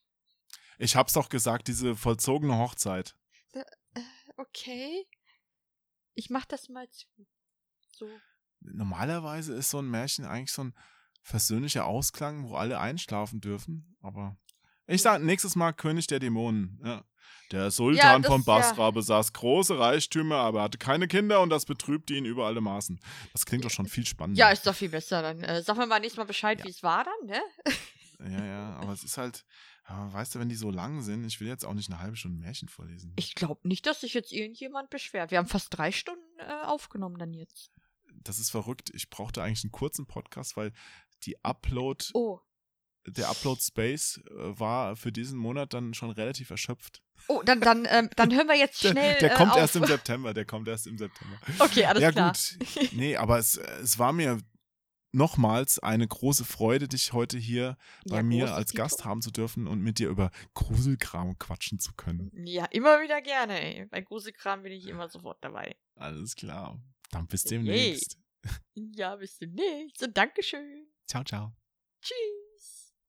[0.79, 3.15] Ich hab's doch gesagt, diese vollzogene Hochzeit.
[4.37, 5.05] Okay.
[6.15, 7.07] Ich mach das mal zu.
[7.91, 8.09] So.
[8.61, 10.75] Normalerweise ist so ein Märchen eigentlich so ein
[11.21, 13.97] versöhnlicher Ausklang, wo alle einschlafen dürfen.
[14.01, 14.37] Aber
[14.87, 16.79] ich sage nächstes Mal König der Dämonen.
[16.83, 17.03] Ja.
[17.51, 18.45] Der Sultan das- von ja.
[18.45, 22.99] Basra besaß große Reichtümer, aber hatte keine Kinder und das betrübte ihn über alle Maßen.
[23.31, 24.37] Das klingt doch schon viel spannender.
[24.39, 25.21] Ja, ist doch viel besser.
[25.21, 26.65] Dann äh, sag mir mal nächstes Mal Bescheid, Ja.
[26.65, 27.41] wie es war dann, ne?
[28.19, 29.45] Ja, ja, aber es ist halt,
[29.87, 32.17] ja, weißt du, wenn die so lang sind, ich will jetzt auch nicht eine halbe
[32.17, 33.13] Stunde Märchen vorlesen.
[33.15, 35.31] Ich glaube nicht, dass sich jetzt irgendjemand beschwert.
[35.31, 37.71] Wir haben fast drei Stunden äh, aufgenommen dann jetzt.
[38.23, 38.89] das ist verrückt.
[38.93, 40.73] Ich brauchte eigentlich einen kurzen Podcast, weil
[41.23, 42.41] die Upload, Oh.
[43.07, 47.01] Der Upload Space äh, war für diesen Monat dann schon relativ erschöpft.
[47.27, 49.17] Oh, dann, dann, ähm, dann hören wir jetzt Der, schnell.
[49.19, 49.57] der äh, kommt auf.
[49.57, 51.37] erst im September, der kommt erst im September.
[51.59, 52.33] Okay, alles ja, klar.
[52.33, 52.93] gut.
[52.93, 54.39] Nee, aber es, es war mir
[55.13, 58.83] nochmals eine große Freude, dich heute hier bei Ja, mir als Dito.
[58.83, 62.29] Gast haben zu dürfen und mit dir über Gruselkram quatschen zu können.
[62.45, 63.85] Ja, immer wieder gerne, ey.
[63.85, 65.75] Bei Gruselkram bin ich immer sofort dabei.
[65.95, 66.79] Alles klar.
[67.11, 68.19] Dann bis demnächst.
[68.75, 70.03] Ja, bis demnächst.
[70.03, 70.87] Und Dankeschön.
[71.07, 71.53] Ciao, ciao.
[72.01, 72.46] Tschüss.